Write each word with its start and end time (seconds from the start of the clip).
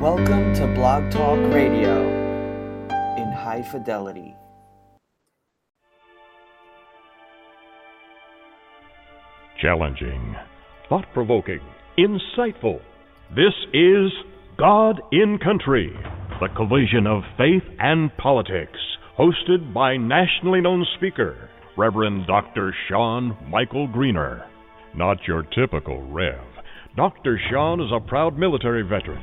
Welcome 0.00 0.54
to 0.54 0.66
Blog 0.76 1.10
Talk 1.10 1.40
Radio 1.52 2.06
in 3.16 3.32
high 3.32 3.66
fidelity. 3.72 4.32
Challenging, 9.60 10.36
thought 10.88 11.04
provoking, 11.12 11.58
insightful. 11.98 12.80
This 13.30 13.52
is 13.74 14.12
God 14.56 15.00
in 15.10 15.36
Country, 15.42 15.92
the 16.38 16.46
collision 16.54 17.08
of 17.08 17.24
faith 17.36 17.64
and 17.80 18.16
politics, 18.18 18.78
hosted 19.18 19.74
by 19.74 19.96
nationally 19.96 20.60
known 20.60 20.86
speaker, 20.96 21.50
Reverend 21.76 22.28
Dr. 22.28 22.72
Sean 22.88 23.36
Michael 23.50 23.88
Greener. 23.88 24.46
Not 24.94 25.26
your 25.26 25.42
typical 25.42 26.08
Rev. 26.08 26.38
Dr. 26.96 27.40
Sean 27.50 27.80
is 27.80 27.90
a 27.92 27.98
proud 27.98 28.38
military 28.38 28.82
veteran, 28.82 29.22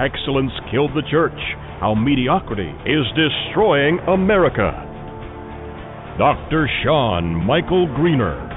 Excellence 0.00 0.52
Killed 0.70 0.92
the 0.94 1.02
Church 1.10 1.38
How 1.78 1.94
Mediocrity 1.94 2.72
is 2.86 3.04
Destroying 3.14 3.98
America. 4.08 4.88
Dr. 6.18 6.68
Sean 6.82 7.34
Michael 7.34 7.86
Greener. 7.94 8.48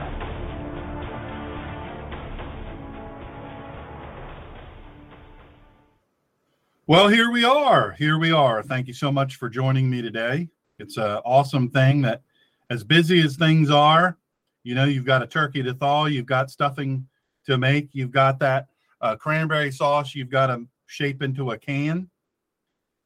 Well, 6.87 7.09
here 7.09 7.29
we 7.31 7.43
are. 7.43 7.91
Here 7.91 8.17
we 8.17 8.31
are. 8.31 8.63
Thank 8.63 8.87
you 8.87 8.93
so 8.93 9.11
much 9.11 9.35
for 9.35 9.49
joining 9.49 9.89
me 9.89 10.01
today. 10.01 10.47
It's 10.79 10.95
an 10.95 11.19
awesome 11.25 11.69
thing 11.69 12.01
that, 12.03 12.21
as 12.69 12.83
busy 12.83 13.21
as 13.21 13.35
things 13.35 13.69
are, 13.69 14.17
you 14.63 14.73
know, 14.73 14.85
you've 14.85 15.05
got 15.05 15.21
a 15.21 15.27
turkey 15.27 15.61
to 15.63 15.73
thaw, 15.73 16.05
you've 16.05 16.25
got 16.25 16.49
stuffing 16.49 17.07
to 17.45 17.57
make, 17.57 17.89
you've 17.91 18.11
got 18.11 18.39
that 18.39 18.67
uh, 19.01 19.15
cranberry 19.17 19.71
sauce, 19.71 20.15
you've 20.15 20.29
got 20.29 20.47
to 20.47 20.65
shape 20.95 21.21
into 21.21 21.51
a 21.51 21.57
can. 21.57 22.09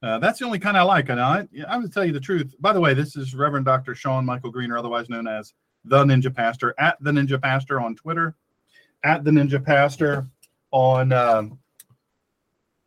Uh, 0.02 0.20
that's 0.20 0.40
the 0.40 0.46
only 0.46 0.60
kind 0.60 0.78
I 0.78 0.84
like. 0.84 1.10
And 1.10 1.20
I, 1.20 1.48
I 1.68 1.78
would 1.78 1.92
tell 1.92 2.06
you 2.06 2.14
the 2.14 2.20
truth. 2.20 2.56
By 2.60 2.72
the 2.72 2.80
way, 2.80 2.94
this 2.94 3.16
is 3.16 3.36
Reverend 3.36 3.66
Dr. 3.66 3.96
Sean 3.96 4.26
Michael 4.26 4.52
Greener, 4.52 4.78
otherwise 4.78 5.10
known 5.10 5.28
as 5.28 5.54
the 5.84 6.04
Ninja 6.06 6.34
Pastor, 6.34 6.74
at 6.78 6.98
the 7.02 7.12
Ninja 7.12 7.42
Pastor 7.42 7.82
on 7.82 7.96
Twitter, 7.96 8.36
at 9.04 9.24
the 9.24 9.32
Ninja 9.32 9.64
Pastor 9.64 10.28
on. 10.72 11.12
Um, 11.12 11.60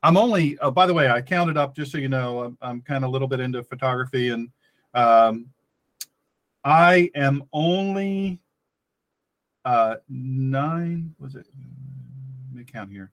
I'm 0.03 0.17
only. 0.17 0.58
Uh, 0.58 0.70
by 0.70 0.86
the 0.86 0.95
way, 0.95 1.11
I 1.11 1.20
counted 1.20 1.56
up 1.56 1.77
just 1.77 1.92
so 1.92 1.98
you 1.98 2.08
know. 2.08 2.45
I'm, 2.45 2.58
I'm 2.62 2.80
kind 2.83 3.05
of 3.05 3.08
a 3.08 3.12
little 3.12 3.28
bit 3.28 3.41
into 3.41 3.62
photography, 3.62 4.30
and 4.30 4.48
um, 4.95 5.47
I 6.64 7.11
am 7.14 7.45
only 7.53 8.41
uh, 9.64 9.97
nine. 10.08 11.14
Was 11.19 11.34
it? 11.34 11.47
Let 12.50 12.58
me 12.58 12.64
count 12.64 12.91
here. 12.91 13.12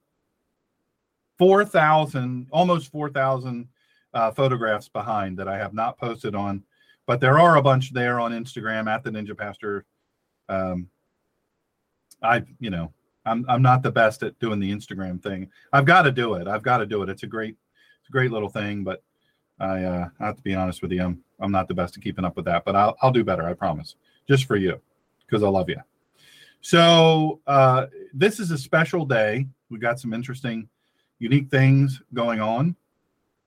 Four 1.39 1.65
thousand, 1.65 2.47
almost 2.51 2.91
four 2.91 3.09
thousand 3.09 3.67
uh, 4.13 4.29
photographs 4.31 4.89
behind 4.89 5.39
that 5.39 5.47
I 5.47 5.57
have 5.57 5.73
not 5.73 5.97
posted 5.97 6.35
on, 6.35 6.63
but 7.07 7.19
there 7.19 7.39
are 7.39 7.55
a 7.55 7.61
bunch 7.61 7.91
there 7.91 8.19
on 8.19 8.31
Instagram 8.31 8.87
at 8.87 9.03
the 9.03 9.09
Ninja 9.09 9.35
Pastor. 9.35 9.85
Um, 10.49 10.87
I, 12.21 12.43
you 12.59 12.69
know, 12.69 12.93
I'm 13.25 13.45
I'm 13.47 13.61
not 13.61 13.81
the 13.81 13.91
best 13.91 14.21
at 14.21 14.37
doing 14.39 14.59
the 14.59 14.71
Instagram 14.71 15.23
thing. 15.23 15.49
I've 15.71 15.85
got 15.85 16.03
to 16.03 16.11
do 16.11 16.35
it. 16.35 16.47
I've 16.47 16.61
got 16.61 16.79
to 16.79 16.85
do 16.85 17.01
it. 17.03 17.09
It's 17.09 17.23
a 17.23 17.27
great, 17.27 17.55
it's 18.01 18.09
a 18.09 18.11
great 18.11 18.31
little 18.31 18.49
thing, 18.49 18.83
but 18.83 19.01
I, 19.59 19.83
uh, 19.83 20.09
I 20.19 20.25
have 20.25 20.35
to 20.35 20.41
be 20.41 20.55
honest 20.55 20.81
with 20.81 20.91
you. 20.91 21.01
I'm 21.01 21.23
I'm 21.39 21.51
not 21.51 21.67
the 21.67 21.73
best 21.73 21.95
at 21.95 22.03
keeping 22.03 22.25
up 22.25 22.35
with 22.35 22.45
that, 22.45 22.65
but 22.65 22.75
I'll 22.75 22.97
I'll 23.01 23.11
do 23.11 23.23
better. 23.23 23.47
I 23.47 23.53
promise. 23.53 23.95
Just 24.27 24.45
for 24.45 24.57
you, 24.57 24.79
because 25.25 25.41
I 25.41 25.47
love 25.47 25.69
you. 25.69 25.81
So 26.61 27.39
uh, 27.47 27.87
this 28.13 28.39
is 28.39 28.51
a 28.51 28.57
special 28.57 29.05
day. 29.05 29.47
We 29.69 29.79
got 29.79 29.99
some 29.99 30.13
interesting, 30.13 30.67
unique 31.19 31.49
things 31.49 32.01
going 32.13 32.41
on. 32.41 32.75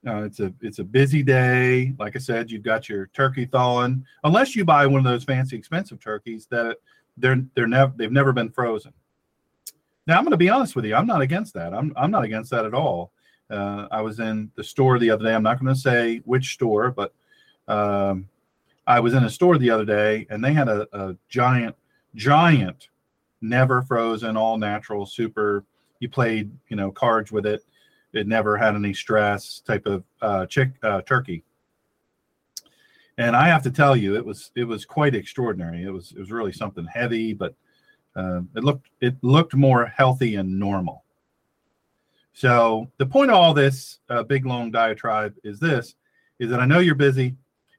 Uh, 0.06 0.24
it's 0.24 0.40
a 0.40 0.52
it's 0.60 0.78
a 0.78 0.84
busy 0.84 1.22
day. 1.22 1.94
Like 1.98 2.16
I 2.16 2.18
said, 2.18 2.50
you've 2.50 2.64
got 2.64 2.88
your 2.88 3.06
turkey 3.08 3.44
thawing. 3.44 4.04
Unless 4.24 4.56
you 4.56 4.64
buy 4.64 4.86
one 4.86 4.98
of 4.98 5.04
those 5.04 5.24
fancy, 5.24 5.56
expensive 5.56 6.00
turkeys 6.00 6.46
that 6.50 6.78
they're 7.16 7.44
they're 7.54 7.68
never 7.68 7.92
they've 7.96 8.10
never 8.10 8.32
been 8.32 8.50
frozen. 8.50 8.92
Now 10.06 10.18
I'm 10.18 10.24
going 10.24 10.32
to 10.32 10.36
be 10.36 10.50
honest 10.50 10.74
with 10.74 10.84
you. 10.84 10.96
I'm 10.96 11.06
not 11.06 11.20
against 11.20 11.54
that. 11.54 11.72
I'm 11.72 11.92
I'm 11.96 12.10
not 12.10 12.24
against 12.24 12.50
that 12.50 12.64
at 12.64 12.74
all. 12.74 13.12
Uh, 13.48 13.86
I 13.90 14.00
was 14.00 14.18
in 14.18 14.50
the 14.56 14.64
store 14.64 14.98
the 14.98 15.10
other 15.10 15.24
day. 15.24 15.34
I'm 15.34 15.42
not 15.42 15.60
going 15.60 15.72
to 15.72 15.80
say 15.80 16.18
which 16.24 16.54
store, 16.54 16.90
but 16.90 17.14
um, 17.68 18.28
I 18.86 18.98
was 18.98 19.14
in 19.14 19.24
a 19.24 19.30
store 19.30 19.58
the 19.58 19.70
other 19.70 19.84
day, 19.84 20.26
and 20.30 20.42
they 20.42 20.52
had 20.52 20.68
a, 20.68 20.88
a 20.92 21.16
giant, 21.28 21.76
giant, 22.14 22.88
never 23.40 23.82
frozen, 23.82 24.36
all 24.36 24.58
natural, 24.58 25.06
super. 25.06 25.64
You 26.02 26.08
played, 26.08 26.50
you 26.68 26.74
know, 26.74 26.90
cards 26.90 27.30
with 27.30 27.46
it. 27.46 27.64
It 28.12 28.26
never 28.26 28.56
had 28.56 28.74
any 28.74 28.92
stress 28.92 29.60
type 29.60 29.86
of 29.86 30.02
uh, 30.20 30.46
chick 30.46 30.72
uh, 30.82 31.02
turkey. 31.02 31.44
And 33.18 33.36
I 33.36 33.46
have 33.46 33.62
to 33.62 33.70
tell 33.70 33.94
you, 33.94 34.16
it 34.16 34.24
was 34.26 34.50
it 34.56 34.64
was 34.64 34.84
quite 34.84 35.14
extraordinary. 35.14 35.84
It 35.84 35.90
was 35.90 36.10
it 36.10 36.18
was 36.18 36.32
really 36.32 36.52
something 36.52 36.86
heavy, 36.86 37.34
but 37.34 37.54
uh, 38.16 38.40
it 38.56 38.64
looked 38.64 38.88
it 39.00 39.14
looked 39.22 39.54
more 39.54 39.86
healthy 39.86 40.34
and 40.34 40.58
normal. 40.58 41.04
So 42.32 42.90
the 42.96 43.06
point 43.06 43.30
of 43.30 43.36
all 43.36 43.54
this 43.54 44.00
uh, 44.08 44.24
big 44.24 44.44
long 44.44 44.72
diatribe 44.72 45.34
is 45.44 45.60
this: 45.60 45.94
is 46.40 46.50
that 46.50 46.58
I 46.58 46.66
know 46.66 46.80
you're 46.80 46.96
busy, 46.96 47.36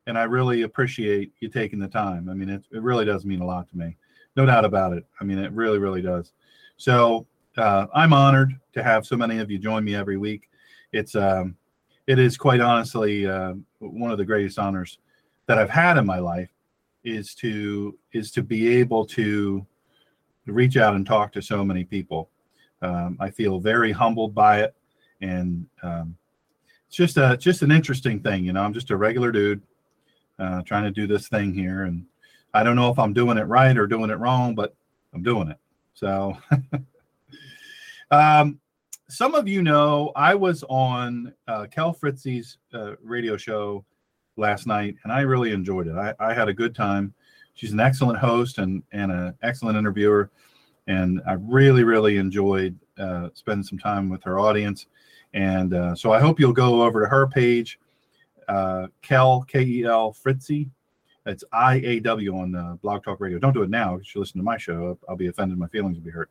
and 0.07 0.17
I 0.17 0.23
really 0.23 0.61
appreciate 0.61 1.33
you 1.41 1.49
taking 1.49 1.79
the 1.79 1.89
time. 1.89 2.29
I 2.29 2.33
mean, 2.35 2.47
it 2.47 2.63
it 2.71 2.81
really 2.81 3.03
does 3.03 3.25
mean 3.25 3.41
a 3.41 3.45
lot 3.45 3.69
to 3.71 3.77
me, 3.77 3.97
no 4.37 4.45
doubt 4.45 4.63
about 4.63 4.93
it. 4.93 5.05
I 5.19 5.25
mean, 5.25 5.39
it 5.39 5.51
really 5.51 5.79
really 5.79 6.01
does. 6.01 6.31
So 6.77 7.27
uh, 7.57 7.87
I'm 7.93 8.13
honored 8.13 8.59
to 8.73 8.83
have 8.83 9.05
so 9.05 9.15
many 9.15 9.39
of 9.39 9.51
you 9.51 9.59
join 9.59 9.83
me 9.83 9.95
every 9.95 10.17
week. 10.17 10.49
It's 10.91 11.15
um, 11.15 11.55
it 12.07 12.19
is 12.19 12.37
quite 12.37 12.59
honestly 12.61 13.25
uh, 13.25 13.53
one 13.79 14.11
of 14.11 14.17
the 14.17 14.25
greatest 14.25 14.59
honors 14.59 14.99
that 15.47 15.57
I've 15.57 15.69
had 15.69 15.97
in 15.97 16.05
my 16.05 16.19
life 16.19 16.49
is 17.03 17.35
to 17.35 17.97
is 18.13 18.31
to 18.31 18.43
be 18.43 18.77
able 18.77 19.05
to 19.05 19.65
reach 20.45 20.77
out 20.77 20.95
and 20.95 21.05
talk 21.05 21.31
to 21.33 21.41
so 21.41 21.63
many 21.63 21.83
people. 21.83 22.29
Um, 22.81 23.17
I 23.19 23.29
feel 23.29 23.59
very 23.59 23.91
humbled 23.91 24.35
by 24.35 24.61
it, 24.61 24.75
and 25.21 25.65
um, 25.81 26.17
it's 26.87 26.97
just 26.97 27.17
a 27.17 27.37
just 27.37 27.61
an 27.61 27.71
interesting 27.71 28.19
thing. 28.19 28.45
You 28.45 28.53
know, 28.53 28.61
I'm 28.61 28.73
just 28.73 28.91
a 28.91 28.97
regular 28.97 29.31
dude 29.31 29.61
uh, 30.39 30.61
trying 30.63 30.83
to 30.83 30.91
do 30.91 31.07
this 31.07 31.27
thing 31.27 31.53
here, 31.53 31.83
and 31.83 32.05
I 32.53 32.63
don't 32.63 32.75
know 32.75 32.89
if 32.89 32.99
I'm 32.99 33.13
doing 33.13 33.37
it 33.37 33.43
right 33.43 33.77
or 33.77 33.87
doing 33.87 34.09
it 34.09 34.19
wrong, 34.19 34.55
but 34.55 34.75
I'm 35.13 35.23
doing 35.23 35.49
it. 35.49 35.57
So, 35.93 36.37
um, 38.13 38.59
some 39.09 39.35
of 39.35 39.47
you 39.47 39.61
know 39.61 40.11
I 40.15 40.35
was 40.35 40.63
on 40.69 41.33
uh, 41.47 41.67
Kel 41.69 41.93
Fritzy's 41.93 42.57
uh, 42.73 42.95
radio 43.01 43.37
show 43.37 43.85
last 44.37 44.67
night, 44.67 44.95
and 45.03 45.11
I 45.11 45.21
really 45.21 45.51
enjoyed 45.51 45.87
it. 45.87 45.95
I, 45.95 46.13
I 46.19 46.33
had 46.33 46.47
a 46.47 46.53
good 46.53 46.75
time. 46.75 47.13
She's 47.53 47.73
an 47.73 47.79
excellent 47.79 48.19
host 48.19 48.57
and 48.57 48.83
and 48.91 49.11
an 49.11 49.35
excellent 49.41 49.77
interviewer, 49.77 50.31
and 50.87 51.21
I 51.27 51.33
really 51.33 51.83
really 51.83 52.17
enjoyed 52.17 52.77
uh, 52.97 53.29
spending 53.33 53.63
some 53.63 53.79
time 53.79 54.09
with 54.09 54.23
her 54.23 54.39
audience. 54.39 54.87
And 55.33 55.73
uh, 55.73 55.95
so 55.95 56.11
I 56.11 56.19
hope 56.19 56.39
you'll 56.39 56.53
go 56.53 56.83
over 56.83 57.01
to 57.01 57.07
her 57.07 57.27
page, 57.27 57.79
uh, 58.47 58.87
Kel 59.01 59.41
K 59.47 59.61
E 59.61 59.83
L 59.83 60.13
Fritzy. 60.13 60.69
It's 61.25 61.43
I 61.53 61.75
A 61.75 61.99
W 62.01 62.37
on 62.37 62.55
uh, 62.55 62.75
Blog 62.81 63.03
Talk 63.03 63.19
Radio. 63.19 63.39
Don't 63.39 63.53
do 63.53 63.63
it 63.63 63.69
now 63.69 63.97
you 63.97 64.19
listen 64.19 64.39
to 64.39 64.43
my 64.43 64.57
show. 64.57 64.97
I'll 65.07 65.15
be 65.15 65.27
offended. 65.27 65.57
My 65.57 65.67
feelings 65.67 65.97
will 65.97 66.03
be 66.03 66.11
hurt. 66.11 66.29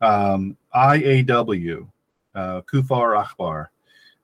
Um, 0.00 0.56
I 0.72 0.96
A 0.96 1.22
W, 1.22 1.88
uh, 2.34 2.60
Kufar 2.62 3.18
Akbar 3.18 3.70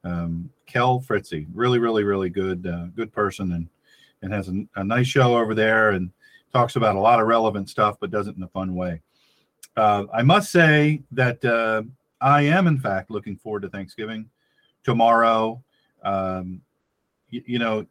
um, 0.05 0.51
Kel 0.67 1.01
Fritzy, 1.01 1.47
really, 1.53 1.79
really, 1.79 2.05
really 2.05 2.31
good, 2.31 2.67
uh, 2.67 2.87
good 2.95 3.13
person, 3.13 3.53
and 3.53 3.69
and 4.23 4.33
has 4.33 4.49
a, 4.49 4.67
a, 4.77 4.85
nice 4.85 5.07
show 5.07 5.37
over 5.37 5.55
there, 5.55 5.91
and 5.91 6.11
talks 6.53 6.77
about 6.77 6.97
a 6.97 7.01
lot 7.01 7.21
of 7.21 7.27
relevant 7.27 7.69
stuff, 7.71 7.97
but 8.01 8.11
does 8.11 8.29
it 8.29 8.37
in 8.37 8.43
a 8.43 8.49
fun 8.49 8.75
way. 8.75 9.01
Uh, 9.77 10.05
I 10.13 10.23
must 10.23 10.51
say 10.51 11.03
that 11.13 11.43
uh, 11.45 11.83
I 12.21 12.43
am, 12.43 12.67
in 12.67 12.79
fact, 12.79 13.11
looking 13.11 13.37
forward 13.37 13.63
to 13.63 13.71
Thanksgiving 13.71 14.29
tomorrow. 14.85 15.63
Um, 16.03 16.61
you 17.31 17.59
know, 17.59 17.87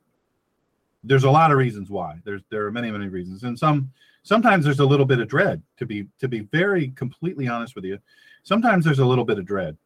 there's 1.03 1.23
a 1.23 1.31
lot 1.31 1.51
of 1.51 1.57
reasons 1.57 1.89
why. 1.89 2.19
There's 2.25 2.41
there 2.49 2.65
are 2.65 2.71
many, 2.71 2.91
many 2.91 3.07
reasons, 3.07 3.43
and 3.43 3.57
some 3.57 3.91
sometimes 4.23 4.65
there's 4.65 4.79
a 4.79 4.85
little 4.85 5.05
bit 5.05 5.19
of 5.19 5.27
dread. 5.27 5.61
To 5.77 5.85
be 5.85 6.07
to 6.19 6.27
be 6.27 6.41
very 6.41 6.89
completely 6.89 7.47
honest 7.47 7.75
with 7.75 7.85
you, 7.85 7.99
sometimes 8.43 8.85
there's 8.85 8.99
a 8.99 9.05
little 9.05 9.25
bit 9.25 9.39
of 9.39 9.45
dread 9.45 9.77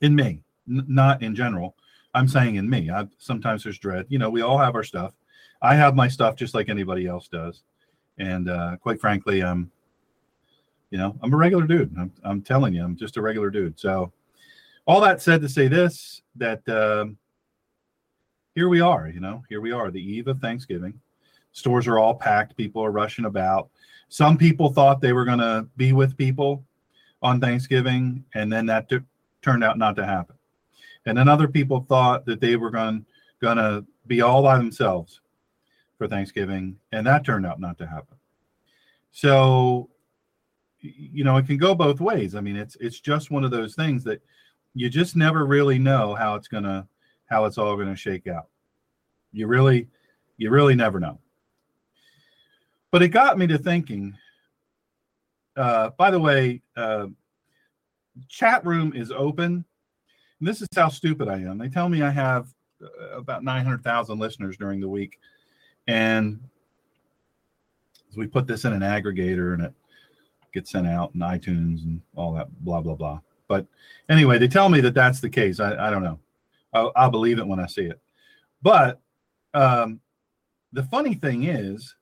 in 0.00 0.14
me 0.14 0.42
n- 0.68 0.84
not 0.88 1.22
in 1.22 1.34
general. 1.34 1.76
I'm 2.14 2.28
saying 2.28 2.56
in 2.56 2.68
me. 2.68 2.90
I 2.90 3.06
sometimes 3.18 3.64
there's 3.64 3.78
dread. 3.78 4.06
You 4.08 4.18
know, 4.18 4.30
we 4.30 4.42
all 4.42 4.58
have 4.58 4.74
our 4.74 4.84
stuff. 4.84 5.14
I 5.62 5.74
have 5.74 5.96
my 5.96 6.08
stuff 6.08 6.36
just 6.36 6.54
like 6.54 6.68
anybody 6.68 7.06
else 7.06 7.28
does, 7.28 7.62
and 8.18 8.48
uh, 8.48 8.76
quite 8.76 9.00
frankly, 9.00 9.42
I'm, 9.42 9.70
you 10.90 10.98
know, 10.98 11.16
I'm 11.22 11.32
a 11.32 11.36
regular 11.36 11.66
dude. 11.66 11.94
I'm, 11.98 12.12
I'm 12.22 12.42
telling 12.42 12.74
you, 12.74 12.84
I'm 12.84 12.96
just 12.96 13.16
a 13.16 13.22
regular 13.22 13.50
dude. 13.50 13.80
So, 13.80 14.12
all 14.86 15.00
that 15.00 15.22
said 15.22 15.40
to 15.40 15.48
say 15.48 15.68
this, 15.68 16.22
that 16.36 16.68
um, 16.68 17.16
here 18.54 18.68
we 18.68 18.80
are. 18.80 19.08
You 19.08 19.20
know, 19.20 19.42
here 19.48 19.60
we 19.60 19.72
are, 19.72 19.90
the 19.90 20.02
eve 20.02 20.28
of 20.28 20.40
Thanksgiving. 20.40 21.00
Stores 21.54 21.86
are 21.86 21.98
all 21.98 22.14
packed. 22.14 22.56
People 22.56 22.84
are 22.84 22.90
rushing 22.90 23.24
about. 23.24 23.70
Some 24.08 24.36
people 24.36 24.72
thought 24.72 25.00
they 25.00 25.12
were 25.12 25.24
going 25.24 25.38
to 25.38 25.66
be 25.76 25.92
with 25.92 26.16
people 26.16 26.64
on 27.22 27.40
Thanksgiving, 27.40 28.24
and 28.34 28.52
then 28.52 28.66
that 28.66 28.88
t- 28.88 28.98
turned 29.40 29.64
out 29.64 29.78
not 29.78 29.96
to 29.96 30.04
happen. 30.04 30.36
And 31.06 31.16
then 31.16 31.28
other 31.28 31.48
people 31.48 31.80
thought 31.80 32.26
that 32.26 32.40
they 32.40 32.56
were 32.56 32.70
going 32.70 33.06
to 33.40 33.84
be 34.06 34.20
all 34.20 34.42
by 34.42 34.58
themselves 34.58 35.20
for 35.96 36.08
Thanksgiving, 36.08 36.76
and 36.92 37.06
that 37.06 37.24
turned 37.24 37.46
out 37.46 37.60
not 37.60 37.78
to 37.78 37.86
happen. 37.86 38.16
So, 39.12 39.90
you 40.80 41.22
know, 41.22 41.36
it 41.36 41.46
can 41.46 41.56
go 41.56 41.72
both 41.74 42.00
ways. 42.00 42.34
I 42.34 42.40
mean, 42.40 42.56
it's 42.56 42.76
it's 42.80 42.98
just 42.98 43.30
one 43.30 43.44
of 43.44 43.52
those 43.52 43.76
things 43.76 44.02
that 44.04 44.20
you 44.74 44.90
just 44.90 45.14
never 45.14 45.46
really 45.46 45.78
know 45.78 46.16
how 46.16 46.34
it's 46.34 46.48
gonna 46.48 46.88
how 47.26 47.44
it's 47.44 47.58
all 47.58 47.76
gonna 47.76 47.94
shake 47.94 48.26
out. 48.26 48.48
You 49.32 49.46
really, 49.46 49.88
you 50.36 50.50
really 50.50 50.74
never 50.74 50.98
know. 50.98 51.20
But 52.94 53.02
it 53.02 53.08
got 53.08 53.38
me 53.38 53.48
to 53.48 53.58
thinking. 53.58 54.16
Uh, 55.56 55.90
by 55.98 56.12
the 56.12 56.20
way, 56.20 56.62
uh, 56.76 57.08
chat 58.28 58.64
room 58.64 58.92
is 58.94 59.10
open. 59.10 59.64
And 60.38 60.48
this 60.48 60.62
is 60.62 60.68
how 60.76 60.90
stupid 60.90 61.26
I 61.26 61.38
am. 61.38 61.58
They 61.58 61.68
tell 61.68 61.88
me 61.88 62.02
I 62.02 62.10
have 62.10 62.54
uh, 62.80 63.16
about 63.16 63.42
900,000 63.42 64.16
listeners 64.20 64.56
during 64.56 64.78
the 64.78 64.88
week. 64.88 65.18
And 65.88 66.38
we 68.16 68.28
put 68.28 68.46
this 68.46 68.64
in 68.64 68.72
an 68.72 68.82
aggregator 68.82 69.54
and 69.54 69.64
it 69.64 69.74
gets 70.52 70.70
sent 70.70 70.86
out 70.86 71.16
in 71.16 71.20
iTunes 71.20 71.82
and 71.82 72.00
all 72.14 72.32
that, 72.34 72.46
blah, 72.64 72.80
blah, 72.80 72.94
blah. 72.94 73.18
But 73.48 73.66
anyway, 74.08 74.38
they 74.38 74.46
tell 74.46 74.68
me 74.68 74.80
that 74.82 74.94
that's 74.94 75.18
the 75.18 75.30
case. 75.30 75.58
I, 75.58 75.88
I 75.88 75.90
don't 75.90 76.04
know. 76.04 76.20
I'll, 76.72 76.92
I'll, 76.94 77.10
believe 77.10 77.40
it 77.40 77.46
when 77.48 77.58
I 77.58 77.66
see 77.66 77.86
it. 77.86 78.00
But 78.62 79.00
um, 79.52 79.98
the 80.72 80.84
funny 80.84 81.14
thing 81.14 81.42
is, 81.42 81.96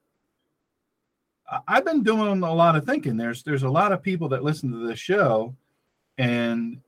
I've 1.69 1.85
been 1.85 2.03
doing 2.03 2.43
a 2.43 2.55
lot 2.55 2.77
of 2.77 2.85
thinking. 2.85 3.17
There's 3.17 3.43
there's 3.43 3.63
a 3.63 3.69
lot 3.69 3.93
of 3.93 4.03
people 4.03 4.29
that 4.31 4.43
listen 4.43 4.71
to 4.73 4.87
this 4.87 4.99
show, 4.99 5.55
and 6.19 6.81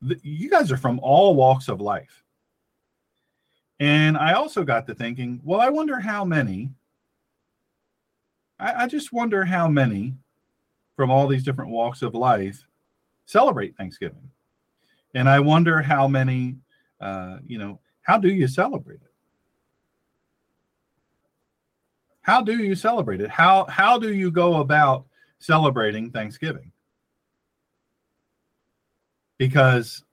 the, 0.00 0.18
you 0.22 0.48
guys 0.48 0.70
are 0.70 0.76
from 0.76 1.00
all 1.00 1.34
walks 1.34 1.68
of 1.68 1.80
life. 1.80 2.22
And 3.80 4.16
I 4.16 4.34
also 4.34 4.62
got 4.62 4.86
to 4.86 4.94
thinking, 4.94 5.40
well, 5.42 5.60
I 5.60 5.68
wonder 5.68 5.98
how 5.98 6.24
many. 6.24 6.70
I, 8.60 8.84
I 8.84 8.86
just 8.86 9.12
wonder 9.12 9.44
how 9.44 9.68
many 9.68 10.14
from 10.96 11.10
all 11.10 11.26
these 11.26 11.42
different 11.42 11.70
walks 11.70 12.02
of 12.02 12.14
life 12.14 12.64
celebrate 13.26 13.76
Thanksgiving, 13.76 14.30
and 15.14 15.28
I 15.28 15.40
wonder 15.40 15.82
how 15.82 16.06
many. 16.06 16.56
Uh, 17.00 17.38
you 17.44 17.58
know, 17.58 17.80
how 18.02 18.16
do 18.16 18.28
you 18.28 18.46
celebrate 18.46 19.00
it? 19.02 19.11
How 22.22 22.40
do 22.40 22.56
you 22.56 22.74
celebrate 22.74 23.20
it? 23.20 23.30
How 23.30 23.66
how 23.66 23.98
do 23.98 24.14
you 24.14 24.30
go 24.30 24.60
about 24.60 25.04
celebrating 25.38 26.10
Thanksgiving? 26.10 26.72
Because 29.38 30.04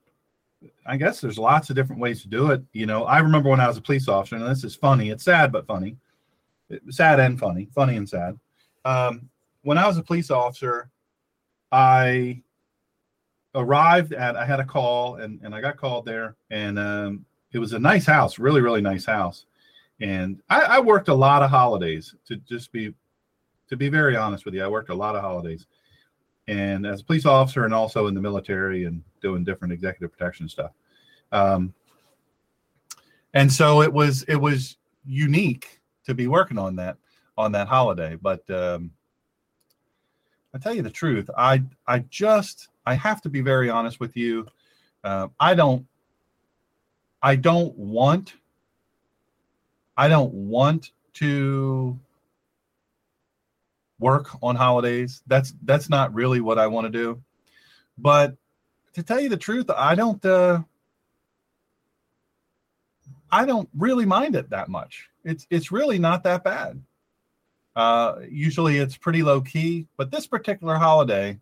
I 0.85 0.97
guess 0.97 1.21
there's 1.21 1.37
lots 1.37 1.69
of 1.69 1.75
different 1.75 2.01
ways 2.01 2.23
to 2.23 2.27
do 2.27 2.49
it. 2.51 2.63
You 2.73 2.87
know, 2.87 3.03
I 3.05 3.19
remember 3.19 3.49
when 3.49 3.59
I 3.59 3.67
was 3.67 3.77
a 3.77 3.81
police 3.81 4.07
officer, 4.07 4.35
and 4.35 4.45
this 4.45 4.63
is 4.63 4.75
funny. 4.75 5.11
It's 5.11 5.23
sad 5.23 5.51
but 5.51 5.67
funny, 5.67 5.95
sad 6.89 7.19
and 7.19 7.39
funny, 7.39 7.69
funny 7.75 7.95
and 7.95 8.09
sad. 8.09 8.37
Um, 8.85 9.29
when 9.61 9.77
I 9.77 9.85
was 9.85 9.97
a 9.97 10.03
police 10.03 10.31
officer, 10.31 10.89
I 11.71 12.41
arrived 13.53 14.13
at. 14.13 14.35
I 14.35 14.45
had 14.45 14.59
a 14.59 14.65
call, 14.65 15.17
and 15.17 15.39
and 15.43 15.53
I 15.53 15.61
got 15.61 15.77
called 15.77 16.05
there, 16.05 16.35
and 16.49 16.79
um, 16.79 17.25
it 17.51 17.59
was 17.59 17.73
a 17.73 17.79
nice 17.79 18.07
house, 18.07 18.39
really 18.39 18.61
really 18.61 18.81
nice 18.81 19.05
house 19.05 19.45
and 20.01 20.41
I, 20.49 20.61
I, 20.61 20.79
worked 20.79 21.09
a 21.09 21.13
lot 21.13 21.43
of 21.43 21.49
holidays 21.49 22.15
to 22.27 22.37
just 22.37 22.71
be 22.71 22.93
to 23.69 23.75
be 23.75 23.89
very 23.89 24.15
honest 24.15 24.45
with 24.45 24.53
you 24.53 24.63
i 24.63 24.67
worked 24.67 24.89
a 24.89 24.95
lot 24.95 25.15
of 25.15 25.21
holidays. 25.21 25.67
And 26.47 26.87
as 26.87 27.01
a 27.01 27.03
police 27.03 27.27
officer 27.27 27.65
and 27.65 27.73
also 27.75 28.07
in 28.07 28.15
the 28.15 28.21
military 28.21 28.85
and 28.85 29.03
doing 29.21 29.43
different 29.43 29.71
executive 29.71 30.11
protection 30.11 30.49
stuff. 30.49 30.71
Um, 31.31 31.75
and 33.35 33.51
so 33.53 33.83
it 33.83 33.93
was 33.93 34.23
it 34.23 34.35
was 34.35 34.77
unique 35.05 35.79
to 36.05 36.15
be 36.15 36.25
working 36.25 36.57
on 36.57 36.75
that 36.77 36.97
on 37.37 37.51
that 37.51 37.67
holiday. 37.67 38.15
But 38.15 38.49
um, 38.49 38.91
i 40.53 40.57
tell 40.57 40.73
you 40.73 40.81
the 40.81 40.89
truth 40.89 41.29
i 41.37 41.61
i 41.85 41.99
just 42.09 42.69
i 42.87 42.95
have 42.95 43.21
to 43.21 43.29
be 43.29 43.41
very 43.41 43.69
honest 43.69 43.99
with 43.99 44.17
you. 44.17 44.47
Uh, 45.03 45.27
i 45.39 45.53
don't 45.53 45.85
i 47.21 47.35
don't 47.35 47.77
want 47.77 48.33
I 49.99 50.07
don't 50.07 50.33
want 50.33 50.91
to 51.15 51.99
work 53.99 54.29
on 54.41 54.55
holidays. 54.55 55.21
That's 55.27 55.53
that's 55.63 55.89
not 55.89 56.13
really 56.13 56.39
what 56.39 56.57
I 56.57 56.67
want 56.67 56.85
to 56.85 56.89
do. 56.89 57.21
But 57.97 58.37
to 58.93 59.03
tell 59.03 59.19
you 59.19 59.27
the 59.27 59.35
truth, 59.35 59.69
I 59.69 59.95
don't 59.95 60.25
uh 60.25 60.61
I 63.29 63.45
don't 63.45 63.67
really 63.77 64.05
mind 64.05 64.37
it 64.37 64.49
that 64.51 64.69
much. 64.69 65.09
It's 65.25 65.45
it's 65.49 65.69
really 65.69 65.99
not 65.99 66.23
that 66.23 66.45
bad. 66.45 66.81
Uh, 67.75 68.19
usually 68.29 68.77
it's 68.77 68.95
pretty 68.95 69.21
low 69.21 69.41
key, 69.41 69.85
but 69.97 70.11
this 70.11 70.27
particular 70.27 70.75
holiday, 70.75 71.37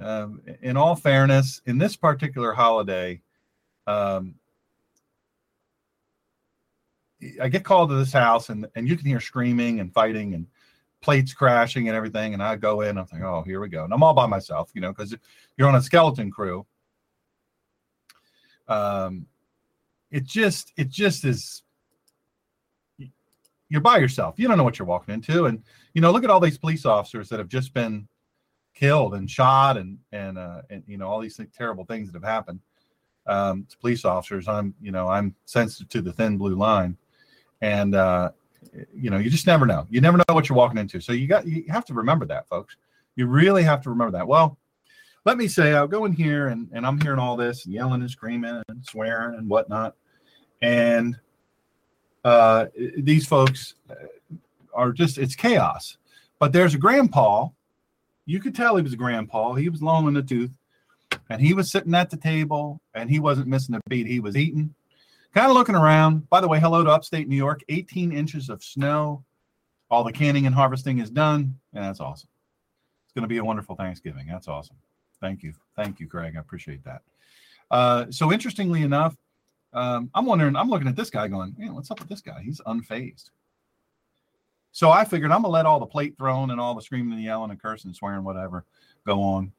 um, 0.00 0.40
in 0.62 0.76
all 0.76 0.94
fairness, 0.94 1.62
in 1.66 1.78
this 1.78 1.96
particular 1.96 2.52
holiday, 2.52 3.20
um, 3.88 4.36
I 7.40 7.48
get 7.48 7.64
called 7.64 7.90
to 7.90 7.96
this 7.96 8.12
house 8.12 8.48
and 8.48 8.66
and 8.74 8.88
you 8.88 8.96
can 8.96 9.06
hear 9.06 9.20
screaming 9.20 9.80
and 9.80 9.92
fighting 9.92 10.34
and 10.34 10.46
plates 11.00 11.34
crashing 11.34 11.88
and 11.88 11.96
everything. 11.96 12.32
And 12.32 12.42
I 12.42 12.56
go 12.56 12.80
in, 12.80 12.96
I'm 12.96 13.06
like, 13.12 13.22
oh, 13.22 13.42
here 13.42 13.60
we 13.60 13.68
go. 13.68 13.84
And 13.84 13.92
I'm 13.92 14.02
all 14.02 14.14
by 14.14 14.26
myself, 14.26 14.70
you 14.74 14.80
know, 14.80 14.92
because 14.92 15.14
you're 15.56 15.68
on 15.68 15.74
a 15.74 15.82
skeleton 15.82 16.30
crew. 16.30 16.66
Um, 18.68 19.26
it 20.10 20.24
just 20.24 20.72
it 20.76 20.88
just 20.88 21.24
is 21.24 21.62
you're 23.68 23.80
by 23.80 23.98
yourself. 23.98 24.34
You 24.38 24.48
don't 24.48 24.56
know 24.56 24.64
what 24.64 24.78
you're 24.78 24.86
walking 24.86 25.14
into. 25.14 25.46
And 25.46 25.62
you 25.92 26.00
know, 26.00 26.10
look 26.10 26.24
at 26.24 26.30
all 26.30 26.40
these 26.40 26.58
police 26.58 26.86
officers 26.86 27.28
that 27.28 27.38
have 27.38 27.48
just 27.48 27.74
been 27.74 28.08
killed 28.74 29.14
and 29.14 29.30
shot 29.30 29.76
and 29.76 29.98
and 30.12 30.36
uh 30.36 30.60
and 30.68 30.82
you 30.86 30.98
know 30.98 31.06
all 31.06 31.20
these 31.20 31.40
terrible 31.56 31.84
things 31.84 32.10
that 32.10 32.14
have 32.14 32.28
happened 32.28 32.60
um 33.26 33.64
to 33.70 33.78
police 33.78 34.04
officers 34.04 34.48
i'm 34.48 34.74
you 34.82 34.90
know 34.90 35.08
i'm 35.08 35.34
sensitive 35.44 35.88
to 35.88 36.02
the 36.02 36.12
thin 36.12 36.36
blue 36.36 36.56
line 36.56 36.96
and 37.64 37.94
uh, 37.94 38.30
you 38.94 39.10
know 39.10 39.18
you 39.18 39.30
just 39.30 39.46
never 39.46 39.64
know. 39.66 39.86
You 39.88 40.00
never 40.00 40.18
know 40.18 40.24
what 40.32 40.48
you're 40.48 40.58
walking 40.58 40.78
into. 40.78 41.00
So 41.00 41.12
you 41.12 41.26
got 41.26 41.46
you 41.46 41.64
have 41.68 41.84
to 41.86 41.94
remember 41.94 42.26
that 42.26 42.48
folks. 42.48 42.76
You 43.16 43.26
really 43.26 43.62
have 43.62 43.80
to 43.82 43.90
remember 43.90 44.18
that. 44.18 44.26
Well 44.26 44.58
let 45.26 45.38
me 45.38 45.48
say 45.48 45.72
i'll 45.72 45.88
go 45.88 46.04
in 46.04 46.12
here 46.12 46.48
and, 46.48 46.68
and 46.74 46.86
i'm 46.86 47.00
hearing 47.00 47.18
all 47.18 47.34
this 47.34 47.64
and 47.64 47.72
yelling 47.72 48.02
and 48.02 48.10
screaming 48.10 48.62
and 48.68 48.84
swearing 48.84 49.38
and 49.38 49.48
whatnot. 49.48 49.94
And 50.60 51.18
uh, 52.24 52.66
these 52.96 53.26
folks 53.26 53.74
are 54.72 54.92
just 54.92 55.18
it's 55.18 55.34
chaos. 55.34 55.98
But 56.38 56.52
there's 56.52 56.74
a 56.74 56.78
grandpa. 56.78 57.48
You 58.26 58.40
could 58.40 58.54
tell 58.54 58.76
he 58.76 58.82
was 58.82 58.94
a 58.94 58.98
grandpa. 58.98 59.54
He 59.54 59.68
was 59.68 59.82
long 59.82 60.08
in 60.08 60.14
the 60.14 60.22
tooth. 60.22 60.50
And 61.30 61.40
he 61.40 61.54
was 61.54 61.70
sitting 61.70 61.94
at 61.94 62.10
the 62.10 62.16
table 62.16 62.80
and 62.94 63.10
he 63.10 63.20
wasn't 63.20 63.48
missing 63.48 63.74
a 63.74 63.80
beat. 63.88 64.06
He 64.06 64.20
was 64.20 64.36
eating 64.36 64.74
kind 65.34 65.50
of 65.50 65.54
looking 65.54 65.74
around. 65.74 66.28
By 66.30 66.40
the 66.40 66.48
way, 66.48 66.60
hello 66.60 66.84
to 66.84 66.90
upstate 66.90 67.28
New 67.28 67.36
York. 67.36 67.62
18 67.68 68.12
inches 68.12 68.48
of 68.48 68.62
snow. 68.62 69.24
All 69.90 70.04
the 70.04 70.12
canning 70.12 70.46
and 70.46 70.54
harvesting 70.54 70.98
is 70.98 71.10
done, 71.10 71.58
and 71.74 71.84
that's 71.84 72.00
awesome. 72.00 72.28
It's 73.04 73.12
going 73.12 73.22
to 73.22 73.28
be 73.28 73.38
a 73.38 73.44
wonderful 73.44 73.76
Thanksgiving. 73.76 74.26
That's 74.28 74.48
awesome. 74.48 74.76
Thank 75.20 75.42
you. 75.42 75.52
Thank 75.76 76.00
you, 76.00 76.06
Craig. 76.06 76.34
I 76.36 76.40
appreciate 76.40 76.82
that. 76.84 77.02
Uh, 77.70 78.06
so, 78.10 78.32
interestingly 78.32 78.82
enough, 78.82 79.16
um, 79.72 80.10
I'm 80.14 80.24
wondering, 80.24 80.56
I'm 80.56 80.68
looking 80.68 80.88
at 80.88 80.96
this 80.96 81.10
guy 81.10 81.28
going, 81.28 81.54
man, 81.58 81.74
what's 81.74 81.90
up 81.90 81.98
with 81.98 82.08
this 82.08 82.20
guy? 82.20 82.40
He's 82.42 82.60
unfazed. 82.66 83.30
So 84.72 84.90
I 84.90 85.04
figured 85.04 85.30
I'm 85.30 85.42
gonna 85.42 85.52
let 85.52 85.66
all 85.66 85.78
the 85.78 85.86
plate 85.86 86.16
throwing 86.18 86.50
and 86.50 86.60
all 86.60 86.74
the 86.74 86.82
screaming 86.82 87.12
and 87.12 87.22
yelling 87.22 87.52
and 87.52 87.62
cursing 87.62 87.90
and 87.90 87.96
swearing, 87.96 88.24
whatever, 88.24 88.64
go 89.06 89.22
on. 89.22 89.52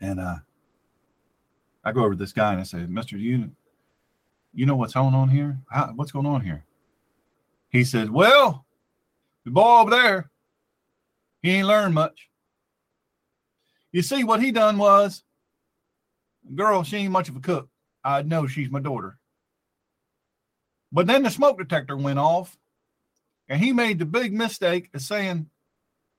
And 0.00 0.20
uh, 0.20 0.36
I 1.84 1.90
go 1.90 2.02
over 2.02 2.10
to 2.10 2.16
this 2.16 2.32
guy 2.32 2.52
and 2.52 2.60
I 2.60 2.64
say, 2.64 2.86
Mister, 2.86 3.16
you 3.16 3.50
you 4.52 4.66
know 4.66 4.76
what's 4.76 4.94
going 4.94 5.14
on 5.14 5.28
here? 5.28 5.58
How, 5.70 5.92
what's 5.94 6.12
going 6.12 6.26
on 6.26 6.40
here? 6.40 6.64
He 7.68 7.84
said, 7.84 8.10
Well, 8.10 8.64
the 9.44 9.50
boy 9.50 9.80
over 9.80 9.90
there, 9.90 10.30
he 11.42 11.50
ain't 11.50 11.68
learned 11.68 11.94
much. 11.94 12.28
You 13.92 14.02
see, 14.02 14.24
what 14.24 14.42
he 14.42 14.52
done 14.52 14.78
was 14.78 15.24
Girl, 16.54 16.82
she 16.82 16.96
ain't 16.96 17.12
much 17.12 17.28
of 17.28 17.36
a 17.36 17.40
cook. 17.40 17.68
I 18.02 18.22
know 18.22 18.46
she's 18.46 18.70
my 18.70 18.80
daughter. 18.80 19.18
But 20.92 21.06
then 21.06 21.22
the 21.22 21.30
smoke 21.30 21.58
detector 21.58 21.96
went 21.96 22.18
off, 22.18 22.56
and 23.48 23.60
he 23.60 23.72
made 23.72 23.98
the 23.98 24.06
big 24.06 24.32
mistake 24.32 24.88
of 24.94 25.02
saying, 25.02 25.48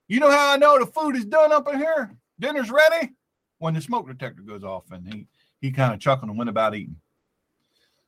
You 0.07 0.19
know 0.19 0.31
how 0.31 0.53
I 0.53 0.57
know 0.57 0.79
the 0.79 0.85
food 0.85 1.15
is 1.15 1.25
done 1.25 1.51
up 1.51 1.67
in 1.67 1.77
here? 1.77 2.15
Dinner's 2.39 2.71
ready? 2.71 3.11
When 3.57 3.73
the 3.73 3.81
smoke 3.81 4.07
detector 4.07 4.41
goes 4.41 4.63
off, 4.63 4.91
and 4.91 5.11
he 5.13 5.27
he 5.59 5.71
kind 5.71 5.93
of 5.93 5.99
chuckled 5.99 6.29
and 6.29 6.37
went 6.37 6.49
about 6.49 6.75
eating. 6.75 6.95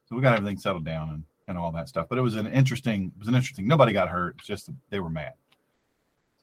So 0.05 0.15
we 0.15 0.21
got 0.21 0.35
everything 0.35 0.57
settled 0.57 0.85
down 0.85 1.09
and, 1.09 1.23
and 1.47 1.57
all 1.57 1.71
that 1.71 1.89
stuff. 1.89 2.07
But 2.09 2.17
it 2.17 2.21
was 2.21 2.35
an 2.35 2.47
interesting, 2.47 3.11
it 3.15 3.19
was 3.19 3.27
an 3.27 3.35
interesting, 3.35 3.67
nobody 3.67 3.93
got 3.93 4.09
hurt. 4.09 4.35
It's 4.37 4.47
just 4.47 4.69
they 4.89 4.99
were 4.99 5.09
mad. 5.09 5.33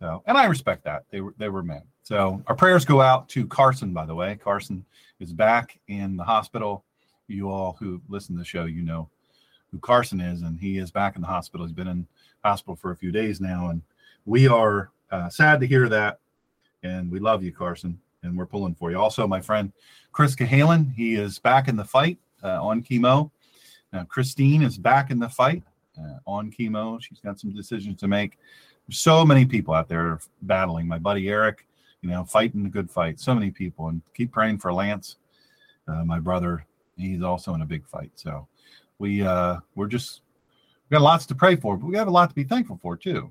So, 0.00 0.22
and 0.26 0.38
I 0.38 0.46
respect 0.46 0.84
that. 0.84 1.04
They 1.10 1.20
were 1.20 1.34
they 1.36 1.50
were 1.50 1.62
mad. 1.62 1.82
So 2.02 2.42
our 2.46 2.56
prayers 2.56 2.84
go 2.84 3.02
out 3.02 3.28
to 3.30 3.46
Carson, 3.46 3.92
by 3.92 4.06
the 4.06 4.14
way. 4.14 4.34
Carson 4.42 4.84
is 5.20 5.32
back 5.32 5.78
in 5.88 6.16
the 6.16 6.24
hospital. 6.24 6.84
You 7.28 7.50
all 7.50 7.76
who 7.78 8.00
listen 8.08 8.34
to 8.34 8.38
the 8.38 8.44
show, 8.44 8.64
you 8.64 8.82
know 8.82 9.08
who 9.70 9.78
Carson 9.78 10.20
is, 10.20 10.42
and 10.42 10.58
he 10.58 10.78
is 10.78 10.90
back 10.90 11.16
in 11.16 11.22
the 11.22 11.28
hospital. 11.28 11.66
He's 11.66 11.74
been 11.74 11.86
in 11.86 12.06
hospital 12.42 12.74
for 12.74 12.90
a 12.90 12.96
few 12.96 13.12
days 13.12 13.40
now, 13.40 13.68
and 13.68 13.82
we 14.24 14.48
are 14.48 14.90
uh, 15.10 15.28
sad 15.28 15.60
to 15.60 15.66
hear 15.66 15.88
that. 15.88 16.18
And 16.82 17.10
we 17.10 17.20
love 17.20 17.44
you, 17.44 17.52
Carson, 17.52 18.00
and 18.22 18.36
we're 18.36 18.46
pulling 18.46 18.74
for 18.74 18.90
you. 18.90 18.98
Also, 18.98 19.26
my 19.26 19.40
friend 19.40 19.70
Chris 20.12 20.34
Cahalan, 20.34 20.92
he 20.94 21.14
is 21.14 21.38
back 21.38 21.68
in 21.68 21.76
the 21.76 21.84
fight 21.84 22.18
uh, 22.42 22.62
on 22.62 22.82
chemo. 22.82 23.30
Now, 23.92 24.04
Christine 24.04 24.62
is 24.62 24.78
back 24.78 25.10
in 25.10 25.18
the 25.18 25.28
fight 25.28 25.62
uh, 25.98 26.18
on 26.26 26.50
chemo. 26.50 27.02
She's 27.02 27.20
got 27.20 27.40
some 27.40 27.52
decisions 27.52 27.98
to 28.00 28.08
make. 28.08 28.38
There's 28.86 28.98
so 28.98 29.24
many 29.24 29.44
people 29.44 29.74
out 29.74 29.88
there 29.88 30.20
battling. 30.42 30.86
My 30.86 30.98
buddy 30.98 31.28
Eric, 31.28 31.66
you 32.02 32.10
know, 32.10 32.24
fighting 32.24 32.62
the 32.62 32.68
good 32.68 32.90
fight. 32.90 33.20
So 33.20 33.34
many 33.34 33.50
people, 33.50 33.88
and 33.88 34.02
keep 34.14 34.32
praying 34.32 34.58
for 34.58 34.72
Lance, 34.72 35.16
uh, 35.88 36.04
my 36.04 36.20
brother. 36.20 36.64
He's 36.96 37.22
also 37.22 37.54
in 37.54 37.62
a 37.62 37.66
big 37.66 37.86
fight. 37.86 38.12
So 38.14 38.46
we 38.98 39.22
uh, 39.22 39.56
we're 39.74 39.86
just 39.86 40.22
we 40.88 40.94
got 40.94 41.02
lots 41.02 41.26
to 41.26 41.34
pray 41.34 41.56
for, 41.56 41.76
but 41.76 41.86
we 41.86 41.96
have 41.96 42.08
a 42.08 42.12
lot 42.12 42.28
to 42.28 42.34
be 42.34 42.44
thankful 42.44 42.78
for 42.80 42.96
too. 42.96 43.30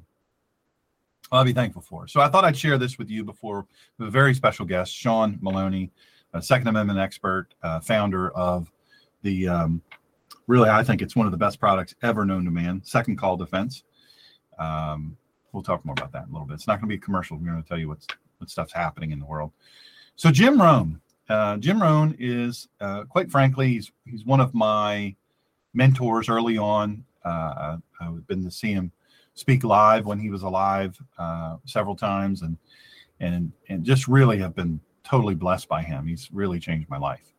I'll 1.32 1.44
be 1.44 1.54
thankful 1.54 1.84
for. 1.84 2.08
So 2.08 2.22
I 2.22 2.28
thought 2.28 2.44
I'd 2.44 2.58
share 2.58 2.78
this 2.78 2.98
with 2.98 3.10
you 3.10 3.24
before 3.24 3.68
a 4.00 4.10
very 4.10 4.34
special 4.34 4.66
guest, 4.66 4.92
Sean 4.94 5.38
Maloney, 5.42 5.92
a 6.34 6.42
Second 6.42 6.68
Amendment 6.68 7.00
expert, 7.00 7.50
uh, 7.62 7.80
founder 7.80 8.32
of 8.32 8.72
the 9.22 9.48
um, 9.48 9.82
really 10.50 10.70
I 10.70 10.84
think 10.84 11.02
it's 11.02 11.16
one 11.16 11.28
of 11.28 11.32
the 11.32 11.38
best 11.38 11.60
products 11.60 11.94
ever 12.02 12.26
known 12.26 12.44
to 12.46 12.52
man, 12.52 12.82
Second 12.84 13.18
Call 13.18 13.38
Defense. 13.38 13.84
Um, 14.58 15.16
we'll 15.54 15.64
talk 15.64 15.86
more 15.86 15.94
about 15.94 16.12
that 16.12 16.24
in 16.24 16.30
a 16.30 16.34
little 16.34 16.48
bit. 16.48 16.56
It's 16.56 16.68
not 16.68 16.82
going 16.82 16.90
to 16.90 16.96
be 16.96 16.96
a 16.96 17.06
commercial. 17.06 17.38
We're 17.38 17.52
going 17.52 17.62
to 17.62 17.70
tell 17.70 17.78
you 17.78 17.88
what's 17.88 18.08
what 18.40 18.50
stuff's 18.50 18.74
happening 18.74 19.12
in 19.12 19.20
the 19.20 19.26
world. 19.26 19.52
So 20.16 20.32
Jim 20.32 20.60
Rohn, 20.60 21.00
uh, 21.30 21.58
Jim 21.58 21.82
Rohn 21.82 22.16
is 22.20 22.68
uh, 22.82 23.04
quite 23.04 23.32
frankly 23.32 23.70
he's 23.70 23.92
he's 24.06 24.26
one 24.26 24.42
of 24.42 24.54
my 24.54 25.16
mentors 25.74 26.30
early 26.30 26.58
on. 26.58 27.06
Uh, 27.24 27.78
I've 28.02 28.28
been 28.28 28.44
to 28.44 28.52
see 28.52 28.74
him 28.74 28.92
speak 29.36 29.64
live 29.64 30.08
when 30.08 30.20
he 30.20 30.32
was 30.32 30.42
alive 30.42 30.98
uh, 31.20 31.58
several 31.66 31.96
times, 31.96 32.42
and 32.42 32.58
and 33.20 33.52
and 33.70 33.84
just 33.84 34.08
really 34.08 34.40
have 34.40 34.56
been 34.56 34.80
totally 35.04 35.36
blessed 35.36 35.70
by 35.70 35.84
him. 35.84 36.08
He's 36.08 36.30
really 36.32 36.60
changed 36.60 36.90
my 36.90 36.98
life. 36.98 37.34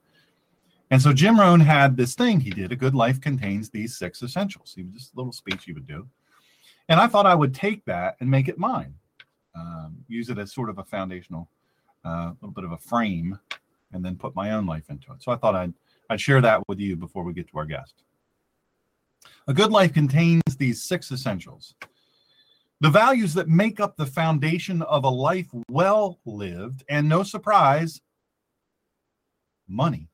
And 0.91 1.01
so 1.01 1.13
Jim 1.13 1.39
Rohn 1.39 1.61
had 1.61 1.97
this 1.97 2.15
thing 2.15 2.41
he 2.41 2.51
did. 2.51 2.73
A 2.73 2.77
good 2.77 2.95
life 2.95 3.21
contains 3.21 3.71
these 3.71 3.97
six 3.97 4.23
essentials. 4.23 4.73
He 4.75 4.83
was 4.83 4.95
just 4.95 5.15
a 5.15 5.17
little 5.17 5.33
speech 5.33 5.65
he 5.65 5.73
would 5.73 5.87
do, 5.87 6.09
and 6.89 6.99
I 6.99 7.07
thought 7.07 7.27
I 7.27 7.35
would 7.35 7.55
take 7.55 7.85
that 7.85 8.17
and 8.21 8.31
make 8.31 8.49
it 8.49 8.59
mine. 8.59 8.95
Um, 9.55 9.99
use 10.09 10.31
it 10.31 10.39
as 10.39 10.53
sort 10.53 10.69
of 10.69 10.79
a 10.79 10.85
foundational, 10.85 11.49
a 12.05 12.09
uh, 12.09 12.33
little 12.41 12.55
bit 12.55 12.65
of 12.65 12.73
a 12.73 12.79
frame, 12.79 13.39
and 13.93 14.05
then 14.05 14.17
put 14.17 14.35
my 14.35 14.53
own 14.53 14.67
life 14.67 14.91
into 14.91 15.13
it. 15.13 15.23
So 15.23 15.31
I 15.33 15.37
thought 15.37 15.55
I'd 15.55 15.73
I'd 16.11 16.21
share 16.21 16.41
that 16.41 16.67
with 16.69 16.81
you 16.81 16.97
before 16.97 17.23
we 17.23 17.33
get 17.33 17.49
to 17.49 17.59
our 17.59 17.67
guest. 17.67 17.95
A 19.47 19.55
good 19.55 19.71
life 19.71 19.95
contains 19.95 20.43
these 20.59 20.83
six 20.83 21.13
essentials. 21.13 21.75
The 22.81 22.91
values 22.91 23.35
that 23.35 23.49
make 23.49 23.79
up 23.79 23.97
the 23.97 24.07
foundation 24.07 24.83
of 24.83 25.05
a 25.05 25.09
life 25.09 25.49
well 25.71 26.19
lived, 26.25 26.83
and 26.89 27.09
no 27.09 27.23
surprise, 27.23 28.01
money 29.69 30.10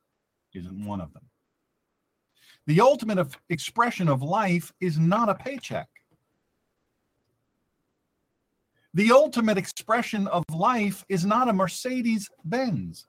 isn't 0.56 0.84
one 0.84 1.00
of 1.00 1.12
them. 1.12 1.22
The 2.66 2.80
ultimate 2.80 3.18
of 3.18 3.38
expression 3.48 4.08
of 4.08 4.22
life 4.22 4.72
is 4.80 4.98
not 4.98 5.28
a 5.28 5.34
paycheck. 5.34 5.88
The 8.94 9.12
ultimate 9.12 9.58
expression 9.58 10.26
of 10.28 10.42
life 10.50 11.04
is 11.08 11.24
not 11.24 11.48
a 11.48 11.52
Mercedes 11.52 12.28
Benz. 12.44 13.06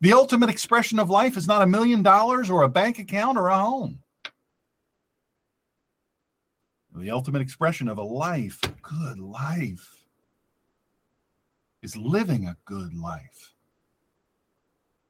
The 0.00 0.12
ultimate 0.12 0.50
expression 0.50 0.98
of 0.98 1.10
life 1.10 1.36
is 1.36 1.46
not 1.46 1.62
a 1.62 1.66
million 1.66 2.02
dollars 2.02 2.50
or 2.50 2.62
a 2.62 2.68
bank 2.68 2.98
account 2.98 3.38
or 3.38 3.48
a 3.48 3.58
home. 3.58 4.00
The 6.94 7.10
ultimate 7.10 7.42
expression 7.42 7.88
of 7.88 7.98
a 7.98 8.02
life, 8.02 8.60
good 8.82 9.18
life, 9.18 10.04
is 11.82 11.96
living 11.96 12.46
a 12.46 12.56
good 12.64 12.94
life. 12.94 13.53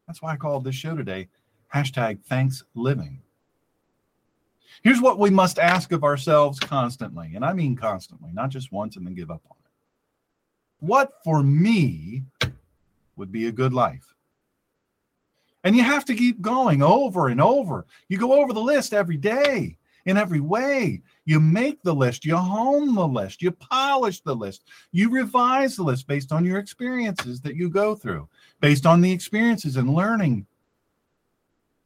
That's 0.06 0.20
why 0.20 0.32
I 0.32 0.36
called 0.36 0.64
this 0.64 0.74
show 0.74 0.96
today 0.96 1.28
hashtag 1.74 2.22
thanks 2.24 2.62
living. 2.74 3.20
Here's 4.82 5.00
what 5.00 5.18
we 5.18 5.30
must 5.30 5.58
ask 5.58 5.92
of 5.92 6.04
ourselves 6.04 6.60
constantly, 6.60 7.32
and 7.34 7.44
I 7.44 7.52
mean 7.52 7.74
constantly, 7.74 8.30
not 8.32 8.50
just 8.50 8.72
once 8.72 8.96
and 8.96 9.06
then 9.06 9.14
give 9.14 9.30
up 9.30 9.42
on 9.50 9.56
it. 9.64 9.70
What 10.80 11.12
for 11.24 11.42
me 11.42 12.24
would 13.16 13.32
be 13.32 13.46
a 13.46 13.52
good 13.52 13.72
life? 13.72 14.14
And 15.64 15.74
you 15.74 15.82
have 15.82 16.04
to 16.06 16.14
keep 16.14 16.42
going 16.42 16.82
over 16.82 17.28
and 17.28 17.40
over. 17.40 17.86
You 18.08 18.18
go 18.18 18.34
over 18.40 18.52
the 18.52 18.60
list 18.60 18.92
every 18.92 19.16
day 19.16 19.78
in 20.04 20.16
every 20.16 20.40
way. 20.40 21.02
You 21.24 21.40
make 21.40 21.82
the 21.82 21.94
list, 21.94 22.24
you 22.24 22.36
hone 22.36 22.94
the 22.94 23.08
list, 23.08 23.40
you 23.40 23.50
polish 23.50 24.20
the 24.20 24.36
list, 24.36 24.64
you 24.92 25.10
revise 25.10 25.76
the 25.76 25.82
list 25.82 26.06
based 26.06 26.32
on 26.32 26.44
your 26.44 26.58
experiences 26.58 27.40
that 27.40 27.56
you 27.56 27.70
go 27.70 27.94
through, 27.94 28.28
based 28.60 28.86
on 28.86 29.00
the 29.00 29.12
experiences 29.12 29.76
and 29.76 29.94
learning, 29.94 30.46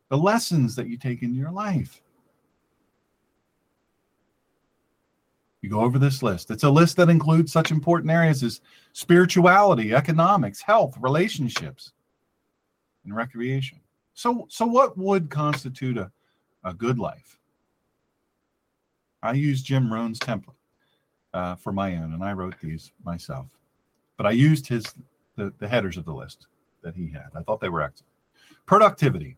the 0.09 0.17
lessons 0.17 0.75
that 0.77 0.89
you 0.89 0.97
take 0.97 1.23
in 1.23 1.35
your 1.35 1.51
life. 1.51 2.01
You 5.61 5.71
go 5.71 5.81
over 5.81 5.99
this 5.99 6.23
list. 6.23 6.51
It's 6.51 6.63
a 6.63 6.71
list 6.71 6.97
that 6.97 7.11
includes 7.11 7.53
such 7.53 7.73
important 7.73 8.13
areas 8.13 8.43
as 8.43 8.61
spirituality, 8.93 9.93
economics, 9.93 10.63
health, 10.63 10.97
relationships 11.01 11.93
and 13.05 13.15
recreation. 13.15 13.81
So, 14.15 14.47
so 14.49 14.67
what 14.67 14.97
would 14.97 15.31
constitute 15.31 15.99
a, 15.99 16.11
a 16.65 16.73
good 16.73 16.99
life? 16.99 17.39
I 19.23 19.33
used 19.33 19.65
Jim 19.65 19.93
Rohn's 19.93 20.19
template 20.19 20.55
uh, 21.35 21.57
for 21.57 21.73
my 21.73 21.97
own, 21.97 22.13
and 22.13 22.23
I 22.23 22.33
wrote 22.33 22.55
these 22.63 22.93
myself. 23.05 23.49
But 24.17 24.27
I 24.27 24.31
used 24.31 24.67
his 24.69 24.85
the, 25.37 25.53
the 25.59 25.69
headers 25.69 25.97
of 25.97 26.05
the 26.05 26.13
list 26.13 26.47
that 26.89 26.97
he 26.97 27.11
had. 27.11 27.29
I 27.37 27.43
thought 27.43 27.61
they 27.61 27.69
were 27.69 27.83
excellent. 27.83 28.09
Productivity. 28.65 29.37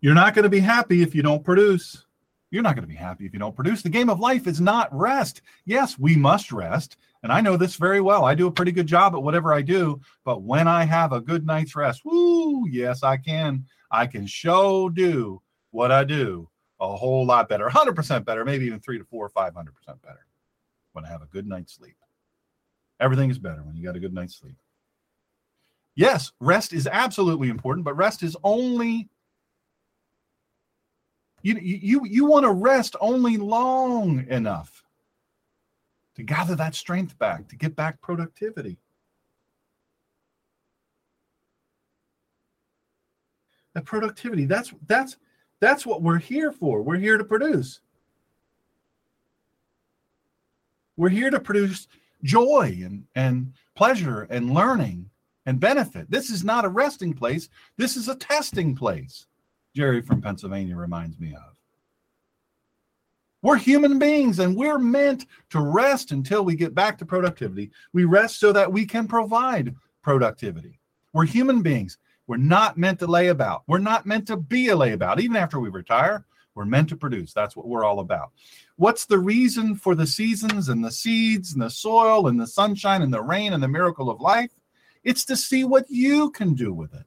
You're 0.00 0.14
not 0.14 0.34
going 0.34 0.44
to 0.44 0.48
be 0.48 0.60
happy 0.60 1.02
if 1.02 1.14
you 1.14 1.22
don't 1.22 1.44
produce. 1.44 2.06
You're 2.50 2.62
not 2.62 2.74
going 2.74 2.84
to 2.84 2.88
be 2.88 2.94
happy 2.94 3.26
if 3.26 3.34
you 3.34 3.38
don't 3.38 3.54
produce. 3.54 3.82
The 3.82 3.90
game 3.90 4.08
of 4.08 4.18
life 4.18 4.46
is 4.46 4.60
not 4.62 4.88
rest. 4.94 5.42
Yes, 5.66 5.98
we 5.98 6.16
must 6.16 6.52
rest. 6.52 6.96
And 7.22 7.30
I 7.30 7.42
know 7.42 7.58
this 7.58 7.76
very 7.76 8.00
well. 8.00 8.24
I 8.24 8.34
do 8.34 8.46
a 8.46 8.52
pretty 8.52 8.72
good 8.72 8.86
job 8.86 9.14
at 9.14 9.22
whatever 9.22 9.52
I 9.52 9.60
do, 9.60 10.00
but 10.24 10.42
when 10.42 10.66
I 10.66 10.84
have 10.84 11.12
a 11.12 11.20
good 11.20 11.46
night's 11.46 11.76
rest, 11.76 12.02
woo, 12.04 12.66
yes, 12.68 13.02
I 13.02 13.18
can. 13.18 13.66
I 13.90 14.06
can 14.06 14.26
show 14.26 14.88
do 14.88 15.42
what 15.70 15.92
I 15.92 16.04
do 16.04 16.48
a 16.80 16.96
whole 16.96 17.26
lot 17.26 17.48
better, 17.48 17.68
100% 17.68 18.24
better, 18.24 18.44
maybe 18.44 18.66
even 18.66 18.80
three 18.80 18.98
to 18.98 19.04
four 19.04 19.26
or 19.26 19.30
500% 19.30 19.52
better 20.02 20.26
when 20.94 21.04
I 21.04 21.08
have 21.08 21.22
a 21.22 21.26
good 21.26 21.46
night's 21.46 21.74
sleep. 21.74 21.96
Everything 22.98 23.30
is 23.30 23.38
better 23.38 23.62
when 23.62 23.76
you 23.76 23.84
got 23.84 23.96
a 23.96 24.00
good 24.00 24.14
night's 24.14 24.34
sleep. 24.34 24.56
Yes, 25.94 26.32
rest 26.40 26.72
is 26.72 26.86
absolutely 26.86 27.48
important, 27.48 27.84
but 27.84 27.96
rest 27.96 28.22
is 28.22 28.36
only 28.42 29.08
you 31.42 31.58
you 31.60 32.06
you 32.06 32.24
want 32.24 32.44
to 32.44 32.52
rest 32.52 32.96
only 33.00 33.36
long 33.36 34.26
enough 34.28 34.84
to 36.14 36.22
gather 36.22 36.54
that 36.54 36.74
strength 36.74 37.18
back, 37.18 37.48
to 37.48 37.56
get 37.56 37.74
back 37.74 38.00
productivity. 38.00 38.78
That 43.74 43.84
productivity, 43.84 44.46
that's 44.46 44.72
that's 44.86 45.16
that's 45.60 45.84
what 45.84 46.02
we're 46.02 46.18
here 46.18 46.52
for. 46.52 46.82
We're 46.82 46.96
here 46.96 47.18
to 47.18 47.24
produce. 47.24 47.80
We're 50.96 51.08
here 51.08 51.30
to 51.30 51.40
produce 51.40 51.88
joy 52.22 52.80
and, 52.84 53.04
and 53.14 53.52
pleasure 53.74 54.26
and 54.30 54.52
learning 54.52 55.08
and 55.46 55.60
benefit. 55.60 56.10
This 56.10 56.30
is 56.30 56.44
not 56.44 56.64
a 56.64 56.68
resting 56.68 57.14
place. 57.14 57.48
This 57.76 57.96
is 57.96 58.08
a 58.08 58.14
testing 58.14 58.74
place. 58.74 59.26
Jerry 59.74 60.02
from 60.02 60.20
Pennsylvania 60.20 60.76
reminds 60.76 61.18
me 61.18 61.34
of. 61.34 61.56
We're 63.42 63.56
human 63.56 63.98
beings 63.98 64.38
and 64.38 64.56
we're 64.56 64.78
meant 64.78 65.26
to 65.50 65.60
rest 65.60 66.12
until 66.12 66.44
we 66.44 66.54
get 66.54 66.74
back 66.74 66.96
to 66.98 67.06
productivity. 67.06 67.72
We 67.92 68.04
rest 68.04 68.38
so 68.38 68.52
that 68.52 68.72
we 68.72 68.86
can 68.86 69.08
provide 69.08 69.74
productivity. 70.02 70.78
We're 71.12 71.26
human 71.26 71.60
beings. 71.60 71.98
We're 72.28 72.36
not 72.36 72.78
meant 72.78 73.00
to 73.00 73.08
lay 73.08 73.28
about. 73.28 73.64
We're 73.66 73.78
not 73.78 74.06
meant 74.06 74.28
to 74.28 74.36
be 74.36 74.68
a 74.68 74.76
layabout. 74.76 75.18
Even 75.20 75.36
after 75.36 75.58
we 75.58 75.70
retire, 75.70 76.24
we're 76.54 76.64
meant 76.64 76.88
to 76.90 76.96
produce. 76.96 77.32
That's 77.32 77.56
what 77.56 77.66
we're 77.66 77.84
all 77.84 77.98
about. 77.98 78.30
What's 78.76 79.06
the 79.06 79.18
reason 79.18 79.74
for 79.74 79.96
the 79.96 80.06
seasons 80.06 80.68
and 80.68 80.84
the 80.84 80.90
seeds 80.90 81.52
and 81.52 81.62
the 81.62 81.70
soil 81.70 82.28
and 82.28 82.38
the 82.38 82.46
sunshine 82.46 83.02
and 83.02 83.12
the 83.12 83.22
rain 83.22 83.54
and 83.54 83.62
the 83.62 83.68
miracle 83.68 84.08
of 84.08 84.20
life? 84.20 84.50
It's 85.04 85.24
to 85.26 85.36
see 85.36 85.64
what 85.64 85.86
you 85.88 86.30
can 86.30 86.54
do 86.54 86.72
with 86.72 86.94
it, 86.94 87.06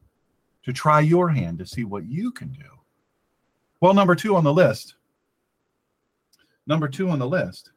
to 0.64 0.74
try 0.74 1.00
your 1.00 1.30
hand 1.30 1.60
to 1.60 1.66
see 1.66 1.84
what 1.84 2.06
you 2.06 2.32
can 2.32 2.50
do. 2.52 2.66
Well, 3.82 3.94
number 3.94 4.16
two 4.16 4.36
on 4.36 4.44
the 4.44 4.54
list. 4.54 4.96
Number 6.68 6.88
two 6.88 7.10
on 7.10 7.20
the 7.20 7.28
list. 7.28 7.72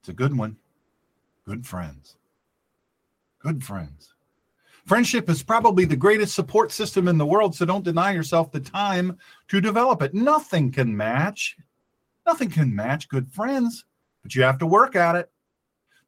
It's 0.00 0.08
a 0.08 0.14
good 0.14 0.36
one. 0.36 0.56
Good 1.46 1.66
friends. 1.66 2.16
Good 3.40 3.62
friends. 3.62 4.14
Friendship 4.86 5.28
is 5.28 5.42
probably 5.42 5.84
the 5.84 5.96
greatest 5.96 6.34
support 6.34 6.72
system 6.72 7.06
in 7.06 7.18
the 7.18 7.26
world, 7.26 7.54
so 7.54 7.64
don't 7.64 7.84
deny 7.84 8.12
yourself 8.12 8.50
the 8.50 8.60
time 8.60 9.18
to 9.48 9.60
develop 9.60 10.02
it. 10.02 10.14
Nothing 10.14 10.72
can 10.72 10.96
match. 10.96 11.56
Nothing 12.26 12.50
can 12.50 12.74
match 12.74 13.08
good 13.08 13.30
friends, 13.30 13.84
but 14.22 14.34
you 14.34 14.42
have 14.42 14.58
to 14.58 14.66
work 14.66 14.96
at 14.96 15.16
it. 15.16 15.30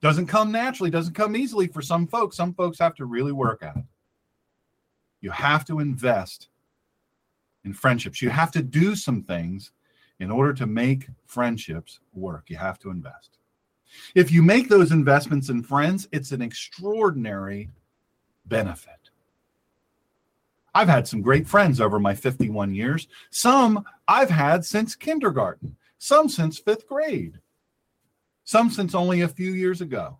Doesn't 0.02 0.26
come 0.26 0.50
naturally, 0.50 0.90
doesn't 0.90 1.14
come 1.14 1.36
easily 1.36 1.68
for 1.68 1.80
some 1.80 2.08
folks. 2.08 2.36
Some 2.36 2.54
folks 2.54 2.78
have 2.80 2.96
to 2.96 3.04
really 3.04 3.32
work 3.32 3.62
at 3.62 3.76
it. 3.76 3.84
You 5.20 5.30
have 5.30 5.64
to 5.66 5.78
invest 5.78 6.48
in 7.64 7.72
friendships. 7.72 8.20
You 8.20 8.28
have 8.30 8.50
to 8.52 8.62
do 8.62 8.96
some 8.96 9.22
things 9.22 9.70
in 10.18 10.30
order 10.30 10.52
to 10.54 10.66
make 10.66 11.06
friendships 11.26 12.00
work. 12.12 12.44
You 12.48 12.56
have 12.56 12.80
to 12.80 12.90
invest. 12.90 13.38
If 14.16 14.32
you 14.32 14.42
make 14.42 14.68
those 14.68 14.90
investments 14.90 15.48
in 15.50 15.62
friends, 15.62 16.08
it's 16.10 16.32
an 16.32 16.42
extraordinary 16.42 17.70
benefit. 18.46 19.10
I've 20.74 20.88
had 20.88 21.06
some 21.06 21.20
great 21.20 21.46
friends 21.46 21.80
over 21.80 22.00
my 22.00 22.14
51 22.14 22.74
years. 22.74 23.06
Some 23.30 23.84
I've 24.08 24.30
had 24.30 24.64
since 24.64 24.96
kindergarten, 24.96 25.76
some 25.98 26.28
since 26.28 26.58
fifth 26.58 26.88
grade, 26.88 27.38
some 28.44 28.70
since 28.70 28.94
only 28.94 29.22
a 29.22 29.28
few 29.28 29.52
years 29.52 29.80
ago. 29.80 30.18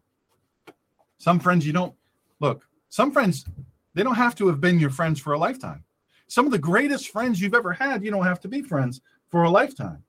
Some 1.18 1.38
friends 1.38 1.66
you 1.66 1.72
don't 1.72 1.94
look, 2.40 2.66
some 2.88 3.12
friends, 3.12 3.44
they 3.94 4.02
don't 4.02 4.14
have 4.14 4.34
to 4.36 4.48
have 4.48 4.60
been 4.60 4.78
your 4.78 4.90
friends 4.90 5.20
for 5.20 5.32
a 5.32 5.38
lifetime. 5.38 5.84
Some 6.26 6.46
of 6.46 6.52
the 6.52 6.58
greatest 6.58 7.10
friends 7.10 7.40
you've 7.40 7.54
ever 7.54 7.72
had, 7.72 8.04
you 8.04 8.10
don't 8.10 8.24
have 8.24 8.40
to 8.40 8.48
be 8.48 8.62
friends 8.62 9.00
for 9.28 9.44
a 9.44 9.50
lifetime. 9.50 10.02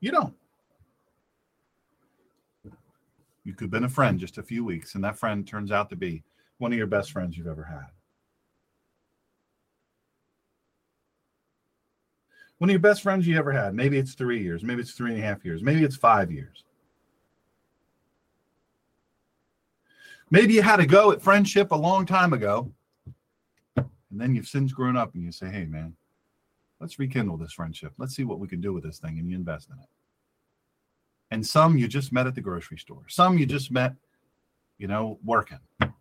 You 0.00 0.10
don't. 0.10 0.34
You 3.44 3.52
could 3.52 3.64
have 3.64 3.70
been 3.70 3.84
a 3.84 3.88
friend 3.88 4.18
just 4.18 4.38
a 4.38 4.42
few 4.42 4.64
weeks, 4.64 4.94
and 4.94 5.04
that 5.04 5.18
friend 5.18 5.46
turns 5.46 5.70
out 5.70 5.88
to 5.90 5.96
be 5.96 6.22
one 6.58 6.72
of 6.72 6.78
your 6.78 6.86
best 6.86 7.12
friends 7.12 7.36
you've 7.36 7.46
ever 7.46 7.64
had. 7.64 7.86
One 12.64 12.70
of 12.70 12.72
your 12.72 12.80
best 12.80 13.02
friends 13.02 13.26
you 13.26 13.36
ever 13.36 13.52
had. 13.52 13.74
Maybe 13.74 13.98
it's 13.98 14.14
three 14.14 14.42
years, 14.42 14.64
maybe 14.64 14.80
it's 14.80 14.92
three 14.92 15.12
and 15.12 15.22
a 15.22 15.26
half 15.26 15.44
years, 15.44 15.62
maybe 15.62 15.84
it's 15.84 15.96
five 15.96 16.32
years. 16.32 16.64
Maybe 20.30 20.54
you 20.54 20.62
had 20.62 20.80
a 20.80 20.86
go 20.86 21.12
at 21.12 21.20
friendship 21.20 21.72
a 21.72 21.76
long 21.76 22.06
time 22.06 22.32
ago, 22.32 22.72
and 23.76 23.86
then 24.12 24.34
you've 24.34 24.48
since 24.48 24.72
grown 24.72 24.96
up 24.96 25.12
and 25.12 25.22
you 25.22 25.30
say, 25.30 25.50
hey, 25.50 25.66
man, 25.66 25.94
let's 26.80 26.98
rekindle 26.98 27.36
this 27.36 27.52
friendship. 27.52 27.92
Let's 27.98 28.16
see 28.16 28.24
what 28.24 28.40
we 28.40 28.48
can 28.48 28.62
do 28.62 28.72
with 28.72 28.84
this 28.84 28.98
thing, 28.98 29.18
and 29.18 29.28
you 29.28 29.36
invest 29.36 29.68
in 29.68 29.78
it 29.78 29.88
and 31.30 31.46
some 31.46 31.76
you 31.76 31.86
just 31.86 32.14
met 32.14 32.26
at 32.26 32.34
the 32.34 32.40
grocery 32.40 32.78
store. 32.78 33.04
Some 33.08 33.36
you 33.36 33.44
just 33.44 33.70
met, 33.70 33.92
you 34.78 34.86
know, 34.86 35.18
working. 35.22 35.60
Some 35.80 35.92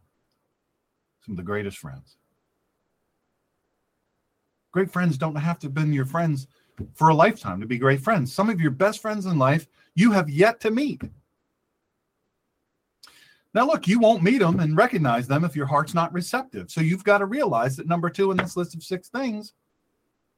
of 1.31 1.35
the 1.35 1.43
greatest 1.43 1.77
friends. 1.77 2.15
Great 4.71 4.89
friends 4.89 5.19
don't 5.19 5.35
have 5.35 5.59
to 5.59 5.67
have 5.67 5.73
been 5.75 5.93
your 5.93 6.05
friends 6.05 6.47
for 6.93 7.09
a 7.09 7.15
lifetime 7.15 7.59
to 7.59 7.65
be 7.65 7.77
great 7.77 8.01
friends. 8.01 8.33
Some 8.33 8.49
of 8.49 8.59
your 8.59 8.71
best 8.71 9.01
friends 9.01 9.25
in 9.25 9.37
life 9.37 9.67
you 9.95 10.11
have 10.11 10.29
yet 10.29 10.59
to 10.61 10.71
meet. 10.71 11.01
Now, 13.53 13.67
look, 13.67 13.87
you 13.87 13.99
won't 13.99 14.23
meet 14.23 14.39
them 14.39 14.59
and 14.59 14.75
recognize 14.75 15.27
them 15.27 15.43
if 15.43 15.55
your 15.55 15.67
heart's 15.67 15.93
not 15.93 16.11
receptive. 16.11 16.71
So 16.71 16.81
you've 16.81 17.03
got 17.03 17.19
to 17.19 17.25
realize 17.25 17.77
that 17.77 17.87
number 17.87 18.09
two 18.09 18.31
in 18.31 18.37
this 18.37 18.57
list 18.57 18.73
of 18.73 18.83
six 18.83 19.09
things 19.09 19.53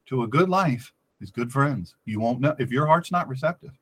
to 0.06 0.22
a 0.22 0.28
good 0.28 0.50
life 0.50 0.92
is 1.20 1.30
good 1.30 1.50
friends. 1.50 1.94
You 2.04 2.20
won't 2.20 2.40
know 2.40 2.54
if 2.58 2.70
your 2.70 2.86
heart's 2.86 3.10
not 3.10 3.28
receptive. 3.28 3.72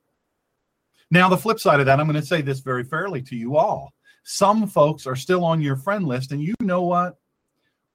Now, 1.11 1.27
the 1.27 1.37
flip 1.37 1.59
side 1.59 1.81
of 1.81 1.85
that, 1.85 1.99
I'm 1.99 2.07
going 2.07 2.19
to 2.19 2.25
say 2.25 2.41
this 2.41 2.61
very 2.61 2.83
fairly 2.83 3.21
to 3.23 3.35
you 3.35 3.57
all. 3.57 3.93
Some 4.23 4.67
folks 4.67 5.05
are 5.05 5.15
still 5.15 5.43
on 5.43 5.61
your 5.61 5.75
friend 5.75 6.05
list, 6.05 6.31
and 6.31 6.41
you 6.41 6.55
know 6.61 6.81
what? 6.81 7.17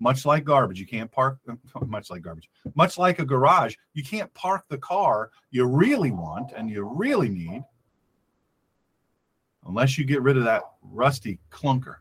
Much 0.01 0.25
like 0.25 0.45
garbage, 0.45 0.81
you 0.81 0.87
can't 0.87 1.13
park, 1.13 1.39
much 1.87 2.11
like 2.11 2.23
garbage, 2.23 2.49
much 2.75 2.99
like 2.99 3.19
a 3.19 3.25
garage, 3.25 3.75
you 3.93 4.03
can't 4.03 4.33
park 4.35 4.65
the 4.69 4.79
car 4.79 5.31
you 5.51 5.65
really 5.67 6.11
want 6.11 6.53
and 6.57 6.71
you 6.71 6.83
really 6.83 7.29
need 7.29 7.63
unless 9.67 9.99
you 9.99 10.05
get 10.05 10.23
rid 10.23 10.37
of 10.37 10.45
that 10.45 10.63
rusty 10.83 11.39
clunker 11.51 11.97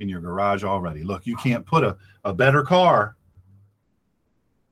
in 0.00 0.08
your 0.08 0.20
garage 0.20 0.64
already. 0.64 1.02
Look, 1.04 1.26
you 1.26 1.36
can't 1.36 1.64
put 1.64 1.84
a, 1.84 1.96
a 2.24 2.34
better 2.34 2.62
car 2.62 3.16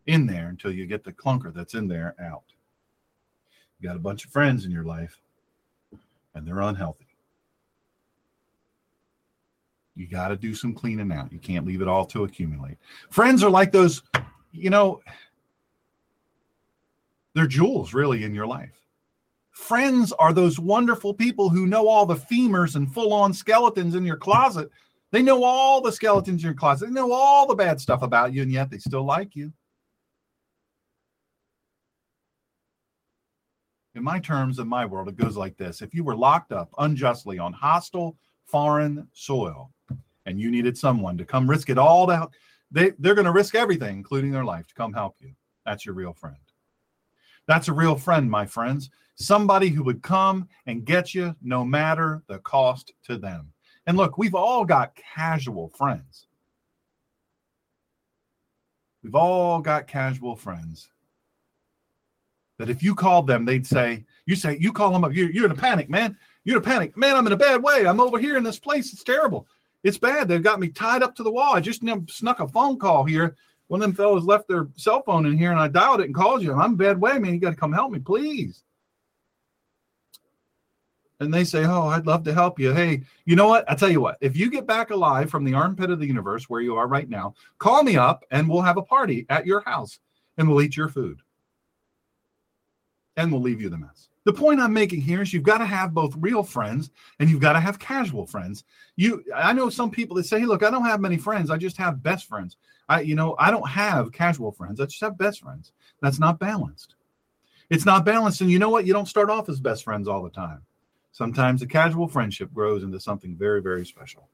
in 0.07 0.27
there 0.27 0.49
until 0.49 0.73
you 0.73 0.87
get 0.87 1.05
the 1.05 1.13
clunker 1.13 1.53
that's 1.53 1.75
in 1.75 1.89
there 1.89 2.15
out. 2.21 2.45
You 3.79 3.89
got 3.89 3.97
a 3.97 4.01
bunch 4.01 4.25
of 4.25 4.33
friends 4.33 4.65
in 4.65 4.71
your 4.71 4.85
life 4.85 5.21
and 6.35 6.47
they're 6.47 6.61
unhealthy. 6.61 7.04
You 9.97 10.09
got 10.09 10.29
to 10.29 10.37
do 10.37 10.55
some 10.55 10.75
cleaning 10.75 11.13
out. 11.13 11.33
You 11.33 11.39
can't 11.39 11.67
leave 11.67 11.81
it 11.81 11.89
all 11.89 12.05
to 12.07 12.25
accumulate. 12.25 12.79
Friends 13.11 13.43
are 13.45 13.51
like 13.51 13.71
those, 13.71 14.03
you 14.53 14.71
know, 14.71 15.01
they're 17.35 17.47
jewels 17.47 17.95
really 17.95 18.25
in 18.25 18.35
your 18.35 18.47
life. 18.47 18.81
Friends 19.53 20.13
are 20.13 20.33
those 20.33 20.59
wonderful 20.59 21.15
people 21.15 21.49
who 21.49 21.67
know 21.67 21.87
all 21.87 22.07
the 22.07 22.17
femurs 22.17 22.75
and 22.75 22.93
full 22.93 23.13
on 23.13 23.33
skeletons 23.33 23.95
in 23.95 24.05
your 24.05 24.17
closet. 24.17 24.69
They 25.13 25.23
know 25.23 25.45
all 25.45 25.81
the 25.81 25.93
skeletons 25.93 26.43
in 26.43 26.47
your 26.47 26.55
closet. 26.55 26.87
They 26.87 26.93
know 26.93 27.13
all 27.13 27.47
the 27.47 27.55
bad 27.55 27.81
stuff 27.81 28.03
about 28.03 28.33
you, 28.33 28.43
and 28.43 28.51
yet 28.51 28.71
they 28.71 28.79
still 28.79 29.05
like 29.05 29.37
you. 29.37 29.53
in 33.95 34.03
my 34.03 34.19
terms 34.19 34.59
in 34.59 34.69
my 34.69 34.85
world, 34.85 35.09
it 35.09 35.17
goes 35.17 35.37
like 35.37 35.57
this. 35.57 35.83
If 35.83 35.95
you 35.95 36.05
were 36.05 36.17
locked 36.17 36.53
up 36.53 36.71
unjustly 36.79 37.39
on 37.39 37.53
hostile 37.53 38.17
foreign 38.45 39.07
soil 39.13 39.71
and 40.27 40.41
you 40.41 40.51
needed 40.51 40.77
someone 40.77 41.19
to 41.19 41.25
come 41.25 41.49
risk 41.49 41.71
it 41.71 41.79
all 41.79 42.09
help, 42.09 42.33
they, 42.71 42.93
they're 42.99 43.15
going 43.15 43.27
to 43.27 43.33
risk 43.33 43.55
everything, 43.55 43.97
including 43.97 44.31
their 44.31 44.45
life, 44.45 44.67
to 44.67 44.75
come 44.75 44.93
help 44.93 45.17
you. 45.21 45.33
That's 45.65 45.87
your 45.87 45.95
real 45.95 46.13
friend. 46.13 46.37
That's 47.47 47.69
a 47.69 47.73
real 47.73 47.97
friend, 47.97 48.31
my 48.31 48.47
friends. 48.47 48.91
Somebody 49.17 49.69
who 49.69 49.85
would 49.85 50.03
come 50.03 50.49
and 50.67 50.85
get 50.85 51.15
you 51.15 51.37
no 51.43 51.65
matter 51.65 52.23
the 52.27 52.39
cost 52.39 52.93
to 53.05 53.17
them. 53.17 53.53
And 53.87 53.97
look, 53.97 54.19
we've 54.19 54.35
all 54.35 54.65
got 54.65 54.97
casual 54.97 55.69
friends. 55.69 56.27
We've 59.03 59.15
all 59.15 59.61
got 59.61 59.87
casual 59.87 60.35
friends 60.35 60.89
that 62.59 62.71
if 62.71 62.83
you 62.83 62.95
called 62.95 63.27
them, 63.27 63.45
they'd 63.45 63.67
say, 63.67 64.05
you 64.27 64.37
say, 64.37 64.57
you 64.59 64.73
call 64.73 64.93
them 64.93 65.05
up, 65.05 65.13
you're, 65.13 65.31
you're 65.31 65.45
in 65.45 65.51
a 65.51 65.57
panic, 65.57 65.91
man. 65.91 66.17
You're 66.45 66.57
in 66.57 66.63
a 66.63 66.65
panic. 66.65 66.97
Man, 66.97 67.17
I'm 67.17 67.27
in 67.27 67.33
a 67.33 67.37
bad 67.37 67.63
way. 67.63 67.87
I'm 67.87 68.01
over 68.01 68.19
here 68.19 68.37
in 68.37 68.45
this 68.45 68.59
place. 68.59 68.93
It's 68.93 69.05
terrible. 69.05 69.47
It's 69.85 69.99
bad. 69.99 70.27
They've 70.27 70.43
got 70.43 70.61
me 70.61 70.69
tied 70.69 71.03
up 71.03 71.15
to 71.17 71.23
the 71.23 71.31
wall. 71.31 71.55
I 71.55 71.61
just 71.61 71.83
snuck 72.11 72.41
a 72.41 72.49
phone 72.49 72.79
call 72.79 73.05
here. 73.05 73.37
One 73.69 73.81
of 73.81 73.87
them 73.87 73.95
fellows 73.95 74.25
left 74.25 74.49
their 74.49 74.69
cell 74.77 75.03
phone 75.03 75.27
in 75.27 75.39
here 75.39 75.51
and 75.51 75.61
I 75.61 75.69
dialed 75.69 76.01
it 76.01 76.07
and 76.07 76.15
called 76.15 76.43
you. 76.43 76.55
I'm 76.55 76.73
in 76.73 76.77
bad 76.77 77.01
way, 77.01 77.19
man. 77.19 77.35
You 77.35 77.41
got 77.41 77.51
to 77.51 77.57
come 77.57 77.73
help 77.73 77.93
me, 77.93 77.99
please. 77.99 78.63
And 81.21 81.33
they 81.33 81.45
say, 81.45 81.65
Oh, 81.65 81.87
I'd 81.87 82.07
love 82.07 82.25
to 82.25 82.35
help 82.35 82.59
you. 82.59 82.73
Hey, 82.73 83.03
you 83.25 83.37
know 83.37 83.47
what? 83.47 83.71
I 83.71 83.75
tell 83.75 83.91
you 83.91 84.01
what, 84.01 84.19
if 84.21 84.37
you 84.37 84.51
get 84.51 84.67
back 84.67 84.91
alive 84.91 85.31
from 85.31 85.45
the 85.45 85.55
armpit 85.55 85.91
of 85.91 86.01
the 86.01 86.07
universe 86.07 86.49
where 86.49 86.61
you 86.61 86.77
are 86.77 86.89
right 86.89 87.09
now, 87.09 87.35
call 87.59 87.83
me 87.83 87.97
up 87.97 88.25
and 88.31 88.49
we'll 88.49 88.63
have 88.63 88.79
a 88.79 88.83
party 88.83 89.27
at 89.29 89.47
your 89.47 89.61
house 89.61 89.99
and 90.37 90.49
we'll 90.49 90.63
eat 90.63 90.77
your 90.77 90.89
food 90.89 91.21
and 93.17 93.31
we'll 93.31 93.41
leave 93.41 93.61
you 93.61 93.69
the 93.69 93.79
mess. 93.79 94.09
The 94.25 94.33
point 94.33 94.61
I'm 94.61 94.73
making 94.73 95.03
here 95.03 95.21
is 95.21 95.33
you've 95.33 95.43
got 95.43 95.59
to 95.59 95.67
have 95.67 95.93
both 95.93 96.17
real 96.19 96.43
friends 96.43 96.91
and 97.21 97.29
you've 97.29 97.43
got 97.43 97.53
to 97.53 97.61
have 97.61 97.79
casual 97.79 98.27
friends. 98.27 98.65
You 98.97 99.23
I 99.35 99.53
know 99.53 99.69
some 99.69 99.91
people 99.91 100.17
that 100.17 100.25
say, 100.25 100.41
hey, 100.41 100.47
look, 100.47 100.63
I 100.63 100.71
don't 100.71 100.85
have 100.87 101.01
many 101.01 101.19
friends. 101.19 101.51
I 101.51 101.59
just 101.59 101.77
have 101.77 102.03
best 102.03 102.27
friends. 102.27 102.57
I, 102.89 103.03
you 103.03 103.15
know, 103.15 103.37
I 103.39 103.51
don't 103.51 103.69
have 103.69 104.13
casual 104.13 104.53
friends. 104.53 104.81
I 104.81 104.87
just 104.87 105.01
have 105.03 105.19
best 105.19 105.43
friends. 105.43 105.73
That's 106.01 106.19
not 106.19 106.39
balanced. 106.39 106.95
It's 107.71 107.87
not 107.87 108.05
balanced. 108.05 108.41
And 108.41 108.51
you 108.51 108.59
know 108.59 108.71
what? 108.71 108.87
You 108.87 108.93
don't 108.93 109.09
start 109.09 109.31
off 109.31 109.49
as 109.49 109.61
best 109.61 109.85
friends 109.85 110.09
all 110.09 110.23
the 110.23 110.31
time. 110.31 110.63
Sometimes 111.13 111.63
a 111.63 111.67
casual 111.67 112.09
friendship 112.09 112.53
grows 112.53 112.83
into 112.83 113.01
something 113.01 113.37
very, 113.37 113.63
very 113.63 113.87
special. 113.87 114.29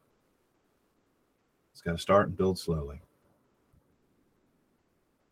It's 1.73 1.83
got 1.83 1.93
to 1.93 1.99
start 1.99 2.29
and 2.29 2.37
build 2.37 2.59
slowly. 2.59 3.01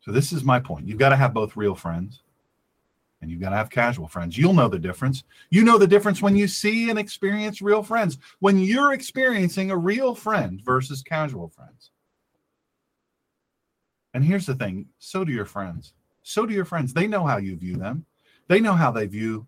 So 0.00 0.12
this 0.12 0.32
is 0.32 0.44
my 0.44 0.60
point. 0.60 0.86
You've 0.86 0.98
got 0.98 1.10
to 1.10 1.16
have 1.16 1.34
both 1.34 1.56
real 1.56 1.74
friends 1.74 2.22
And 3.20 3.30
you've 3.30 3.40
got 3.40 3.50
to 3.50 3.56
have 3.56 3.70
casual 3.70 4.06
friends. 4.06 4.38
You'll 4.38 4.54
know 4.54 4.68
the 4.68 4.78
difference. 4.78 5.24
You 5.50 5.64
know 5.64 5.76
the 5.76 5.86
difference 5.86 6.22
when 6.22 6.36
you 6.36 6.46
see 6.46 6.88
and 6.88 6.98
experience 6.98 7.60
real 7.60 7.82
friends, 7.82 8.18
when 8.38 8.58
you're 8.58 8.92
experiencing 8.92 9.70
a 9.70 9.76
real 9.76 10.14
friend 10.14 10.60
versus 10.64 11.02
casual 11.02 11.48
friends. 11.48 11.90
And 14.14 14.24
here's 14.24 14.46
the 14.46 14.54
thing 14.54 14.86
so 14.98 15.24
do 15.24 15.32
your 15.32 15.44
friends. 15.44 15.94
So 16.22 16.46
do 16.46 16.54
your 16.54 16.64
friends. 16.64 16.92
They 16.92 17.06
know 17.06 17.26
how 17.26 17.38
you 17.38 17.56
view 17.56 17.76
them, 17.76 18.06
they 18.46 18.60
know 18.60 18.74
how 18.74 18.90
they 18.92 19.06
view, 19.06 19.46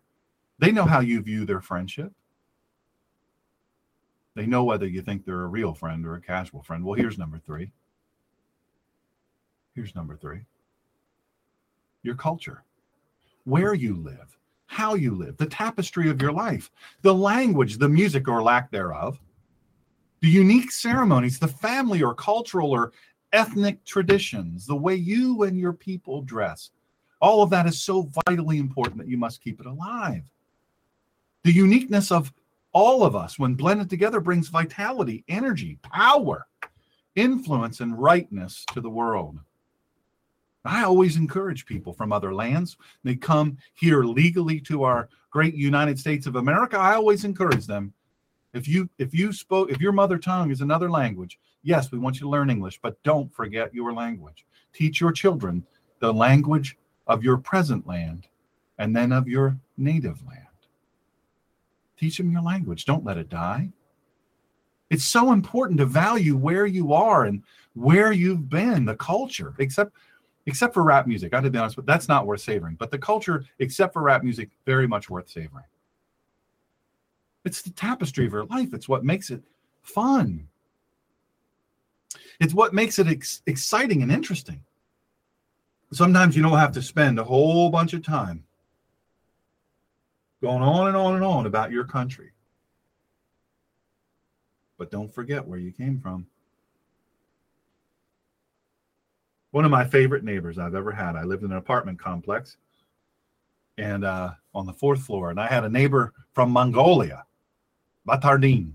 they 0.59 0.73
know 0.73 0.85
how 0.85 1.01
you 1.01 1.23
view 1.23 1.45
their 1.45 1.61
friendship. 1.61 2.13
They 4.37 4.47
know 4.47 4.65
whether 4.65 4.87
you 4.87 5.03
think 5.03 5.25
they're 5.25 5.43
a 5.43 5.49
real 5.49 5.75
friend 5.75 6.07
or 6.07 6.15
a 6.15 6.21
casual 6.21 6.63
friend. 6.63 6.85
Well, 6.85 6.95
here's 6.95 7.19
number 7.19 7.39
three. 7.39 7.73
Here's 9.75 9.95
number 9.95 10.17
three 10.17 10.43
your 12.03 12.15
culture, 12.15 12.65
where 13.45 13.75
you 13.75 13.97
live, 13.97 14.37
how 14.67 14.95
you 14.95 15.15
live, 15.15 15.37
the 15.37 15.47
tapestry 15.47 16.09
of 16.09 16.21
your 16.21 16.33
life, 16.33 16.71
the 17.03 17.15
language, 17.15 17.79
the 17.79 17.89
music 17.89 18.29
or 18.29 18.43
lack 18.43 18.71
thereof, 18.71 19.21
the 20.21 20.29
unique 20.29 20.71
ceremonies, 20.71 21.39
the 21.39 21.49
family 21.49 22.03
or 22.03 22.15
cultural 22.15 22.71
or 22.71 22.93
ethnic 23.33 23.85
traditions, 23.85 24.67
the 24.67 24.77
way 24.77 24.95
you 24.95 25.43
and 25.45 25.59
your 25.59 25.73
people 25.73 26.23
dress. 26.23 26.71
All 27.21 27.43
of 27.43 27.51
that 27.51 27.67
is 27.67 27.81
so 27.81 28.11
vitally 28.27 28.59
important 28.59 28.99
that 28.99 29.09
you 29.09 29.19
must 29.19 29.43
keep 29.43 29.61
it 29.61 29.67
alive. 29.67 30.25
The 31.43 31.53
uniqueness 31.53 32.11
of 32.11 32.33
all 32.73 33.03
of 33.03 33.17
us, 33.17 33.39
when 33.39 33.55
blended 33.55 33.91
together, 33.91 34.21
brings 34.21 34.49
vitality, 34.49 35.25
energy, 35.29 35.79
power, 35.83 36.47
influence, 37.17 37.81
and 37.81 37.99
rightness 38.01 38.65
to 38.73 38.81
the 38.81 38.91
world. 38.91 39.39
I 40.65 40.85
always 40.85 41.17
encourage 41.17 41.67
people 41.67 41.93
from 41.93 42.13
other 42.13 42.35
lands. 42.35 42.77
They 43.03 43.17
come 43.17 43.57
here 43.75 44.05
legally 44.05 44.61
to 44.63 44.83
our 44.83 45.09
great 45.31 45.55
United 45.55 45.99
States 45.99 46.27
of 46.27 46.37
America. 46.37 46.77
I 46.77 46.95
always 46.95 47.25
encourage 47.25 47.67
them. 47.67 47.93
If 48.53 48.67
you 48.67 48.91
if 48.99 49.15
you 49.15 49.33
spoke 49.33 49.71
if 49.71 49.81
your 49.81 49.93
mother 49.93 50.19
tongue 50.19 50.51
is 50.51 50.61
another 50.61 50.91
language, 50.91 51.39
yes, 51.63 51.93
we 51.93 51.99
want 51.99 52.17
you 52.17 52.23
to 52.23 52.29
learn 52.29 52.51
English, 52.51 52.81
but 52.83 53.01
don't 53.05 53.33
forget 53.33 53.73
your 53.73 53.93
language. 53.93 54.45
Teach 54.73 55.01
your 55.01 55.13
children 55.13 55.65
the 56.01 56.13
language 56.13 56.77
of 57.07 57.23
your 57.23 57.39
present 57.39 57.87
land 57.87 58.27
and 58.79 58.95
then 58.95 59.13
of 59.13 59.29
your 59.29 59.57
native 59.77 60.25
land. 60.27 60.47
Teach 61.97 62.17
them 62.17 62.33
your 62.33 62.43
language. 62.43 62.85
Don't 62.85 63.05
let 63.05 63.19
it 63.19 63.29
die. 63.29 63.71
It's 64.89 65.05
so 65.05 65.33
important 65.33 65.79
to 65.79 65.87
value 65.87 66.37
where 66.37 66.67
you 66.67 66.93
are 66.93 67.27
and 67.27 67.43
where 67.75 68.11
you've 68.11 68.49
been, 68.49 68.85
the 68.85 68.97
culture, 68.97 69.55
except 69.59 69.93
except 70.51 70.75
for 70.75 70.83
rap 70.83 71.07
music. 71.07 71.33
I 71.33 71.37
have 71.37 71.45
to 71.45 71.51
be 71.51 71.59
honest, 71.59 71.77
but 71.77 71.87
that's 71.87 72.09
not 72.09 72.27
worth 72.27 72.41
savoring. 72.41 72.75
But 72.75 72.91
the 72.91 72.99
culture, 72.99 73.45
except 73.61 73.93
for 73.93 74.03
rap 74.03 74.25
music, 74.25 74.51
very 74.67 74.89
much 74.89 75.09
worth 75.09 75.31
savoring. 75.31 75.65
It's 77.45 77.63
the 77.63 77.71
tapestry 77.71 78.27
of 78.27 78.33
your 78.33 78.47
life. 78.47 78.75
It's 78.75 78.89
what 78.89 79.05
makes 79.05 79.31
it 79.31 79.43
fun. 79.83 80.49
It's 82.41 82.53
what 82.53 82.75
makes 82.75 82.99
it 82.99 83.07
ex- 83.07 83.43
exciting 83.47 84.03
and 84.03 84.11
interesting. 84.11 84.61
Sometimes 85.93 86.37
you 86.37 86.43
don't 86.43 86.59
have 86.59 86.73
to 86.73 86.83
spend 86.83 87.21
a 87.21 87.25
whole 87.25 87.71
bunch 87.71 87.93
of 87.93 88.03
time 88.03 88.43
going 90.43 90.63
on 90.63 90.89
and 90.89 90.97
on 90.97 91.15
and 91.15 91.25
on 91.25 91.47
about 91.47 91.71
your 91.71 91.85
country. 91.85 92.33
But 94.79 94.91
don't 94.91 95.15
forget 95.15 95.47
where 95.47 95.61
you 95.61 95.71
came 95.71 96.01
from. 96.01 96.27
One 99.53 99.65
of 99.65 99.71
my 99.71 99.85
favorite 99.85 100.25
neighbors 100.25 100.59
I've 100.59 100.75
ever 100.75 100.93
had. 100.93 101.17
I 101.17 101.25
lived 101.25 101.43
in 101.43 101.51
an 101.51 101.57
apartment 101.57 101.99
complex 101.99 102.57
and 103.79 104.05
uh, 104.05 104.33
on 104.55 104.67
the 104.67 104.73
fourth 104.73 105.03
floor, 105.03 105.31
and 105.31 105.41
I 105.41 105.47
had 105.47 105.65
a 105.65 105.69
neighbor 105.69 106.13
from 106.33 106.51
Mongolia, 106.51 107.25
Batardin. 108.07 108.73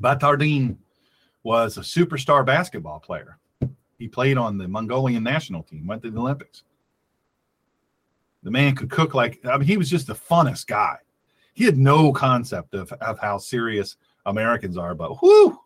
Batardin 0.00 0.76
was 1.42 1.78
a 1.78 1.82
superstar 1.82 2.44
basketball 2.44 3.00
player. 3.00 3.38
He 3.98 4.08
played 4.08 4.38
on 4.38 4.58
the 4.58 4.66
Mongolian 4.66 5.22
national 5.22 5.62
team, 5.62 5.86
went 5.86 6.02
to 6.02 6.10
the 6.10 6.18
Olympics. 6.18 6.64
The 8.42 8.50
man 8.50 8.74
could 8.74 8.90
cook 8.90 9.14
like 9.14 9.38
I 9.46 9.56
mean, 9.58 9.68
he 9.68 9.76
was 9.76 9.90
just 9.90 10.06
the 10.06 10.14
funnest 10.14 10.66
guy. 10.66 10.96
He 11.52 11.64
had 11.64 11.76
no 11.76 12.12
concept 12.12 12.74
of, 12.74 12.92
of 12.94 13.18
how 13.18 13.38
serious 13.38 13.96
Americans 14.24 14.76
are, 14.78 14.94
but 14.94 15.22
whoo, 15.22 15.58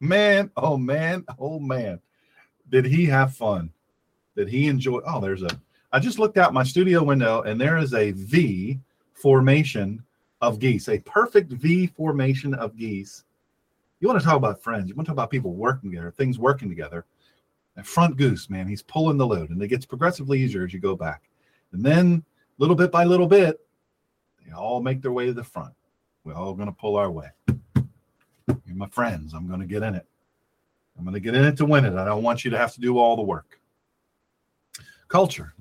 man, 0.00 0.50
oh 0.56 0.76
man, 0.76 1.24
oh 1.38 1.58
man, 1.58 2.00
did 2.74 2.86
he 2.86 3.04
have 3.04 3.36
fun? 3.36 3.70
Did 4.36 4.48
he 4.48 4.66
enjoy? 4.66 4.98
Oh, 5.06 5.20
there's 5.20 5.44
a. 5.44 5.60
I 5.92 6.00
just 6.00 6.18
looked 6.18 6.38
out 6.38 6.52
my 6.52 6.64
studio 6.64 7.04
window 7.04 7.42
and 7.42 7.60
there 7.60 7.76
is 7.76 7.94
a 7.94 8.10
V 8.10 8.80
formation 9.12 10.02
of 10.40 10.58
geese, 10.58 10.88
a 10.88 10.98
perfect 10.98 11.52
V 11.52 11.86
formation 11.86 12.52
of 12.52 12.76
geese. 12.76 13.22
You 14.00 14.08
want 14.08 14.18
to 14.18 14.26
talk 14.26 14.34
about 14.34 14.60
friends? 14.60 14.88
You 14.88 14.96
want 14.96 15.06
to 15.06 15.10
talk 15.10 15.14
about 15.14 15.30
people 15.30 15.54
working 15.54 15.88
together, 15.88 16.10
things 16.10 16.40
working 16.40 16.68
together. 16.68 17.04
And 17.76 17.86
front 17.86 18.16
goose, 18.16 18.50
man, 18.50 18.66
he's 18.66 18.82
pulling 18.82 19.18
the 19.18 19.26
load, 19.26 19.50
and 19.50 19.62
it 19.62 19.68
gets 19.68 19.86
progressively 19.86 20.40
easier 20.40 20.64
as 20.64 20.72
you 20.72 20.80
go 20.80 20.96
back. 20.96 21.22
And 21.70 21.80
then 21.80 22.24
little 22.58 22.74
bit 22.74 22.90
by 22.90 23.04
little 23.04 23.28
bit, 23.28 23.60
they 24.44 24.52
all 24.52 24.82
make 24.82 25.00
their 25.00 25.12
way 25.12 25.26
to 25.26 25.32
the 25.32 25.44
front. 25.44 25.74
We're 26.24 26.34
all 26.34 26.54
going 26.54 26.68
to 26.68 26.74
pull 26.74 26.96
our 26.96 27.12
way. 27.12 27.28
You're 27.46 28.74
my 28.74 28.88
friends. 28.88 29.32
I'm 29.32 29.46
going 29.46 29.60
to 29.60 29.66
get 29.66 29.84
in 29.84 29.94
it. 29.94 30.08
I'm 30.96 31.04
going 31.04 31.14
to 31.14 31.20
get 31.20 31.34
in 31.34 31.44
it 31.44 31.56
to 31.58 31.64
win 31.64 31.84
it. 31.84 31.94
I 31.94 32.04
don't 32.04 32.22
want 32.22 32.44
you 32.44 32.50
to 32.50 32.58
have 32.58 32.72
to 32.74 32.80
do 32.80 32.98
all 32.98 33.16
the 33.16 33.22
work. 33.22 33.58
Culture. 35.08 35.54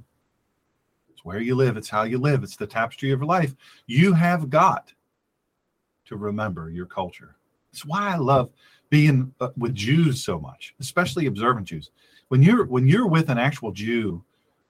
It's 1.12 1.26
where 1.26 1.42
you 1.42 1.56
live, 1.56 1.78
it's 1.78 1.90
how 1.90 2.04
you 2.04 2.18
live, 2.18 2.44
it's 2.44 2.56
the 2.56 2.68
tapestry 2.68 3.12
of 3.12 3.20
your 3.20 3.28
life. 3.28 3.56
You 3.88 4.14
have 4.14 4.50
got 4.50 4.94
to 6.06 6.18
remember 6.18 6.70
your 6.70 6.86
culture. 6.86 7.36
It's 7.72 7.86
why 7.86 8.14
I 8.14 8.18
love 8.18 8.52
being 8.90 9.34
uh, 9.40 9.50
with 9.58 9.74
Jews 9.74 10.24
so 10.24 10.40
much, 10.40 10.76
especially 10.80 11.26
observant 11.26 11.68
Jews. 11.68 11.90
When 12.28 12.44
you're 12.44 12.66
when 12.66 12.88
you're 12.88 13.08
with 13.08 13.30
an 13.30 13.38
actual 13.38 13.72
Jew 13.72 14.24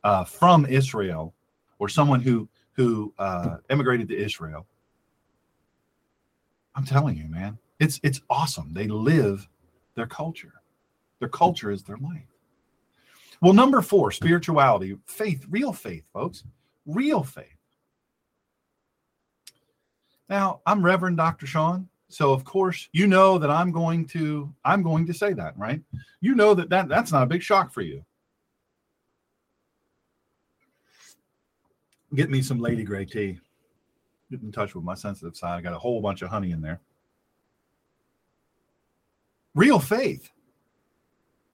uh, 0.04 0.24
from 0.24 0.66
Israel 0.66 1.34
or 1.80 1.90
someone 1.90 2.22
who 2.22 2.48
who 2.74 3.14
uh, 3.20 3.58
immigrated 3.70 4.08
to 4.10 4.18
Israel, 4.18 4.66
I'm 6.76 6.86
telling 6.86 7.18
you, 7.18 7.28
man, 7.28 7.58
it's 7.80 8.00
it's 8.04 8.22
awesome. 8.30 8.74
They 8.74 8.88
live 8.88 9.48
their 9.96 10.08
culture. 10.08 10.54
Their 11.20 11.30
culture 11.30 11.72
is 11.72 11.84
their 11.84 11.98
life. 11.98 12.28
Well, 13.42 13.54
number 13.54 13.82
four, 13.82 14.12
spirituality, 14.12 14.98
faith, 15.06 15.46
real 15.50 15.74
faith, 15.74 16.06
folks, 16.14 16.44
real 16.86 17.24
faith. 17.24 17.46
Now, 20.30 20.62
I'm 20.66 20.84
Reverend 20.84 21.18
Dr. 21.18 21.46
Sean, 21.46 21.90
so 22.10 22.32
of 22.32 22.44
course 22.44 22.88
you 22.94 23.08
know 23.08 23.38
that 23.38 23.50
I'm 23.50 23.72
going 23.72 24.06
to 24.08 24.54
I'm 24.64 24.82
going 24.82 25.06
to 25.08 25.14
say 25.14 25.34
that, 25.34 25.58
right? 25.58 25.82
You 26.22 26.36
know 26.36 26.54
that, 26.54 26.70
that 26.70 26.88
that's 26.88 27.12
not 27.12 27.24
a 27.24 27.28
big 27.28 27.42
shock 27.42 27.74
for 27.74 27.82
you. 27.82 28.04
get 32.16 32.30
me 32.30 32.42
some 32.42 32.60
Lady 32.60 32.84
Grey 32.84 33.06
tea. 33.06 33.40
Get 34.30 34.42
in 34.42 34.52
touch 34.52 34.76
with 34.76 34.84
my 34.84 34.96
sensitive 34.96 35.36
side. 35.36 35.58
I 35.58 35.62
got 35.62 35.74
a 35.74 35.80
whole 35.80 36.02
bunch 36.02 36.22
of 36.22 36.30
honey 36.30 36.52
in 36.52 36.62
there. 36.62 36.80
Real 39.56 39.80
faith. 39.80 40.30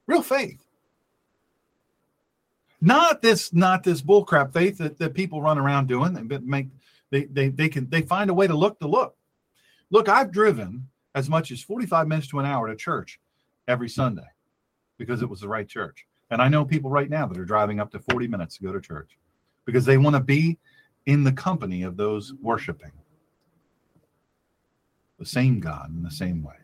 Real 0.08 0.22
faith. 0.22 0.64
Not 2.82 3.22
this, 3.22 3.54
not 3.54 3.84
this 3.84 4.02
bullcrap 4.02 4.54
faith 4.54 4.78
that, 4.78 4.98
that 5.00 5.14
people 5.14 5.42
run 5.42 5.58
around 5.58 5.88
doing. 5.88 6.14
They 6.14 6.38
make 6.40 6.68
they, 7.12 7.26
they 7.26 7.50
they 7.50 7.70
can 7.70 7.90
they 7.90 8.02
find 8.02 8.30
a 8.30 8.34
way 8.34 8.48
to 8.48 8.56
look 8.56 8.80
to 8.80 8.88
look. 8.88 9.16
Look, 9.90 10.08
I've 10.08 10.32
driven 10.32 10.88
as 11.16 11.30
much 11.30 11.52
as 11.52 11.62
45 11.62 12.08
minutes 12.08 12.28
to 12.28 12.40
an 12.40 12.46
hour 12.46 12.68
to 12.68 12.76
church 12.76 13.20
every 13.68 13.90
Sunday 13.90 14.28
because 14.98 15.22
it 15.22 15.30
was 15.30 15.42
the 15.42 15.48
right 15.48 15.68
church. 15.68 16.06
And 16.30 16.42
I 16.42 16.48
know 16.48 16.64
people 16.64 16.92
right 16.92 17.10
now 17.10 17.26
that 17.26 17.38
are 17.38 17.46
driving 17.46 17.80
up 17.80 17.92
to 17.92 18.00
40 18.00 18.28
minutes 18.28 18.58
to 18.58 18.64
go 18.64 18.72
to 18.72 18.80
church 18.80 19.18
because 19.66 19.86
they 19.86 19.98
want 19.98 20.16
to 20.16 20.22
be 20.22 20.60
in 21.08 21.24
the 21.24 21.32
company 21.32 21.82
of 21.82 21.98
those 21.98 22.34
worshiping 22.42 22.92
the 25.18 25.26
same 25.26 25.60
God 25.60 25.90
in 25.90 26.02
the 26.02 26.12
same 26.12 26.44
way. 26.44 26.56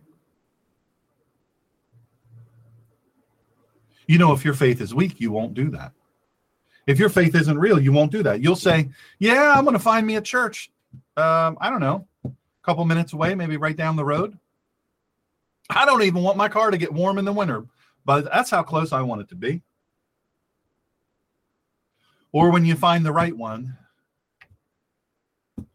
You 4.08 4.18
know, 4.18 4.34
if 4.34 4.46
your 4.46 4.54
faith 4.54 4.82
is 4.82 4.94
weak, 4.94 5.20
you 5.20 5.32
won't 5.32 5.54
do 5.54 5.70
that. 5.72 5.92
If 6.88 7.00
your 7.00 7.10
faith 7.10 7.36
isn't 7.36 7.58
real, 7.58 7.80
you 7.80 7.92
won't 7.92 8.12
do 8.12 8.24
that. 8.24 8.42
You'll 8.42 8.56
say, 8.56 8.90
Yeah, 9.20 9.54
I'm 9.58 9.64
going 9.64 9.74
to 9.74 9.80
find 9.80 10.06
me 10.06 10.18
a 10.18 10.22
church. 10.22 10.72
Um, 11.18 11.58
I 11.60 11.70
don't 11.70 11.80
know, 11.80 12.08
a 12.26 12.32
couple 12.64 12.86
minutes 12.86 13.14
away, 13.14 13.36
maybe 13.36 13.58
right 13.58 13.76
down 13.76 13.96
the 13.96 14.06
road. 14.06 14.38
I 15.70 15.86
don't 15.86 16.04
even 16.04 16.22
want 16.22 16.38
my 16.38 16.48
car 16.48 16.72
to 16.72 16.78
get 16.78 16.94
warm 16.94 17.18
in 17.18 17.26
the 17.26 17.34
winter, 17.34 17.66
but 18.06 18.26
that's 18.26 18.52
how 18.52 18.64
close 18.64 18.92
I 18.92 19.02
want 19.02 19.22
it 19.22 19.30
to 19.30 19.36
be. 19.36 19.62
Or 22.32 22.52
when 22.52 22.66
you 22.66 22.76
find 22.76 23.06
the 23.06 23.14
right 23.14 23.36
one, 23.36 23.78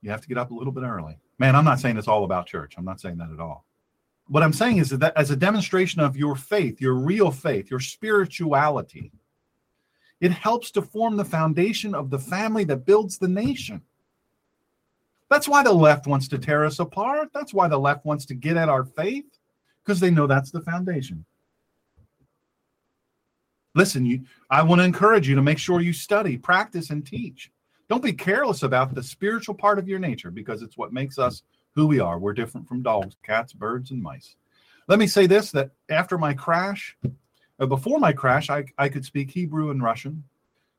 you 0.03 0.11
have 0.11 0.21
to 0.21 0.29
get 0.29 0.39
up 0.39 0.51
a 0.51 0.55
little 0.55 0.73
bit 0.73 0.85
early. 0.85 1.19
Man, 1.39 1.57
I'm 1.57 1.65
not 1.65 1.81
saying 1.81 1.97
it's 1.97 2.07
all 2.07 2.25
about 2.25 2.47
church. 2.47 2.75
I'm 2.77 2.85
not 2.85 3.01
saying 3.01 3.17
that 3.19 3.31
at 3.33 3.41
all. 3.41 3.65
What 4.31 4.45
I'm 4.45 4.53
saying 4.53 4.79
is 4.79 4.91
that 4.91 5.13
as 5.17 5.33
a 5.33 5.37
demonstration 5.37 6.01
of 6.01 6.17
your 6.17 6.37
faith, 6.37 6.81
your 6.81 6.95
real 6.95 7.33
faith, 7.33 7.69
your 7.69 7.81
spirituality, 7.81 9.11
It 10.21 10.33
helps 10.33 10.71
to 10.73 10.83
form 10.83 11.17
the 11.17 11.25
foundation 11.25 11.95
of 11.95 12.11
the 12.11 12.19
family 12.19 12.65
that 12.65 12.85
builds 12.85 13.19
the 13.19 13.29
nation. 13.29 13.83
That's 15.31 15.49
why 15.49 15.63
the 15.63 15.73
left 15.73 16.07
wants 16.07 16.29
to 16.29 16.39
tear 16.39 16.65
us 16.65 16.79
apart. 16.79 17.31
That's 17.33 17.55
why 17.55 17.69
the 17.69 17.79
left 17.79 18.05
wants 18.05 18.27
to 18.27 18.35
get 18.35 18.57
at 18.57 18.69
our 18.69 18.85
faith, 18.85 19.25
because 19.83 19.99
they 19.99 20.11
know 20.11 20.27
that's 20.27 20.51
the 20.51 20.61
foundation. 20.61 21.25
Listen, 23.75 24.05
you 24.05 24.25
I 24.51 24.63
want 24.63 24.81
to 24.81 24.85
encourage 24.85 25.29
you 25.29 25.37
to 25.37 25.43
make 25.43 25.59
sure 25.59 25.81
you 25.81 25.93
study, 25.93 26.37
practice, 26.37 26.91
and 26.91 27.07
teach. 27.07 27.51
Don't 27.89 28.03
be 28.03 28.13
careless 28.13 28.63
about 28.63 28.95
the 28.95 29.03
spiritual 29.03 29.55
part 29.55 29.79
of 29.79 29.89
your 29.89 29.99
nature 29.99 30.31
because 30.31 30.63
it's 30.63 30.77
what 30.77 30.93
makes 30.93 31.19
us 31.19 31.43
who 31.75 31.87
we 31.87 32.01
are. 32.01 32.19
We're 32.19 32.33
different 32.33 32.69
from 32.69 32.83
dogs, 32.83 33.17
cats, 33.23 33.53
birds, 33.53 33.91
and 33.91 34.03
mice. 34.03 34.37
Let 34.89 34.99
me 34.99 35.07
say 35.07 35.27
this 35.27 35.51
that 35.53 35.71
after 35.89 36.19
my 36.19 36.35
crash, 36.35 36.97
uh, 37.59 37.67
before 37.67 37.99
my 37.99 38.13
crash, 38.13 38.51
I, 38.51 38.65
I 38.79 38.89
could 38.89 39.05
speak 39.05 39.31
Hebrew 39.31 39.71
and 39.71 39.83
Russian 39.83 40.25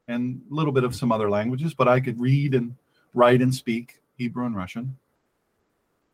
and 0.07 0.41
a 0.51 0.53
little 0.53 0.73
bit 0.73 0.83
of 0.83 0.95
some 0.95 1.11
other 1.11 1.29
languages, 1.29 1.73
but 1.73 1.87
I 1.87 1.99
could 1.99 2.19
read 2.19 2.53
and 2.53 2.75
write 3.13 3.41
and 3.41 3.53
speak 3.53 4.01
Hebrew 4.17 4.45
and 4.45 4.55
Russian. 4.55 4.97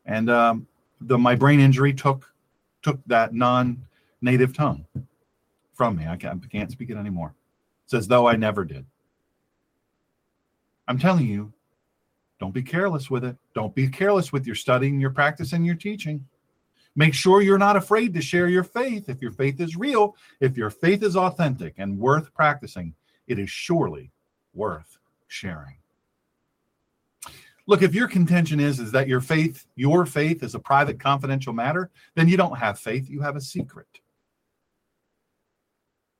And 0.06 0.30
um, 0.30 0.68
the 1.02 1.18
my 1.18 1.36
brain 1.36 1.60
injury 1.60 1.94
took 1.94 2.32
took 2.84 3.00
that 3.08 3.34
non-native 3.34 4.56
tongue 4.56 4.86
from 5.74 5.96
me. 5.96 6.08
I 6.08 6.16
can't, 6.16 6.42
I 6.44 6.48
can't 6.48 6.72
speak 6.72 6.90
it 6.90 6.98
anymore. 6.98 7.34
It's 7.86 7.94
as 7.94 8.08
though 8.08 8.28
I 8.28 8.36
never 8.36 8.64
did. 8.66 8.86
I'm 10.88 10.98
telling 10.98 11.28
you, 11.28 11.52
don't 12.40 12.54
be 12.54 12.62
careless 12.62 13.10
with 13.10 13.24
it. 13.24 13.36
Don't 13.54 13.74
be 13.74 13.88
careless 13.88 14.32
with 14.32 14.46
your 14.46 14.56
studying, 14.56 15.00
your 15.00 15.10
practice, 15.10 15.54
and 15.54 15.66
your 15.66 15.76
teaching. 15.76 16.26
Make 16.96 17.14
sure 17.14 17.42
you're 17.42 17.58
not 17.58 17.76
afraid 17.76 18.14
to 18.14 18.22
share 18.22 18.48
your 18.48 18.64
faith. 18.64 19.10
If 19.10 19.22
your 19.22 19.32
faith 19.32 19.60
is 19.60 19.76
real, 19.76 20.16
if 20.40 20.58
your 20.58 20.70
faith 20.70 21.04
is 21.04 21.16
authentic 21.16 21.76
and 21.78 22.00
worth 22.00 22.34
practicing, 22.34 22.96
it 23.28 23.40
is 23.40 23.50
surely 23.50 24.12
worth 24.54 24.98
sharing. 25.28 25.78
Look, 27.68 27.82
if 27.82 27.94
your 27.94 28.08
contention 28.08 28.60
is 28.60 28.80
is 28.80 28.92
that 28.94 29.08
your 29.08 29.20
faith, 29.20 29.66
your 29.76 30.06
faith 30.06 30.42
is 30.42 30.56
a 30.56 30.60
private 30.60 31.00
confidential 31.00 31.54
matter, 31.54 31.92
then 32.16 32.28
you 32.28 32.38
don't 32.38 32.58
have 32.58 32.80
faith, 32.80 33.10
you 33.10 33.22
have 33.22 33.36
a 33.36 33.42
secret. 33.42 33.88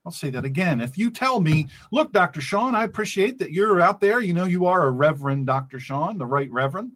I'll 0.08 0.12
say 0.12 0.30
that 0.30 0.46
again. 0.46 0.80
If 0.80 0.98
you 0.98 1.12
tell 1.12 1.42
me, 1.42 1.68
look, 1.92 2.14
Dr. 2.14 2.40
Sean, 2.40 2.76
I 2.76 2.86
appreciate 2.86 3.38
that 3.40 3.52
you're 3.52 3.82
out 3.82 4.00
there. 4.00 4.22
You 4.22 4.34
know, 4.34 4.46
you 4.46 4.66
are 4.66 4.88
a 4.88 4.92
Reverend 4.92 5.48
Dr. 5.48 5.82
Sean, 5.82 6.18
the 6.18 6.26
right 6.26 6.50
Reverend, 6.50 6.94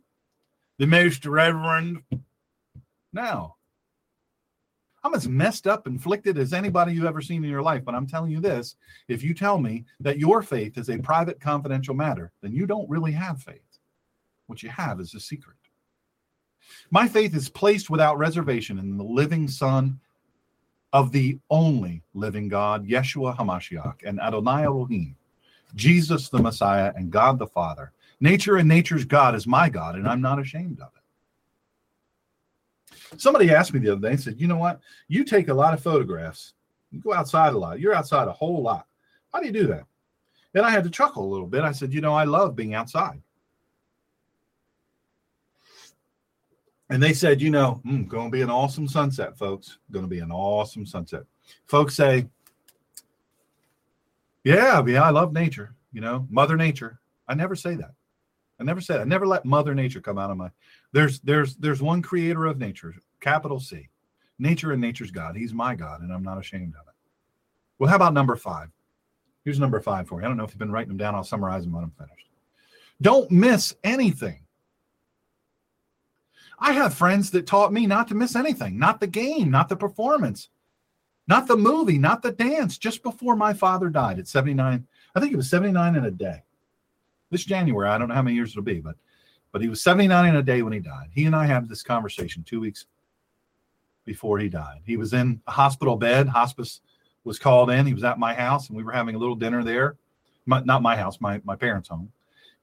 the 0.79 0.87
most 0.87 1.25
Reverend. 1.25 2.03
Now, 3.11 3.57
I'm 5.03 5.13
as 5.13 5.27
messed 5.27 5.67
up, 5.67 5.87
inflicted 5.87 6.37
as 6.37 6.53
anybody 6.53 6.93
you've 6.93 7.03
ever 7.03 7.19
seen 7.19 7.43
in 7.43 7.49
your 7.49 7.61
life. 7.61 7.83
But 7.83 7.95
I'm 7.95 8.07
telling 8.07 8.31
you 8.31 8.39
this 8.39 8.77
if 9.09 9.23
you 9.23 9.33
tell 9.33 9.57
me 9.57 9.83
that 9.99 10.17
your 10.17 10.41
faith 10.41 10.77
is 10.77 10.89
a 10.89 10.97
private, 10.97 11.41
confidential 11.41 11.93
matter, 11.93 12.31
then 12.41 12.53
you 12.53 12.65
don't 12.65 12.89
really 12.89 13.11
have 13.11 13.43
faith. 13.43 13.77
What 14.47 14.63
you 14.63 14.69
have 14.69 15.01
is 15.01 15.13
a 15.15 15.19
secret. 15.19 15.57
My 16.91 17.09
faith 17.09 17.35
is 17.35 17.49
placed 17.49 17.89
without 17.89 18.17
reservation 18.17 18.79
in 18.79 18.95
the 18.95 19.03
living 19.03 19.49
Son 19.49 19.99
of 20.93 21.11
the 21.11 21.39
only 21.49 22.03
living 22.13 22.47
God, 22.47 22.87
Yeshua 22.87 23.35
HaMashiach, 23.37 24.03
and 24.05 24.19
Adonai 24.19 24.63
Elohim, 24.63 25.15
Jesus 25.75 26.29
the 26.29 26.39
Messiah, 26.39 26.91
and 26.95 27.11
God 27.11 27.39
the 27.39 27.47
Father. 27.47 27.91
Nature 28.19 28.57
and 28.57 28.67
nature's 28.67 29.05
God 29.05 29.35
is 29.35 29.47
my 29.47 29.69
God, 29.69 29.95
and 29.95 30.07
I'm 30.07 30.21
not 30.21 30.39
ashamed 30.39 30.79
of 30.79 30.89
it. 30.95 31.01
Somebody 33.17 33.51
asked 33.51 33.73
me 33.73 33.79
the 33.79 33.93
other 33.93 34.09
day, 34.09 34.15
said, 34.15 34.39
You 34.39 34.47
know 34.47 34.57
what? 34.57 34.79
You 35.07 35.23
take 35.23 35.47
a 35.47 35.53
lot 35.53 35.73
of 35.73 35.81
photographs. 35.81 36.53
You 36.91 36.99
go 36.99 37.13
outside 37.13 37.53
a 37.53 37.57
lot. 37.57 37.79
You're 37.79 37.95
outside 37.95 38.27
a 38.27 38.33
whole 38.33 38.61
lot. 38.61 38.85
How 39.33 39.39
do 39.39 39.45
you 39.45 39.51
do 39.51 39.67
that? 39.67 39.85
And 40.53 40.65
I 40.65 40.69
had 40.69 40.83
to 40.83 40.89
chuckle 40.89 41.25
a 41.25 41.31
little 41.31 41.47
bit. 41.47 41.63
I 41.63 41.71
said, 41.71 41.93
You 41.93 42.01
know, 42.01 42.13
I 42.13 42.25
love 42.25 42.55
being 42.55 42.73
outside. 42.73 43.21
And 46.91 47.01
they 47.01 47.13
said, 47.13 47.41
you 47.41 47.49
know, 47.49 47.81
mm, 47.85 48.05
going 48.07 48.27
to 48.27 48.31
be 48.31 48.41
an 48.41 48.49
awesome 48.49 48.85
sunset, 48.85 49.37
folks. 49.37 49.77
Going 49.91 50.03
to 50.03 50.09
be 50.09 50.19
an 50.19 50.29
awesome 50.29 50.85
sunset. 50.85 51.23
Folks 51.65 51.95
say, 51.95 52.27
yeah, 54.43 54.83
yeah, 54.85 55.01
I 55.01 55.09
love 55.09 55.31
nature. 55.31 55.73
You 55.93 56.01
know, 56.01 56.27
Mother 56.29 56.57
Nature. 56.57 56.99
I 57.29 57.33
never 57.33 57.55
say 57.55 57.75
that. 57.75 57.93
I 58.59 58.63
never 58.63 58.81
said. 58.81 58.99
I 58.99 59.05
never 59.05 59.25
let 59.25 59.45
Mother 59.45 59.73
Nature 59.73 60.01
come 60.01 60.17
out 60.17 60.31
of 60.31 60.37
my. 60.37 60.49
There's 60.91 61.21
there's 61.21 61.55
there's 61.55 61.81
one 61.81 62.01
Creator 62.01 62.45
of 62.45 62.59
nature, 62.59 62.93
capital 63.21 63.59
C. 63.59 63.87
Nature 64.37 64.73
and 64.73 64.81
nature's 64.81 65.11
God. 65.11 65.37
He's 65.37 65.53
my 65.53 65.75
God, 65.75 66.01
and 66.01 66.11
I'm 66.11 66.23
not 66.23 66.39
ashamed 66.39 66.73
of 66.75 66.87
it. 66.87 66.95
Well, 67.79 67.89
how 67.89 67.95
about 67.95 68.13
number 68.13 68.35
five? 68.35 68.67
Here's 69.45 69.59
number 69.59 69.79
five 69.79 70.07
for 70.07 70.19
you. 70.19 70.25
I 70.25 70.27
don't 70.27 70.37
know 70.37 70.43
if 70.43 70.51
you've 70.51 70.59
been 70.59 70.71
writing 70.71 70.89
them 70.89 70.97
down. 70.97 71.15
I'll 71.15 71.23
summarize 71.23 71.63
them 71.63 71.73
when 71.73 71.85
I'm 71.85 71.91
finished. 71.91 72.27
Don't 73.01 73.31
miss 73.31 73.75
anything. 73.83 74.41
I 76.61 76.73
have 76.73 76.93
friends 76.93 77.31
that 77.31 77.47
taught 77.47 77.73
me 77.73 77.87
not 77.87 78.07
to 78.09 78.15
miss 78.15 78.35
anything, 78.35 78.77
not 78.77 78.99
the 78.99 79.07
game, 79.07 79.49
not 79.49 79.67
the 79.67 79.75
performance, 79.75 80.49
not 81.27 81.47
the 81.47 81.57
movie, 81.57 81.97
not 81.97 82.21
the 82.21 82.31
dance, 82.31 82.77
just 82.77 83.01
before 83.01 83.35
my 83.35 83.51
father 83.51 83.89
died 83.89 84.19
at 84.19 84.27
79. 84.27 84.87
I 85.15 85.19
think 85.19 85.33
it 85.33 85.37
was 85.37 85.49
79 85.49 85.95
in 85.95 86.05
a 86.05 86.11
day. 86.11 86.43
This 87.31 87.43
January, 87.43 87.89
I 87.89 87.97
don't 87.97 88.09
know 88.09 88.13
how 88.13 88.21
many 88.21 88.35
years 88.35 88.51
it'll 88.51 88.61
be, 88.61 88.79
but 88.79 88.95
but 89.51 89.61
he 89.61 89.67
was 89.67 89.81
79 89.81 90.29
in 90.29 90.35
a 90.35 90.43
day 90.43 90.61
when 90.61 90.71
he 90.71 90.79
died. 90.79 91.09
He 91.11 91.25
and 91.25 91.35
I 91.35 91.45
had 91.45 91.67
this 91.67 91.83
conversation 91.83 92.43
two 92.43 92.61
weeks 92.61 92.85
before 94.05 94.39
he 94.39 94.47
died. 94.47 94.81
He 94.85 94.95
was 94.95 95.13
in 95.13 95.41
a 95.47 95.51
hospital 95.51 95.97
bed. 95.97 96.29
Hospice 96.29 96.79
was 97.25 97.37
called 97.37 97.69
in. 97.69 97.85
He 97.85 97.93
was 97.93 98.03
at 98.03 98.17
my 98.17 98.33
house, 98.33 98.69
and 98.69 98.77
we 98.77 98.83
were 98.83 98.93
having 98.93 99.15
a 99.15 99.17
little 99.17 99.35
dinner 99.35 99.63
there. 99.63 99.97
My, 100.45 100.61
not 100.61 100.81
my 100.81 100.95
house, 100.95 101.19
my 101.19 101.41
my 101.43 101.55
parents' 101.55 101.89
home, 101.89 102.11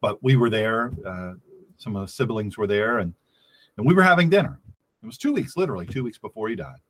but 0.00 0.22
we 0.22 0.36
were 0.36 0.50
there. 0.50 0.92
Uh, 1.04 1.34
some 1.78 1.94
of 1.96 2.06
the 2.06 2.12
siblings 2.12 2.56
were 2.56 2.66
there, 2.66 2.98
and 2.98 3.12
and 3.78 3.86
we 3.86 3.94
were 3.94 4.02
having 4.02 4.28
dinner. 4.28 4.58
It 5.02 5.06
was 5.06 5.16
two 5.16 5.32
weeks, 5.32 5.56
literally 5.56 5.86
two 5.86 6.04
weeks 6.04 6.18
before 6.18 6.48
he 6.48 6.56
died. 6.56 6.80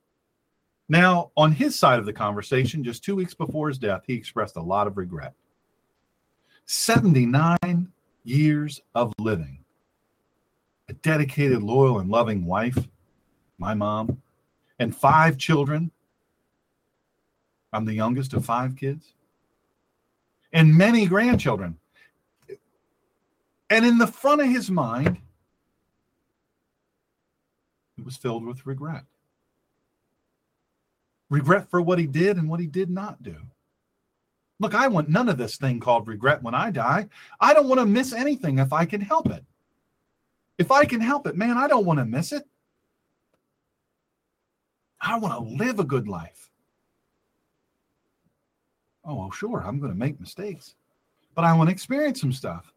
Now, 0.88 1.30
on 1.36 1.52
his 1.52 1.78
side 1.78 1.98
of 1.98 2.06
the 2.06 2.12
conversation, 2.14 2.82
just 2.82 3.04
two 3.04 3.14
weeks 3.14 3.34
before 3.34 3.68
his 3.68 3.78
death, 3.78 4.02
he 4.06 4.14
expressed 4.14 4.56
a 4.56 4.62
lot 4.62 4.86
of 4.86 4.96
regret. 4.96 5.34
79 6.64 7.92
years 8.24 8.80
of 8.94 9.12
living, 9.18 9.58
a 10.88 10.94
dedicated, 10.94 11.62
loyal, 11.62 11.98
and 11.98 12.10
loving 12.10 12.46
wife, 12.46 12.78
my 13.58 13.74
mom, 13.74 14.22
and 14.78 14.96
five 14.96 15.36
children. 15.36 15.90
I'm 17.74 17.84
the 17.84 17.94
youngest 17.94 18.32
of 18.32 18.46
five 18.46 18.76
kids, 18.76 19.12
and 20.54 20.74
many 20.74 21.04
grandchildren. 21.06 21.76
And 23.68 23.84
in 23.84 23.98
the 23.98 24.06
front 24.06 24.40
of 24.40 24.48
his 24.48 24.70
mind, 24.70 25.18
was 28.08 28.16
filled 28.16 28.46
with 28.46 28.64
regret. 28.64 29.04
Regret 31.28 31.68
for 31.68 31.82
what 31.82 31.98
he 31.98 32.06
did 32.06 32.38
and 32.38 32.48
what 32.48 32.58
he 32.58 32.66
did 32.66 32.88
not 32.88 33.22
do. 33.22 33.36
Look, 34.60 34.74
I 34.74 34.88
want 34.88 35.10
none 35.10 35.28
of 35.28 35.36
this 35.36 35.58
thing 35.58 35.78
called 35.78 36.08
regret 36.08 36.42
when 36.42 36.54
I 36.54 36.70
die. 36.70 37.06
I 37.38 37.52
don't 37.52 37.68
want 37.68 37.80
to 37.80 37.86
miss 37.86 38.14
anything 38.14 38.60
if 38.60 38.72
I 38.72 38.86
can 38.86 39.02
help 39.02 39.28
it. 39.30 39.44
If 40.56 40.70
I 40.70 40.86
can 40.86 41.02
help 41.02 41.26
it, 41.26 41.36
man, 41.36 41.58
I 41.58 41.68
don't 41.68 41.84
want 41.84 41.98
to 41.98 42.06
miss 42.06 42.32
it. 42.32 42.48
I 45.02 45.18
want 45.18 45.34
to 45.34 45.62
live 45.62 45.78
a 45.78 45.84
good 45.84 46.08
life. 46.08 46.50
Oh, 49.04 49.16
well, 49.16 49.30
sure, 49.30 49.62
I'm 49.66 49.80
going 49.80 49.92
to 49.92 49.98
make 49.98 50.18
mistakes, 50.18 50.76
but 51.34 51.44
I 51.44 51.52
want 51.52 51.68
to 51.68 51.72
experience 51.72 52.22
some 52.22 52.32
stuff 52.32 52.72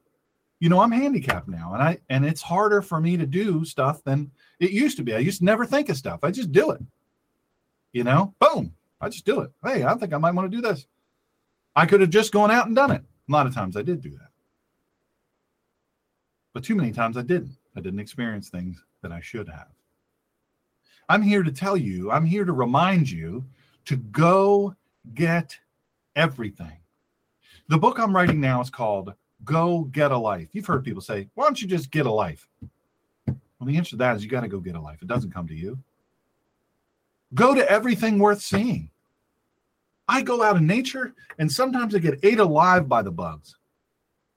you 0.62 0.70
know 0.70 0.80
i'm 0.80 0.92
handicapped 0.92 1.50
now 1.50 1.74
and 1.74 1.84
i 1.84 1.98
and 2.10 2.24
it's 2.24 2.42
harder 2.42 2.82
for 2.82 3.02
me 3.02 3.18
to 3.18 3.26
do 3.26 3.66
stuff 3.66 4.02
than 4.06 4.32
it 4.60 4.70
used 4.70 4.96
to 4.96 5.04
be. 5.04 5.16
I 5.16 5.18
used 5.18 5.40
to 5.40 5.46
never 5.46 5.66
think 5.66 5.90
of 5.90 5.98
stuff. 5.98 6.24
I 6.24 6.30
just 6.30 6.52
do 6.52 6.70
it. 6.70 6.82
You 7.92 8.06
know 8.06 8.34
boom 8.40 8.74
i 9.02 9.10
just 9.10 9.26
do 9.26 9.42
it. 9.42 9.52
Hey 9.66 9.84
i 9.84 9.94
think 9.96 10.14
i 10.14 10.18
might 10.18 10.36
want 10.36 10.50
to 10.50 10.56
do 10.56 10.62
this. 10.62 10.86
I 11.76 11.86
could 11.86 12.00
have 12.00 12.12
just 12.12 12.32
gone 12.32 12.52
out 12.52 12.68
and 12.68 12.76
done 12.76 12.92
it. 12.92 13.02
A 13.28 13.32
lot 13.32 13.48
of 13.48 13.54
times 13.54 13.76
i 13.76 13.82
did 13.82 14.02
do 14.02 14.12
that. 14.12 14.30
But 16.54 16.64
too 16.64 16.76
many 16.76 16.92
times 16.92 17.18
i 17.18 17.24
didn't. 17.24 17.58
I 17.76 17.82
didn't 17.82 18.00
experience 18.00 18.50
things 18.50 18.82
that 19.02 19.12
i 19.12 19.20
should 19.20 19.50
have. 19.50 19.68
I'm 21.10 21.24
here 21.24 21.42
to 21.42 21.52
tell 21.52 21.76
you 21.76 22.12
i'm 22.12 22.26
here 22.26 22.46
to 22.46 22.54
remind 22.54 23.10
you 23.10 23.44
to 23.86 23.96
go 23.98 24.76
get 25.16 25.58
everything. 26.16 26.78
The 27.68 27.80
book 27.80 27.98
i'm 27.98 28.16
writing 28.16 28.40
now 28.40 28.62
is 28.62 28.70
called 28.70 29.16
go 29.44 29.84
get 29.86 30.12
a 30.12 30.18
life. 30.18 30.50
You've 30.52 30.66
heard 30.66 30.84
people 30.84 31.02
say, 31.02 31.28
why 31.34 31.46
don't 31.46 31.62
you 31.62 31.68
just 31.68 31.92
get 31.92 32.06
a 32.06 32.12
life? 32.12 32.48
Well, 33.28 33.68
the 33.68 33.78
answer 33.78 33.92
to 33.92 33.96
that 33.98 34.16
is 34.16 34.24
you 34.24 34.30
got 34.30 34.42
to 34.42 34.48
go 34.48 34.60
get 34.60 34.76
a 34.76 34.82
life. 34.82 35.02
It 35.02 35.08
doesn't 35.08 35.34
come 35.34 35.48
to 35.48 35.56
you. 35.56 35.78
Go 37.34 37.54
to 37.54 37.70
everything 37.70 38.20
worth 38.20 38.42
seeing. 38.42 38.90
I 40.08 40.22
go 40.22 40.44
out 40.44 40.58
in 40.58 40.68
nature 40.68 41.14
and 41.40 41.50
sometimes 41.50 41.96
I 41.96 42.00
get 42.00 42.20
ate 42.24 42.40
alive 42.40 42.90
by 42.90 43.02
the 43.02 43.12
bugs. 43.12 43.56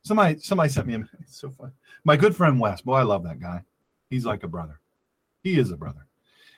Somebody 0.04 0.38
somebody 0.38 0.68
sent 0.68 0.86
me 0.86 0.94
a 0.94 0.98
it's 1.20 1.40
so 1.40 1.50
fun. 1.50 1.72
My 2.04 2.16
good 2.16 2.36
friend 2.36 2.60
Wes, 2.60 2.82
boy, 2.82 2.96
I 2.96 3.02
love 3.02 3.24
that 3.24 3.40
guy. 3.40 3.62
He's 4.10 4.26
like 4.26 4.44
a 4.44 4.48
brother. 4.48 4.78
He 5.42 5.58
is 5.58 5.70
a 5.70 5.76
brother. 5.76 6.06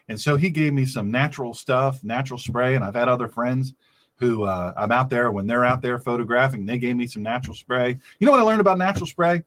And 0.09 0.21
so 0.21 0.37
he 0.37 0.51
gave 0.51 0.73
me 0.73 0.85
some 0.87 1.11
natural 1.11 1.55
stuff, 1.55 2.03
natural 2.05 2.39
spray, 2.39 2.75
and 2.75 2.85
I've 2.85 2.95
had 2.95 3.09
other 3.09 3.29
friends 3.29 3.75
who 4.19 4.45
uh, 4.45 4.73
I'm 4.77 4.93
out 4.93 5.11
there 5.11 5.31
when 5.31 5.47
they're 5.47 5.65
out 5.65 5.83
there 5.83 5.99
photographing. 5.99 6.65
They 6.65 6.79
gave 6.79 6.97
me 6.97 7.07
some 7.07 7.23
natural 7.23 7.55
spray. 7.55 7.99
You 8.19 8.25
know 8.25 8.31
what 8.31 8.41
I 8.41 8.45
learned 8.45 8.61
about 8.61 8.79
natural 8.79 9.07
spray? 9.07 9.43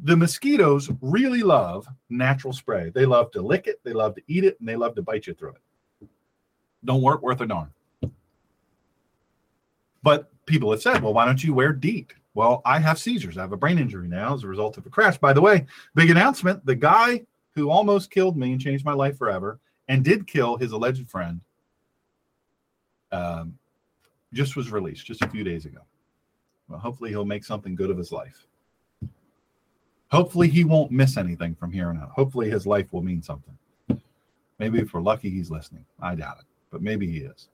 The 0.00 0.16
mosquitoes 0.16 0.90
really 1.00 1.42
love 1.42 1.86
natural 2.10 2.52
spray. 2.52 2.90
They 2.90 3.06
love 3.06 3.30
to 3.32 3.42
lick 3.42 3.66
it, 3.66 3.80
they 3.84 3.92
love 3.92 4.14
to 4.16 4.22
eat 4.26 4.44
it, 4.44 4.58
and 4.60 4.68
they 4.68 4.76
love 4.76 4.94
to 4.96 5.02
bite 5.02 5.26
you 5.26 5.34
through 5.34 5.52
it. 5.52 6.08
Don't 6.84 7.02
work 7.02 7.22
worth 7.22 7.40
a 7.40 7.46
darn. 7.46 7.70
But 10.02 10.30
people 10.44 10.70
have 10.70 10.82
said, 10.82 11.02
well, 11.02 11.14
why 11.14 11.24
don't 11.24 11.42
you 11.42 11.54
wear 11.54 11.72
DEET? 11.72 12.12
Well, 12.34 12.60
I 12.66 12.80
have 12.80 12.98
seizures. 12.98 13.38
I 13.38 13.42
have 13.42 13.52
a 13.52 13.56
brain 13.56 13.78
injury 13.78 14.08
now 14.08 14.34
as 14.34 14.42
a 14.42 14.48
result 14.48 14.76
of 14.76 14.84
a 14.84 14.90
crash. 14.90 15.16
By 15.16 15.32
the 15.32 15.40
way, 15.40 15.66
big 15.94 16.10
announcement 16.10 16.66
the 16.66 16.74
guy 16.74 17.24
who 17.54 17.70
almost 17.70 18.10
killed 18.10 18.36
me 18.36 18.52
and 18.52 18.60
changed 18.60 18.84
my 18.84 18.92
life 18.92 19.16
forever 19.16 19.60
and 19.88 20.04
did 20.04 20.26
kill 20.26 20.56
his 20.56 20.72
alleged 20.72 21.08
friend 21.08 21.40
um, 23.12 23.56
just 24.34 24.56
was 24.56 24.70
released 24.70 25.06
just 25.06 25.22
a 25.22 25.28
few 25.28 25.44
days 25.44 25.64
ago. 25.64 25.80
Well, 26.68 26.78
hopefully 26.78 27.10
he'll 27.10 27.24
make 27.24 27.44
something 27.44 27.74
good 27.74 27.90
of 27.90 27.96
his 27.96 28.12
life. 28.12 28.46
Hopefully 30.10 30.48
he 30.48 30.64
won't 30.64 30.92
miss 30.92 31.16
anything 31.16 31.54
from 31.54 31.72
here 31.72 31.88
on 31.88 31.98
out. 31.98 32.10
Hopefully 32.10 32.50
his 32.50 32.66
life 32.66 32.92
will 32.92 33.02
mean 33.02 33.22
something. 33.22 33.56
Maybe 34.58 34.78
if 34.78 34.94
we're 34.94 35.00
lucky, 35.00 35.30
he's 35.30 35.50
listening. 35.50 35.84
I 36.00 36.14
doubt 36.14 36.38
it, 36.38 36.44
but 36.70 36.82
maybe 36.82 37.10
he 37.10 37.18
is. 37.18 37.48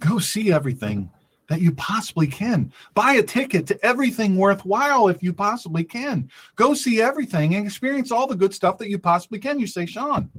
Go 0.00 0.18
see 0.18 0.52
everything 0.52 1.10
that 1.48 1.60
you 1.60 1.72
possibly 1.72 2.26
can. 2.26 2.72
Buy 2.94 3.14
a 3.14 3.22
ticket 3.22 3.66
to 3.68 3.86
everything 3.86 4.36
worthwhile 4.36 5.08
if 5.08 5.22
you 5.22 5.32
possibly 5.32 5.84
can. 5.84 6.30
Go 6.56 6.74
see 6.74 7.00
everything 7.00 7.54
and 7.54 7.64
experience 7.64 8.12
all 8.12 8.26
the 8.26 8.36
good 8.36 8.54
stuff 8.54 8.78
that 8.78 8.90
you 8.90 8.98
possibly 8.98 9.38
can. 9.38 9.58
You 9.58 9.66
say, 9.66 9.86
Sean, 9.86 10.30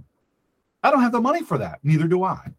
I 0.83 0.91
don't 0.91 1.01
have 1.01 1.11
the 1.11 1.21
money 1.21 1.43
for 1.43 1.57
that. 1.57 1.79
Neither 1.83 2.07
do 2.07 2.23
I. 2.23 2.53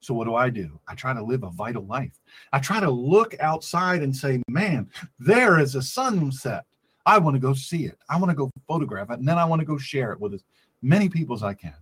So 0.00 0.14
what 0.14 0.24
do 0.24 0.34
I 0.34 0.48
do? 0.48 0.80
I 0.88 0.94
try 0.94 1.12
to 1.12 1.22
live 1.22 1.42
a 1.42 1.50
vital 1.50 1.84
life. 1.84 2.18
I 2.52 2.58
try 2.58 2.80
to 2.80 2.90
look 2.90 3.34
outside 3.40 4.02
and 4.02 4.16
say, 4.16 4.42
man, 4.48 4.90
there 5.18 5.58
is 5.58 5.74
a 5.74 5.82
sunset. 5.82 6.64
I 7.04 7.18
want 7.18 7.34
to 7.34 7.40
go 7.40 7.52
see 7.52 7.84
it. 7.84 7.98
I 8.08 8.18
want 8.18 8.30
to 8.30 8.36
go 8.36 8.50
photograph 8.66 9.10
it. 9.10 9.18
And 9.18 9.28
then 9.28 9.38
I 9.38 9.44
want 9.44 9.60
to 9.60 9.66
go 9.66 9.76
share 9.76 10.12
it 10.12 10.20
with 10.20 10.34
as 10.34 10.44
many 10.80 11.08
people 11.08 11.36
as 11.36 11.42
I 11.42 11.54
can. 11.54 11.74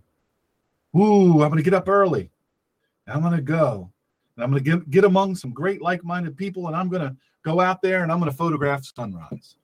Ooh, 0.97 1.43
I'm 1.43 1.49
going 1.49 1.57
to 1.57 1.63
get 1.63 1.73
up 1.73 1.87
early. 1.87 2.29
I'm 3.07 3.21
going 3.21 3.35
to 3.35 3.41
go. 3.41 3.91
And 4.35 4.43
I'm 4.43 4.51
going 4.51 4.63
to 4.63 4.69
get, 4.69 4.89
get 4.89 5.03
among 5.05 5.35
some 5.35 5.51
great 5.51 5.81
like 5.81 6.03
minded 6.03 6.35
people. 6.35 6.67
And 6.67 6.75
I'm 6.75 6.89
going 6.89 7.01
to 7.01 7.15
go 7.43 7.61
out 7.61 7.81
there 7.81 8.03
and 8.03 8.11
I'm 8.11 8.19
going 8.19 8.31
to 8.31 8.37
photograph 8.37 8.83
sunrise. 8.83 9.55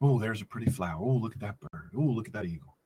Oh, 0.00 0.18
there's 0.18 0.42
a 0.42 0.46
pretty 0.46 0.70
flower. 0.70 1.00
Oh, 1.00 1.16
look 1.16 1.34
at 1.34 1.40
that 1.40 1.60
bird. 1.60 1.90
Oh, 1.96 2.00
look 2.00 2.26
at 2.28 2.32
that 2.32 2.44
eagle. 2.44 2.77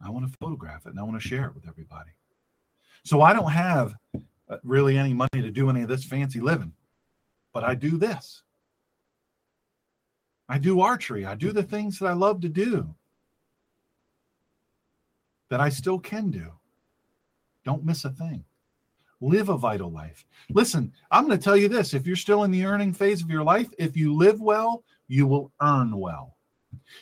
I 0.00 0.10
want 0.10 0.30
to 0.30 0.38
photograph 0.38 0.86
it 0.86 0.90
and 0.90 1.00
I 1.00 1.02
want 1.02 1.20
to 1.20 1.28
share 1.28 1.46
it 1.46 1.54
with 1.54 1.68
everybody. 1.68 2.10
So 3.04 3.22
I 3.22 3.32
don't 3.32 3.50
have 3.50 3.94
uh, 4.48 4.56
really 4.62 4.96
any 4.96 5.12
money 5.12 5.42
to 5.42 5.50
do 5.50 5.70
any 5.70 5.82
of 5.82 5.88
this 5.88 6.04
fancy 6.04 6.40
living, 6.40 6.72
but 7.52 7.64
I 7.64 7.74
do 7.74 7.96
this. 7.98 8.42
I 10.48 10.58
do 10.58 10.80
archery. 10.80 11.24
I 11.24 11.34
do 11.34 11.52
the 11.52 11.62
things 11.62 11.98
that 11.98 12.06
I 12.06 12.12
love 12.12 12.40
to 12.42 12.48
do 12.48 12.94
that 15.50 15.60
I 15.60 15.68
still 15.68 15.98
can 15.98 16.30
do. 16.30 16.52
Don't 17.64 17.84
miss 17.84 18.04
a 18.04 18.10
thing. 18.10 18.44
Live 19.20 19.48
a 19.48 19.56
vital 19.56 19.90
life. 19.90 20.26
Listen, 20.50 20.92
I'm 21.10 21.26
going 21.26 21.38
to 21.38 21.42
tell 21.42 21.56
you 21.56 21.68
this 21.68 21.94
if 21.94 22.06
you're 22.06 22.16
still 22.16 22.44
in 22.44 22.50
the 22.50 22.66
earning 22.66 22.92
phase 22.92 23.22
of 23.22 23.30
your 23.30 23.42
life, 23.42 23.68
if 23.78 23.96
you 23.96 24.14
live 24.14 24.40
well, 24.40 24.84
you 25.08 25.26
will 25.26 25.52
earn 25.62 25.96
well. 25.96 26.33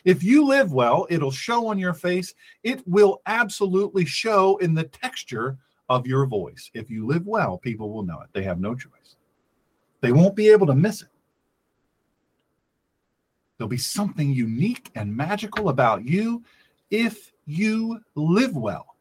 If 0.04 0.22
you 0.22 0.46
live 0.46 0.72
well, 0.72 1.06
it'll 1.10 1.30
show 1.30 1.66
on 1.66 1.78
your 1.78 1.94
face. 1.94 2.34
It 2.62 2.86
will 2.86 3.22
absolutely 3.26 4.04
show 4.04 4.56
in 4.58 4.74
the 4.74 4.84
texture 4.84 5.58
of 5.88 6.06
your 6.06 6.26
voice. 6.26 6.70
If 6.74 6.90
you 6.90 7.06
live 7.06 7.26
well, 7.26 7.58
people 7.58 7.90
will 7.90 8.02
know 8.02 8.20
it. 8.20 8.28
They 8.32 8.42
have 8.44 8.60
no 8.60 8.74
choice. 8.74 9.16
They 10.00 10.12
won't 10.12 10.36
be 10.36 10.48
able 10.48 10.66
to 10.66 10.74
miss 10.74 11.02
it. 11.02 11.08
There'll 13.56 13.68
be 13.68 13.76
something 13.76 14.32
unique 14.32 14.90
and 14.94 15.14
magical 15.14 15.68
about 15.68 16.04
you 16.04 16.42
if 16.90 17.32
you 17.46 18.00
live 18.14 18.56
well. 18.56 18.96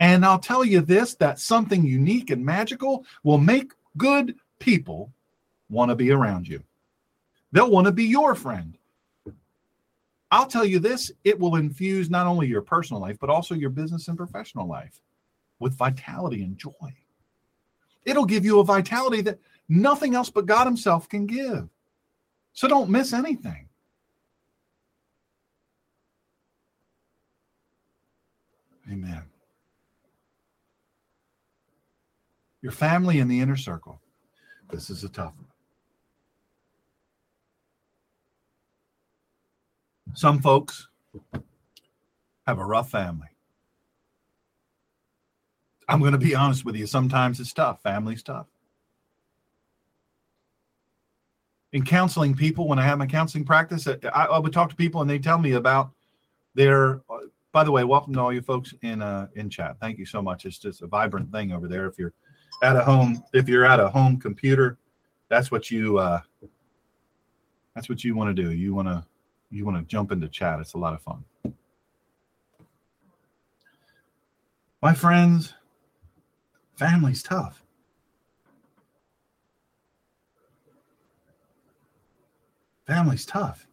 And 0.00 0.24
I'll 0.24 0.38
tell 0.38 0.64
you 0.64 0.80
this 0.80 1.14
that 1.16 1.38
something 1.38 1.84
unique 1.84 2.30
and 2.30 2.44
magical 2.44 3.04
will 3.22 3.38
make 3.38 3.72
good 3.96 4.34
people 4.58 5.12
want 5.68 5.90
to 5.90 5.94
be 5.94 6.10
around 6.10 6.48
you. 6.48 6.62
They'll 7.52 7.70
want 7.70 7.86
to 7.86 7.92
be 7.92 8.04
your 8.04 8.34
friend. 8.34 8.76
I'll 10.34 10.48
tell 10.48 10.64
you 10.64 10.80
this 10.80 11.12
it 11.22 11.38
will 11.38 11.54
infuse 11.54 12.10
not 12.10 12.26
only 12.26 12.48
your 12.48 12.60
personal 12.60 13.00
life, 13.00 13.16
but 13.20 13.30
also 13.30 13.54
your 13.54 13.70
business 13.70 14.08
and 14.08 14.16
professional 14.16 14.66
life 14.66 15.00
with 15.60 15.74
vitality 15.74 16.42
and 16.42 16.58
joy. 16.58 16.72
It'll 18.04 18.24
give 18.24 18.44
you 18.44 18.58
a 18.58 18.64
vitality 18.64 19.22
that 19.22 19.38
nothing 19.68 20.16
else 20.16 20.30
but 20.30 20.46
God 20.46 20.64
Himself 20.64 21.08
can 21.08 21.26
give. 21.26 21.68
So 22.52 22.66
don't 22.66 22.90
miss 22.90 23.12
anything. 23.12 23.68
Amen. 28.90 29.22
Your 32.60 32.72
family 32.72 33.20
in 33.20 33.28
the 33.28 33.38
inner 33.38 33.56
circle. 33.56 34.00
This 34.68 34.90
is 34.90 35.04
a 35.04 35.08
tough 35.08 35.34
one. 35.36 35.43
Some 40.14 40.40
folks 40.40 40.88
have 42.46 42.58
a 42.58 42.64
rough 42.64 42.90
family. 42.90 43.28
I'm 45.88 46.00
going 46.00 46.12
to 46.12 46.18
be 46.18 46.34
honest 46.34 46.64
with 46.64 46.76
you. 46.76 46.86
Sometimes 46.86 47.40
it's 47.40 47.52
tough. 47.52 47.82
Family's 47.82 48.22
tough. 48.22 48.46
In 51.72 51.84
counseling 51.84 52.34
people, 52.34 52.68
when 52.68 52.78
I 52.78 52.82
have 52.82 52.98
my 52.98 53.06
counseling 53.06 53.44
practice, 53.44 53.88
I, 53.88 53.98
I 54.12 54.38
would 54.38 54.52
talk 54.52 54.70
to 54.70 54.76
people 54.76 55.00
and 55.00 55.10
they 55.10 55.18
tell 55.18 55.38
me 55.38 55.52
about 55.52 55.90
their. 56.54 57.02
By 57.50 57.64
the 57.64 57.72
way, 57.72 57.84
welcome 57.84 58.14
to 58.14 58.20
all 58.20 58.32
you 58.32 58.42
folks 58.42 58.72
in 58.82 59.02
uh, 59.02 59.26
in 59.34 59.50
chat. 59.50 59.76
Thank 59.80 59.98
you 59.98 60.06
so 60.06 60.22
much. 60.22 60.44
It's 60.44 60.58
just 60.58 60.82
a 60.82 60.86
vibrant 60.86 61.32
thing 61.32 61.52
over 61.52 61.66
there. 61.66 61.86
If 61.86 61.98
you're 61.98 62.12
at 62.62 62.76
a 62.76 62.84
home, 62.84 63.22
if 63.32 63.48
you're 63.48 63.64
at 63.64 63.80
a 63.80 63.88
home 63.88 64.20
computer, 64.20 64.78
that's 65.28 65.50
what 65.50 65.70
you 65.70 65.98
uh, 65.98 66.20
that's 67.74 67.88
what 67.88 68.04
you 68.04 68.14
want 68.14 68.34
to 68.34 68.42
do. 68.42 68.52
You 68.52 68.74
want 68.74 68.88
to 68.88 69.04
you 69.54 69.64
want 69.64 69.76
to 69.76 69.84
jump 69.84 70.10
into 70.10 70.28
chat. 70.28 70.58
It's 70.58 70.74
a 70.74 70.78
lot 70.78 70.94
of 70.94 71.00
fun. 71.00 71.24
My 74.82 74.92
friends, 74.92 75.54
family's 76.74 77.22
tough. 77.22 77.62
Family's 82.86 83.24
tough. 83.24 83.66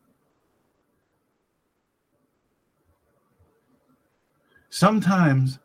Sometimes 4.70 5.60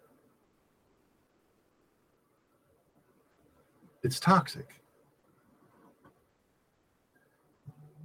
it's 4.02 4.18
toxic. 4.18 4.80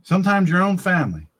Sometimes 0.03 0.49
your 0.49 0.61
own 0.61 0.77
family 0.77 1.30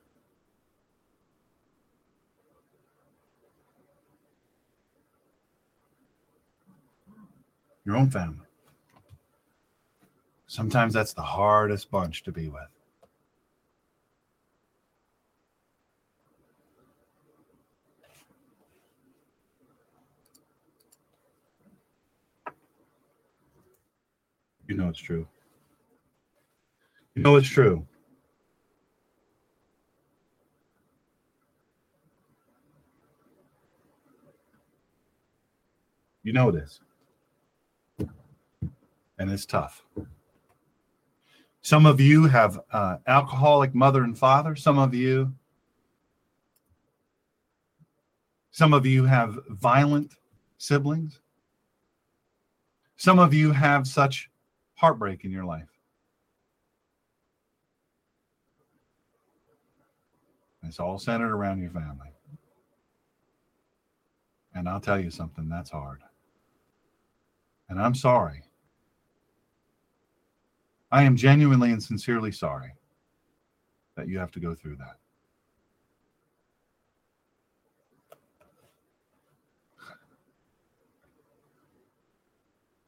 your 7.84 7.96
own 7.96 8.10
family. 8.10 8.46
Sometimes 10.46 10.92
that's 10.92 11.14
the 11.14 11.22
hardest 11.22 11.90
bunch 11.90 12.22
to 12.24 12.32
be 12.32 12.48
with. 12.48 12.62
You 24.68 24.76
know 24.76 24.88
it's 24.88 24.98
true. 24.98 25.26
You 27.14 27.22
know 27.22 27.36
it's 27.36 27.48
true. 27.48 27.86
You 36.22 36.32
know 36.32 36.48
it 36.48 36.54
is 36.54 36.80
and 39.18 39.30
it's 39.30 39.46
tough. 39.46 39.84
Some 41.62 41.86
of 41.86 42.00
you 42.00 42.26
have 42.26 42.60
uh, 42.72 42.96
alcoholic 43.06 43.74
mother 43.74 44.02
and 44.02 44.18
father. 44.18 44.56
Some 44.56 44.78
of 44.78 44.94
you, 44.94 45.32
some 48.50 48.74
of 48.74 48.84
you 48.84 49.04
have 49.04 49.38
violent 49.48 50.16
siblings. 50.58 51.20
Some 52.96 53.18
of 53.18 53.32
you 53.32 53.52
have 53.52 53.86
such 53.86 54.28
heartbreak 54.74 55.24
in 55.24 55.30
your 55.30 55.44
life. 55.44 55.68
It's 60.64 60.80
all 60.80 60.98
centered 60.98 61.32
around 61.32 61.60
your 61.60 61.70
family. 61.70 62.08
And 64.54 64.68
I'll 64.68 64.80
tell 64.80 65.00
you 65.00 65.10
something, 65.10 65.48
that's 65.48 65.70
hard. 65.70 66.00
And 67.68 67.80
I'm 67.80 67.94
sorry. 67.94 68.42
I 70.92 71.04
am 71.04 71.16
genuinely 71.16 71.72
and 71.72 71.82
sincerely 71.82 72.30
sorry 72.30 72.74
that 73.96 74.08
you 74.08 74.18
have 74.18 74.30
to 74.32 74.40
go 74.40 74.54
through 74.54 74.76
that. 74.76 74.98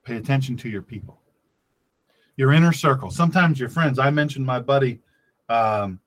Pay 0.05 0.17
attention 0.17 0.55
to 0.59 0.69
your 0.69 0.83
people, 0.83 1.19
your 2.37 2.53
inner 2.53 2.75
circle. 2.75 3.11
Sometimes 3.11 3.59
your 3.59 3.71
friends. 3.71 3.99
I 3.99 4.11
mentioned 4.11 4.45
my 4.45 4.61
buddy. 4.61 5.01
Um, 5.49 5.99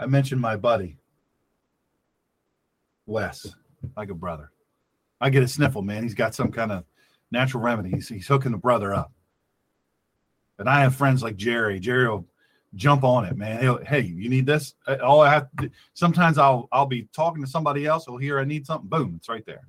I 0.00 0.06
mentioned 0.06 0.40
my 0.40 0.56
buddy, 0.56 0.96
Wes, 3.06 3.46
like 3.96 4.10
a 4.10 4.14
brother. 4.14 4.50
I 5.20 5.30
get 5.30 5.44
a 5.44 5.48
sniffle, 5.48 5.82
man. 5.82 6.02
He's 6.02 6.14
got 6.14 6.34
some 6.34 6.50
kind 6.50 6.72
of 6.72 6.84
natural 7.30 7.62
remedy. 7.62 7.90
He's, 7.90 8.26
hooking 8.26 8.52
the 8.52 8.58
brother 8.58 8.94
up. 8.94 9.12
And 10.58 10.68
I 10.68 10.80
have 10.80 10.94
friends 10.94 11.22
like 11.22 11.36
Jerry. 11.36 11.80
Jerry 11.80 12.08
will 12.08 12.26
jump 12.74 13.02
on 13.04 13.24
it, 13.24 13.36
man. 13.36 13.60
He'll, 13.60 13.84
hey, 13.84 14.00
you 14.00 14.28
need 14.28 14.46
this? 14.46 14.74
All 15.02 15.20
I 15.20 15.30
have 15.30 15.48
to 15.60 15.70
sometimes 15.94 16.38
I'll 16.38 16.68
I'll 16.70 16.86
be 16.86 17.08
talking 17.14 17.42
to 17.42 17.50
somebody 17.50 17.86
else. 17.86 18.04
He'll 18.04 18.18
hear 18.18 18.38
I 18.38 18.44
need 18.44 18.66
something. 18.66 18.88
Boom, 18.88 19.14
it's 19.16 19.28
right 19.28 19.44
there 19.46 19.62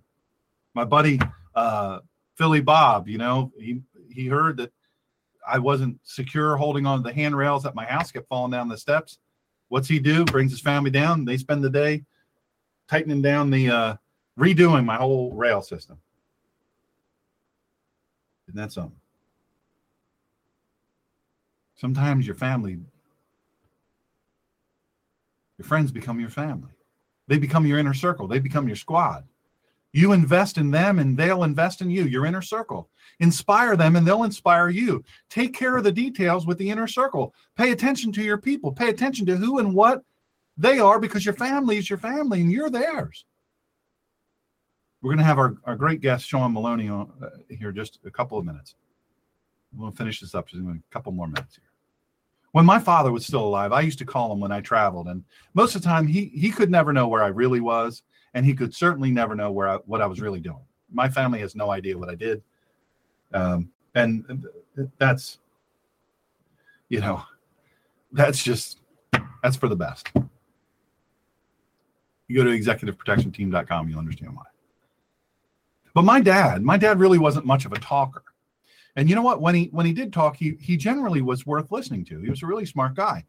my 0.73 0.83
buddy 0.83 1.19
uh, 1.55 1.99
Philly 2.35 2.61
Bob, 2.61 3.07
you 3.07 3.17
know, 3.17 3.51
he 3.57 3.81
he 4.09 4.27
heard 4.27 4.57
that 4.57 4.71
I 5.47 5.59
wasn't 5.59 5.99
secure 6.03 6.55
holding 6.57 6.85
on 6.85 6.99
to 6.99 7.03
the 7.03 7.13
handrails 7.13 7.65
at 7.65 7.75
my 7.75 7.85
house, 7.85 8.11
kept 8.11 8.29
falling 8.29 8.51
down 8.51 8.67
the 8.67 8.77
steps. 8.77 9.17
What's 9.69 9.87
he 9.87 9.99
do? 9.99 10.25
Brings 10.25 10.51
his 10.51 10.61
family 10.61 10.91
down. 10.91 11.25
They 11.25 11.37
spend 11.37 11.63
the 11.63 11.69
day 11.69 12.03
tightening 12.89 13.21
down 13.21 13.49
the 13.49 13.69
uh, 13.69 13.95
redoing 14.39 14.85
my 14.85 14.97
whole 14.97 15.33
rail 15.33 15.61
system. 15.61 15.97
Isn't 18.55 18.71
something? 18.71 18.91
Um, 18.91 18.97
sometimes 21.75 22.25
your 22.25 22.35
family, 22.35 22.79
your 25.57 25.65
friends 25.65 25.91
become 25.91 26.19
your 26.19 26.29
family. 26.29 26.71
They 27.27 27.37
become 27.37 27.65
your 27.65 27.79
inner 27.79 27.93
circle. 27.93 28.27
They 28.27 28.39
become 28.39 28.67
your 28.67 28.75
squad. 28.75 29.23
You 29.93 30.13
invest 30.13 30.57
in 30.57 30.71
them 30.71 30.99
and 30.99 31.17
they'll 31.17 31.43
invest 31.43 31.81
in 31.81 31.89
you, 31.89 32.03
your 32.03 32.25
inner 32.25 32.41
circle. 32.41 32.89
Inspire 33.19 33.75
them 33.75 33.95
and 33.95 34.07
they'll 34.07 34.23
inspire 34.23 34.69
you. 34.69 35.03
Take 35.29 35.53
care 35.53 35.75
of 35.75 35.83
the 35.83 35.91
details 35.91 36.45
with 36.45 36.57
the 36.57 36.69
inner 36.69 36.87
circle. 36.87 37.33
Pay 37.57 37.71
attention 37.71 38.11
to 38.13 38.23
your 38.23 38.37
people. 38.37 38.71
Pay 38.71 38.89
attention 38.89 39.25
to 39.25 39.35
who 39.35 39.59
and 39.59 39.73
what 39.75 40.01
they 40.57 40.79
are 40.79 40.99
because 40.99 41.25
your 41.25 41.33
family 41.33 41.77
is 41.77 41.89
your 41.89 41.99
family 41.99 42.41
and 42.41 42.51
you're 42.51 42.69
theirs. 42.69 43.25
We're 45.01 45.09
going 45.09 45.19
to 45.19 45.23
have 45.23 45.39
our, 45.39 45.55
our 45.65 45.75
great 45.75 46.01
guest, 46.01 46.27
Sean 46.27 46.53
Maloney, 46.53 46.89
on 46.89 47.11
uh, 47.23 47.29
here 47.49 47.71
just 47.71 47.99
a 48.05 48.11
couple 48.11 48.37
of 48.37 48.45
minutes. 48.45 48.75
We'll 49.75 49.91
finish 49.91 50.19
this 50.19 50.35
up 50.35 50.47
just 50.47 50.61
in 50.61 50.69
a 50.69 50.93
couple 50.93 51.11
more 51.11 51.27
minutes 51.27 51.55
here. 51.55 51.63
When 52.51 52.65
my 52.65 52.79
father 52.79 53.11
was 53.11 53.25
still 53.25 53.45
alive, 53.45 53.71
I 53.71 53.81
used 53.81 53.99
to 53.99 54.05
call 54.05 54.31
him 54.31 54.39
when 54.39 54.51
I 54.51 54.59
traveled, 54.59 55.07
and 55.07 55.23
most 55.53 55.73
of 55.75 55.81
the 55.81 55.87
time 55.87 56.05
he 56.05 56.25
he 56.35 56.51
could 56.51 56.69
never 56.69 56.91
know 56.91 57.07
where 57.07 57.23
I 57.23 57.27
really 57.27 57.61
was 57.61 58.03
and 58.33 58.45
he 58.45 58.53
could 58.53 58.73
certainly 58.73 59.11
never 59.11 59.35
know 59.35 59.51
where 59.51 59.67
I, 59.67 59.75
what 59.85 60.01
I 60.01 60.05
was 60.05 60.21
really 60.21 60.39
doing. 60.39 60.63
My 60.91 61.09
family 61.09 61.39
has 61.39 61.55
no 61.55 61.71
idea 61.71 61.97
what 61.97 62.09
I 62.09 62.15
did, 62.15 62.41
um, 63.33 63.69
and 63.95 64.45
that's 64.97 65.39
you 66.89 66.99
know 66.99 67.23
that's 68.11 68.43
just 68.43 68.79
that's 69.41 69.55
for 69.55 69.69
the 69.69 69.75
best. 69.75 70.09
You 72.27 72.37
go 72.37 72.43
to 72.43 72.51
executiveprotectionteam.com, 72.51 73.89
you'll 73.89 73.99
understand 73.99 74.35
why. 74.35 74.43
But 75.93 76.03
my 76.03 76.21
dad, 76.21 76.63
my 76.63 76.77
dad 76.77 76.99
really 76.99 77.17
wasn't 77.17 77.45
much 77.45 77.65
of 77.65 77.73
a 77.73 77.79
talker. 77.79 78.23
And 78.95 79.09
you 79.09 79.15
know 79.15 79.21
what? 79.21 79.41
When 79.41 79.55
he 79.55 79.69
when 79.71 79.85
he 79.85 79.93
did 79.93 80.11
talk, 80.11 80.35
he 80.35 80.57
he 80.59 80.77
generally 80.77 81.21
was 81.21 81.45
worth 81.45 81.71
listening 81.71 82.05
to. 82.05 82.21
He 82.21 82.29
was 82.29 82.43
a 82.43 82.47
really 82.47 82.65
smart 82.65 82.95
guy. 82.95 83.25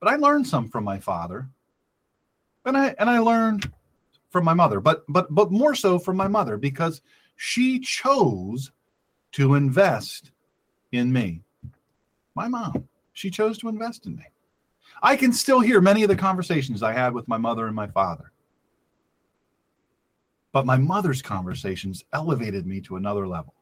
But 0.00 0.12
I 0.12 0.16
learned 0.16 0.46
some 0.46 0.68
from 0.68 0.84
my 0.84 0.98
father. 0.98 1.48
And 2.64 2.76
I 2.76 2.94
and 2.98 3.10
I 3.10 3.18
learned 3.18 3.70
from 4.30 4.44
my 4.44 4.54
mother, 4.54 4.80
but 4.80 5.04
but 5.08 5.32
but 5.34 5.50
more 5.50 5.74
so 5.74 5.98
from 5.98 6.16
my 6.16 6.28
mother 6.28 6.56
because 6.56 7.02
she 7.36 7.80
chose 7.80 8.72
to 9.32 9.54
invest 9.54 10.30
in 10.92 11.12
me. 11.12 11.42
My 12.34 12.48
mom, 12.48 12.88
she 13.12 13.30
chose 13.30 13.58
to 13.58 13.68
invest 13.68 14.06
in 14.06 14.16
me. 14.16 14.24
I 15.02 15.16
can 15.16 15.32
still 15.32 15.60
hear 15.60 15.80
many 15.80 16.02
of 16.02 16.08
the 16.08 16.16
conversations 16.16 16.82
I 16.82 16.92
had 16.92 17.12
with 17.12 17.28
my 17.28 17.36
mother 17.36 17.66
and 17.66 17.74
my 17.74 17.88
father. 17.88 18.31
But 20.52 20.66
my 20.66 20.76
mother's 20.76 21.22
conversations 21.22 22.04
elevated 22.12 22.66
me 22.66 22.80
to 22.82 22.96
another 22.96 23.26
level. 23.26 23.54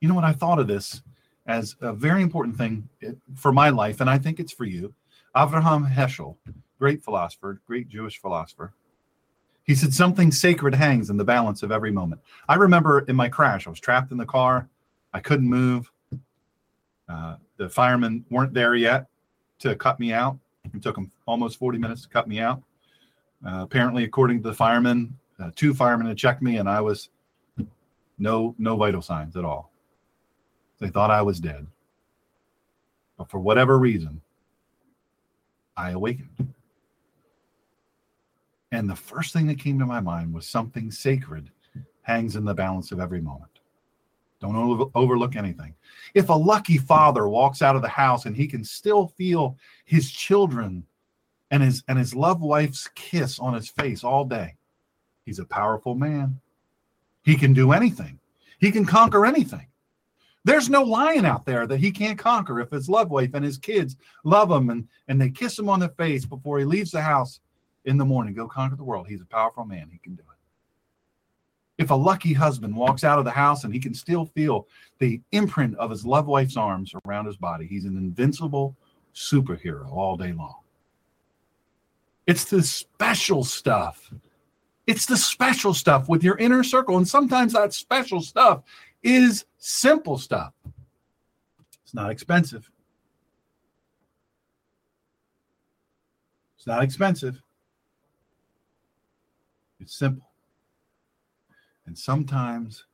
You 0.00 0.08
know 0.08 0.14
what? 0.14 0.24
I 0.24 0.32
thought 0.32 0.58
of 0.58 0.66
this 0.66 1.02
as 1.46 1.76
a 1.80 1.92
very 1.92 2.22
important 2.22 2.56
thing 2.56 2.88
for 3.34 3.52
my 3.52 3.68
life, 3.68 4.00
and 4.00 4.08
I 4.08 4.18
think 4.18 4.40
it's 4.40 4.52
for 4.52 4.64
you. 4.64 4.94
Avraham 5.36 5.90
Heschel, 5.90 6.36
great 6.78 7.02
philosopher, 7.02 7.60
great 7.66 7.88
Jewish 7.88 8.18
philosopher, 8.18 8.72
he 9.64 9.74
said, 9.74 9.92
Something 9.92 10.30
sacred 10.30 10.74
hangs 10.74 11.10
in 11.10 11.16
the 11.16 11.24
balance 11.24 11.62
of 11.62 11.72
every 11.72 11.90
moment. 11.90 12.20
I 12.48 12.54
remember 12.54 13.00
in 13.00 13.16
my 13.16 13.28
crash, 13.28 13.66
I 13.66 13.70
was 13.70 13.80
trapped 13.80 14.12
in 14.12 14.18
the 14.18 14.26
car. 14.26 14.68
I 15.12 15.20
couldn't 15.20 15.48
move. 15.48 15.90
Uh, 17.08 17.36
the 17.56 17.68
firemen 17.68 18.24
weren't 18.30 18.54
there 18.54 18.74
yet 18.74 19.06
to 19.60 19.74
cut 19.74 19.98
me 19.98 20.12
out. 20.12 20.38
It 20.74 20.82
took 20.82 20.94
them 20.94 21.10
almost 21.26 21.58
40 21.58 21.78
minutes 21.78 22.02
to 22.02 22.08
cut 22.08 22.28
me 22.28 22.40
out. 22.40 22.62
Uh, 23.46 23.60
apparently, 23.62 24.04
according 24.04 24.42
to 24.42 24.48
the 24.48 24.54
firemen, 24.54 25.16
uh, 25.40 25.50
two 25.54 25.74
firemen 25.74 26.06
had 26.06 26.16
checked 26.16 26.42
me, 26.42 26.58
and 26.58 26.68
I 26.68 26.80
was 26.80 27.08
no 28.18 28.54
no 28.58 28.76
vital 28.76 29.02
signs 29.02 29.36
at 29.36 29.44
all. 29.44 29.72
They 30.78 30.88
thought 30.88 31.10
I 31.10 31.22
was 31.22 31.40
dead. 31.40 31.66
But 33.16 33.30
for 33.30 33.38
whatever 33.38 33.78
reason, 33.78 34.20
I 35.76 35.90
awakened. 35.90 36.54
And 38.72 38.90
the 38.90 38.96
first 38.96 39.32
thing 39.32 39.46
that 39.46 39.58
came 39.58 39.78
to 39.78 39.86
my 39.86 40.00
mind 40.00 40.34
was 40.34 40.48
something 40.48 40.90
sacred 40.90 41.50
hangs 42.02 42.36
in 42.36 42.44
the 42.44 42.54
balance 42.54 42.90
of 42.90 43.00
every 43.00 43.20
moment. 43.20 43.60
Don't 44.40 44.56
over- 44.56 44.90
overlook 44.94 45.36
anything. 45.36 45.74
If 46.12 46.28
a 46.28 46.34
lucky 46.34 46.76
father 46.76 47.28
walks 47.28 47.62
out 47.62 47.76
of 47.76 47.82
the 47.82 47.88
house 47.88 48.26
and 48.26 48.36
he 48.36 48.46
can 48.46 48.64
still 48.64 49.08
feel 49.08 49.56
his 49.84 50.10
children 50.10 50.84
and 51.50 51.62
his 51.62 51.82
and 51.88 51.98
his 51.98 52.14
loved 52.14 52.42
wife's 52.42 52.88
kiss 52.94 53.38
on 53.38 53.54
his 53.54 53.68
face 53.68 54.02
all 54.02 54.24
day, 54.24 54.56
he's 55.24 55.38
a 55.38 55.44
powerful 55.44 55.94
man. 55.94 56.40
He 57.22 57.36
can 57.36 57.52
do 57.52 57.72
anything. 57.72 58.18
He 58.58 58.70
can 58.70 58.84
conquer 58.84 59.26
anything. 59.26 59.66
There's 60.44 60.68
no 60.68 60.82
lion 60.82 61.24
out 61.24 61.46
there 61.46 61.66
that 61.66 61.80
he 61.80 61.90
can't 61.90 62.18
conquer 62.18 62.60
if 62.60 62.70
his 62.70 62.88
love 62.88 63.10
wife 63.10 63.30
and 63.32 63.44
his 63.44 63.56
kids 63.56 63.96
love 64.24 64.50
him 64.50 64.68
and, 64.68 64.86
and 65.08 65.20
they 65.20 65.30
kiss 65.30 65.58
him 65.58 65.70
on 65.70 65.80
the 65.80 65.88
face 65.88 66.26
before 66.26 66.58
he 66.58 66.66
leaves 66.66 66.90
the 66.90 67.00
house 67.00 67.40
in 67.86 67.96
the 67.96 68.04
morning, 68.04 68.34
go 68.34 68.46
conquer 68.46 68.76
the 68.76 68.84
world. 68.84 69.06
He's 69.08 69.22
a 69.22 69.26
powerful 69.26 69.64
man. 69.64 69.88
He 69.90 69.98
can 69.98 70.14
do 70.14 70.22
it. 70.22 71.82
If 71.82 71.90
a 71.90 71.94
lucky 71.94 72.32
husband 72.32 72.76
walks 72.76 73.04
out 73.04 73.18
of 73.18 73.24
the 73.24 73.30
house 73.30 73.64
and 73.64 73.72
he 73.72 73.80
can 73.80 73.94
still 73.94 74.26
feel 74.26 74.68
the 74.98 75.20
imprint 75.32 75.76
of 75.76 75.90
his 75.90 76.06
love 76.06 76.26
wife's 76.26 76.56
arms 76.56 76.94
around 77.06 77.26
his 77.26 77.36
body, 77.36 77.66
he's 77.66 77.84
an 77.84 77.96
invincible 77.96 78.76
superhero 79.14 79.90
all 79.90 80.16
day 80.16 80.32
long. 80.32 80.56
It's 82.26 82.44
the 82.44 82.62
special 82.62 83.44
stuff. 83.44 84.12
It's 84.86 85.06
the 85.06 85.16
special 85.16 85.72
stuff 85.72 86.08
with 86.08 86.22
your 86.22 86.36
inner 86.36 86.62
circle. 86.62 86.98
And 86.98 87.08
sometimes 87.08 87.54
that 87.54 87.72
special 87.72 88.20
stuff 88.20 88.62
is 89.02 89.46
simple 89.58 90.18
stuff. 90.18 90.52
It's 91.82 91.94
not 91.94 92.10
expensive. 92.10 92.70
It's 96.56 96.66
not 96.66 96.82
expensive. 96.82 97.42
It's 99.80 99.94
simple. 99.94 100.28
And 101.86 101.96
sometimes 101.96 102.86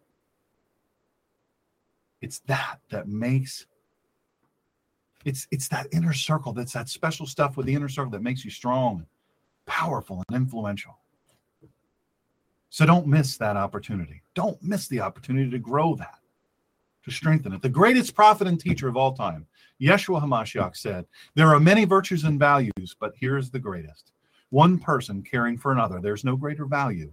it's 2.20 2.40
that 2.40 2.80
that 2.90 3.08
makes 3.08 3.66
it's 5.24 5.46
it's 5.50 5.68
that 5.68 5.86
inner 5.92 6.12
circle 6.12 6.52
that's 6.52 6.72
that 6.72 6.88
special 6.88 7.26
stuff 7.26 7.56
with 7.56 7.66
the 7.66 7.74
inner 7.74 7.88
circle 7.88 8.10
that 8.10 8.22
makes 8.22 8.44
you 8.44 8.50
strong, 8.50 9.06
powerful 9.66 10.22
and 10.28 10.36
influential. 10.36 10.99
So 12.70 12.86
don't 12.86 13.06
miss 13.06 13.36
that 13.36 13.56
opportunity. 13.56 14.22
Don't 14.34 14.62
miss 14.62 14.86
the 14.88 15.00
opportunity 15.00 15.50
to 15.50 15.58
grow 15.58 15.96
that, 15.96 16.20
to 17.04 17.10
strengthen 17.10 17.52
it. 17.52 17.62
The 17.62 17.68
greatest 17.68 18.14
prophet 18.14 18.46
and 18.46 18.58
teacher 18.58 18.88
of 18.88 18.96
all 18.96 19.12
time, 19.12 19.46
Yeshua 19.80 20.22
HaMashiach 20.22 20.76
said, 20.76 21.04
There 21.34 21.48
are 21.48 21.60
many 21.60 21.84
virtues 21.84 22.24
and 22.24 22.38
values, 22.38 22.96
but 22.98 23.12
here's 23.16 23.50
the 23.50 23.58
greatest 23.58 24.12
one 24.50 24.78
person 24.78 25.22
caring 25.22 25.56
for 25.56 25.72
another. 25.72 26.00
There's 26.00 26.24
no 26.24 26.36
greater 26.36 26.64
value 26.64 27.12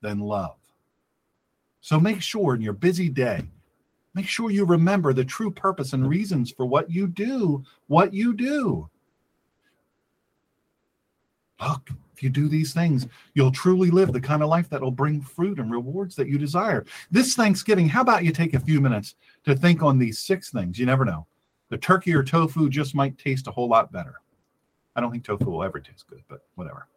than 0.00 0.20
love. 0.20 0.56
So 1.80 2.00
make 2.00 2.20
sure 2.20 2.54
in 2.54 2.62
your 2.62 2.72
busy 2.72 3.08
day, 3.08 3.42
make 4.14 4.26
sure 4.26 4.50
you 4.50 4.64
remember 4.64 5.12
the 5.12 5.24
true 5.24 5.50
purpose 5.50 5.92
and 5.92 6.08
reasons 6.08 6.50
for 6.50 6.66
what 6.66 6.90
you 6.90 7.06
do, 7.06 7.62
what 7.86 8.12
you 8.12 8.34
do. 8.34 8.88
Look, 11.60 11.90
if 12.16 12.22
you 12.22 12.30
do 12.30 12.48
these 12.48 12.72
things, 12.72 13.06
you'll 13.34 13.52
truly 13.52 13.90
live 13.90 14.10
the 14.10 14.20
kind 14.20 14.42
of 14.42 14.48
life 14.48 14.70
that 14.70 14.80
will 14.80 14.90
bring 14.90 15.20
fruit 15.20 15.58
and 15.58 15.70
rewards 15.70 16.16
that 16.16 16.28
you 16.28 16.38
desire. 16.38 16.86
This 17.10 17.34
Thanksgiving, 17.34 17.90
how 17.90 18.00
about 18.00 18.24
you 18.24 18.32
take 18.32 18.54
a 18.54 18.60
few 18.60 18.80
minutes 18.80 19.16
to 19.44 19.54
think 19.54 19.82
on 19.82 19.98
these 19.98 20.18
six 20.18 20.50
things? 20.50 20.78
You 20.78 20.86
never 20.86 21.04
know. 21.04 21.26
The 21.68 21.76
turkey 21.76 22.14
or 22.14 22.22
tofu 22.22 22.70
just 22.70 22.94
might 22.94 23.18
taste 23.18 23.48
a 23.48 23.50
whole 23.50 23.68
lot 23.68 23.92
better. 23.92 24.14
I 24.94 25.02
don't 25.02 25.10
think 25.10 25.24
tofu 25.24 25.44
will 25.44 25.62
ever 25.62 25.78
taste 25.78 26.06
good, 26.08 26.22
but 26.26 26.40
whatever. 26.54 26.88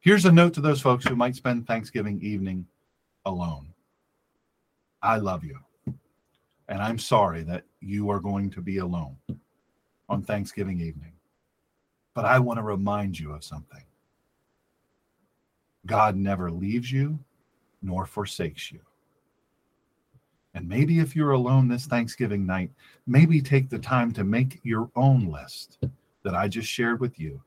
Here's 0.00 0.24
a 0.24 0.32
note 0.32 0.54
to 0.54 0.62
those 0.62 0.80
folks 0.80 1.06
who 1.06 1.14
might 1.14 1.36
spend 1.36 1.66
Thanksgiving 1.66 2.18
evening 2.22 2.66
alone. 3.26 3.74
I 5.02 5.18
love 5.18 5.44
you. 5.44 5.58
And 6.68 6.80
I'm 6.80 6.98
sorry 6.98 7.42
that 7.42 7.64
you 7.80 8.08
are 8.08 8.20
going 8.20 8.48
to 8.52 8.62
be 8.62 8.78
alone 8.78 9.16
on 10.08 10.22
Thanksgiving 10.22 10.80
evening. 10.80 11.12
But 12.14 12.24
I 12.24 12.38
want 12.38 12.56
to 12.56 12.62
remind 12.62 13.18
you 13.18 13.32
of 13.32 13.44
something 13.44 13.82
God 15.88 16.16
never 16.16 16.50
leaves 16.52 16.92
you 16.92 17.18
nor 17.82 18.06
forsakes 18.06 18.70
you. 18.70 18.80
And 20.54 20.68
maybe 20.68 20.98
if 21.00 21.16
you're 21.16 21.32
alone 21.32 21.68
this 21.68 21.86
Thanksgiving 21.86 22.46
night, 22.46 22.70
maybe 23.06 23.40
take 23.40 23.68
the 23.68 23.78
time 23.78 24.12
to 24.12 24.24
make 24.24 24.60
your 24.62 24.90
own 24.96 25.26
list 25.26 25.78
that 26.24 26.34
I 26.34 26.48
just 26.48 26.68
shared 26.68 27.00
with 27.00 27.18
you. 27.18 27.42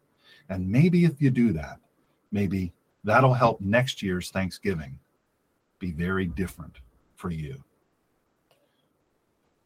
And 0.50 0.70
maybe 0.70 1.06
if 1.06 1.22
you 1.22 1.30
do 1.30 1.54
that, 1.54 1.78
maybe 2.32 2.74
that'll 3.04 3.34
help 3.34 3.62
next 3.62 4.02
year's 4.02 4.32
Thanksgiving 4.32 4.98
be 5.80 5.92
very 5.92 6.26
different 6.26 6.78
for 7.16 7.32
you. 7.32 7.64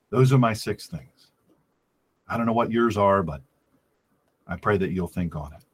Those 0.09 0.33
are 0.33 0.37
my 0.37 0.53
six 0.53 0.87
things. 0.87 1.27
I 2.27 2.37
don't 2.37 2.45
know 2.45 2.53
what 2.53 2.71
yours 2.71 2.97
are, 2.97 3.21
but 3.21 3.41
I 4.47 4.55
pray 4.55 4.77
that 4.77 4.91
you'll 4.91 5.07
think 5.07 5.35
on 5.35 5.53
it. 5.53 5.64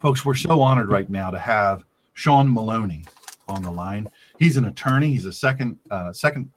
Folks, 0.00 0.24
we're 0.24 0.34
so 0.34 0.60
honored 0.60 0.90
right 0.90 1.10
now 1.10 1.28
to 1.28 1.38
have 1.38 1.82
Sean 2.14 2.52
Maloney 2.52 3.04
on 3.48 3.62
the 3.62 3.70
line. 3.70 4.08
He's 4.38 4.56
an 4.56 4.66
attorney. 4.66 5.08
He's 5.08 5.24
a 5.24 5.32
second 5.32 5.76
uh, 5.90 6.12
second 6.12 6.50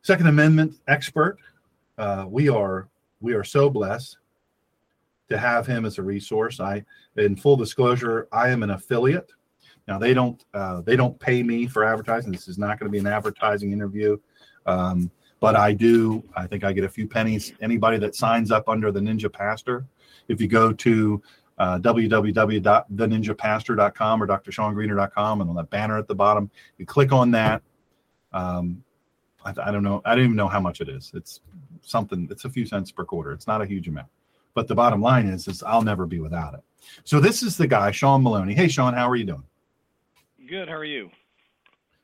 Second 0.00 0.28
Amendment 0.28 0.74
expert. 0.88 1.36
Uh, 1.98 2.24
we 2.26 2.48
are 2.48 2.88
we 3.20 3.34
are 3.34 3.44
so 3.44 3.68
blessed 3.68 4.16
to 5.28 5.36
have 5.36 5.66
him 5.66 5.84
as 5.84 5.98
a 5.98 6.02
resource. 6.02 6.60
I, 6.60 6.84
in 7.16 7.36
full 7.36 7.56
disclosure, 7.56 8.26
I 8.32 8.48
am 8.48 8.62
an 8.62 8.70
affiliate. 8.70 9.30
Now 9.86 9.98
they 9.98 10.14
don't 10.14 10.42
uh, 10.54 10.80
they 10.80 10.96
don't 10.96 11.18
pay 11.20 11.42
me 11.42 11.66
for 11.66 11.84
advertising. 11.84 12.32
This 12.32 12.48
is 12.48 12.56
not 12.56 12.78
going 12.78 12.90
to 12.90 12.92
be 12.92 12.98
an 12.98 13.06
advertising 13.06 13.72
interview. 13.72 14.16
Um, 14.64 15.10
but 15.40 15.56
I 15.56 15.74
do. 15.74 16.24
I 16.34 16.46
think 16.46 16.64
I 16.64 16.72
get 16.72 16.84
a 16.84 16.88
few 16.88 17.06
pennies. 17.06 17.52
Anybody 17.60 17.98
that 17.98 18.14
signs 18.14 18.50
up 18.50 18.66
under 18.66 18.90
the 18.90 19.00
Ninja 19.00 19.30
Pastor, 19.30 19.84
if 20.28 20.40
you 20.40 20.48
go 20.48 20.72
to 20.72 21.22
uh, 21.58 21.78
www.theninjapastor.com 21.78 24.22
or 24.22 24.26
drshawngreener.com, 24.26 25.40
and 25.40 25.50
on 25.50 25.56
that 25.56 25.70
banner 25.70 25.98
at 25.98 26.08
the 26.08 26.14
bottom, 26.14 26.50
you 26.78 26.86
click 26.86 27.12
on 27.12 27.30
that. 27.32 27.62
Um, 28.32 28.82
I, 29.44 29.52
I 29.62 29.70
don't 29.70 29.82
know. 29.82 30.00
I 30.04 30.14
don't 30.14 30.24
even 30.24 30.36
know 30.36 30.48
how 30.48 30.60
much 30.60 30.80
it 30.80 30.88
is. 30.88 31.12
It's 31.14 31.40
something. 31.82 32.28
It's 32.30 32.44
a 32.44 32.50
few 32.50 32.66
cents 32.66 32.90
per 32.90 33.04
quarter. 33.04 33.32
It's 33.32 33.46
not 33.46 33.62
a 33.62 33.66
huge 33.66 33.88
amount. 33.88 34.08
But 34.54 34.68
the 34.68 34.74
bottom 34.74 35.00
line 35.00 35.26
is, 35.26 35.48
is 35.48 35.62
I'll 35.62 35.82
never 35.82 36.06
be 36.06 36.20
without 36.20 36.54
it. 36.54 36.60
So 37.04 37.20
this 37.20 37.42
is 37.42 37.56
the 37.56 37.66
guy, 37.66 37.90
Sean 37.90 38.22
Maloney. 38.22 38.54
Hey, 38.54 38.68
Sean, 38.68 38.94
how 38.94 39.08
are 39.08 39.16
you 39.16 39.24
doing? 39.24 39.44
Good. 40.48 40.68
How 40.68 40.76
are 40.76 40.84
you? 40.84 41.10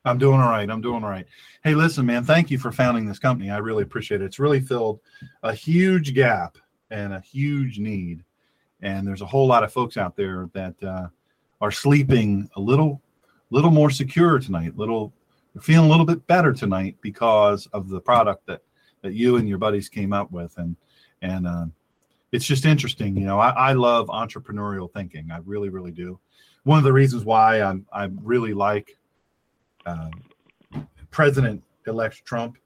I'm 0.05 0.19
doing 0.19 0.41
all 0.41 0.49
right. 0.49 0.69
I'm 0.69 0.81
doing 0.81 1.05
all 1.05 1.11
right. 1.11 1.27
Hey, 1.63 1.75
listen, 1.75 2.07
man, 2.07 2.25
thank 2.25 2.51
you 2.51 2.59
for 2.59 2.73
founding 2.73 3.07
this 3.07 3.19
company. 3.19 3.51
I 3.51 3.59
really 3.59 3.83
appreciate 3.83 4.23
it. 4.23 4.25
It's 4.25 4.39
really 4.39 4.61
filled 4.61 5.01
a 5.43 5.53
huge 5.53 6.15
gap 6.15 6.57
and 6.91 7.13
a 7.13 7.21
huge 7.21 7.79
need. 7.79 8.25
And 8.83 9.07
there's 9.07 9.23
a 9.23 9.27
whole 9.27 9.47
lot 9.47 9.65
of 9.65 9.73
folks 9.73 9.97
out 9.97 10.17
there 10.17 10.49
that 10.53 10.75
uh, 10.83 11.09
are 11.61 11.71
sleeping 11.71 12.49
a 12.57 12.61
little, 12.61 13.01
little 13.51 13.71
more 13.71 13.91
secure 13.91 14.39
tonight. 14.39 14.77
Little, 14.77 15.13
they're 15.55 15.63
feeling 15.63 15.87
a 15.87 15.91
little 15.91 16.07
bit 16.07 16.27
better 16.27 16.53
tonight 16.53 16.97
because 17.01 17.67
of 17.73 17.89
the 17.89 18.01
product 18.01 18.47
that 18.47 18.63
that 19.03 19.15
you 19.15 19.37
and 19.37 19.49
your 19.49 19.59
buddies 19.59 19.89
came 19.89 20.13
up 20.13 20.31
with. 20.31 20.57
And 20.59 20.77
and 21.23 21.47
uh, 21.47 21.67
it's 22.33 22.47
just 22.47 22.65
interesting. 22.65 23.17
You 23.17 23.27
know, 23.27 23.39
I, 23.39 23.51
I 23.51 23.73
love 23.73 24.09
entrepreneurial 24.09 24.93
thinking. 24.93 25.31
I 25.31 25.39
really, 25.45 25.69
really 25.69 25.91
do. 25.91 26.19
One 26.65 26.79
of 26.79 26.85
the 26.85 26.93
reasons 26.93 27.25
why 27.25 27.63
I'm 27.63 27.87
I 27.93 28.09
really 28.23 28.55
like 28.55 28.97
um, 29.87 30.11
President 31.11 31.63
elect 31.87 32.25
Trump 32.25 32.59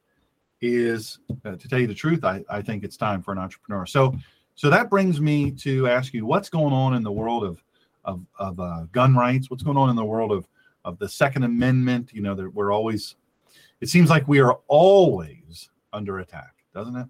is, 0.60 1.18
uh, 1.44 1.56
to 1.56 1.68
tell 1.68 1.78
you 1.78 1.86
the 1.86 1.94
truth, 1.94 2.24
I, 2.24 2.42
I 2.48 2.62
think 2.62 2.84
it's 2.84 2.96
time 2.96 3.22
for 3.22 3.32
an 3.32 3.38
entrepreneur. 3.38 3.86
So, 3.86 4.14
so 4.54 4.70
that 4.70 4.88
brings 4.88 5.20
me 5.20 5.50
to 5.50 5.88
ask 5.88 6.14
you, 6.14 6.26
what's 6.26 6.48
going 6.48 6.72
on 6.72 6.94
in 6.94 7.02
the 7.02 7.12
world 7.12 7.44
of 7.44 7.62
of, 8.04 8.20
of 8.38 8.60
uh, 8.60 8.84
gun 8.92 9.14
rights? 9.14 9.50
What's 9.50 9.62
going 9.62 9.76
on 9.76 9.90
in 9.90 9.96
the 9.96 10.04
world 10.04 10.32
of 10.32 10.46
of 10.84 10.98
the 10.98 11.08
Second 11.08 11.44
Amendment? 11.44 12.10
You 12.12 12.22
know, 12.22 12.34
that 12.34 12.54
we're 12.54 12.72
always. 12.72 13.16
It 13.80 13.88
seems 13.88 14.08
like 14.08 14.26
we 14.28 14.40
are 14.40 14.58
always 14.68 15.68
under 15.92 16.18
attack, 16.18 16.54
doesn't 16.74 16.96
it? 16.96 17.06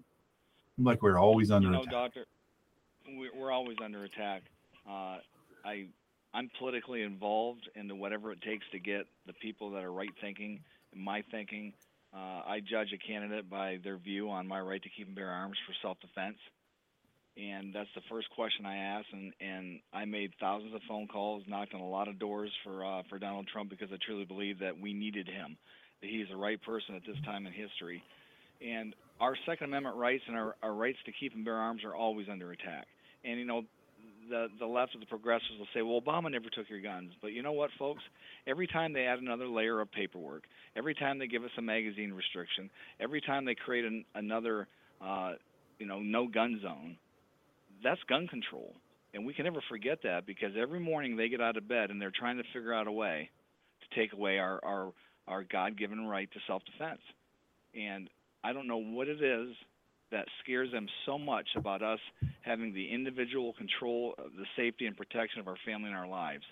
Like 0.77 1.01
we're 1.01 1.19
always 1.19 1.51
under 1.51 1.67
you 1.67 1.73
know, 1.73 1.81
attack. 1.81 1.91
Doctor, 1.91 2.25
we're 3.35 3.51
always 3.51 3.77
under 3.83 4.03
attack. 4.03 4.43
Uh, 4.87 5.19
I 5.63 5.87
I'm 6.33 6.49
politically 6.59 7.01
involved 7.01 7.69
into 7.75 7.95
whatever 7.95 8.31
it 8.31 8.41
takes 8.41 8.65
to 8.71 8.79
get 8.79 9.05
the 9.25 9.33
people 9.33 9.71
that 9.71 9.83
are 9.83 9.91
right 9.91 10.09
thinking, 10.19 10.59
my 10.93 11.23
thinking. 11.31 11.73
Uh, 12.13 12.41
I 12.45 12.61
judge 12.61 12.93
a 12.93 12.97
candidate 12.97 13.49
by 13.49 13.79
their 13.83 13.97
view 13.97 14.29
on 14.29 14.47
my 14.47 14.59
right 14.59 14.81
to 14.83 14.89
keep 14.89 15.07
and 15.07 15.15
bear 15.15 15.29
arms 15.29 15.57
for 15.65 15.73
self-defense, 15.81 16.37
and 17.37 17.73
that's 17.73 17.89
the 17.95 18.01
first 18.09 18.29
question 18.31 18.65
I 18.65 18.77
ask. 18.77 19.05
And, 19.11 19.33
and 19.41 19.79
I 19.93 20.05
made 20.05 20.31
thousands 20.39 20.73
of 20.73 20.81
phone 20.87 21.07
calls, 21.07 21.43
knocked 21.47 21.73
on 21.73 21.81
a 21.81 21.89
lot 21.89 22.07
of 22.07 22.19
doors 22.19 22.51
for 22.63 22.85
uh, 22.85 23.03
for 23.09 23.19
Donald 23.19 23.47
Trump 23.51 23.69
because 23.69 23.89
I 23.91 23.97
truly 24.05 24.25
believe 24.25 24.59
that 24.59 24.79
we 24.79 24.93
needed 24.93 25.27
him, 25.27 25.57
that 26.01 26.09
he's 26.09 26.27
the 26.29 26.37
right 26.37 26.61
person 26.61 26.95
at 26.95 27.01
this 27.05 27.17
time 27.25 27.45
in 27.45 27.53
history. 27.53 28.01
And 28.65 28.95
our 29.19 29.35
Second 29.45 29.65
Amendment 29.67 29.97
rights 29.97 30.23
and 30.27 30.37
our, 30.37 30.55
our 30.63 30.73
rights 30.73 30.97
to 31.05 31.11
keep 31.11 31.33
and 31.33 31.43
bear 31.43 31.55
arms 31.55 31.83
are 31.83 31.95
always 31.95 32.27
under 32.31 32.51
attack. 32.51 32.87
And 33.23 33.39
you 33.39 33.45
know, 33.45 33.63
the 34.29 34.47
the 34.59 34.65
left 34.65 34.95
of 34.95 35.01
the 35.01 35.07
progressives 35.07 35.59
will 35.59 35.67
say, 35.73 35.81
"Well, 35.81 35.99
Obama 35.99 36.31
never 36.31 36.49
took 36.49 36.69
your 36.69 36.81
guns." 36.81 37.11
But 37.21 37.33
you 37.33 37.43
know 37.43 37.51
what, 37.51 37.69
folks? 37.77 38.01
Every 38.47 38.67
time 38.67 38.93
they 38.93 39.05
add 39.05 39.19
another 39.19 39.47
layer 39.47 39.81
of 39.81 39.91
paperwork, 39.91 40.43
every 40.75 40.95
time 40.95 41.19
they 41.19 41.27
give 41.27 41.43
us 41.43 41.51
a 41.57 41.61
magazine 41.61 42.13
restriction, 42.13 42.69
every 42.99 43.21
time 43.21 43.45
they 43.45 43.55
create 43.55 43.85
an, 43.85 44.05
another, 44.13 44.67
uh, 45.01 45.33
you 45.79 45.85
know, 45.85 45.99
no 45.99 46.27
gun 46.27 46.59
zone, 46.61 46.97
that's 47.83 48.01
gun 48.09 48.27
control, 48.27 48.73
and 49.13 49.25
we 49.25 49.33
can 49.33 49.45
never 49.45 49.61
forget 49.69 49.99
that 50.03 50.25
because 50.25 50.51
every 50.59 50.79
morning 50.79 51.15
they 51.15 51.29
get 51.29 51.41
out 51.41 51.57
of 51.57 51.67
bed 51.67 51.89
and 51.89 52.01
they're 52.01 52.13
trying 52.17 52.37
to 52.37 52.43
figure 52.53 52.73
out 52.73 52.87
a 52.87 52.91
way 52.91 53.29
to 53.81 53.99
take 53.99 54.13
away 54.13 54.39
our 54.39 54.59
our 54.63 54.93
our 55.27 55.43
God-given 55.43 56.05
right 56.05 56.29
to 56.31 56.39
self-defense. 56.45 57.01
And 57.73 58.09
I 58.43 58.53
don't 58.53 58.67
know 58.67 58.77
what 58.77 59.07
it 59.07 59.23
is 59.23 59.55
that 60.11 60.25
scares 60.43 60.71
them 60.71 60.87
so 61.05 61.17
much 61.17 61.47
about 61.55 61.81
us 61.81 61.99
having 62.41 62.73
the 62.73 62.93
individual 62.93 63.53
control 63.53 64.13
of 64.17 64.31
the 64.37 64.45
safety 64.55 64.85
and 64.85 64.95
protection 64.95 65.39
of 65.39 65.47
our 65.47 65.57
family 65.65 65.89
and 65.89 65.97
our 65.97 66.07
lives. 66.07 66.43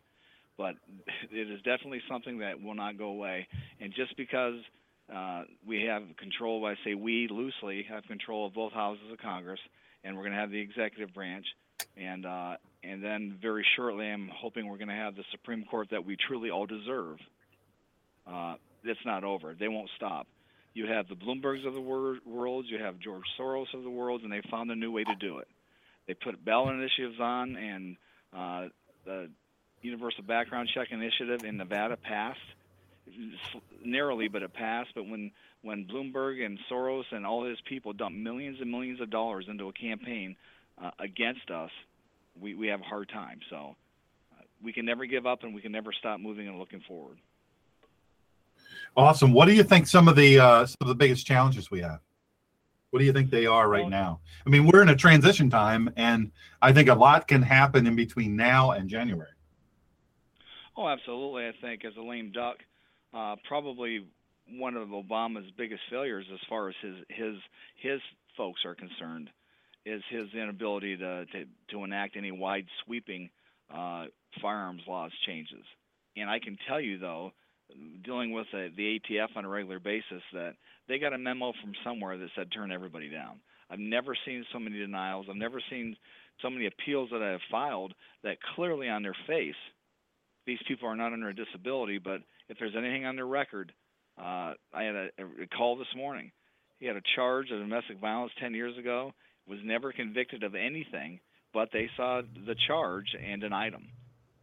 But 0.57 0.75
it 1.31 1.51
is 1.51 1.61
definitely 1.61 2.01
something 2.09 2.39
that 2.39 2.61
will 2.61 2.75
not 2.75 2.97
go 2.97 3.05
away. 3.05 3.47
And 3.79 3.93
just 3.93 4.17
because 4.17 4.55
uh, 5.13 5.43
we 5.65 5.83
have 5.83 6.03
control, 6.17 6.65
I 6.65 6.75
say 6.83 6.95
we 6.95 7.27
loosely 7.29 7.85
have 7.89 8.03
control 8.05 8.47
of 8.47 8.53
both 8.53 8.73
houses 8.73 9.05
of 9.11 9.17
Congress, 9.19 9.59
and 10.03 10.15
we're 10.15 10.23
going 10.23 10.33
to 10.33 10.39
have 10.39 10.51
the 10.51 10.59
executive 10.59 11.13
branch, 11.13 11.45
and 11.97 12.25
uh, 12.25 12.55
and 12.83 13.03
then 13.03 13.37
very 13.41 13.65
shortly, 13.75 14.07
I'm 14.07 14.29
hoping 14.33 14.67
we're 14.67 14.77
going 14.77 14.89
to 14.89 14.93
have 14.93 15.15
the 15.15 15.23
Supreme 15.31 15.63
Court 15.65 15.89
that 15.91 16.05
we 16.05 16.15
truly 16.15 16.49
all 16.49 16.65
deserve. 16.65 17.17
Uh, 18.27 18.55
it's 18.83 18.99
not 19.05 19.23
over. 19.23 19.53
They 19.57 19.67
won't 19.67 19.89
stop. 19.95 20.27
You 20.73 20.87
have 20.87 21.07
the 21.07 21.15
Bloombergs 21.15 21.67
of 21.67 21.73
the 21.73 21.81
wor- 21.81 22.17
world, 22.25 22.65
you 22.67 22.79
have 22.79 22.99
George 22.99 23.23
Soros 23.39 23.71
of 23.73 23.83
the 23.83 23.89
world, 23.89 24.23
and 24.23 24.31
they 24.31 24.41
found 24.49 24.71
a 24.71 24.75
new 24.75 24.91
way 24.91 25.03
to 25.03 25.15
do 25.15 25.37
it. 25.37 25.47
They 26.07 26.15
put 26.15 26.43
ballot 26.43 26.75
initiatives 26.75 27.19
on, 27.19 27.55
and 27.55 27.97
uh, 28.35 28.67
the 29.05 29.29
Universal 29.81 30.23
Background 30.23 30.69
Check 30.73 30.91
Initiative 30.91 31.43
in 31.43 31.57
Nevada 31.57 31.95
passed 31.95 32.39
narrowly, 33.83 34.27
but 34.27 34.43
it 34.43 34.53
passed. 34.53 34.91
But 34.95 35.07
when 35.07 35.31
when 35.61 35.85
Bloomberg 35.85 36.45
and 36.45 36.59
Soros 36.69 37.03
and 37.11 37.25
all 37.25 37.45
his 37.45 37.59
people 37.67 37.93
dump 37.93 38.15
millions 38.15 38.57
and 38.59 38.69
millions 38.69 39.01
of 39.01 39.09
dollars 39.09 39.45
into 39.49 39.67
a 39.67 39.73
campaign 39.73 40.35
uh, 40.81 40.91
against 40.99 41.49
us, 41.51 41.71
we 42.39 42.55
we 42.55 42.67
have 42.67 42.81
a 42.81 42.85
hard 42.85 43.09
time. 43.09 43.39
So 43.49 43.75
uh, 44.33 44.43
we 44.63 44.73
can 44.73 44.85
never 44.85 45.05
give 45.05 45.25
up, 45.25 45.43
and 45.43 45.53
we 45.53 45.61
can 45.61 45.71
never 45.71 45.91
stop 45.91 46.19
moving 46.19 46.47
and 46.47 46.59
looking 46.59 46.81
forward. 46.87 47.17
Awesome. 48.95 49.33
What 49.33 49.45
do 49.45 49.53
you 49.53 49.63
think 49.63 49.87
some 49.87 50.07
of 50.07 50.15
the 50.15 50.39
uh, 50.39 50.65
some 50.65 50.77
of 50.81 50.87
the 50.87 50.95
biggest 50.95 51.25
challenges 51.25 51.71
we 51.71 51.81
have? 51.81 51.99
What 52.91 52.99
do 52.99 53.05
you 53.05 53.13
think 53.13 53.31
they 53.31 53.47
are 53.47 53.67
right 53.67 53.89
now? 53.89 54.19
I 54.45 54.51
mean, 54.51 54.67
we're 54.67 54.83
in 54.83 54.89
a 54.89 54.95
transition 54.95 55.49
time, 55.49 55.91
and 55.97 56.31
I 56.61 56.71
think 56.73 56.89
a 56.89 56.93
lot 56.93 57.27
can 57.27 57.41
happen 57.41 57.87
in 57.87 57.95
between 57.95 58.35
now 58.35 58.69
and 58.69 58.87
January. 58.87 59.31
Oh, 60.77 60.87
absolutely. 60.87 61.47
I 61.47 61.53
think 61.59 61.85
as 61.85 61.93
a 61.97 62.01
lame 62.01 62.31
duck, 62.31 62.57
uh, 63.13 63.35
probably 63.47 64.05
one 64.57 64.75
of 64.75 64.89
Obama's 64.89 65.49
biggest 65.57 65.81
failures 65.89 66.25
as 66.33 66.39
far 66.49 66.69
as 66.69 66.75
his 66.81 66.95
his 67.09 67.35
his 67.81 67.99
folks 68.35 68.61
are 68.65 68.75
concerned 68.75 69.29
is 69.85 70.01
his 70.09 70.33
inability 70.33 70.97
to 70.97 71.25
to, 71.25 71.45
to 71.71 71.83
enact 71.83 72.17
any 72.17 72.31
wide 72.31 72.65
sweeping 72.85 73.29
uh, 73.73 74.05
firearms 74.41 74.81
laws 74.87 75.11
changes. 75.25 75.63
And 76.15 76.29
I 76.29 76.39
can 76.39 76.57
tell 76.67 76.81
you 76.81 76.99
though, 76.99 77.31
dealing 78.03 78.31
with 78.31 78.47
a, 78.53 78.69
the 78.75 78.99
ATF 78.99 79.35
on 79.35 79.45
a 79.45 79.49
regular 79.49 79.79
basis, 79.79 80.21
that 80.33 80.55
they 80.87 80.99
got 80.99 81.13
a 81.13 81.17
memo 81.17 81.53
from 81.61 81.73
somewhere 81.83 82.17
that 82.17 82.29
said 82.35 82.51
turn 82.51 82.71
everybody 82.71 83.09
down. 83.09 83.39
I've 83.69 83.79
never 83.79 84.15
seen 84.25 84.45
so 84.51 84.59
many 84.59 84.77
denials. 84.77 85.27
I've 85.29 85.35
never 85.35 85.61
seen 85.69 85.95
so 86.41 86.49
many 86.49 86.67
appeals 86.67 87.09
that 87.11 87.23
I 87.23 87.31
have 87.31 87.41
filed 87.49 87.93
that 88.23 88.37
clearly 88.55 88.89
on 88.89 89.03
their 89.03 89.15
face, 89.27 89.55
these 90.45 90.59
people 90.67 90.87
are 90.87 90.95
not 90.95 91.13
under 91.13 91.29
a 91.29 91.35
disability. 91.35 91.97
But 91.97 92.21
if 92.49 92.57
there's 92.59 92.75
anything 92.77 93.05
on 93.05 93.15
their 93.15 93.27
record, 93.27 93.73
uh, 94.17 94.53
I 94.73 94.83
had 94.83 94.95
a, 94.95 95.09
a 95.43 95.47
call 95.55 95.77
this 95.77 95.87
morning. 95.95 96.31
He 96.79 96.85
had 96.85 96.95
a 96.95 97.01
charge 97.15 97.49
of 97.51 97.59
domestic 97.59 97.99
violence 97.99 98.31
10 98.39 98.53
years 98.53 98.77
ago, 98.77 99.13
was 99.47 99.59
never 99.63 99.91
convicted 99.91 100.43
of 100.43 100.55
anything, 100.55 101.19
but 101.53 101.69
they 101.71 101.89
saw 101.95 102.21
the 102.45 102.55
charge 102.67 103.07
and 103.25 103.41
denied 103.41 103.73
him. 103.73 103.87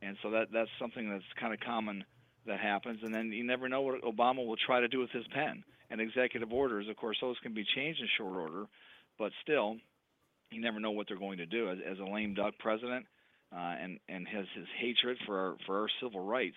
And 0.03 0.17
so 0.23 0.31
that 0.31 0.47
that's 0.53 0.71
something 0.81 1.11
that's 1.11 1.25
kind 1.39 1.53
of 1.53 1.61
common 1.61 2.05
that 2.47 2.61
happens. 2.61 3.01
And 3.03 3.15
then 3.15 3.33
you 3.33 3.45
never 3.45 3.69
know 3.69 3.83
what 3.83 4.03
Obama 4.03 4.47
will 4.47 4.57
try 4.57 4.81
to 4.81 4.89
do 4.89 5.01
with 5.01 5.11
his 5.11 5.27
pen. 5.35 5.63
And 5.91 6.01
executive 6.01 6.53
orders, 6.53 6.87
of 6.89 6.97
course, 6.97 7.19
those 7.21 7.37
can 7.43 7.53
be 7.53 7.65
changed 7.75 8.01
in 8.01 8.09
short 8.17 8.37
order, 8.37 8.67
but 9.19 9.33
still, 9.43 9.77
you 10.51 10.61
never 10.61 10.79
know 10.79 10.93
what 10.93 11.09
they're 11.09 11.19
going 11.19 11.39
to 11.39 11.47
do. 11.47 11.69
As, 11.69 11.79
as 11.85 11.99
a 11.99 12.05
lame 12.05 12.35
duck 12.35 12.55
president, 12.61 13.07
uh, 13.53 13.75
and 13.83 13.99
and 14.09 14.27
has 14.29 14.47
his 14.55 14.67
hatred 14.81 15.19
for 15.27 15.39
our, 15.39 15.57
for 15.67 15.81
our 15.81 15.89
civil 16.01 16.21
rights 16.21 16.57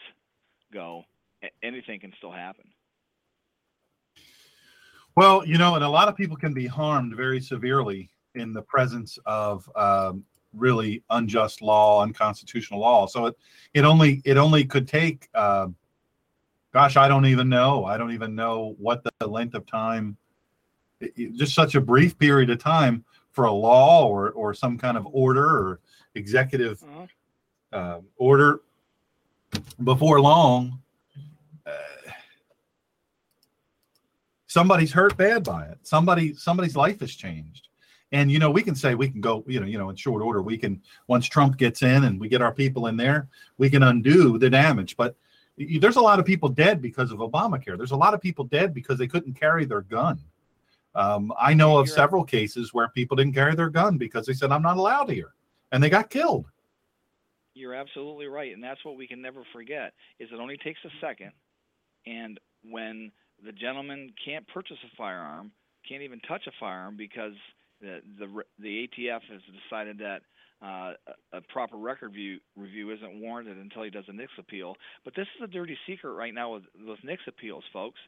go, 0.71 1.03
anything 1.61 1.99
can 1.99 2.13
still 2.17 2.31
happen. 2.31 2.65
Well, 5.15 5.45
you 5.45 5.57
know, 5.57 5.75
and 5.75 5.83
a 5.83 5.89
lot 5.89 6.07
of 6.07 6.15
people 6.15 6.35
can 6.35 6.53
be 6.53 6.65
harmed 6.65 7.15
very 7.15 7.39
severely 7.39 8.09
in 8.35 8.53
the 8.53 8.63
presence 8.63 9.19
of 9.25 9.69
um, 9.75 10.23
really 10.53 11.03
unjust 11.09 11.61
law, 11.61 12.01
unconstitutional 12.01 12.79
law. 12.79 13.05
So 13.07 13.27
it 13.27 13.35
it 13.73 13.85
only 13.85 14.21
it 14.25 14.37
only 14.37 14.65
could 14.65 14.87
take. 14.87 15.29
Uh, 15.33 15.67
gosh, 16.73 16.97
I 16.97 17.07
don't 17.07 17.25
even 17.25 17.49
know. 17.49 17.85
I 17.85 17.97
don't 17.97 18.11
even 18.11 18.35
know 18.35 18.75
what 18.79 19.03
the 19.03 19.27
length 19.27 19.55
of 19.55 19.65
time. 19.65 20.17
It, 20.99 21.13
it, 21.15 21.33
just 21.35 21.53
such 21.53 21.75
a 21.75 21.81
brief 21.81 22.17
period 22.17 22.49
of 22.49 22.59
time 22.59 23.03
for 23.31 23.45
a 23.45 23.51
law 23.51 24.07
or 24.07 24.31
or 24.31 24.53
some 24.53 24.77
kind 24.77 24.97
of 24.97 25.07
order 25.11 25.45
or 25.45 25.79
executive 26.15 26.83
uh-huh. 26.83 27.77
uh, 27.77 28.01
order 28.17 28.61
before 29.83 30.21
long. 30.21 30.79
Uh, 31.65 31.71
somebody's 34.53 34.91
hurt 34.91 35.17
bad 35.17 35.43
by 35.43 35.65
it. 35.65 35.79
Somebody 35.81 36.35
somebody's 36.35 36.75
life 36.75 36.99
has 36.99 37.15
changed. 37.15 37.69
And 38.11 38.31
you 38.31 38.37
know, 38.37 38.51
we 38.51 38.61
can 38.61 38.75
say 38.75 38.93
we 38.93 39.09
can 39.09 39.19
go, 39.19 39.43
you 39.47 39.59
know, 39.59 39.65
you 39.65 39.79
know, 39.79 39.89
in 39.89 39.95
short 39.95 40.21
order, 40.21 40.43
we 40.43 40.59
can 40.59 40.79
once 41.07 41.25
Trump 41.25 41.57
gets 41.57 41.81
in 41.81 42.03
and 42.03 42.19
we 42.19 42.29
get 42.29 42.43
our 42.43 42.53
people 42.53 42.85
in 42.85 42.95
there, 42.95 43.27
we 43.57 43.67
can 43.71 43.81
undo 43.81 44.37
the 44.37 44.51
damage. 44.51 44.95
But 44.95 45.15
there's 45.57 45.95
a 45.95 46.01
lot 46.01 46.19
of 46.19 46.25
people 46.25 46.49
dead 46.49 46.83
because 46.83 47.11
of 47.11 47.17
Obamacare. 47.17 47.77
There's 47.77 47.91
a 47.91 48.03
lot 48.05 48.13
of 48.13 48.21
people 48.21 48.45
dead 48.45 48.75
because 48.75 48.99
they 48.99 49.07
couldn't 49.07 49.33
carry 49.33 49.65
their 49.65 49.81
gun. 49.81 50.19
Um, 50.93 51.33
I 51.39 51.55
know 51.55 51.79
of 51.79 51.89
several 51.89 52.23
cases 52.23 52.75
where 52.75 52.87
people 52.89 53.17
didn't 53.17 53.33
carry 53.33 53.55
their 53.55 53.71
gun 53.71 53.97
because 53.97 54.27
they 54.27 54.33
said, 54.33 54.51
I'm 54.51 54.61
not 54.61 54.77
allowed 54.77 55.09
here. 55.09 55.33
And 55.71 55.81
they 55.81 55.89
got 55.89 56.11
killed. 56.11 56.45
You're 57.55 57.73
absolutely 57.73 58.27
right. 58.27 58.53
And 58.53 58.63
that's 58.63 58.85
what 58.85 58.97
we 58.97 59.07
can 59.07 59.19
never 59.19 59.43
forget 59.51 59.93
is 60.19 60.29
it 60.31 60.39
only 60.39 60.57
takes 60.57 60.79
a 60.85 60.91
second. 61.01 61.31
And 62.05 62.39
when 62.63 63.11
the 63.45 63.51
gentleman 63.51 64.13
can't 64.23 64.47
purchase 64.47 64.77
a 64.83 64.95
firearm, 64.95 65.51
can't 65.87 66.03
even 66.03 66.19
touch 66.21 66.47
a 66.47 66.51
firearm 66.59 66.95
because 66.97 67.33
the 67.81 68.01
the, 68.19 68.27
the 68.59 68.87
ATF 68.87 69.21
has 69.29 69.41
decided 69.69 69.97
that 69.99 70.21
uh, 70.63 70.93
a, 71.33 71.41
proper 71.49 71.75
record 71.75 72.13
view, 72.13 72.39
review 72.55 72.91
isn't 72.91 73.19
warranted 73.19 73.57
until 73.57 73.83
he 73.83 73.89
does 73.89 74.05
a 74.07 74.13
NICS 74.13 74.31
appeal. 74.39 74.75
But 75.03 75.13
this 75.13 75.27
is 75.35 75.43
a 75.43 75.47
dirty 75.47 75.77
secret 75.85 76.13
right 76.13 76.33
now 76.33 76.53
with, 76.53 76.63
with 76.87 76.99
NICS 77.03 77.23
appeals, 77.27 77.65
folks. 77.73 77.99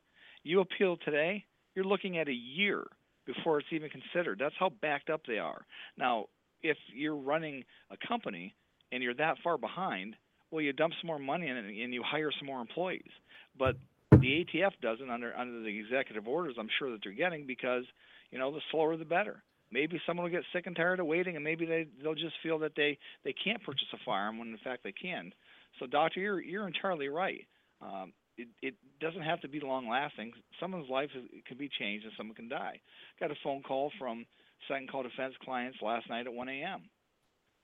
You 0.43 0.61
appeal 0.61 0.95
today, 1.03 1.43
you're 1.75 1.83
looking 1.83 2.17
at 2.17 2.29
a 2.29 2.33
year 2.33 2.85
before 3.25 3.59
it's 3.59 3.67
even 3.71 3.89
considered. 3.89 4.39
That's 4.39 4.55
how 4.57 4.69
backed 4.81 5.09
up 5.09 5.21
they 5.27 5.37
are. 5.37 5.65
Now, 5.97 6.27
if 6.61 6.77
you're 6.93 7.17
running 7.17 7.65
a 7.91 8.07
company 8.07 8.55
and 8.91 9.03
you're 9.03 9.15
that 9.15 9.35
far 9.43 9.57
behind, 9.57 10.15
well, 10.51 10.61
you 10.61 10.71
dump 10.71 10.93
some 11.01 11.07
more 11.07 11.19
money 11.19 11.47
in 11.49 11.57
and 11.57 11.93
you 11.93 12.03
hire 12.05 12.31
some 12.39 12.45
more 12.45 12.61
employees. 12.61 13.11
But 13.57 13.75
the 14.11 14.45
ATF 14.45 14.71
doesn't 14.81 15.09
under 15.09 15.35
under 15.35 15.61
the 15.61 15.79
executive 15.79 16.27
orders. 16.27 16.55
I'm 16.59 16.69
sure 16.79 16.91
that 16.91 16.99
they're 17.03 17.13
getting 17.13 17.45
because 17.45 17.83
you 18.31 18.39
know 18.39 18.51
the 18.51 18.61
slower 18.71 18.97
the 18.97 19.05
better. 19.05 19.43
Maybe 19.71 19.99
someone 20.05 20.25
will 20.25 20.31
get 20.31 20.43
sick 20.53 20.67
and 20.67 20.75
tired 20.75 20.99
of 20.99 21.07
waiting, 21.07 21.35
and 21.35 21.43
maybe 21.43 21.65
they 21.65 21.87
they'll 22.01 22.15
just 22.15 22.35
feel 22.43 22.59
that 22.59 22.73
they 22.75 22.97
they 23.23 23.33
can't 23.33 23.63
purchase 23.63 23.87
a 23.93 23.97
firearm 24.05 24.37
when 24.37 24.49
in 24.49 24.57
fact 24.63 24.83
they 24.83 24.91
can. 24.91 25.33
So, 25.79 25.87
doctor, 25.87 26.19
you're 26.19 26.41
you're 26.41 26.67
entirely 26.67 27.09
right. 27.09 27.45
Um, 27.81 28.13
it, 28.37 28.47
it 28.61 28.75
doesn't 28.99 29.21
have 29.21 29.41
to 29.41 29.47
be 29.47 29.59
long 29.59 29.87
lasting. 29.87 30.33
Someone's 30.59 30.89
life 30.89 31.09
is, 31.15 31.23
can 31.47 31.57
be 31.57 31.69
changed 31.79 32.05
and 32.05 32.13
someone 32.17 32.35
can 32.35 32.49
die. 32.49 32.79
Got 33.19 33.31
a 33.31 33.35
phone 33.43 33.61
call 33.63 33.91
from 33.97 34.25
Second 34.67 34.89
Call 34.89 35.03
Defense 35.03 35.33
clients 35.43 35.77
last 35.81 36.09
night 36.09 36.25
at 36.25 36.33
1 36.33 36.49
a.m. 36.49 36.81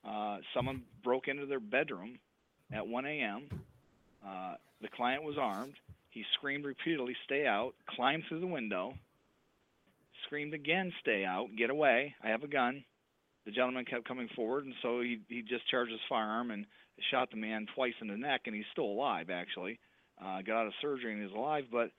Uh, 0.07 0.37
someone 0.53 0.83
broke 1.03 1.27
into 1.27 1.45
their 1.45 1.59
bedroom 1.59 2.19
at 2.71 2.85
1 2.85 3.05
a.m. 3.05 3.49
Uh, 4.25 4.55
the 4.81 4.87
client 4.95 5.23
was 5.23 5.35
armed. 5.37 5.73
He 6.11 6.25
screamed 6.35 6.65
repeatedly, 6.65 7.15
"Stay 7.25 7.45
out!" 7.47 7.73
Climbed 7.87 8.25
through 8.27 8.41
the 8.41 8.47
window. 8.47 8.93
Screamed 10.25 10.53
again, 10.53 10.93
"Stay 10.99 11.25
out! 11.25 11.55
Get 11.55 11.69
away! 11.69 12.15
I 12.21 12.29
have 12.29 12.43
a 12.43 12.47
gun." 12.47 12.83
The 13.45 13.51
gentleman 13.51 13.85
kept 13.85 14.07
coming 14.07 14.29
forward, 14.35 14.65
and 14.65 14.75
so 14.81 15.01
he 15.01 15.19
he 15.29 15.41
discharged 15.41 15.91
his 15.91 16.01
firearm 16.07 16.51
and 16.51 16.65
shot 17.09 17.31
the 17.31 17.37
man 17.37 17.65
twice 17.73 17.95
in 18.01 18.07
the 18.07 18.17
neck, 18.17 18.41
and 18.45 18.55
he's 18.55 18.65
still 18.71 18.85
alive 18.85 19.29
actually 19.29 19.79
uh, 20.23 20.41
got 20.41 20.61
out 20.61 20.67
of 20.67 20.73
surgery 20.81 21.13
and 21.13 21.23
is 21.23 21.31
alive, 21.31 21.65
but 21.71 21.91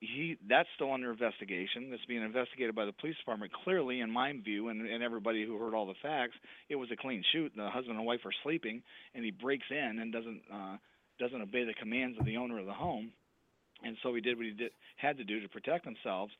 he 0.00 0.36
that's 0.48 0.68
still 0.74 0.92
under 0.92 1.10
investigation. 1.10 1.90
That's 1.90 2.04
being 2.06 2.22
investigated 2.22 2.74
by 2.74 2.84
the 2.84 2.92
police 2.92 3.16
department. 3.18 3.52
Clearly, 3.64 4.00
in 4.00 4.10
my 4.10 4.32
view, 4.32 4.68
and, 4.68 4.86
and 4.86 5.02
everybody 5.02 5.46
who 5.46 5.58
heard 5.58 5.74
all 5.74 5.86
the 5.86 5.94
facts, 6.02 6.34
it 6.68 6.76
was 6.76 6.90
a 6.90 6.96
clean 6.96 7.22
shoot. 7.32 7.52
The 7.56 7.68
husband 7.68 7.96
and 7.96 8.06
wife 8.06 8.20
are 8.24 8.32
sleeping, 8.42 8.82
and 9.14 9.24
he 9.24 9.30
breaks 9.30 9.66
in 9.70 9.98
and 10.00 10.12
doesn't 10.12 10.42
uh, 10.52 10.76
doesn't 11.18 11.40
obey 11.40 11.64
the 11.64 11.74
commands 11.74 12.18
of 12.18 12.26
the 12.26 12.36
owner 12.36 12.58
of 12.58 12.66
the 12.66 12.72
home, 12.72 13.12
and 13.84 13.96
so 14.02 14.14
he 14.14 14.20
did 14.20 14.36
what 14.36 14.46
he 14.46 14.52
did 14.52 14.72
had 14.96 15.18
to 15.18 15.24
do 15.24 15.40
to 15.40 15.48
protect 15.48 15.84
themselves. 15.84 16.32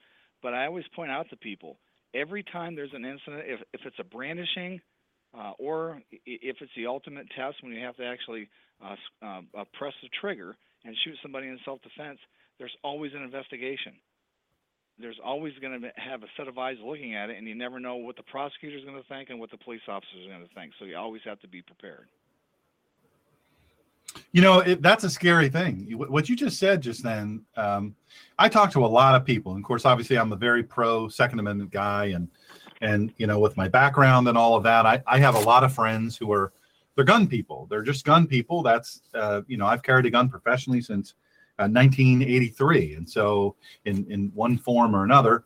But 0.43 0.55
I 0.55 0.67
always 0.67 0.85
point 0.95 1.11
out 1.11 1.29
to 1.31 1.37
people 1.37 1.79
every 2.15 2.43
time 2.43 2.75
there's 2.75 2.93
an 2.95 3.05
incident, 3.05 3.45
if 3.47 3.61
if 3.73 3.81
it's 3.85 3.99
a 3.99 4.05
brandishing, 4.05 4.81
uh, 5.37 5.53
or 5.59 6.01
if 6.11 6.57
it's 6.61 6.73
the 6.77 6.87
ultimate 6.87 7.27
test 7.37 7.57
when 7.63 7.73
you 7.73 7.85
have 7.85 7.97
to 7.97 8.05
actually 8.05 8.49
uh, 8.85 8.97
uh, 9.23 9.41
uh 9.59 9.65
press 9.79 9.93
the 10.03 10.09
trigger 10.21 10.57
and 10.85 10.97
shoot 11.05 11.17
somebody 11.23 11.49
in 11.49 11.59
self-defense, 11.65 12.19
there's 12.59 12.75
always 12.83 13.13
an 13.15 13.23
investigation. 13.23 13.95
There's 14.99 15.19
always 15.25 15.55
going 15.61 15.81
to 15.81 15.91
have 15.97 16.23
a 16.23 16.31
set 16.37 16.47
of 16.47 16.57
eyes 16.57 16.77
looking 16.85 17.17
at 17.17 17.29
it, 17.29 17.37
and 17.37 17.49
you 17.49 17.57
never 17.57 17.81
know 17.81 17.97
what 17.97 18.17
the 18.17 18.23
prosecutor 18.23 18.77
is 18.77 18.85
going 18.85 19.01
to 19.01 19.09
think 19.09 19.29
and 19.31 19.41
what 19.41 19.51
the 19.51 19.59
police 19.59 19.81
officer 19.89 20.21
is 20.23 20.29
going 20.29 20.47
to 20.47 20.55
think. 20.55 20.73
So 20.79 20.85
you 20.85 20.97
always 20.97 21.23
have 21.25 21.41
to 21.41 21.49
be 21.49 21.63
prepared. 21.63 22.07
You 24.33 24.43
know, 24.43 24.61
it, 24.61 24.83
that's 24.83 25.05
a 25.05 25.11
scary 25.11 25.49
thing. 25.49 25.93
What 25.97 26.29
you 26.29 26.37
just 26.37 26.59
said 26.59 26.81
just 26.81 27.03
then, 27.03 27.45
um, 27.57 27.95
I 28.39 28.49
talk 28.49 28.71
to 28.73 28.85
a 28.85 28.87
lot 28.87 29.15
of 29.15 29.25
people. 29.25 29.53
And 29.53 29.61
of 29.61 29.67
course, 29.67 29.85
obviously, 29.85 30.19
I'm 30.19 30.33
a 30.33 30.37
very 30.37 30.63
pro 30.63 31.09
Second 31.09 31.39
Amendment 31.39 31.71
guy. 31.71 32.07
And, 32.07 32.29
and 32.81 33.13
you 33.17 33.27
know, 33.27 33.39
with 33.39 33.57
my 33.57 33.69
background 33.69 34.29
and 34.29 34.37
all 34.39 34.57
of 34.57 34.63
that, 34.65 34.87
I, 34.87 35.03
I 35.07 35.19
have 35.19 35.35
a 35.35 35.41
lot 35.41 35.65
of 35.65 35.73
friends 35.73 36.17
who 36.17 36.33
are 36.33 36.53
they're 36.95 37.05
gun 37.05 37.27
people. 37.27 37.67
They're 37.71 37.83
just 37.83 38.05
gun 38.05 38.27
people. 38.27 38.63
That's 38.63 39.03
uh, 39.15 39.43
you 39.47 39.57
know 39.57 39.67
I've 39.67 39.83
carried 39.83 40.07
a 40.07 40.11
gun 40.11 40.29
professionally 40.29 40.81
since 40.81 41.15
uh, 41.59 41.69
1983, 41.69 42.95
and 42.95 43.09
so 43.09 43.57
in 43.85 44.11
in 44.11 44.31
one 44.35 44.59
form 44.59 44.95
or 44.95 45.05
another. 45.05 45.45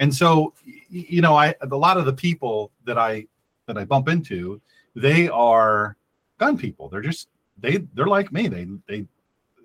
And 0.00 0.14
so 0.14 0.54
you 0.88 1.22
know 1.22 1.36
I 1.36 1.54
a 1.60 1.66
lot 1.66 1.96
of 1.96 2.04
the 2.04 2.12
people 2.12 2.72
that 2.84 2.98
I 2.98 3.26
that 3.66 3.78
I 3.78 3.84
bump 3.84 4.08
into, 4.08 4.60
they 4.94 5.28
are 5.28 5.96
gun 6.38 6.56
people. 6.56 6.88
They're 6.88 7.00
just 7.00 7.28
they 7.60 7.78
they're 7.94 8.06
like 8.06 8.32
me. 8.32 8.48
They 8.48 8.66
they 8.86 9.06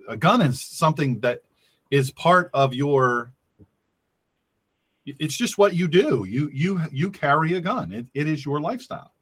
a 0.08 0.18
gun 0.18 0.42
is 0.42 0.62
something 0.62 1.20
that 1.22 1.42
is 1.92 2.12
part 2.12 2.50
of 2.54 2.74
your 2.74 3.32
it's 5.06 5.36
just 5.36 5.58
what 5.58 5.76
you 5.76 5.88
do 5.88 6.26
you 6.30 6.50
you 6.54 6.82
you 6.92 7.12
carry 7.12 7.56
a 7.56 7.62
gun 7.62 7.92
it, 7.92 8.06
it 8.14 8.28
is 8.28 8.46
your 8.46 8.62
lifestyle 8.62 9.14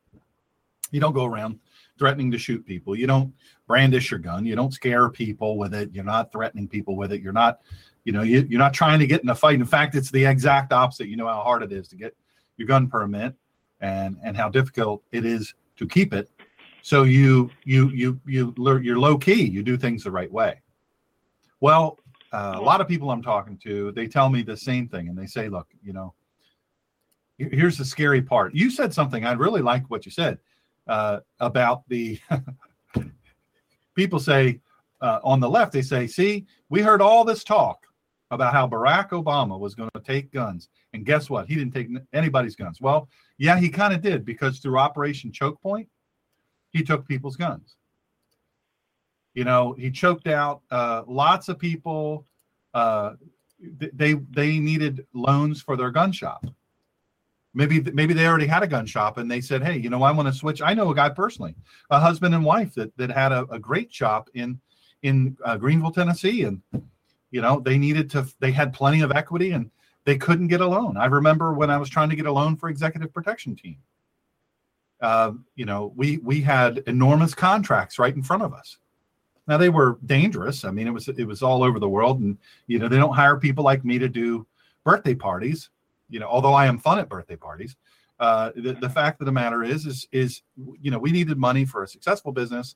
you 0.91 0.99
don't 0.99 1.13
go 1.13 1.25
around 1.25 1.59
threatening 1.97 2.31
to 2.31 2.37
shoot 2.37 2.65
people. 2.65 2.95
You 2.95 3.05
don't 3.05 3.33
brandish 3.67 4.11
your 4.11 4.19
gun. 4.19 4.45
You 4.45 4.55
don't 4.55 4.73
scare 4.73 5.07
people 5.09 5.57
with 5.57 5.73
it. 5.73 5.91
You're 5.93 6.03
not 6.03 6.31
threatening 6.31 6.67
people 6.67 6.95
with 6.95 7.11
it. 7.11 7.21
You're 7.21 7.31
not, 7.31 7.61
you 8.03 8.11
know, 8.11 8.23
you, 8.23 8.45
you're 8.49 8.59
not 8.59 8.73
trying 8.73 8.99
to 8.99 9.07
get 9.07 9.21
in 9.21 9.29
a 9.29 9.35
fight. 9.35 9.59
In 9.59 9.65
fact, 9.65 9.93
it's 9.95 10.11
the 10.11 10.25
exact 10.25 10.73
opposite. 10.73 11.07
You 11.07 11.15
know 11.15 11.27
how 11.27 11.41
hard 11.41 11.63
it 11.63 11.71
is 11.71 11.87
to 11.89 11.95
get 11.95 12.15
your 12.57 12.67
gun 12.67 12.87
permit 12.87 13.35
and 13.79 14.17
and 14.23 14.35
how 14.35 14.49
difficult 14.49 15.03
it 15.11 15.25
is 15.25 15.53
to 15.77 15.87
keep 15.87 16.13
it. 16.13 16.29
So 16.81 17.03
you 17.03 17.49
you 17.63 17.89
you 17.89 18.19
you 18.25 18.53
learn 18.57 18.83
you're 18.83 18.99
low 18.99 19.17
key. 19.17 19.43
You 19.43 19.63
do 19.63 19.77
things 19.77 20.03
the 20.03 20.11
right 20.11 20.31
way. 20.31 20.61
Well, 21.59 21.99
uh, 22.33 22.53
a 22.55 22.61
lot 22.61 22.81
of 22.81 22.87
people 22.87 23.11
I'm 23.11 23.21
talking 23.21 23.57
to, 23.63 23.91
they 23.91 24.07
tell 24.07 24.29
me 24.29 24.41
the 24.41 24.57
same 24.57 24.87
thing, 24.87 25.09
and 25.09 25.17
they 25.17 25.27
say, 25.27 25.47
"Look, 25.47 25.67
you 25.83 25.93
know, 25.93 26.13
here's 27.37 27.77
the 27.77 27.85
scary 27.85 28.21
part. 28.21 28.55
You 28.55 28.69
said 28.69 28.93
something 28.93 29.25
I 29.25 29.33
really 29.33 29.61
like 29.61 29.89
what 29.89 30.05
you 30.05 30.11
said 30.11 30.39
uh, 30.87 31.19
about 31.39 31.87
the 31.87 32.19
people 33.95 34.19
say 34.19 34.59
uh, 35.01 35.19
on 35.23 35.39
the 35.39 35.49
left. 35.49 35.71
They 35.71 35.81
say, 35.81 36.07
"See, 36.07 36.47
we 36.69 36.81
heard 36.81 37.01
all 37.01 37.23
this 37.23 37.43
talk 37.43 37.85
about 38.31 38.53
how 38.53 38.67
Barack 38.67 39.09
Obama 39.09 39.59
was 39.59 39.75
going 39.75 39.89
to 39.93 40.01
take 40.01 40.31
guns, 40.31 40.69
and 40.93 41.05
guess 41.05 41.29
what? 41.29 41.47
He 41.47 41.55
didn't 41.55 41.73
take 41.73 41.89
anybody's 42.13 42.55
guns." 42.55 42.81
Well, 42.81 43.07
yeah, 43.37 43.59
he 43.59 43.69
kind 43.69 43.93
of 43.93 44.01
did 44.01 44.25
because 44.25 44.59
through 44.59 44.79
Operation 44.79 45.31
Choke 45.31 45.61
Point, 45.61 45.87
he 46.71 46.83
took 46.83 47.07
people's 47.07 47.35
guns. 47.35 47.75
You 49.33 49.45
know, 49.45 49.73
he 49.73 49.91
choked 49.91 50.27
out 50.27 50.61
uh, 50.71 51.03
lots 51.07 51.47
of 51.47 51.59
people. 51.59 52.25
Uh, 52.73 53.13
they 53.59 54.13
they 54.13 54.59
needed 54.59 55.05
loans 55.13 55.61
for 55.61 55.77
their 55.77 55.91
gun 55.91 56.11
shop 56.11 56.45
maybe 57.53 57.81
maybe 57.91 58.13
they 58.13 58.27
already 58.27 58.47
had 58.47 58.63
a 58.63 58.67
gun 58.67 58.85
shop 58.85 59.17
and 59.17 59.29
they 59.29 59.41
said 59.41 59.63
hey 59.63 59.77
you 59.77 59.89
know 59.89 60.03
i 60.03 60.11
want 60.11 60.27
to 60.27 60.33
switch 60.33 60.61
i 60.61 60.73
know 60.73 60.89
a 60.89 60.95
guy 60.95 61.09
personally 61.09 61.55
a 61.89 61.99
husband 61.99 62.33
and 62.33 62.43
wife 62.43 62.73
that, 62.73 62.95
that 62.97 63.11
had 63.11 63.31
a, 63.31 63.45
a 63.51 63.59
great 63.59 63.93
shop 63.93 64.29
in 64.33 64.59
in 65.03 65.35
uh, 65.45 65.57
greeneville 65.57 65.93
tennessee 65.93 66.43
and 66.43 66.61
you 67.31 67.41
know 67.41 67.59
they 67.59 67.77
needed 67.77 68.09
to 68.09 68.25
they 68.39 68.51
had 68.51 68.73
plenty 68.73 69.01
of 69.01 69.11
equity 69.11 69.51
and 69.51 69.69
they 70.05 70.17
couldn't 70.17 70.47
get 70.47 70.61
a 70.61 70.67
loan 70.67 70.97
i 70.97 71.05
remember 71.05 71.53
when 71.53 71.69
i 71.69 71.77
was 71.77 71.89
trying 71.89 72.09
to 72.09 72.15
get 72.15 72.25
a 72.25 72.31
loan 72.31 72.55
for 72.55 72.69
executive 72.69 73.13
protection 73.13 73.55
team 73.55 73.77
uh, 75.01 75.31
you 75.55 75.65
know 75.65 75.93
we 75.95 76.17
we 76.19 76.41
had 76.41 76.83
enormous 76.87 77.33
contracts 77.33 77.99
right 77.99 78.15
in 78.15 78.23
front 78.23 78.43
of 78.43 78.53
us. 78.53 78.77
Now 79.47 79.57
they 79.57 79.69
were 79.69 79.97
dangerous. 80.05 80.65
I 80.65 80.71
mean 80.71 80.87
it 80.87 80.91
was 80.91 81.07
it 81.07 81.25
was 81.25 81.41
all 81.41 81.63
over 81.63 81.79
the 81.79 81.89
world 81.89 82.19
and 82.19 82.37
you 82.67 82.79
know 82.79 82.87
they 82.87 82.97
don't 82.97 83.13
hire 83.13 83.37
people 83.37 83.63
like 83.63 83.83
me 83.83 83.99
to 83.99 84.07
do 84.07 84.45
birthday 84.83 85.15
parties 85.15 85.69
you 86.11 86.19
know, 86.19 86.27
although 86.27 86.53
I 86.53 86.67
am 86.67 86.77
fun 86.77 86.99
at 86.99 87.09
birthday 87.09 87.37
parties, 87.37 87.75
uh, 88.19 88.51
the, 88.55 88.73
the 88.73 88.89
fact 88.89 89.19
of 89.21 89.25
the 89.25 89.31
matter 89.31 89.63
is, 89.63 89.87
is, 89.87 90.07
is, 90.11 90.43
you 90.79 90.91
know, 90.91 90.99
we 90.99 91.11
needed 91.11 91.37
money 91.37 91.65
for 91.65 91.81
a 91.81 91.87
successful 91.87 92.31
business. 92.31 92.75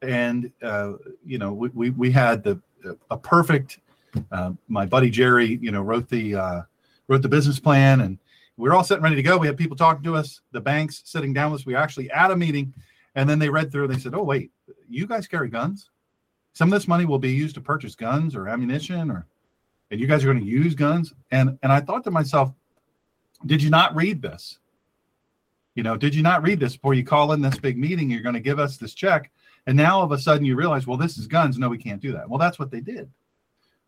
And, 0.00 0.50
uh, 0.62 0.92
you 1.26 1.36
know, 1.36 1.52
we, 1.52 1.68
we, 1.70 1.90
we 1.90 2.10
had 2.10 2.42
the, 2.42 2.58
a 3.10 3.16
perfect, 3.18 3.80
uh, 4.32 4.52
my 4.68 4.86
buddy 4.86 5.10
Jerry, 5.10 5.58
you 5.60 5.70
know, 5.70 5.82
wrote 5.82 6.08
the, 6.08 6.36
uh, 6.36 6.62
wrote 7.08 7.22
the 7.22 7.28
business 7.28 7.58
plan 7.58 8.02
and 8.02 8.18
we 8.58 8.68
were 8.68 8.74
all 8.74 8.84
sitting 8.84 9.04
ready 9.04 9.16
to 9.16 9.22
go. 9.22 9.38
We 9.38 9.46
had 9.46 9.56
people 9.56 9.76
talking 9.76 10.02
to 10.02 10.16
us, 10.16 10.40
the 10.50 10.60
banks 10.60 11.02
sitting 11.04 11.32
down 11.32 11.52
with 11.52 11.60
us. 11.60 11.66
We 11.66 11.74
were 11.74 11.78
actually 11.78 12.10
at 12.10 12.32
a 12.32 12.36
meeting 12.36 12.74
and 13.14 13.30
then 13.30 13.38
they 13.38 13.48
read 13.48 13.70
through, 13.70 13.86
they 13.86 13.98
said, 13.98 14.14
Oh, 14.14 14.24
wait, 14.24 14.50
you 14.88 15.06
guys 15.06 15.28
carry 15.28 15.48
guns? 15.48 15.90
Some 16.54 16.72
of 16.72 16.78
this 16.78 16.88
money 16.88 17.04
will 17.04 17.20
be 17.20 17.30
used 17.30 17.54
to 17.54 17.60
purchase 17.60 17.94
guns 17.94 18.34
or 18.34 18.48
ammunition 18.48 19.10
or 19.10 19.26
and 19.90 19.98
you 19.98 20.06
guys 20.06 20.22
are 20.22 20.32
going 20.32 20.44
to 20.44 20.50
use 20.50 20.74
guns? 20.74 21.14
And 21.30 21.56
and 21.62 21.72
i 21.72 21.80
thought 21.80 22.04
to 22.04 22.10
myself 22.10 22.52
did 23.46 23.62
you 23.62 23.70
not 23.70 23.94
read 23.94 24.20
this? 24.20 24.58
You 25.76 25.84
know 25.84 25.96
did 25.96 26.12
you 26.12 26.24
not 26.24 26.42
read 26.42 26.58
this 26.58 26.74
before 26.74 26.94
you 26.94 27.04
call 27.04 27.32
in 27.32 27.40
this 27.40 27.58
big 27.58 27.78
meeting? 27.78 28.10
You're 28.10 28.22
going 28.22 28.34
to 28.34 28.40
give 28.40 28.58
us 28.58 28.76
this 28.76 28.92
check. 28.92 29.30
And 29.68 29.76
now 29.76 29.98
all 29.98 30.04
of 30.04 30.12
a 30.12 30.18
sudden 30.18 30.44
you 30.44 30.56
realize 30.56 30.84
well 30.84 30.98
this 30.98 31.16
is 31.16 31.28
guns. 31.28 31.58
No 31.58 31.68
we 31.68 31.78
can't 31.78 32.02
do 32.02 32.12
that. 32.12 32.28
Well 32.28 32.40
that's 32.40 32.58
what 32.58 32.72
they 32.72 32.80
did. 32.80 33.08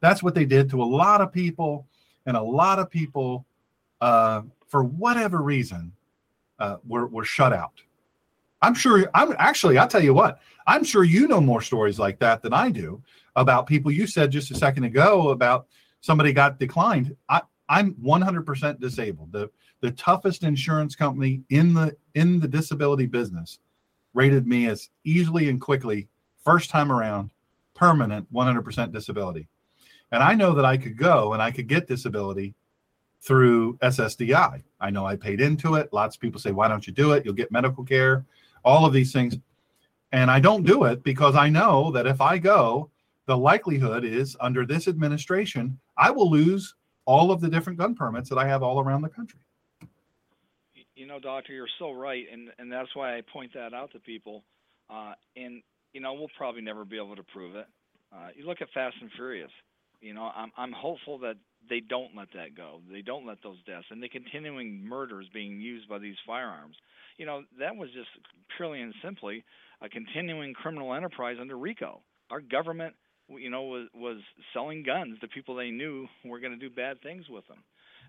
That's 0.00 0.22
what 0.22 0.36
they 0.36 0.44
did 0.44 0.70
to 0.70 0.80
a 0.80 0.84
lot 0.84 1.20
of 1.20 1.32
people 1.32 1.88
and 2.24 2.36
a 2.36 2.42
lot 2.42 2.78
of 2.78 2.88
people 2.88 3.44
uh, 4.00 4.42
for 4.70 4.82
whatever 4.82 5.42
reason 5.42 5.92
uh, 6.58 6.76
were, 6.86 7.06
were 7.06 7.24
shut 7.24 7.52
out 7.52 7.82
i'm 8.62 8.74
sure 8.74 9.10
i'm 9.14 9.34
actually 9.38 9.76
i'll 9.76 9.86
tell 9.86 10.02
you 10.02 10.14
what 10.14 10.40
i'm 10.66 10.82
sure 10.82 11.04
you 11.04 11.28
know 11.28 11.40
more 11.40 11.60
stories 11.60 11.98
like 11.98 12.18
that 12.18 12.40
than 12.40 12.54
i 12.54 12.70
do 12.70 13.02
about 13.36 13.66
people 13.66 13.90
you 13.90 14.06
said 14.06 14.30
just 14.30 14.50
a 14.50 14.54
second 14.54 14.84
ago 14.84 15.30
about 15.30 15.66
somebody 16.00 16.32
got 16.32 16.58
declined. 16.58 17.14
I, 17.28 17.42
I'm 17.68 17.94
100% 17.94 18.80
disabled. 18.80 19.32
The 19.32 19.50
the 19.82 19.92
toughest 19.92 20.42
insurance 20.42 20.94
company 20.94 21.42
in 21.48 21.72
the 21.72 21.96
in 22.14 22.38
the 22.38 22.48
disability 22.48 23.06
business 23.06 23.60
rated 24.12 24.46
me 24.46 24.66
as 24.66 24.90
easily 25.04 25.48
and 25.48 25.58
quickly 25.58 26.08
first 26.44 26.68
time 26.68 26.92
around 26.92 27.30
permanent 27.74 28.30
100% 28.30 28.92
disability. 28.92 29.48
And 30.12 30.22
I 30.22 30.34
know 30.34 30.52
that 30.52 30.66
I 30.66 30.76
could 30.76 30.98
go 30.98 31.32
and 31.32 31.40
I 31.40 31.50
could 31.50 31.66
get 31.66 31.86
disability 31.86 32.54
through 33.20 33.76
SSDI. 33.78 34.62
I 34.80 34.90
know 34.90 35.06
I 35.06 35.16
paid 35.16 35.40
into 35.40 35.74
it. 35.74 35.92
Lots 35.92 36.16
of 36.16 36.20
people 36.20 36.40
say, 36.40 36.52
why 36.52 36.68
don't 36.68 36.86
you 36.86 36.92
do 36.92 37.12
it? 37.12 37.24
You'll 37.24 37.34
get 37.34 37.52
medical 37.52 37.84
care, 37.84 38.24
all 38.64 38.86
of 38.86 38.92
these 38.92 39.12
things. 39.12 39.36
And 40.12 40.30
I 40.30 40.40
don't 40.40 40.64
do 40.64 40.84
it 40.84 41.02
because 41.02 41.36
I 41.36 41.48
know 41.48 41.90
that 41.92 42.06
if 42.06 42.20
I 42.20 42.38
go, 42.38 42.90
the 43.26 43.36
likelihood 43.36 44.04
is 44.04 44.36
under 44.40 44.66
this 44.66 44.88
administration, 44.88 45.78
I 45.96 46.10
will 46.10 46.30
lose 46.30 46.74
all 47.04 47.30
of 47.30 47.40
the 47.40 47.48
different 47.48 47.78
gun 47.78 47.94
permits 47.94 48.28
that 48.28 48.38
I 48.38 48.46
have 48.46 48.62
all 48.62 48.80
around 48.80 49.02
the 49.02 49.08
country. 49.08 49.40
You 50.96 51.06
know, 51.06 51.18
doctor, 51.18 51.52
you're 51.52 51.68
so 51.78 51.92
right, 51.92 52.26
and 52.30 52.50
and 52.58 52.70
that's 52.70 52.94
why 52.94 53.16
I 53.16 53.22
point 53.32 53.54
that 53.54 53.72
out 53.72 53.90
to 53.92 54.00
people. 54.00 54.44
Uh, 54.90 55.14
and 55.36 55.62
you 55.92 56.00
know, 56.00 56.12
we'll 56.12 56.30
probably 56.36 56.60
never 56.60 56.84
be 56.84 56.96
able 56.96 57.16
to 57.16 57.22
prove 57.22 57.56
it. 57.56 57.66
Uh, 58.12 58.28
you 58.34 58.44
look 58.44 58.60
at 58.60 58.68
Fast 58.74 58.96
and 59.00 59.10
Furious. 59.12 59.50
You 60.00 60.12
know, 60.12 60.30
I'm 60.34 60.52
I'm 60.56 60.72
hopeful 60.72 61.18
that 61.20 61.36
they 61.68 61.80
don't 61.80 62.16
let 62.16 62.28
that 62.34 62.56
go. 62.56 62.80
They 62.90 63.02
don't 63.02 63.26
let 63.26 63.42
those 63.42 63.62
deaths 63.66 63.86
and 63.90 64.02
the 64.02 64.08
continuing 64.08 64.84
murders 64.84 65.26
being 65.32 65.60
used 65.60 65.88
by 65.88 65.98
these 65.98 66.16
firearms. 66.26 66.76
You 67.18 67.26
know, 67.26 67.42
that 67.58 67.76
was 67.76 67.90
just 67.90 68.08
purely 68.56 68.80
and 68.80 68.94
simply 69.04 69.44
a 69.82 69.88
continuing 69.88 70.54
criminal 70.54 70.94
enterprise 70.94 71.36
under 71.40 71.56
RICO. 71.56 72.00
Our 72.30 72.40
government 72.40 72.94
you 73.38 73.50
know, 73.50 73.62
was 73.62 73.88
was 73.94 74.18
selling 74.52 74.82
guns 74.82 75.18
to 75.20 75.28
people 75.28 75.54
they 75.54 75.70
knew 75.70 76.06
were 76.24 76.40
going 76.40 76.52
to 76.52 76.58
do 76.58 76.70
bad 76.74 77.00
things 77.02 77.28
with 77.28 77.46
them, 77.46 77.62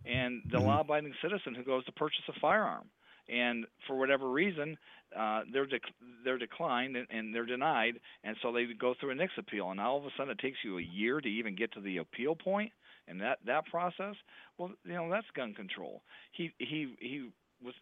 and 0.06 0.41
the 0.49 0.58
mm-hmm. 0.58 0.68
law-abiding 0.68 1.14
citizen 1.22 1.54
who 1.56 1.64
goes 1.64 1.86
to 1.86 1.91
purchase 1.91 2.24
a 2.30 2.39
firearm, 2.39 2.86
and 3.30 3.66
for 3.88 3.97
whatever 3.97 4.30
reason, 4.30 4.78
uh, 5.18 5.41
they're 5.52 5.68
dec- 5.68 5.93
they're 6.24 6.38
declined 6.38 6.95
and, 6.95 7.08
and 7.10 7.36
they're 7.36 7.45
denied, 7.45 7.99
and 8.24 8.36
so 8.41 8.52
they 8.52 8.66
go 8.80 8.93
through 8.99 9.12
a 9.12 9.16
NICS 9.16 9.34
appeal, 9.38 9.72
and 9.72 9.80
all 9.80 9.97
of 9.97 10.06
a 10.06 10.10
sudden 10.18 10.32
it 10.32 10.39
takes 10.39 10.58
you 10.64 10.78
a 10.78 10.82
year 10.82 11.22
to 11.22 11.30
even 11.30 11.56
get 11.56 11.72
to 11.74 11.82
the 11.82 11.97
appeal 11.97 12.36
point, 12.36 12.72
and 13.08 13.22
that 13.22 13.39
that 13.45 13.66
process, 13.66 14.16
well, 14.58 14.72
you 14.86 14.93
know, 14.93 15.10
that's 15.10 15.28
gun 15.36 15.54
control. 15.54 16.02
He 16.32 16.52
he 16.58 16.95
he 16.99 17.30
was 17.64 17.74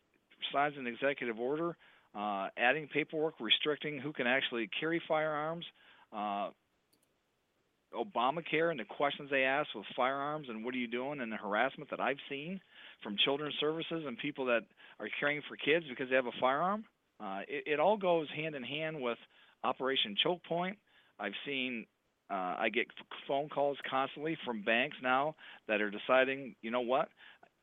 signs 0.52 0.76
an 0.78 0.88
executive 0.88 1.40
order. 1.40 1.76
Uh, 2.16 2.48
adding 2.58 2.88
paperwork 2.92 3.36
restricting 3.40 4.00
who 4.00 4.12
can 4.12 4.26
actually 4.26 4.68
carry 4.80 5.00
firearms, 5.08 5.64
uh, 6.12 6.50
Obamacare 7.94 8.72
and 8.72 8.80
the 8.80 8.86
questions 8.86 9.30
they 9.32 9.44
ask 9.44 9.68
with 9.74 9.86
firearms 9.96 10.48
and 10.50 10.64
what 10.64 10.74
are 10.76 10.78
you 10.78 10.88
doing 10.88 11.22
and 11.22 11.32
the 11.32 11.38
harassment 11.38 11.90
that 11.90 12.00
I've 12.00 12.18
seen 12.30 12.60
from 13.02 13.16
children's 13.24 13.56
services 13.60 14.04
and 14.06 14.18
people 14.18 14.46
that 14.46 14.62
are 15.00 15.08
caring 15.20 15.42
for 15.48 15.56
kids 15.56 15.86
because 15.90 16.10
they 16.10 16.16
have 16.16 16.28
a 16.28 16.40
firearm, 16.40 16.86
uh, 17.20 17.42
it, 17.48 17.64
it 17.74 17.80
all 17.80 17.98
goes 17.98 18.28
hand 18.36 18.56
in 18.56 18.64
hand 18.64 19.02
with 19.02 19.18
Operation 19.64 20.16
Choke 20.24 20.44
Point. 20.44 20.78
I've 21.20 21.34
seen, 21.46 21.86
uh, 22.30 22.56
I 22.60 22.70
get 22.70 22.88
phone 23.28 23.50
calls 23.50 23.78
constantly 23.90 24.38
from 24.46 24.64
banks 24.64 24.98
now 25.02 25.36
that 25.68 25.82
are 25.82 25.92
deciding, 25.92 26.56
you 26.62 26.72
know 26.72 26.82
what, 26.82 27.10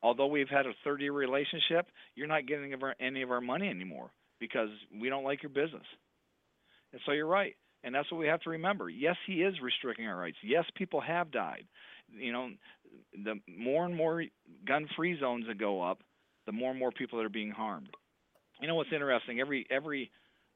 although 0.01 0.27
we've 0.27 0.49
had 0.49 0.65
a 0.65 0.73
30 0.83 1.03
year 1.05 1.13
relationship, 1.13 1.87
you're 2.15 2.27
not 2.27 2.47
getting 2.47 2.73
any 2.99 3.21
of 3.21 3.31
our 3.31 3.41
money 3.41 3.69
anymore 3.69 4.09
because 4.39 4.69
we 4.99 5.09
don't 5.09 5.23
like 5.23 5.41
your 5.41 5.49
business. 5.49 5.85
And 6.91 7.01
so 7.05 7.11
you're 7.11 7.27
right. 7.27 7.55
And 7.83 7.93
that's 7.93 8.11
what 8.11 8.17
we 8.17 8.27
have 8.27 8.41
to 8.41 8.49
remember. 8.51 8.89
Yes, 8.89 9.15
he 9.25 9.43
is 9.43 9.55
restricting 9.61 10.07
our 10.07 10.17
rights. 10.17 10.37
Yes, 10.43 10.65
people 10.75 10.99
have 11.01 11.31
died. 11.31 11.65
You 12.11 12.31
know, 12.31 12.49
the 13.13 13.35
more 13.47 13.85
and 13.85 13.95
more 13.95 14.23
gun-free 14.67 15.19
zones 15.19 15.45
that 15.47 15.57
go 15.57 15.81
up, 15.81 15.99
the 16.45 16.51
more 16.51 16.71
and 16.71 16.79
more 16.79 16.91
people 16.91 17.19
that 17.19 17.25
are 17.25 17.29
being 17.29 17.51
harmed. 17.51 17.89
You 18.61 18.67
know 18.67 18.75
what's 18.75 18.91
interesting? 18.91 19.39
Every 19.39 19.67
every 19.69 20.09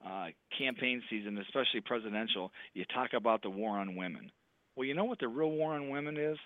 uh, 0.06 0.28
campaign 0.58 1.02
season, 1.10 1.38
especially 1.38 1.82
presidential, 1.82 2.52
you 2.74 2.86
talk 2.94 3.14
about 3.14 3.42
the 3.42 3.50
war 3.50 3.78
on 3.78 3.96
women. 3.96 4.32
Well, 4.76 4.86
you 4.86 4.94
know 4.94 5.06
what 5.06 5.20
the 5.20 5.28
real 5.28 5.52
war 5.52 5.74
on 5.74 5.90
women 5.90 6.18
is? 6.18 6.38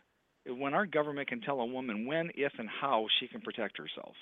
When 0.47 0.73
our 0.73 0.85
government 0.85 1.27
can 1.27 1.41
tell 1.41 1.59
a 1.59 1.65
woman 1.65 2.05
when, 2.05 2.31
if, 2.35 2.53
and 2.59 2.69
how 2.69 3.07
she 3.19 3.27
can 3.27 3.41
protect 3.41 3.77
herself. 3.77 4.15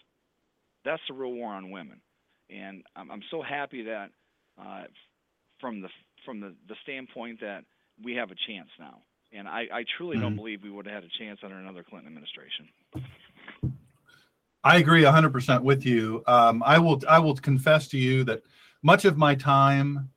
That's 0.86 1.02
the 1.08 1.14
real 1.14 1.34
war 1.34 1.54
on 1.54 1.72
women. 1.72 2.02
And 2.50 2.84
I'm, 2.96 3.12
I'm 3.12 3.24
so 3.32 3.42
happy 3.42 3.84
that 3.84 4.10
uh, 4.62 4.84
from 5.60 5.82
the 5.82 5.90
from 6.26 6.40
the, 6.40 6.54
the 6.70 6.76
standpoint 6.84 7.42
that 7.42 7.66
we 8.02 8.16
have 8.16 8.32
a 8.32 8.36
chance 8.48 8.70
now. 8.80 9.02
And 9.34 9.48
I, 9.48 9.68
I 9.74 9.86
truly 9.98 10.16
mm-hmm. 10.16 10.24
don't 10.24 10.36
believe 10.36 10.64
we 10.64 10.70
would 10.70 10.86
have 10.86 10.96
had 10.96 11.04
a 11.04 11.24
chance 11.24 11.40
under 11.44 11.58
another 11.58 11.84
Clinton 11.84 12.08
administration. 12.08 12.70
I 14.64 14.78
agree 14.78 15.04
100% 15.04 15.62
with 15.62 15.86
you. 15.86 16.24
Um, 16.26 16.64
I 16.66 16.80
will 16.80 17.02
I 17.10 17.20
will 17.20 17.36
confess 17.36 17.88
to 17.90 17.98
you 17.98 18.24
that 18.26 18.44
much 18.84 19.06
of 19.06 19.18
my 19.18 19.34
time 19.34 20.10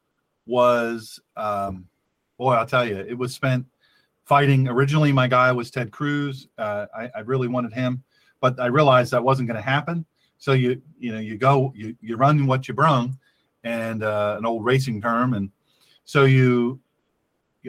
was, 0.44 1.18
um, 1.36 1.86
boy, 2.36 2.52
I'll 2.52 2.66
tell 2.66 2.86
you, 2.86 2.96
it 2.98 3.16
was 3.16 3.32
spent 3.34 3.64
fighting. 4.24 4.68
Originally, 4.68 5.12
my 5.12 5.28
guy 5.28 5.50
was 5.52 5.70
Ted 5.70 5.90
Cruz. 5.90 6.48
Uh, 6.58 6.86
I, 6.94 7.10
I, 7.14 7.20
really 7.20 7.48
wanted 7.48 7.72
him, 7.72 8.02
but 8.40 8.58
I 8.60 8.66
realized 8.66 9.12
that 9.12 9.22
wasn't 9.22 9.48
going 9.48 9.56
to 9.56 9.62
happen. 9.62 10.04
So 10.38 10.52
you 10.52 10.82
you 10.98 11.12
know 11.12 11.18
you 11.18 11.38
go 11.38 11.72
you 11.74 11.96
you 12.00 12.16
run 12.16 12.46
what 12.46 12.68
you 12.68 12.74
brung, 12.74 13.18
and 13.64 14.02
uh, 14.02 14.36
an 14.38 14.44
old 14.44 14.64
racing 14.64 15.00
term, 15.00 15.32
and 15.32 15.50
so 16.04 16.24
you, 16.24 16.78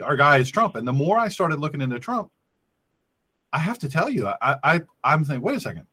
our 0.02 0.16
guy 0.16 0.36
is 0.36 0.50
Trump, 0.50 0.76
and 0.76 0.86
the 0.86 0.92
more 0.92 1.18
I 1.18 1.28
started 1.28 1.60
looking 1.60 1.80
into 1.80 1.98
Trump, 1.98 2.30
I 3.52 3.58
have 3.58 3.78
to 3.78 3.88
tell 3.88 4.10
you, 4.10 4.28
I, 4.28 4.56
I 4.62 4.80
I'm 5.02 5.24
thinking, 5.24 5.42
wait 5.42 5.56
a 5.56 5.60
second, 5.60 5.86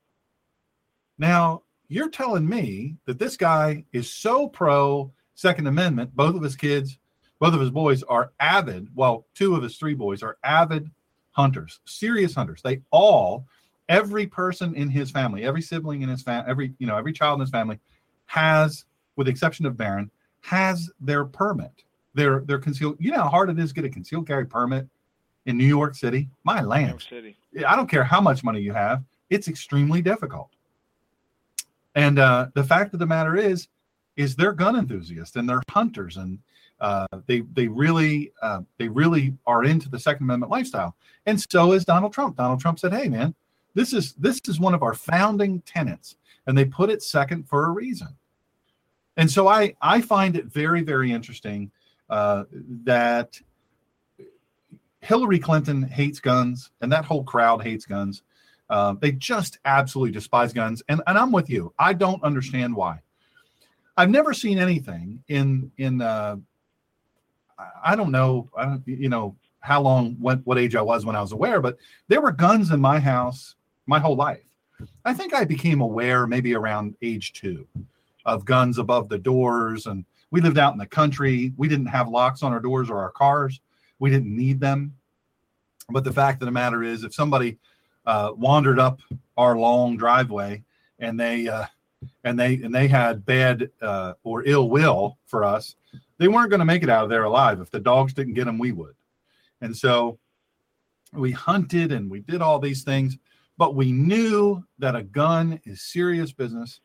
Now, 1.18 1.64
you're 1.88 2.10
telling 2.10 2.48
me 2.48 2.96
that 3.06 3.20
this 3.20 3.38
guy 3.38 3.84
is 3.94 4.12
so 4.12 4.48
pro 4.48 5.12
Second 5.36 5.68
Amendment. 5.68 6.16
Both 6.16 6.36
of 6.36 6.42
his 6.42 6.56
kids, 6.56 6.98
both 7.40 7.54
of 7.54 7.60
his 7.60 7.70
boys 7.70 8.04
are 8.04 8.32
avid, 8.40 8.88
well, 8.96 9.26
two 9.36 9.56
of 9.56 9.64
his 9.64 9.78
three 9.78 9.94
boys 9.94 10.24
are 10.24 10.38
avid 10.44 10.90
hunters, 11.32 11.80
serious 11.86 12.34
hunters. 12.34 12.62
They 12.64 12.82
all, 12.92 13.46
every 13.90 14.26
person 14.26 14.74
in 14.76 14.90
his 14.90 15.12
family, 15.12 15.44
every 15.44 15.62
sibling 15.62 16.02
in 16.02 16.10
his 16.10 16.24
family, 16.24 16.50
every, 16.50 16.74
you 16.80 16.88
know, 16.88 16.98
every 16.98 17.14
child 17.14 17.38
in 17.38 17.42
his 17.42 17.50
family 17.50 17.80
has, 18.28 18.86
with 19.16 19.28
the 19.28 19.32
exception 19.32 19.66
of 19.66 19.78
Barron, 19.78 20.10
has 20.42 20.90
their 21.00 21.26
permit. 21.26 21.84
Their 22.14 22.42
their 22.42 22.60
concealed. 22.60 22.96
You 22.98 23.12
know 23.12 23.24
how 23.24 23.30
hard 23.30 23.50
it 23.50 23.60
is 23.60 23.72
to 23.72 23.76
get 23.76 23.84
a 23.84 23.90
concealed 23.90 24.26
carry 24.26 24.46
permit 24.46 24.88
in 25.48 25.58
New 25.58 25.66
York 25.66 25.96
City? 25.96 26.30
My 26.46 26.62
New 26.62 26.68
land. 26.68 26.90
York 26.90 27.02
City. 27.02 27.36
I 27.68 27.76
don't 27.76 27.90
care 27.90 28.06
how 28.06 28.22
much 28.22 28.42
money 28.42 28.62
you 28.62 28.72
have, 28.72 29.04
it's 29.30 29.50
extremely 29.50 30.02
difficult. 30.02 30.55
And 31.96 32.20
uh, 32.20 32.48
the 32.54 32.64
fact 32.64 32.94
of 32.94 33.00
the 33.00 33.06
matter 33.06 33.36
is, 33.36 33.68
is 34.18 34.36
they're 34.36 34.54
gun 34.54 34.76
enthusiasts 34.76 35.36
and 35.36 35.48
they're 35.48 35.62
hunters, 35.70 36.18
and 36.18 36.40
uh, 36.80 37.08
they 37.26 37.42
they 37.54 37.68
really 37.68 38.32
uh, 38.42 38.62
they 38.78 38.88
really 38.88 39.34
are 39.46 39.64
into 39.64 39.90
the 39.90 40.00
Second 40.00 40.26
Amendment 40.26 40.52
lifestyle. 40.52 40.96
And 41.26 41.42
so 41.50 41.72
is 41.72 41.86
Donald 41.86 42.14
Trump. 42.14 42.38
Donald 42.38 42.60
Trump 42.60 42.80
said, 42.80 42.94
"Hey, 42.94 43.08
man, 43.10 43.34
this 43.74 43.94
is 43.94 44.14
this 44.14 44.40
is 44.48 44.60
one 44.60 44.74
of 44.74 44.84
our 44.84 44.94
founding 44.94 45.62
tenets, 45.62 46.18
and 46.48 46.58
they 46.58 46.66
put 46.66 46.90
it 46.90 47.02
second 47.02 47.48
for 47.48 47.66
a 47.66 47.72
reason." 47.72 48.10
And 49.18 49.30
so 49.30 49.48
I 49.48 49.74
I 49.82 50.02
find 50.02 50.36
it 50.36 50.46
very 50.46 50.82
very 50.82 51.12
interesting 51.12 51.72
uh, 52.10 52.44
that 52.84 53.40
Hillary 55.02 55.40
Clinton 55.40 55.84
hates 55.84 56.20
guns, 56.20 56.72
and 56.82 56.92
that 56.92 57.06
whole 57.06 57.24
crowd 57.24 57.64
hates 57.64 57.86
guns. 57.86 58.24
Uh, 58.70 58.96
they 59.00 59.12
just 59.12 59.60
absolutely 59.66 60.12
despise 60.12 60.54
guns, 60.54 60.82
and 60.90 61.02
and 61.08 61.18
I'm 61.18 61.32
with 61.32 61.50
you. 61.50 61.74
I 61.78 61.94
don't 61.94 62.24
understand 62.24 62.76
why. 62.76 63.00
I've 63.98 64.10
never 64.10 64.34
seen 64.34 64.58
anything 64.58 65.24
in 65.28 65.72
in 65.78 66.02
uh, 66.02 66.38
I- 67.84 67.96
don't 67.96 68.12
know 68.12 68.50
I 68.58 68.66
don't 68.66 68.84
you 68.88 69.10
know 69.10 69.36
how 69.60 69.82
long 69.82 70.16
what 70.20 70.42
what 70.46 70.58
age 70.58 70.76
I 70.76 70.82
was 70.82 71.06
when 71.06 71.16
I 71.16 71.22
was 71.22 71.32
aware, 71.32 71.62
but 71.62 71.78
there 72.08 72.22
were 72.22 72.32
guns 72.32 72.72
in 72.72 72.80
my 72.80 73.00
house 73.00 73.56
my 73.86 74.00
whole 74.00 74.16
life. 74.16 74.42
I 75.06 75.14
think 75.14 75.34
I 75.34 75.46
became 75.46 75.82
aware 75.82 76.28
maybe 76.28 76.56
around 76.56 76.96
age 77.02 77.34
two 77.34 77.68
of 78.26 78.46
guns 78.46 78.80
above 78.80 79.10
the 79.10 79.18
doors, 79.18 79.86
and 79.86 80.04
we 80.32 80.42
lived 80.42 80.58
out 80.58 80.74
in 80.74 80.80
the 80.80 80.88
country. 80.88 81.54
We 81.56 81.68
didn't 81.68 81.86
have 81.86 82.10
locks 82.10 82.42
on 82.44 82.52
our 82.52 82.60
doors 82.60 82.90
or 82.90 82.98
our 83.00 83.12
cars. 83.12 83.62
We 84.00 84.10
didn't 84.10 84.36
need 84.36 84.60
them. 84.60 84.96
But 85.90 86.04
the 86.04 86.12
fact 86.12 86.42
of 86.42 86.48
the 86.48 86.52
matter 86.52 86.84
is, 86.84 87.04
if 87.04 87.14
somebody 87.14 87.58
uh, 88.06 88.32
wandered 88.36 88.80
up 88.80 89.00
our 89.38 89.58
long 89.58 89.98
driveway 89.98 90.64
and 91.00 91.20
they 91.20 91.48
uh, 91.48 91.66
and 92.24 92.40
they 92.40 92.56
and 92.56 92.74
they 92.74 92.88
had 92.88 93.26
bad 93.26 93.70
uh, 93.82 94.14
or 94.24 94.44
ill 94.46 94.70
will 94.70 95.18
for 95.26 95.44
us, 95.44 95.76
they 96.18 96.28
weren't 96.28 96.50
going 96.50 96.60
to 96.60 96.66
make 96.66 96.84
it 96.84 96.90
out 96.90 97.04
of 97.04 97.10
there 97.10 97.24
alive. 97.24 97.60
If 97.60 97.72
the 97.72 97.80
dogs 97.80 98.14
didn't 98.14 98.34
get 98.34 98.46
them, 98.46 98.58
we 98.58 98.72
would. 98.72 98.96
And 99.62 99.76
so 99.76 100.20
we 101.14 101.32
hunted 101.32 101.92
and 101.92 102.10
we 102.10 102.20
did 102.20 102.42
all 102.42 102.60
these 102.60 102.84
things, 102.84 103.18
but 103.58 103.76
we 103.76 103.92
knew 103.92 104.64
that 104.80 104.96
a 104.96 105.04
gun 105.04 105.60
is 105.66 105.82
serious 105.82 106.32
business. 106.32 106.82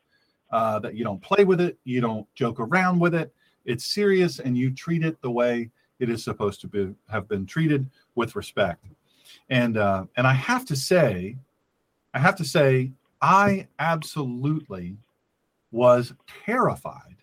Uh, 0.52 0.80
that 0.80 0.96
you 0.96 1.04
don't 1.04 1.22
play 1.22 1.44
with 1.44 1.60
it, 1.60 1.78
you 1.84 2.00
don't 2.00 2.26
joke 2.34 2.58
around 2.58 2.98
with 2.98 3.14
it. 3.14 3.32
It's 3.64 3.86
serious, 3.86 4.40
and 4.40 4.58
you 4.58 4.74
treat 4.74 5.04
it 5.04 5.22
the 5.22 5.30
way 5.30 5.70
it 6.00 6.10
is 6.10 6.24
supposed 6.24 6.60
to 6.62 6.66
be 6.66 6.92
have 7.08 7.28
been 7.28 7.46
treated 7.46 7.88
with 8.16 8.34
respect. 8.34 8.84
And 9.50 9.76
uh, 9.76 10.04
and 10.16 10.26
I 10.26 10.32
have 10.32 10.64
to 10.66 10.76
say, 10.76 11.36
I 12.14 12.20
have 12.20 12.36
to 12.36 12.44
say, 12.44 12.92
I 13.20 13.66
absolutely 13.78 14.96
was 15.72 16.14
terrified 16.44 17.16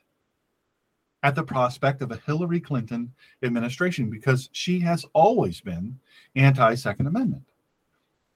at 1.23 1.35
the 1.35 1.43
prospect 1.43 2.01
of 2.01 2.11
a 2.11 2.21
Hillary 2.25 2.59
Clinton 2.59 3.11
administration 3.43 4.09
because 4.09 4.49
she 4.51 4.79
has 4.79 5.05
always 5.13 5.61
been 5.61 5.99
anti 6.35 6.75
Second 6.75 7.07
Amendment. 7.07 7.43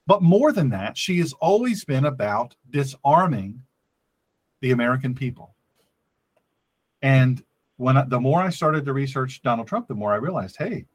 But 0.06 0.22
more 0.22 0.52
than 0.52 0.70
that, 0.70 0.98
she 0.98 1.18
has 1.18 1.32
always 1.34 1.84
been 1.84 2.06
about 2.06 2.56
disarming 2.70 3.62
the 4.60 4.72
American 4.72 5.14
people. 5.14 5.54
And 7.02 7.42
when 7.76 7.96
I, 7.96 8.04
the 8.04 8.20
more 8.20 8.40
I 8.40 8.50
started 8.50 8.84
to 8.84 8.92
research 8.92 9.42
Donald 9.42 9.68
Trump, 9.68 9.86
the 9.86 9.94
more 9.94 10.12
I 10.12 10.16
realized, 10.16 10.56
hey, 10.56 10.86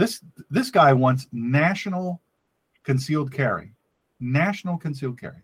this 0.00 0.20
this 0.50 0.70
guy 0.70 0.92
wants 0.92 1.28
national 1.32 2.20
concealed 2.82 3.32
carry, 3.32 3.72
national 4.18 4.78
concealed 4.78 5.20
carry. 5.20 5.42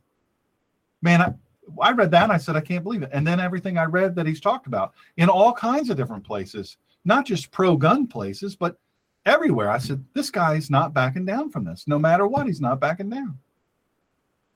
Man, 1.03 1.23
I, 1.23 1.35
I 1.81 1.93
read 1.93 2.11
that 2.13 2.25
and 2.25 2.33
I 2.33 2.39
said, 2.39 2.57
I 2.57 2.61
can't 2.61 2.83
believe 2.83 3.03
it. 3.03 3.11
And 3.13 3.27
then 3.27 3.39
everything 3.39 3.79
I 3.79 3.85
read 3.85 4.15
that 4.17 4.27
he's 4.27 4.41
talked 4.41 4.67
about 4.67 4.95
in 5.17 5.29
all 5.29 5.53
kinds 5.53 5.91
of 5.91 5.97
different 5.97 6.25
places, 6.25 6.79
not 7.05 7.27
just 7.27 7.51
pro 7.51 7.77
gun 7.77 8.07
places, 8.07 8.57
but 8.57 8.79
everywhere. 9.27 9.71
I 9.71 9.79
said, 9.79 10.05
this 10.15 10.31
guy's 10.31 10.71
not 10.71 10.95
backing 10.95 11.27
down 11.27 11.51
from 11.51 11.65
this. 11.65 11.85
No 11.87 11.99
matter 11.99 12.27
what, 12.27 12.47
he's 12.47 12.61
not 12.61 12.81
backing 12.81 13.11
down. 13.11 13.39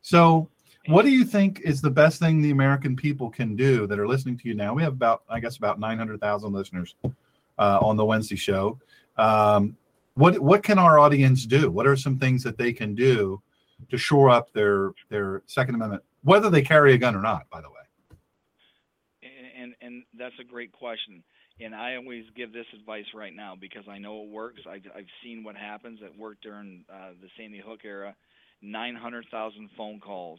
So, 0.03 0.49
what 0.87 1.05
do 1.05 1.11
you 1.11 1.25
think 1.25 1.61
is 1.61 1.83
the 1.83 1.91
best 1.91 2.19
thing 2.19 2.41
the 2.41 2.51
American 2.51 2.97
people 2.97 3.29
can 3.29 3.55
do 3.55 3.87
that 3.87 3.99
are 3.99 4.09
listening 4.09 4.39
to 4.39 4.49
you 4.49 4.55
now? 4.55 4.73
We 4.73 4.83
have 4.83 4.95
about, 4.95 5.25
I 5.29 5.39
guess, 5.39 5.59
about 5.59 5.79
900,000 5.79 6.53
listeners 6.53 6.95
uh, 7.59 7.79
on 7.83 7.97
the 7.99 8.05
Wednesday 8.05 8.37
show. 8.37 8.79
Um, 9.19 9.77
what 10.21 10.39
what 10.39 10.63
can 10.63 10.79
our 10.79 10.99
audience 10.99 11.47
do? 11.47 11.71
What 11.71 11.87
are 11.87 11.97
some 11.97 12.19
things 12.19 12.43
that 12.43 12.59
they 12.59 12.73
can 12.75 12.95
do 12.95 13.43
to 13.91 13.97
shore 13.97 14.29
up 14.29 14.53
their 14.53 14.93
their 15.09 15.43
Second 15.47 15.77
Amendment, 15.77 16.03
whether 16.23 16.51
they 16.51 16.61
carry 16.63 16.93
a 16.93 16.99
gun 16.99 17.17
or 17.17 17.23
not? 17.23 17.49
By 17.51 17.63
the 17.63 17.71
way. 17.71 17.77
And, 19.59 19.75
and 19.81 20.05
that's 20.19 20.35
a 20.39 20.45
great 20.45 20.73
question. 20.73 21.23
And 21.61 21.75
I 21.75 21.97
always 21.97 22.25
give 22.37 22.53
this 22.53 22.67
advice 22.79 23.07
right 23.15 23.35
now 23.35 23.55
because 23.59 23.85
I 23.89 23.99
know 23.99 24.23
it 24.23 24.31
works. 24.31 24.61
I've, 24.69 24.87
I've 24.97 25.13
seen 25.23 25.45
what 25.45 25.57
happens. 25.57 26.01
It 26.03 26.19
worked 26.19 26.43
during 26.43 26.85
uh, 26.91 27.11
the 27.21 27.29
Sandy 27.37 27.61
Hook 27.61 27.81
era. 27.85 28.15
900,000 28.63 29.69
phone 29.77 30.01
calls 30.01 30.39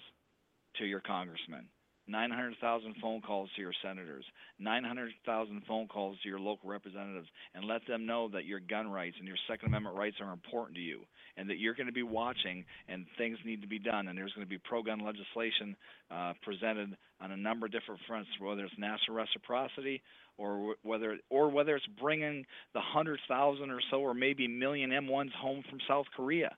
to 0.78 0.86
your 0.86 1.00
congressman, 1.00 1.68
900,000 2.08 2.96
phone 3.02 3.22
calls 3.22 3.50
to 3.56 3.62
your 3.62 3.74
senators, 3.84 4.26
900,000 4.60 5.62
phone 5.68 5.88
calls 5.88 6.18
to 6.24 6.30
your 6.30 6.40
local 6.40 6.70
representatives, 6.70 7.28
and 7.56 7.66
let 7.66 7.86
them 7.88 8.06
know 8.06 8.30
that 8.30 8.46
your 8.46 8.60
gun 8.60 8.90
rights 8.90 9.16
and 9.20 9.28
your 9.28 9.38
Second 9.48 9.70
Amendment 9.70 9.96
rights 9.96 10.18
are 10.22 10.34
important 10.34 10.76
to 10.76 10.82
you, 10.82 11.02
and 11.38 11.50
that 11.50 11.58
you're 11.58 11.76
going 11.76 11.88
to 11.88 11.94
be 11.94 12.04
watching, 12.04 12.66
and 12.88 13.06
things 13.18 13.38
need 13.46 13.62
to 13.62 13.68
be 13.68 13.80
done, 13.80 14.08
and 14.08 14.18
there's 14.18 14.34
going 14.34 14.46
to 14.46 14.50
be 14.50 14.58
pro-gun 14.58 15.00
legislation 15.00 15.76
uh, 16.10 16.34
presented 16.44 16.96
on 17.22 17.32
a 17.32 17.38
number 17.38 17.68
of 17.68 17.72
different 17.72 18.02
fronts, 18.08 18.30
whether 18.40 18.66
it's 18.66 18.74
national 18.78 19.16
reciprocity 19.16 20.02
or 20.38 20.74
wh- 20.74 20.86
whether 20.86 21.18
or 21.30 21.50
whether 21.50 21.76
it's 21.76 21.86
bringing 22.00 22.46
the 22.74 22.82
hundred 22.82 23.20
thousand 23.28 23.70
or 23.70 23.80
so, 23.92 23.98
or 23.98 24.14
maybe 24.14 24.48
million 24.48 24.90
M1s 24.90 25.32
home 25.34 25.64
from 25.70 25.80
South 25.88 26.06
Korea 26.16 26.56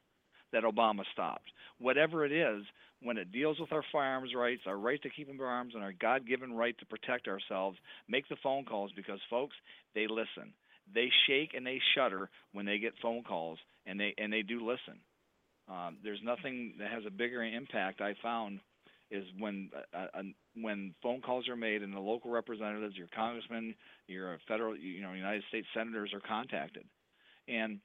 that 0.54 0.64
Obama 0.64 1.04
stopped. 1.12 1.52
Whatever 1.80 2.26
it 2.26 2.32
is, 2.32 2.64
when 3.02 3.18
it 3.18 3.32
deals 3.34 3.60
with 3.60 3.74
our 3.74 3.84
firearms 3.92 4.32
rights, 4.34 4.62
our 4.66 4.78
right 4.78 5.02
to 5.02 5.10
keep 5.10 5.28
and 5.28 5.38
bear 5.38 5.48
arms, 5.48 5.74
and 5.76 5.84
our 5.84 5.92
God-given 5.92 6.54
right 6.54 6.78
to 6.80 6.86
protect 6.86 7.28
ourselves, 7.28 7.78
make 8.08 8.28
the 8.30 8.38
phone 8.42 8.64
calls 8.64 8.92
because 8.96 9.20
folks, 9.30 9.56
they 9.94 10.08
listen. 10.08 10.54
They 10.94 11.10
shake 11.28 11.54
and 11.54 11.66
they 11.66 11.80
shudder 11.96 12.30
when 12.54 12.66
they 12.66 12.78
get 12.78 12.94
phone 13.02 13.24
calls, 13.24 13.60
and 13.86 14.00
they 14.00 14.14
and 14.18 14.32
they 14.32 14.42
do 14.42 14.66
listen. 14.66 15.00
Um, 15.70 15.98
there's 16.04 16.20
nothing 16.24 16.76
that 16.80 16.92
has 16.92 17.04
a 17.08 17.12
bigger 17.12 17.44
impact 17.44 18.02
I 18.02 18.16
found 18.22 18.60
is 19.12 19.24
when 19.38 19.70
uh, 19.94 20.08
uh, 20.14 20.24
when 20.56 20.94
phone 21.02 21.22
calls 21.22 21.48
are 21.48 21.56
made 21.56 21.84
and 21.84 21.94
the 21.94 22.00
local 22.00 22.32
representatives, 22.32 22.98
your 22.98 23.08
congressmen, 23.16 23.76
your 24.08 24.38
federal, 24.48 24.76
you 24.76 25.02
know, 25.02 25.14
United 25.14 25.44
States 25.50 25.68
senators 25.74 26.12
are 26.14 26.20
contacted, 26.20 26.84
and 27.48 27.80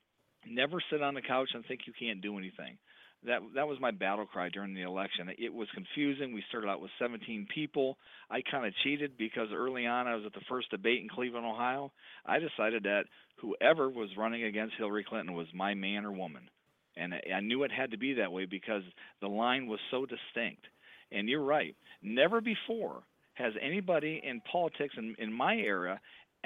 never 0.47 0.79
sit 0.91 1.03
on 1.03 1.15
the 1.15 1.23
couch 1.23 1.51
and 1.55 1.65
think 1.67 1.81
you 1.87 1.93
can't 1.99 2.21
do 2.21 2.39
anything. 2.39 2.79
That 3.27 3.41
that 3.57 3.67
was 3.67 3.81
my 3.81 3.91
battle 3.91 4.27
cry 4.27 4.49
during 4.49 4.75
the 4.75 4.83
election. 4.83 5.29
It 5.39 5.53
was 5.53 5.67
confusing. 5.75 6.33
We 6.33 6.45
started 6.49 6.69
out 6.69 6.81
with 6.81 6.93
17 7.01 7.49
people. 7.53 7.99
I 8.31 8.43
kind 8.49 8.65
of 8.65 8.73
cheated 8.85 9.19
because 9.19 9.49
early 9.53 9.87
on 9.87 10.07
I 10.07 10.15
was 10.15 10.25
at 10.25 10.35
the 10.35 10.47
first 10.49 10.71
debate 10.71 11.03
in 11.03 11.09
Cleveland, 11.09 11.45
Ohio. 11.45 11.91
I 12.25 12.39
decided 12.39 12.85
that 12.85 13.05
whoever 13.41 13.89
was 13.89 14.11
running 14.17 14.45
against 14.45 14.77
Hillary 14.79 15.05
Clinton 15.05 15.35
was 15.35 15.49
my 15.53 15.75
man 15.75 16.05
or 16.05 16.13
woman, 16.13 16.49
and 16.97 17.13
I 17.13 17.41
knew 17.41 17.65
it 17.65 17.73
had 17.73 17.91
to 17.91 17.99
be 17.99 18.15
that 18.15 18.31
way 18.31 18.45
because 18.45 18.83
the 19.21 19.29
line 19.29 19.67
was 19.67 19.81
so 19.91 20.07
distinct. 20.07 20.65
And 21.11 21.29
you're 21.29 21.43
right. 21.43 21.75
Never 22.03 22.41
before 22.41 23.03
has 23.35 23.53
anybody 23.61 24.21
in 24.25 24.41
politics 24.43 24.95
in, 24.97 25.17
in 25.19 25.33
my 25.33 25.55
era 25.55 26.01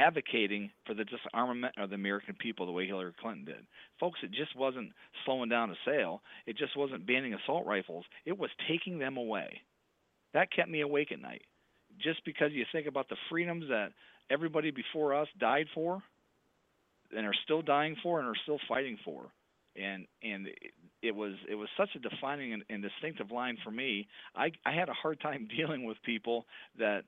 advocating 0.06 0.70
for 0.86 0.94
the 0.94 1.04
disarmament 1.04 1.74
of 1.78 1.90
the 1.90 1.94
American 2.02 2.34
people 2.44 2.66
the 2.66 2.72
way 2.72 2.86
Hillary 2.86 3.14
Clinton 3.20 3.44
did. 3.44 3.66
Folks, 4.00 4.20
it 4.22 4.32
just 4.32 4.54
wasn't 4.56 4.90
slowing 5.24 5.48
down 5.48 5.70
a 5.70 5.74
sale. 5.86 6.22
It 6.46 6.56
just 6.56 6.76
wasn't 6.76 7.06
banning 7.06 7.34
assault 7.34 7.66
rifles. 7.66 8.04
It 8.24 8.36
was 8.38 8.50
taking 8.68 8.98
them 8.98 9.16
away. 9.16 9.48
That 10.34 10.52
kept 10.56 10.70
me 10.70 10.80
awake 10.82 11.12
at 11.12 11.20
night. 11.20 11.42
Just 12.06 12.24
because 12.24 12.50
you 12.52 12.64
think 12.72 12.86
about 12.86 13.08
the 13.08 13.16
freedoms 13.30 13.64
that 13.68 13.90
everybody 14.30 14.70
before 14.70 15.14
us 15.14 15.28
died 15.38 15.66
for 15.74 16.02
and 17.16 17.26
are 17.26 17.38
still 17.44 17.62
dying 17.62 17.96
for 18.02 18.18
and 18.18 18.28
are 18.28 18.42
still 18.44 18.58
fighting 18.68 18.98
for. 19.04 19.26
and 19.76 20.06
and 20.22 20.48
it, 21.02 21.14
was 21.14 21.34
it 21.50 21.54
was 21.54 21.68
such 21.76 21.90
a 21.96 21.98
defining 21.98 22.52
and, 22.52 22.64
and 22.70 22.82
distinctive 22.82 23.30
line 23.30 23.56
for 23.64 23.70
me. 23.70 24.06
I 24.36 24.50
I 24.64 24.72
had 24.72 24.88
a 24.88 24.94
hard 24.94 25.20
time 25.20 25.48
dealing 25.56 25.84
with 25.84 25.96
people 26.02 26.46
that 26.78 27.04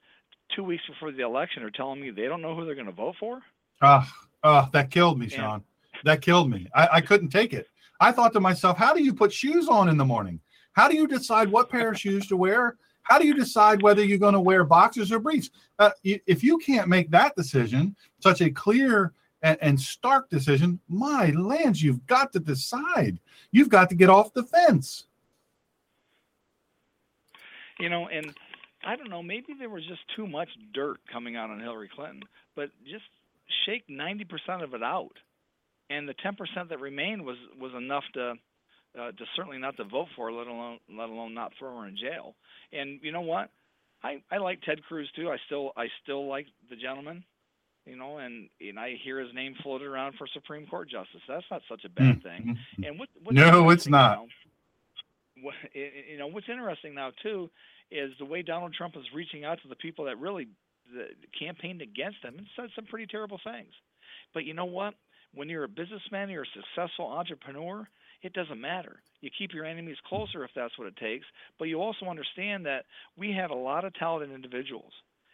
two 0.55 0.64
weeks 0.64 0.82
before 0.88 1.12
the 1.12 1.22
election 1.22 1.62
are 1.62 1.70
telling 1.70 2.01
me 2.01 2.11
they 2.11 2.26
don't 2.26 2.42
know 2.42 2.55
who 2.55 2.64
they're 2.64 2.74
going 2.74 2.86
to 2.86 2.92
vote 2.92 3.16
for. 3.18 3.40
Ah, 3.82 4.11
oh, 4.42 4.68
that 4.72 4.90
killed 4.90 5.18
me, 5.18 5.28
Sean. 5.28 5.62
that 6.05 6.20
killed 6.20 6.51
me. 6.51 6.68
I, 6.74 6.88
I 6.92 7.01
couldn't 7.01 7.30
take 7.30 7.53
it. 7.53 7.68
I 8.01 8.12
thought 8.12 8.32
to 8.34 8.40
myself, 8.40 8.76
how 8.76 8.92
do 8.92 9.03
you 9.03 9.14
put 9.14 9.32
shoes 9.32 9.68
on 9.68 9.88
in 9.88 9.97
the 9.97 10.05
morning? 10.05 10.40
How 10.72 10.88
do 10.88 10.97
you 10.97 11.07
decide 11.07 11.51
what 11.51 11.70
pair 11.70 11.90
of 11.90 11.99
shoes 11.99 12.26
to 12.28 12.36
wear? 12.36 12.76
How 13.03 13.18
do 13.18 13.26
you 13.26 13.34
decide 13.34 13.82
whether 13.82 14.05
you're 14.05 14.18
going 14.18 14.34
to 14.34 14.40
wear 14.40 14.64
boxers 14.64 15.12
or 15.12 15.18
briefs? 15.18 15.51
Uh, 15.78 15.90
if 16.03 16.42
you 16.42 16.59
can't 16.59 16.88
make 16.88 17.11
that 17.11 17.36
decision, 17.36 17.95
such 18.18 18.40
a 18.40 18.51
clear 18.51 19.12
and, 19.42 19.59
and 19.61 19.80
stark 19.80 20.30
decision, 20.30 20.80
my 20.88 21.30
lands, 21.30 21.82
you've 21.82 22.05
got 22.07 22.32
to 22.32 22.40
decide. 22.40 23.20
You've 23.53 23.68
got 23.68 23.90
to 23.90 23.95
get 23.95 24.09
off 24.09 24.32
the 24.32 24.42
fence. 24.42 25.07
You 27.78 27.88
know, 27.90 28.09
and 28.09 28.34
I 28.85 28.97
don't 28.97 29.11
know, 29.11 29.22
maybe 29.22 29.55
there 29.59 29.70
was 29.70 29.85
just 29.87 30.03
too 30.16 30.26
much 30.26 30.49
dirt 30.72 30.99
coming 31.12 31.37
out 31.37 31.51
on 31.51 31.61
Hillary 31.61 31.91
Clinton, 31.95 32.22
but 32.55 32.70
just 32.85 33.05
shake 33.66 33.89
90% 33.89 34.62
of 34.62 34.74
it 34.74 34.82
out. 34.82 35.16
And 35.91 36.09
the 36.09 36.14
10% 36.14 36.68
that 36.68 36.80
remained 36.80 37.24
was 37.24 37.37
was 37.61 37.72
enough 37.76 38.05
to 38.14 38.35
uh, 38.99 39.11
to 39.11 39.24
certainly 39.37 39.59
not 39.59 39.76
to 39.76 39.85
vote 39.85 40.09
for, 40.16 40.32
let 40.32 40.47
alone 40.47 40.78
let 40.91 41.11
alone 41.11 41.35
not 41.35 41.53
throw 41.59 41.78
her 41.80 41.87
in 41.87 41.97
jail. 41.97 42.35
And 42.72 43.01
you 43.03 43.12
know 43.12 43.20
what? 43.20 43.51
I 44.03 44.22
I 44.30 44.39
like 44.39 44.62
Ted 44.62 44.82
Cruz 44.85 45.11
too. 45.14 45.28
I 45.30 45.37
still 45.45 45.72
I 45.76 45.89
still 46.03 46.26
like 46.26 46.47
the 46.70 46.76
gentleman 46.76 47.24
you 47.87 47.97
know, 47.97 48.18
and 48.18 48.49
and 48.61 48.78
I 48.78 48.95
hear 49.03 49.20
his 49.20 49.35
name 49.35 49.55
floated 49.62 49.87
around 49.87 50.14
for 50.16 50.26
Supreme 50.32 50.66
Court 50.66 50.89
justice. 50.89 51.20
That's 51.28 51.45
not 51.51 51.62
such 51.68 51.85
a 51.85 51.89
bad 51.89 52.22
mm-hmm. 52.22 52.47
thing. 52.47 52.59
And 52.85 52.99
what, 52.99 53.09
what's 53.22 53.37
no, 53.37 53.70
it's 53.70 53.87
not. 53.87 54.18
Now, 54.18 54.26
what, 55.43 55.55
you 55.74 56.18
know, 56.18 56.28
what's 56.28 56.49
interesting 56.49 56.95
now 56.95 57.11
too 57.22 57.51
is 57.91 58.12
the 58.18 58.24
way 58.24 58.43
Donald 58.43 58.74
Trump 58.74 58.97
is 58.97 59.05
reaching 59.14 59.45
out 59.45 59.61
to 59.62 59.68
the 59.68 59.76
people 59.76 60.07
that 60.07 60.18
really 60.18 60.49
uh, 60.99 61.05
campaigned 61.39 61.82
against 61.82 62.22
him 62.22 62.35
and 62.39 62.47
said 62.57 62.70
some 62.74 62.87
pretty 62.87 63.07
terrible 63.07 63.41
things. 63.45 63.72
But 64.32 64.45
you 64.45 64.55
know 64.55 64.64
what? 64.64 64.95
When 65.35 65.49
you're 65.49 65.64
a 65.64 65.68
businessman, 65.68 66.30
you're 66.30 66.45
a 66.45 66.61
successful 66.76 67.07
entrepreneur. 67.07 67.89
It 68.22 68.32
doesn't 68.32 68.61
matter. 68.61 68.97
You 69.20 69.30
keep 69.37 69.53
your 69.53 69.64
enemies 69.64 69.97
closer 70.07 70.45
if 70.45 70.51
that's 70.55 70.78
what 70.78 70.89
it 70.89 70.97
takes. 70.97 71.26
But 71.59 71.66
you 71.66 71.80
also 71.80 72.07
understand 72.07 72.66
that 72.66 72.85
we 73.16 73.32
have 73.32 73.51
a 73.51 73.55
lot 73.55 73.85
of 73.85 73.95
talented 73.95 74.35
individuals. 74.35 74.93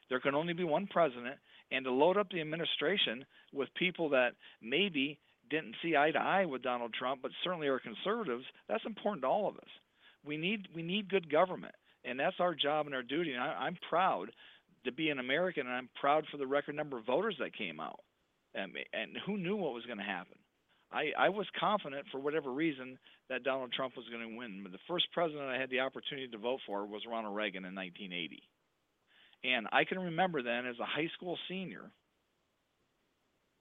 There 0.08 0.20
can 0.20 0.34
only 0.34 0.54
be 0.54 0.64
one 0.64 0.86
president, 0.86 1.36
and 1.70 1.84
to 1.84 1.92
load 1.92 2.16
up 2.16 2.30
the 2.30 2.40
administration 2.40 3.24
with 3.52 3.68
people 3.74 4.08
that 4.10 4.32
maybe 4.60 5.18
didn't 5.50 5.76
see 5.82 5.96
eye 5.96 6.10
to 6.12 6.18
eye 6.18 6.46
with 6.46 6.62
Donald 6.62 6.94
Trump, 6.94 7.20
but 7.22 7.30
certainly 7.44 7.68
are 7.68 7.80
conservatives, 7.80 8.44
that's 8.68 8.86
important 8.86 9.22
to 9.22 9.28
all 9.28 9.48
of 9.48 9.56
us. 9.56 9.68
We 10.24 10.36
need 10.36 10.68
we 10.74 10.82
need 10.82 11.08
good 11.08 11.30
government, 11.30 11.74
and 12.04 12.18
that's 12.18 12.36
our 12.40 12.54
job 12.54 12.86
and 12.86 12.94
our 12.94 13.02
duty. 13.02 13.32
And 13.32 13.42
I, 13.42 13.66
am 13.66 13.76
proud 13.88 14.30
to 14.84 14.92
be 14.92 15.10
an 15.10 15.18
American, 15.18 15.66
and 15.66 15.74
I'm 15.74 15.88
proud 16.00 16.24
for 16.30 16.36
the 16.36 16.46
record 16.46 16.74
number 16.74 16.98
of 16.98 17.06
voters 17.06 17.36
that 17.40 17.56
came 17.56 17.80
out. 17.80 18.00
And, 18.54 18.72
and 18.92 19.16
who 19.26 19.36
knew 19.36 19.56
what 19.56 19.74
was 19.74 19.84
going 19.84 19.98
to 19.98 20.04
happen? 20.04 20.38
I, 20.92 21.12
I 21.16 21.28
was 21.28 21.46
confident, 21.58 22.06
for 22.10 22.18
whatever 22.18 22.50
reason, 22.50 22.98
that 23.28 23.44
Donald 23.44 23.72
Trump 23.72 23.96
was 23.96 24.06
going 24.10 24.28
to 24.28 24.36
win. 24.36 24.60
But 24.62 24.72
the 24.72 24.78
first 24.88 25.06
president 25.12 25.44
I 25.44 25.58
had 25.58 25.70
the 25.70 25.80
opportunity 25.80 26.28
to 26.28 26.38
vote 26.38 26.60
for 26.66 26.84
was 26.84 27.02
Ronald 27.08 27.36
Reagan 27.36 27.64
in 27.64 27.74
1980. 27.74 28.42
And 29.44 29.68
I 29.72 29.84
can 29.84 29.98
remember 29.98 30.42
then 30.42 30.66
as 30.66 30.78
a 30.80 30.84
high 30.84 31.08
school 31.14 31.38
senior, 31.48 31.90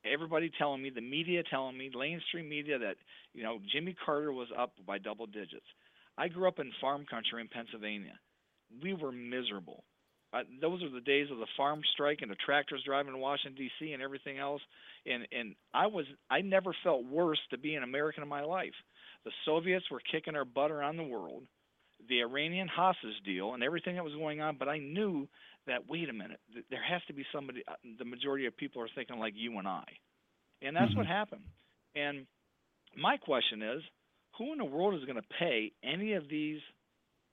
everybody 0.03 0.51
telling 0.57 0.81
me, 0.81 0.89
the 0.89 1.01
media 1.01 1.43
telling 1.49 1.77
me, 1.77 1.91
mainstream 1.95 2.49
media 2.49 2.79
that, 2.79 2.95
you 3.33 3.43
know, 3.43 3.59
Jimmy 3.71 3.95
Carter 4.05 4.33
was 4.33 4.47
up 4.57 4.73
by 4.85 4.97
double 4.97 5.27
digits. 5.27 5.65
I 6.17 6.27
grew 6.27 6.47
up 6.47 6.59
in 6.59 6.71
farm 6.81 7.05
country 7.09 7.41
in 7.41 7.47
Pennsylvania. 7.47 8.19
We 8.81 8.93
were 8.93 9.11
miserable. 9.11 9.83
Uh, 10.31 10.43
those 10.61 10.83
are 10.83 10.89
the 10.89 11.01
days 11.01 11.27
of 11.31 11.39
the 11.39 11.47
farm 11.57 11.81
strike 11.93 12.19
and 12.21 12.29
the 12.29 12.35
tractors 12.35 12.83
driving 12.85 13.13
to 13.13 13.17
Washington 13.17 13.55
D.C. 13.55 13.93
and 13.93 14.01
everything 14.01 14.37
else. 14.37 14.61
And 15.05 15.27
and 15.31 15.55
I 15.73 15.87
was 15.87 16.05
I 16.29 16.41
never 16.41 16.75
felt 16.83 17.03
worse 17.05 17.39
to 17.49 17.57
be 17.57 17.75
an 17.75 17.83
American 17.83 18.21
in 18.21 18.29
my 18.29 18.43
life. 18.43 18.73
The 19.25 19.31
Soviets 19.45 19.85
were 19.89 20.01
kicking 20.11 20.35
our 20.35 20.45
butt 20.45 20.71
around 20.71 20.97
the 20.97 21.03
world, 21.03 21.43
the 22.07 22.21
Iranian 22.21 22.67
hostage 22.67 23.19
deal, 23.25 23.53
and 23.53 23.63
everything 23.63 23.95
that 23.95 24.03
was 24.03 24.13
going 24.13 24.39
on. 24.39 24.57
But 24.57 24.69
I 24.69 24.77
knew 24.77 25.27
that 25.65 25.89
wait 25.89 26.09
a 26.09 26.13
minute, 26.13 26.39
there 26.69 26.83
has 26.83 27.01
to 27.07 27.13
be 27.13 27.25
somebody. 27.33 27.63
Uh, 27.67 27.73
the 27.97 28.05
majority 28.05 28.45
of 28.45 28.55
people 28.55 28.83
are 28.83 28.89
thinking 28.93 29.17
like 29.17 29.33
you 29.35 29.57
and 29.57 29.67
I, 29.67 29.85
and 30.61 30.75
that's 30.75 30.89
mm-hmm. 30.89 30.99
what 30.99 31.07
happened. 31.07 31.41
And 31.95 32.27
my 32.95 33.17
question 33.17 33.63
is, 33.63 33.81
who 34.37 34.51
in 34.51 34.59
the 34.59 34.65
world 34.65 34.93
is 34.93 35.05
going 35.05 35.15
to 35.15 35.27
pay 35.39 35.71
any 35.83 36.13
of 36.13 36.29
these 36.29 36.59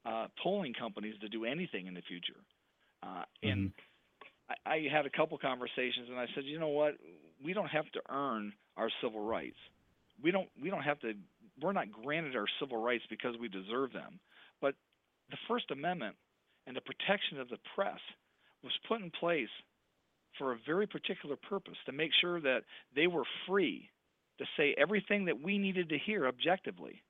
uh, 0.06 0.26
polling 0.42 0.74
companies 0.74 1.14
to 1.20 1.28
do 1.28 1.44
anything 1.44 1.86
in 1.86 1.94
the 1.94 2.02
future? 2.02 2.40
Uh, 3.02 3.24
and 3.42 3.70
mm-hmm. 3.70 4.60
I, 4.66 4.74
I 4.74 4.88
had 4.90 5.06
a 5.06 5.10
couple 5.10 5.36
conversations, 5.38 6.08
and 6.08 6.18
I 6.18 6.26
said, 6.34 6.44
you 6.44 6.58
know 6.58 6.68
what, 6.68 6.94
we 7.42 7.52
don't 7.52 7.68
have 7.68 7.90
to 7.92 8.00
earn 8.10 8.52
our 8.76 8.90
civil 9.02 9.24
rights. 9.24 9.56
We 10.22 10.30
don't. 10.30 10.48
We 10.60 10.70
don't 10.70 10.82
have 10.82 10.98
to. 11.00 11.12
We're 11.60 11.72
not 11.72 11.90
granted 11.90 12.36
our 12.36 12.46
civil 12.60 12.82
rights 12.82 13.04
because 13.10 13.34
we 13.40 13.48
deserve 13.48 13.92
them. 13.92 14.18
But 14.60 14.74
the 15.30 15.36
First 15.48 15.70
Amendment 15.70 16.16
and 16.66 16.76
the 16.76 16.80
protection 16.80 17.40
of 17.40 17.48
the 17.48 17.58
press 17.74 18.00
was 18.62 18.72
put 18.88 19.00
in 19.00 19.10
place 19.10 19.50
for 20.38 20.52
a 20.52 20.58
very 20.66 20.86
particular 20.86 21.36
purpose 21.36 21.76
to 21.86 21.92
make 21.92 22.10
sure 22.20 22.40
that 22.40 22.62
they 22.94 23.06
were 23.06 23.24
free 23.46 23.90
to 24.38 24.44
say 24.56 24.74
everything 24.76 25.26
that 25.26 25.40
we 25.40 25.58
needed 25.58 25.88
to 25.88 25.98
hear 25.98 26.26
objectively. 26.26 27.02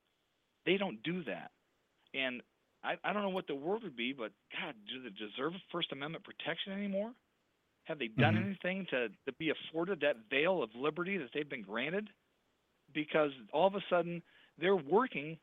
They 0.64 0.76
don't 0.76 1.02
do 1.02 1.24
that. 1.24 1.50
And 2.14 2.42
I, 2.84 2.94
I 3.04 3.12
don't 3.12 3.22
know 3.22 3.30
what 3.30 3.46
the 3.46 3.54
word 3.54 3.82
would 3.82 3.96
be, 3.96 4.12
but 4.12 4.32
God, 4.52 4.74
do 4.88 5.02
they 5.02 5.10
deserve 5.10 5.52
First 5.72 5.92
Amendment 5.92 6.24
protection 6.24 6.72
anymore? 6.72 7.12
Have 7.84 7.98
they 7.98 8.08
done 8.08 8.34
mm-hmm. 8.34 8.46
anything 8.46 8.86
to, 8.90 9.08
to 9.08 9.32
be 9.38 9.50
afforded 9.50 10.00
that 10.00 10.16
veil 10.28 10.62
of 10.62 10.70
liberty 10.74 11.18
that 11.18 11.28
they've 11.32 11.48
been 11.48 11.62
granted? 11.62 12.08
Because 12.92 13.30
all 13.52 13.66
of 13.66 13.74
a 13.74 13.82
sudden 13.88 14.22
they're 14.58 14.76
working 14.76 15.38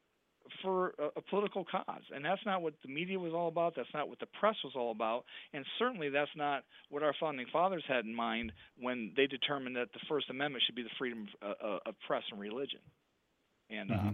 for 0.62 0.94
a, 1.00 1.20
a, 1.20 1.22
political 1.22 1.66
cause. 1.66 2.04
And 2.14 2.24
that's 2.24 2.42
not 2.46 2.62
what 2.62 2.74
the 2.84 2.92
media 2.92 3.18
was 3.18 3.34
all 3.34 3.48
about. 3.48 3.74
That's 3.76 3.94
not 3.94 4.10
what 4.10 4.20
the 4.20 4.28
press 4.40 4.56
was 4.64 4.74
all 4.76 4.92
about. 4.92 5.24
And 5.54 5.66
certainly 5.80 6.10
that's 6.10 6.32
not 6.36 6.64
what 6.90 7.04
our 7.04 7.14
founding 7.20 7.46
fathers 7.52 7.84
had 7.88 8.06
in 8.06 8.14
mind 8.14 8.52
when 8.80 9.14
they 9.16 9.26
determined 9.26 9.76
that 9.78 9.94
the 9.94 10.00
First 10.10 10.30
Amendment 10.30 10.64
should 10.66 10.76
be 10.76 10.84
the 10.84 10.90
freedom 10.98 11.28
of, 11.42 11.56
uh, 11.64 11.78
of 11.86 11.96
press 12.06 12.24
and 12.32 12.40
religion. 12.40 12.80
And, 13.70 13.92
uh, 13.92 13.96
mm-hmm. 13.96 14.08
uh, 14.10 14.12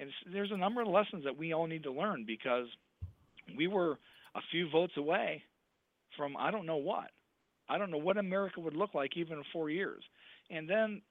and 0.00 0.10
there's 0.32 0.50
a 0.50 0.56
number 0.56 0.80
of 0.80 0.88
lessons 0.88 1.24
that 1.24 1.36
we 1.36 1.52
all 1.52 1.66
need 1.66 1.82
to 1.82 1.92
learn 1.92 2.24
because 2.26 2.66
we 3.56 3.66
were 3.66 3.98
a 4.34 4.40
few 4.50 4.68
votes 4.70 4.94
away 4.96 5.42
from 6.16 6.36
I 6.36 6.50
don't 6.50 6.66
know 6.66 6.76
what. 6.76 7.10
I 7.68 7.78
don't 7.78 7.90
know 7.90 7.98
what 7.98 8.16
America 8.16 8.60
would 8.60 8.74
look 8.74 8.94
like 8.94 9.16
even 9.16 9.38
in 9.38 9.44
four 9.52 9.70
years. 9.70 10.02
And 10.50 10.68
then 10.68 11.02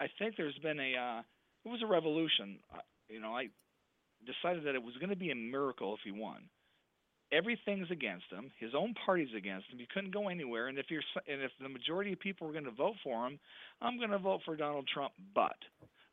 I 0.00 0.06
think 0.18 0.34
there's 0.36 0.58
been 0.58 0.80
a 0.80 0.96
uh, 0.96 1.22
it 1.64 1.68
was 1.68 1.82
a 1.82 1.86
revolution. 1.86 2.58
You 3.08 3.20
know, 3.20 3.36
I 3.36 3.48
decided 4.26 4.64
that 4.64 4.74
it 4.74 4.82
was 4.82 4.94
going 4.96 5.10
to 5.10 5.16
be 5.16 5.30
a 5.30 5.36
miracle 5.36 5.94
if 5.94 6.00
he 6.04 6.10
won. 6.10 6.48
Everything's 7.32 7.90
against 7.90 8.26
him. 8.30 8.50
His 8.58 8.70
own 8.76 8.94
party's 9.04 9.34
against 9.36 9.68
him. 9.70 9.78
He 9.78 9.88
couldn't 9.92 10.14
go 10.14 10.28
anywhere. 10.28 10.68
And 10.68 10.78
if 10.78 10.86
you're 10.88 11.02
and 11.28 11.42
if 11.42 11.50
the 11.60 11.68
majority 11.68 12.12
of 12.12 12.20
people 12.20 12.46
were 12.46 12.52
going 12.52 12.64
to 12.64 12.70
vote 12.70 12.96
for 13.02 13.26
him, 13.26 13.38
I'm 13.82 13.98
going 13.98 14.10
to 14.10 14.18
vote 14.18 14.40
for 14.44 14.56
Donald 14.56 14.88
Trump. 14.92 15.12
But 15.34 15.56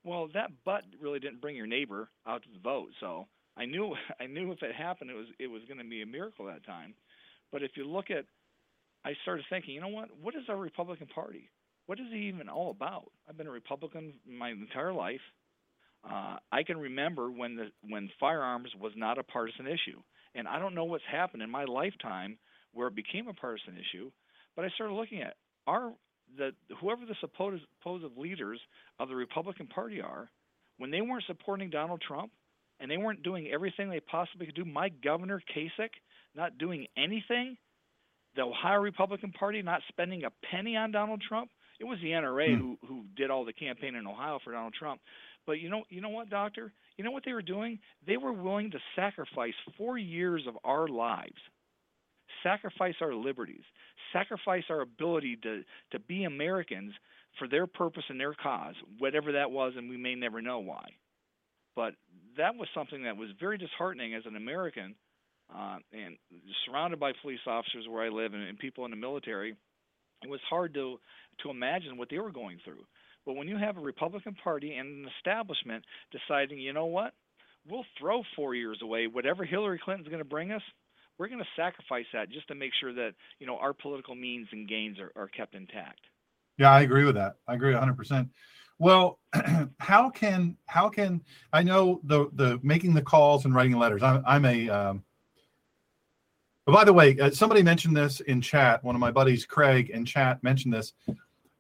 well, 0.04 0.30
that 0.34 0.52
but 0.66 0.84
really 1.00 1.20
didn't 1.20 1.42
bring 1.42 1.56
your 1.56 1.68
neighbor 1.68 2.10
out 2.28 2.44
to 2.44 2.50
the 2.54 2.60
vote. 2.60 2.90
So 3.00 3.28
I 3.58 3.66
knew 3.66 3.94
I 4.20 4.28
knew 4.28 4.52
if 4.52 4.64
it 4.64 4.76
happened, 4.76 5.10
it 5.10 5.16
was 5.16 5.28
it 5.40 5.48
was 5.48 5.62
going 5.68 5.80
to 5.80 5.90
be 5.90 6.02
a 6.02 6.06
miracle 6.06 6.46
that 6.46 6.66
time. 6.66 6.94
But 7.52 7.64
if 7.64 7.72
you 7.76 7.86
look 7.86 8.10
at, 8.10 8.26
I 9.04 9.14
started 9.24 9.46
thinking, 9.50 9.74
you 9.74 9.82
know 9.82 9.90
what? 9.90 10.10
What 10.22 10.36
is 10.36 10.44
our 10.50 10.58
Republican 10.58 11.08
Party? 11.08 11.50
What 11.88 12.00
is 12.00 12.06
he 12.12 12.30
even 12.30 12.48
all 12.48 12.72
about? 12.72 13.12
I've 13.28 13.38
been 13.38 13.48
a 13.48 13.52
Republican 13.52 14.14
my 14.26 14.52
entire 14.52 14.94
life. 14.94 15.22
Uh, 16.04 16.38
I 16.52 16.64
can 16.64 16.78
remember 16.78 17.30
when 17.30 17.56
the 17.56 17.72
when 17.88 18.10
firearms 18.20 18.70
was 18.80 18.94
not 18.96 19.18
a 19.18 19.24
partisan 19.24 19.68
issue, 19.68 20.02
and 20.34 20.48
I 20.48 20.58
don't 20.58 20.76
know 20.76 20.86
what's 20.86 21.04
happened 21.12 21.44
in 21.44 21.50
my 21.50 21.66
lifetime 21.66 22.38
where 22.74 22.88
it 22.88 22.96
became 22.96 23.28
a 23.28 23.34
partisan 23.34 23.76
issue. 23.76 24.10
But 24.56 24.66
I 24.66 24.70
started 24.70 24.94
looking 24.94 25.22
at 25.22 25.36
our 25.68 25.92
the 26.38 26.52
whoever 26.80 27.06
the 27.06 27.16
supposed 27.20 27.64
supposed 27.80 28.18
leaders 28.18 28.60
of 29.00 29.10
the 29.10 29.16
Republican 29.16 29.68
Party 29.68 30.02
are, 30.02 30.30
when 30.78 30.92
they 30.92 31.02
weren't 31.02 31.24
supporting 31.28 31.70
Donald 31.70 32.02
Trump 32.02 32.32
and 32.80 32.90
they 32.90 32.98
weren't 32.98 33.24
doing 33.24 33.48
everything 33.48 33.90
they 33.90 34.00
possibly 34.00 34.46
could 34.48 34.56
do. 34.56 34.66
My 34.66 34.90
governor 34.90 35.42
Kasich 35.56 35.90
not 36.36 36.58
doing 36.58 36.88
anything. 36.98 37.58
The 38.36 38.44
Ohio 38.44 38.80
Republican 38.80 39.32
Party 39.32 39.62
not 39.62 39.82
spending 39.90 40.24
a 40.24 40.32
penny 40.50 40.76
on 40.78 40.92
Donald 40.92 41.22
Trump. 41.28 41.52
It 41.80 41.84
was 41.86 42.00
the 42.02 42.10
NRA 42.10 42.56
hmm. 42.56 42.62
who 42.62 42.78
who 42.88 43.04
did 43.16 43.30
all 43.30 43.46
the 43.46 43.54
campaign 43.54 43.96
in 43.96 44.08
Ohio 44.08 44.40
for 44.44 44.52
Donald 44.52 44.74
Trump. 44.74 45.02
But 45.46 45.60
you 45.60 45.70
know, 45.70 45.84
you 45.90 46.02
know 46.02 46.10
what, 46.10 46.30
doctor? 46.30 46.72
You 46.98 47.04
know 47.04 47.12
what 47.12 47.24
they 47.26 47.34
were 47.34 47.42
doing? 47.42 47.80
They 48.06 48.18
were 48.18 48.34
willing 48.34 48.72
to 48.72 48.80
sacrifice 48.96 49.54
four 49.78 49.98
years 49.98 50.44
of 50.48 50.56
our 50.64 50.88
lives, 50.88 51.38
sacrifice 52.44 52.96
our 53.02 53.16
liberties, 53.16 53.64
sacrifice 54.14 54.64
our 54.70 54.82
ability 54.82 55.38
to 55.44 55.64
to 55.92 56.00
be 56.00 56.24
Americans 56.24 56.94
for 57.40 57.48
their 57.48 57.68
purpose 57.68 58.04
and 58.10 58.20
their 58.20 58.34
cause, 58.34 58.76
whatever 59.00 59.34
that 59.34 59.52
was, 59.52 59.74
and 59.78 59.90
we 59.90 59.98
may 59.98 60.16
never 60.16 60.42
know 60.42 60.60
why. 60.60 60.90
But 61.76 61.94
that 62.38 62.56
was 62.56 62.68
something 62.74 63.04
that 63.04 63.18
was 63.18 63.30
very 63.40 63.58
disheartening 63.58 64.14
as 64.14 64.24
an 64.26 64.36
American, 64.36 64.96
uh, 65.54 65.78
and 65.94 66.18
surrounded 66.66 67.00
by 67.00 67.14
police 67.22 67.40
officers 67.48 67.86
where 67.90 68.04
I 68.04 68.10
live 68.10 68.34
and, 68.34 68.44
and 68.44 68.60
people 68.60 68.86
in 68.86 68.92
the 68.92 68.98
military. 68.98 69.56
It 70.24 70.30
was 70.30 70.42
hard 70.50 70.74
to 70.76 70.98
to 71.44 71.50
imagine 71.50 71.98
what 71.98 72.10
they 72.10 72.20
were 72.20 72.32
going 72.32 72.60
through. 72.64 72.84
But 73.26 73.36
when 73.36 73.48
you 73.48 73.58
have 73.58 73.78
a 73.78 73.82
Republican 73.82 74.36
Party 74.44 74.76
and 74.76 75.06
an 75.06 75.12
establishment 75.18 75.86
deciding, 76.12 76.60
you 76.60 76.74
know 76.74 76.88
what, 76.88 77.14
we'll 77.70 77.86
throw 78.00 78.24
four 78.36 78.56
years 78.56 78.80
away, 78.82 79.08
whatever 79.08 79.46
Hillary 79.46 79.80
Clinton's 79.84 80.08
going 80.08 80.20
to 80.20 80.26
bring 80.26 80.52
us, 80.52 80.62
we're 81.22 81.28
going 81.28 81.38
to 81.38 81.46
sacrifice 81.56 82.08
that 82.14 82.32
just 82.32 82.48
to 82.48 82.56
make 82.56 82.72
sure 82.82 82.92
that 82.96 83.12
you 83.38 83.46
know 83.46 83.56
our 83.58 83.74
political 83.74 84.16
means 84.16 84.48
and 84.52 84.68
gains 84.68 84.98
are, 84.98 85.12
are 85.16 85.28
kept 85.28 85.54
intact. 85.54 86.00
Yeah, 86.58 86.72
I 86.72 86.82
agree 86.82 87.06
with 87.06 87.14
that. 87.14 87.36
I 87.48 87.54
agree 87.54 87.74
100. 87.74 87.96
percent 87.96 88.28
Well, 88.80 89.20
how 89.80 90.10
can 90.10 90.58
how 90.66 90.90
can 90.90 91.22
I 91.54 91.62
know 91.62 92.02
the 92.06 92.32
the 92.34 92.60
making 92.64 92.96
the 92.96 93.04
calls 93.04 93.46
and 93.46 93.54
writing 93.54 93.78
letters? 93.78 94.02
I'm 94.02 94.24
I'm 94.26 94.46
a. 94.46 94.68
Um, 94.70 95.04
by 96.66 96.84
the 96.84 96.94
way, 96.94 97.20
uh, 97.20 97.30
somebody 97.30 97.62
mentioned 97.62 97.96
this 97.96 98.22
in 98.22 98.42
chat. 98.42 98.84
One 98.84 98.96
of 98.96 99.02
my 99.02 99.12
buddies, 99.12 99.46
Craig, 99.46 99.92
in 99.92 100.06
chat 100.06 100.42
mentioned 100.42 100.74
this, 100.74 100.94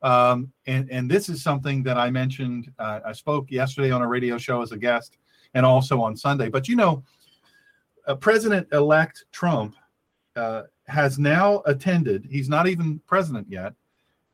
um, 0.01 0.51
and 0.65 0.89
and 0.89 1.09
this 1.09 1.29
is 1.29 1.43
something 1.43 1.83
that 1.83 1.99
I 1.99 2.09
mentioned. 2.09 2.71
Uh, 2.79 3.01
I 3.05 3.11
spoke 3.11 3.51
yesterday 3.51 3.91
on 3.91 4.01
a 4.01 4.07
radio 4.07 4.39
show 4.39 4.63
as 4.63 4.71
a 4.71 4.77
guest, 4.77 5.19
and 5.53 5.67
also 5.67 6.01
on 6.01 6.17
Sunday. 6.17 6.49
But 6.49 6.67
you 6.67 6.75
know, 6.75 7.03
uh, 8.07 8.15
President-elect 8.15 9.25
Trump 9.31 9.75
uh, 10.35 10.63
has 10.87 11.19
now 11.19 11.61
attended. 11.65 12.27
He's 12.29 12.49
not 12.49 12.67
even 12.67 12.99
president 13.07 13.47
yet, 13.49 13.73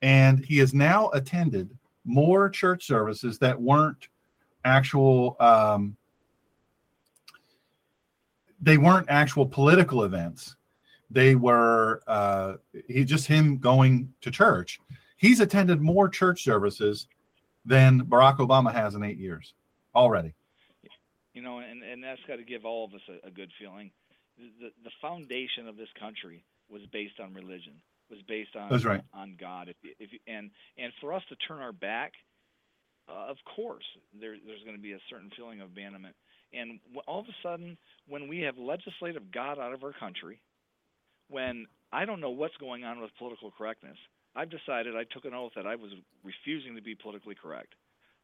and 0.01 0.43
he 0.43 0.57
has 0.57 0.74
now 0.74 1.09
attended 1.09 1.70
more 2.05 2.49
church 2.49 2.86
services 2.86 3.38
that 3.39 3.59
weren't 3.59 4.07
actual. 4.65 5.36
Um, 5.39 5.97
they 8.61 8.78
weren't 8.78 9.07
actual 9.09 9.45
political 9.45 10.03
events. 10.03 10.55
They 11.11 11.36
were 11.36 12.01
uh, 12.07 12.53
he 12.88 13.05
just 13.05 13.28
him 13.28 13.57
going 13.57 14.13
to 14.22 14.32
church. 14.32 14.80
He's 15.18 15.39
attended 15.39 15.82
more 15.82 16.09
church 16.09 16.43
services 16.43 17.07
than 17.65 18.01
Barack 18.05 18.38
Obama 18.38 18.74
has 18.74 18.95
in 18.95 19.03
eight 19.03 19.18
years 19.18 19.53
already 19.95 20.34
you 21.38 21.43
know, 21.43 21.59
and 21.59 21.83
and 21.83 22.03
that's 22.03 22.19
got 22.27 22.38
to 22.38 22.43
give 22.43 22.65
all 22.65 22.83
of 22.83 22.95
us 22.95 23.05
a, 23.07 23.27
a 23.27 23.29
good 23.29 23.51
feeling. 23.59 23.91
The 24.38 24.71
the 24.83 24.89
foundation 24.99 25.67
of 25.67 25.77
this 25.77 25.89
country 25.99 26.43
was 26.67 26.81
based 26.91 27.19
on 27.21 27.35
religion, 27.35 27.73
was 28.09 28.19
based 28.27 28.55
on 28.55 28.71
that's 28.71 28.83
right. 28.83 29.03
on 29.13 29.38
God. 29.39 29.69
If 29.69 29.77
if 29.99 30.09
and 30.25 30.49
and 30.79 30.91
for 30.99 31.13
us 31.13 31.21
to 31.29 31.35
turn 31.35 31.59
our 31.59 31.71
back, 31.71 32.13
uh, 33.07 33.29
of 33.29 33.38
course, 33.55 33.85
there 34.19 34.35
there's 34.47 34.63
going 34.63 34.75
to 34.75 34.81
be 34.81 34.93
a 34.93 34.99
certain 35.11 35.29
feeling 35.38 35.61
of 35.61 35.67
abandonment. 35.67 36.15
And 36.53 36.79
all 37.07 37.19
of 37.19 37.27
a 37.27 37.38
sudden, 37.43 37.77
when 38.07 38.27
we 38.27 38.39
have 38.39 38.57
legislative 38.57 39.31
God 39.31 39.59
out 39.59 39.73
of 39.73 39.83
our 39.83 39.93
country, 39.93 40.41
when 41.29 41.67
I 41.93 42.05
don't 42.05 42.19
know 42.19 42.31
what's 42.31 42.57
going 42.57 42.83
on 42.83 42.99
with 42.99 43.11
political 43.19 43.51
correctness, 43.51 43.97
I've 44.35 44.49
decided 44.49 44.95
I 44.95 45.03
took 45.03 45.25
an 45.25 45.35
oath 45.35 45.51
that 45.55 45.67
I 45.67 45.75
was 45.75 45.91
refusing 46.23 46.75
to 46.77 46.81
be 46.81 46.95
politically 46.95 47.35
correct. 47.35 47.75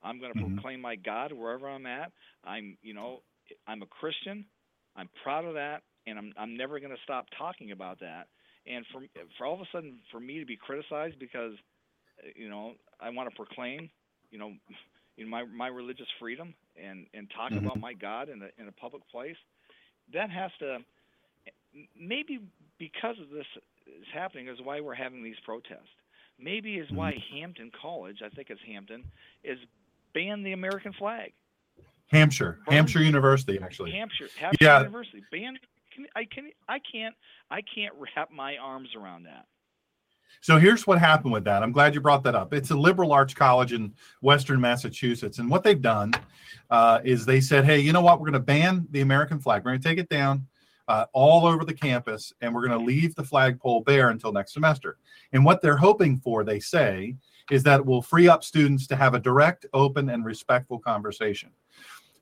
I'm 0.04 0.20
going 0.20 0.34
to 0.34 0.40
mm-hmm. 0.40 0.56
proclaim 0.56 0.82
my 0.82 0.96
God 0.96 1.32
wherever 1.32 1.70
I'm 1.70 1.86
at. 1.86 2.12
I'm, 2.44 2.78
you 2.82 2.94
know, 2.94 3.22
I'm 3.68 3.82
a 3.82 3.86
Christian. 3.86 4.46
I'm 4.96 5.10
proud 5.24 5.46
of 5.46 5.56
that, 5.56 5.82
and 6.06 6.18
I'm 6.18 6.34
I'm 6.38 6.56
never 6.56 6.80
going 6.80 6.92
to 6.92 7.02
stop 7.04 7.26
talking 7.38 7.72
about 7.72 8.00
that. 8.02 8.28
And 8.68 8.86
for 8.92 9.02
for 9.38 9.46
all 9.46 9.56
of 9.56 9.62
a 9.62 9.68
sudden 9.72 10.00
for 10.12 10.20
me 10.20 10.40
to 10.40 10.46
be 10.46 10.56
criticized 10.56 11.20
because, 11.20 11.54
you 12.36 12.50
know, 12.50 12.74
I 13.00 13.10
want 13.10 13.30
to 13.30 13.36
proclaim, 13.36 13.90
you 14.30 14.38
know, 14.38 14.52
in 15.18 15.28
my 15.28 15.44
my 15.46 15.68
religious 15.68 16.08
freedom 16.20 16.54
and 16.82 17.08
and 17.14 17.30
talk 17.36 17.52
mm-hmm. 17.52 17.66
about 17.66 17.80
my 17.80 17.94
God 17.94 18.30
in 18.30 18.42
a 18.42 18.62
in 18.62 18.68
a 18.68 18.72
public 18.72 19.04
place, 19.10 19.38
that 20.14 20.30
has 20.30 20.52
to 20.60 20.80
maybe 22.00 22.40
because 22.80 23.16
of 23.22 23.30
this 23.30 23.46
is 23.88 24.08
happening 24.14 24.48
is 24.48 24.60
why 24.64 24.80
we're 24.80 24.94
having 24.94 25.24
these 25.24 25.40
protests. 25.46 25.90
Maybe 26.40 26.76
is 26.76 26.90
why 26.92 27.12
mm-hmm. 27.12 27.38
Hampton 27.38 27.72
College, 27.80 28.18
I 28.26 28.30
think 28.30 28.50
it's 28.50 28.62
Hampton, 28.66 29.04
is 29.44 29.60
ban 30.14 30.44
the 30.44 30.54
American 30.54 30.94
flag. 30.94 31.34
Hampshire, 32.08 32.60
Burn 32.66 32.76
Hampshire 32.76 33.02
University, 33.02 33.60
actually. 33.62 33.92
Hampshire, 33.92 34.28
Hampshire 34.40 34.58
yeah. 34.64 34.80
University. 34.80 35.24
Ban. 35.32 35.58
Can, 35.96 36.06
I 36.16 36.26
can. 36.26 36.52
I 36.68 36.80
can't. 36.80 37.16
I 37.50 37.62
can't 37.62 37.94
wrap 37.98 38.32
my 38.32 38.58
arms 38.58 38.90
around 38.96 39.24
that. 39.24 39.46
So 40.42 40.58
here's 40.58 40.86
what 40.86 41.00
happened 41.00 41.32
with 41.32 41.46
that. 41.46 41.64
I'm 41.64 41.72
glad 41.72 41.96
you 41.96 42.02
brought 42.02 42.24
that 42.24 42.36
up. 42.36 42.54
It's 42.54 42.72
a 42.72 42.76
liberal 42.76 43.14
arts 43.14 43.34
college 43.34 43.74
in 43.74 43.94
Western 44.22 44.60
Massachusetts, 44.60 45.40
and 45.40 45.50
what 45.50 45.64
they've 45.64 45.82
done 45.82 46.12
uh, 46.70 47.00
is 47.04 47.26
they 47.26 47.42
said, 47.42 47.66
"Hey, 47.66 47.80
you 47.80 47.94
know 47.94 48.02
what? 48.02 48.20
We're 48.20 48.30
going 48.30 48.34
to 48.34 48.40
ban 48.40 48.88
the 48.92 49.02
American 49.02 49.40
flag. 49.40 49.64
We're 49.64 49.72
going 49.72 49.82
to 49.82 49.88
take 49.88 50.00
it 50.00 50.10
down 50.10 50.48
uh, 50.88 51.06
all 51.14 51.46
over 51.46 51.64
the 51.64 51.74
campus, 51.74 52.34
and 52.42 52.54
we're 52.54 52.68
going 52.68 52.78
to 52.78 52.86
leave 52.86 53.16
the 53.16 53.24
flagpole 53.24 53.82
bare 53.82 54.10
until 54.10 54.32
next 54.32 54.54
semester." 54.54 54.98
And 55.32 55.46
what 55.46 55.62
they're 55.62 55.78
hoping 55.78 56.18
for, 56.18 56.44
they 56.44 56.60
say, 56.60 57.16
is 57.52 57.64
that 57.64 57.82
it 57.82 57.86
will 57.86 58.02
free 58.02 58.28
up 58.28 58.44
students 58.44 58.88
to 58.88 58.96
have 58.96 59.14
a 59.14 59.20
direct, 59.20 59.66
open, 59.74 60.10
and 60.10 60.26
respectful 60.26 60.80
conversation. 60.80 61.50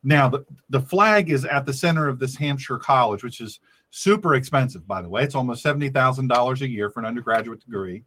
Now, 0.03 0.29
the, 0.29 0.45
the 0.69 0.81
flag 0.81 1.29
is 1.29 1.45
at 1.45 1.65
the 1.65 1.73
center 1.73 2.07
of 2.07 2.19
this 2.19 2.35
Hampshire 2.35 2.79
college, 2.79 3.23
which 3.23 3.39
is 3.39 3.59
super 3.91 4.35
expensive, 4.35 4.87
by 4.87 5.01
the 5.01 5.09
way. 5.09 5.23
It's 5.23 5.35
almost 5.35 5.63
$70,000 5.63 6.61
a 6.61 6.67
year 6.67 6.89
for 6.89 7.01
an 7.01 7.05
undergraduate 7.05 7.63
degree. 7.63 8.03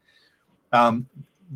Um, 0.73 1.07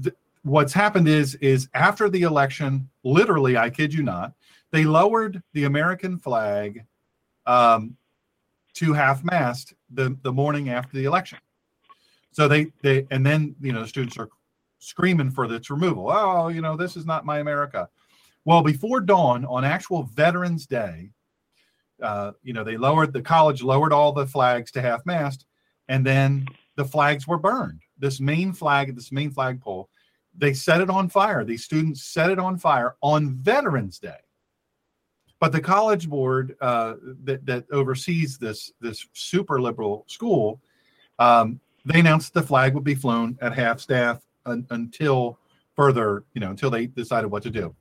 th- 0.02 0.14
what's 0.42 0.72
happened 0.72 1.08
is, 1.08 1.34
is 1.36 1.68
after 1.74 2.08
the 2.08 2.22
election, 2.22 2.88
literally, 3.02 3.56
I 3.56 3.70
kid 3.70 3.92
you 3.92 4.02
not, 4.02 4.32
they 4.70 4.84
lowered 4.84 5.42
the 5.54 5.64
American 5.64 6.18
flag 6.18 6.84
um, 7.46 7.96
to 8.74 8.92
half 8.92 9.24
mast 9.24 9.74
the, 9.90 10.16
the 10.22 10.32
morning 10.32 10.68
after 10.68 10.96
the 10.96 11.04
election. 11.04 11.38
So 12.30 12.46
they, 12.46 12.66
they, 12.82 13.06
and 13.10 13.26
then, 13.26 13.56
you 13.60 13.72
know, 13.72 13.84
students 13.86 14.16
are 14.18 14.28
screaming 14.78 15.30
for 15.30 15.52
its 15.52 15.70
removal. 15.70 16.10
Oh, 16.10 16.48
you 16.48 16.60
know, 16.60 16.76
this 16.76 16.96
is 16.96 17.06
not 17.06 17.26
my 17.26 17.38
America. 17.40 17.88
Well, 18.44 18.62
before 18.62 19.00
dawn 19.00 19.44
on 19.44 19.64
actual 19.64 20.04
Veterans 20.04 20.66
Day, 20.66 21.10
uh, 22.02 22.32
you 22.42 22.52
know, 22.52 22.64
they 22.64 22.76
lowered 22.76 23.12
the 23.12 23.22
college 23.22 23.62
lowered 23.62 23.92
all 23.92 24.12
the 24.12 24.26
flags 24.26 24.70
to 24.72 24.80
half 24.80 25.04
mast, 25.04 25.46
and 25.88 26.06
then 26.06 26.46
the 26.76 26.84
flags 26.84 27.26
were 27.26 27.38
burned. 27.38 27.80
This 27.98 28.20
main 28.20 28.52
flag, 28.52 28.94
this 28.94 29.10
main 29.10 29.30
flagpole, 29.30 29.88
they 30.36 30.54
set 30.54 30.80
it 30.80 30.90
on 30.90 31.08
fire. 31.08 31.44
These 31.44 31.64
students 31.64 32.04
set 32.04 32.30
it 32.30 32.38
on 32.38 32.56
fire 32.56 32.94
on 33.02 33.34
Veterans 33.34 33.98
Day. 33.98 34.20
But 35.40 35.52
the 35.52 35.60
college 35.60 36.08
board 36.08 36.56
uh, 36.60 36.94
that, 37.24 37.44
that 37.46 37.64
oversees 37.72 38.38
this 38.38 38.72
this 38.80 39.06
super 39.12 39.60
liberal 39.60 40.04
school, 40.08 40.60
um, 41.18 41.60
they 41.84 42.00
announced 42.00 42.34
the 42.34 42.42
flag 42.42 42.74
would 42.74 42.84
be 42.84 42.94
flown 42.94 43.36
at 43.40 43.52
half 43.52 43.80
staff 43.80 44.22
un, 44.48 44.66
until 44.70 45.38
further, 45.76 46.24
you 46.34 46.40
know, 46.40 46.50
until 46.50 46.70
they 46.70 46.86
decided 46.86 47.28
what 47.28 47.42
to 47.44 47.50
do. 47.50 47.74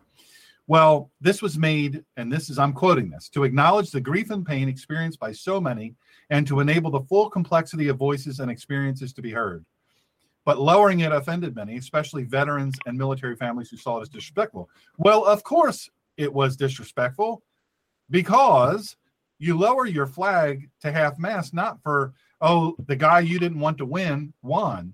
Well, 0.67 1.09
this 1.21 1.41
was 1.41 1.57
made, 1.57 2.03
and 2.17 2.31
this 2.31 2.49
is, 2.49 2.59
I'm 2.59 2.73
quoting 2.73 3.09
this, 3.09 3.29
to 3.29 3.45
acknowledge 3.45 3.89
the 3.89 4.01
grief 4.01 4.31
and 4.31 4.45
pain 4.45 4.67
experienced 4.67 5.19
by 5.19 5.31
so 5.31 5.61
many 5.61 5.95
and 6.29 6.45
to 6.47 6.59
enable 6.59 6.91
the 6.91 7.01
full 7.01 7.29
complexity 7.29 7.87
of 7.87 7.97
voices 7.97 8.39
and 8.41 8.51
experiences 8.51 9.13
to 9.13 9.21
be 9.21 9.31
heard. 9.31 9.65
But 10.43 10.59
lowering 10.59 10.99
it 10.99 11.11
offended 11.11 11.55
many, 11.55 11.77
especially 11.77 12.23
veterans 12.23 12.75
and 12.85 12.97
military 12.97 13.35
families 13.35 13.69
who 13.69 13.77
saw 13.77 13.99
it 13.99 14.03
as 14.03 14.09
disrespectful. 14.09 14.69
Well, 14.97 15.25
of 15.25 15.43
course 15.43 15.89
it 16.17 16.31
was 16.31 16.57
disrespectful 16.57 17.43
because 18.09 18.97
you 19.39 19.57
lower 19.57 19.85
your 19.85 20.07
flag 20.07 20.69
to 20.81 20.91
half 20.91 21.17
mast, 21.17 21.53
not 21.53 21.81
for, 21.81 22.13
oh, 22.41 22.75
the 22.87 22.95
guy 22.95 23.21
you 23.21 23.39
didn't 23.39 23.59
want 23.59 23.77
to 23.77 23.85
win 23.85 24.33
won 24.41 24.93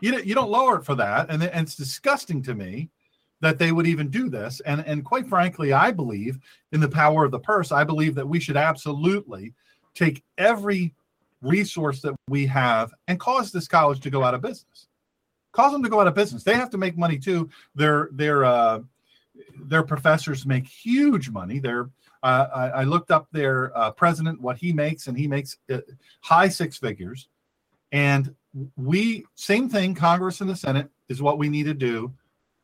you 0.00 0.12
don't, 0.12 0.24
you 0.24 0.34
don't 0.34 0.50
lower 0.50 0.78
it 0.78 0.84
for 0.84 0.94
that. 0.94 1.30
And, 1.30 1.42
and 1.42 1.66
it's 1.66 1.74
disgusting 1.74 2.42
to 2.44 2.54
me 2.54 2.90
that 3.40 3.58
they 3.58 3.72
would 3.72 3.86
even 3.86 4.08
do 4.08 4.28
this. 4.28 4.60
And 4.60 4.84
and 4.86 5.04
quite 5.04 5.28
frankly 5.28 5.72
i 5.72 5.90
believe 5.90 6.38
in 6.72 6.80
the 6.80 6.88
power 6.88 7.24
of 7.24 7.30
the 7.30 7.38
purse 7.38 7.70
i 7.70 7.84
believe 7.84 8.14
that 8.16 8.28
we 8.28 8.40
should 8.40 8.56
absolutely 8.56 9.54
take 9.94 10.24
every 10.38 10.94
resource 11.42 12.00
that 12.02 12.14
we 12.28 12.46
have 12.46 12.92
and 13.06 13.20
cause 13.20 13.52
this 13.52 13.68
college 13.68 14.00
to 14.00 14.10
go 14.10 14.24
out 14.24 14.34
of 14.34 14.42
business. 14.42 14.86
Cause 15.52 15.72
them 15.72 15.82
to 15.82 15.88
go 15.88 16.00
out 16.00 16.06
of 16.06 16.14
business. 16.14 16.44
They 16.44 16.54
have 16.54 16.70
to 16.70 16.78
make 16.78 16.96
money 16.96 17.18
too. 17.18 17.48
Their 17.74 18.10
their 18.12 18.44
uh 18.44 18.80
their 19.64 19.82
professors 19.82 20.46
make 20.46 20.66
huge 20.66 21.30
money. 21.30 21.58
They're 21.58 21.90
uh, 22.22 22.48
I, 22.52 22.68
I, 22.80 22.82
looked 22.82 23.12
up 23.12 23.28
their 23.30 23.76
uh, 23.78 23.92
president 23.92 24.40
what 24.40 24.58
he 24.58 24.72
makes 24.72 25.06
and 25.06 25.16
he 25.16 25.28
makes 25.28 25.56
uh, 25.72 25.78
high 26.20 26.48
six 26.48 26.76
figures. 26.76 27.28
And 27.92 28.34
we 28.76 29.24
same 29.34 29.68
thing 29.68 29.94
congress 29.94 30.40
and 30.40 30.50
the 30.50 30.56
senate 30.56 30.88
is 31.08 31.22
what 31.22 31.38
we 31.38 31.48
need 31.48 31.64
to 31.64 31.74
do 31.74 32.12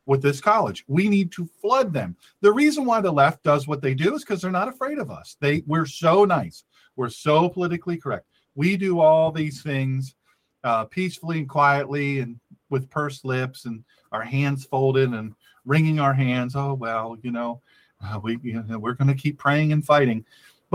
with 0.05 0.21
this 0.21 0.39
college. 0.39 0.83
We 0.87 1.09
need 1.09 1.31
to 1.33 1.49
flood 1.61 1.93
them. 1.93 2.15
The 2.41 2.51
reason 2.51 2.85
why 2.85 3.01
the 3.01 3.11
left 3.11 3.43
does 3.43 3.67
what 3.67 3.81
they 3.81 3.93
do 3.93 4.15
is 4.15 4.23
because 4.23 4.41
they're 4.41 4.51
not 4.51 4.67
afraid 4.67 4.99
of 4.99 5.09
us. 5.09 5.37
They 5.39 5.63
we're 5.65 5.85
so 5.85 6.25
nice. 6.25 6.63
We're 6.95 7.09
so 7.09 7.49
politically 7.49 7.97
correct. 7.97 8.27
We 8.55 8.77
do 8.77 8.99
all 8.99 9.31
these 9.31 9.61
things 9.61 10.15
uh, 10.63 10.85
peacefully 10.85 11.39
and 11.39 11.49
quietly 11.49 12.19
and 12.19 12.39
with 12.69 12.89
pursed 12.89 13.25
lips 13.25 13.65
and 13.65 13.83
our 14.11 14.23
hands 14.23 14.65
folded 14.65 15.11
and 15.11 15.33
wringing 15.65 15.99
our 15.99 16.13
hands. 16.13 16.55
Oh 16.55 16.73
well 16.73 17.17
you 17.21 17.31
know 17.31 17.61
uh, 18.03 18.19
we 18.19 18.37
you 18.43 18.63
know, 18.63 18.77
we're 18.77 18.93
going 18.93 19.07
to 19.07 19.21
keep 19.21 19.37
praying 19.37 19.71
and 19.71 19.85
fighting, 19.85 20.25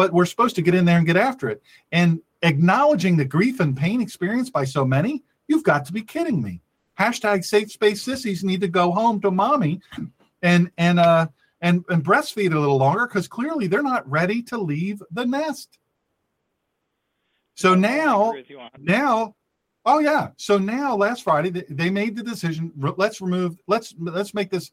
but 0.01 0.15
we're 0.15 0.25
supposed 0.25 0.57
to 0.57 0.63
get 0.63 0.75
in 0.75 0.87
there 0.87 0.97
and 0.97 1.07
get 1.07 1.19
after 1.19 1.51
it. 1.51 1.63
And 1.93 2.23
acknowledging 2.41 3.19
the 3.19 3.25
grief 3.27 3.61
and 3.61 3.77
pain 3.77 4.01
experienced 4.01 4.51
by 4.51 4.65
so 4.65 4.83
many, 4.83 5.23
you've 5.47 5.63
got 5.63 5.85
to 5.85 5.93
be 5.93 6.01
kidding 6.01 6.43
me. 6.43 6.63
Hashtag 6.99 7.45
safe 7.45 7.71
space 7.71 8.01
sissies 8.01 8.43
need 8.43 8.63
to 8.63 8.69
go 8.69 8.93
home 8.93 9.21
to 9.21 9.31
mommy 9.31 9.83
and 10.43 10.71
and 10.79 10.99
uh 10.99 11.27
and 11.61 11.85
and 11.91 12.03
breastfeed 12.03 12.55
a 12.55 12.59
little 12.59 12.79
longer 12.79 13.07
because 13.07 13.29
clearly 13.29 13.67
they're 13.67 13.83
not 13.83 14.11
ready 14.11 14.41
to 14.45 14.57
leave 14.57 15.03
the 15.11 15.27
nest. 15.27 15.79
So 17.57 17.75
now, 17.75 18.33
now, 18.79 19.35
oh 19.85 19.99
yeah. 19.99 20.29
So 20.39 20.57
now, 20.57 20.97
last 20.97 21.25
Friday, 21.25 21.51
they, 21.51 21.65
they 21.69 21.91
made 21.91 22.17
the 22.17 22.23
decision. 22.23 22.73
Let's 22.97 23.21
remove. 23.21 23.59
Let's 23.67 23.95
let's 23.99 24.33
make 24.33 24.49
this. 24.49 24.73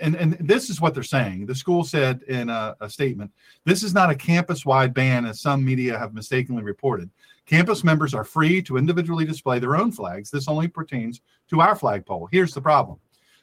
And 0.00 0.16
and 0.16 0.32
this 0.40 0.68
is 0.68 0.80
what 0.80 0.94
they're 0.94 1.02
saying. 1.02 1.46
The 1.46 1.54
school 1.54 1.84
said 1.84 2.22
in 2.22 2.48
a, 2.48 2.76
a 2.80 2.90
statement, 2.90 3.30
"This 3.64 3.82
is 3.82 3.94
not 3.94 4.10
a 4.10 4.16
campus-wide 4.16 4.92
ban, 4.92 5.24
as 5.26 5.40
some 5.40 5.64
media 5.64 5.98
have 5.98 6.12
mistakenly 6.12 6.62
reported. 6.62 7.10
Campus 7.46 7.84
members 7.84 8.12
are 8.12 8.24
free 8.24 8.60
to 8.62 8.76
individually 8.76 9.24
display 9.24 9.60
their 9.60 9.76
own 9.76 9.92
flags. 9.92 10.30
This 10.30 10.48
only 10.48 10.66
pertains 10.66 11.20
to 11.50 11.60
our 11.60 11.76
flagpole. 11.76 12.28
Here's 12.32 12.52
the 12.52 12.60
problem: 12.60 12.98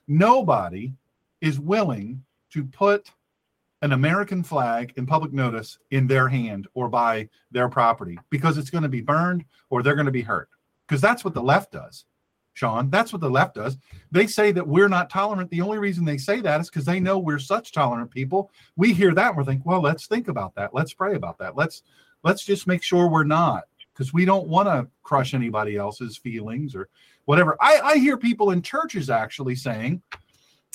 nobody 0.07 0.93
is 1.39 1.59
willing 1.59 2.23
to 2.51 2.65
put 2.65 3.09
an 3.81 3.91
American 3.91 4.43
flag 4.43 4.93
in 4.95 5.05
public 5.05 5.33
notice 5.33 5.77
in 5.91 6.07
their 6.07 6.29
hand 6.29 6.67
or 6.73 6.87
by 6.87 7.27
their 7.51 7.67
property 7.67 8.17
because 8.29 8.57
it's 8.57 8.69
going 8.69 8.83
to 8.83 8.89
be 8.89 9.01
burned 9.01 9.43
or 9.69 9.83
they're 9.83 9.95
going 9.95 10.05
to 10.05 10.11
be 10.11 10.21
hurt. 10.21 10.49
Because 10.87 11.01
that's 11.01 11.25
what 11.25 11.33
the 11.33 11.43
left 11.43 11.71
does, 11.71 12.05
Sean. 12.53 12.89
That's 12.89 13.11
what 13.11 13.21
the 13.21 13.29
left 13.29 13.55
does. 13.55 13.77
They 14.11 14.27
say 14.27 14.51
that 14.51 14.67
we're 14.67 14.87
not 14.87 15.09
tolerant. 15.09 15.49
The 15.49 15.61
only 15.61 15.79
reason 15.79 16.05
they 16.05 16.17
say 16.17 16.39
that 16.41 16.61
is 16.61 16.69
because 16.69 16.85
they 16.85 16.99
know 16.99 17.17
we're 17.17 17.39
such 17.39 17.71
tolerant 17.71 18.11
people. 18.11 18.51
We 18.75 18.93
hear 18.93 19.13
that 19.13 19.29
and 19.29 19.37
we 19.37 19.43
think, 19.43 19.65
well, 19.65 19.81
let's 19.81 20.07
think 20.07 20.27
about 20.27 20.55
that. 20.55 20.73
Let's 20.73 20.93
pray 20.93 21.15
about 21.15 21.37
that. 21.39 21.55
Let's 21.55 21.83
let's 22.23 22.45
just 22.45 22.67
make 22.67 22.83
sure 22.83 23.07
we're 23.07 23.23
not 23.23 23.63
because 23.93 24.13
we 24.13 24.25
don't 24.25 24.47
want 24.47 24.67
to 24.67 24.87
crush 25.03 25.33
anybody 25.33 25.77
else's 25.77 26.17
feelings 26.17 26.75
or 26.75 26.89
whatever. 27.25 27.57
I, 27.59 27.79
I 27.79 27.97
hear 27.97 28.17
people 28.17 28.51
in 28.51 28.61
churches 28.61 29.09
actually 29.09 29.55
saying, 29.55 30.01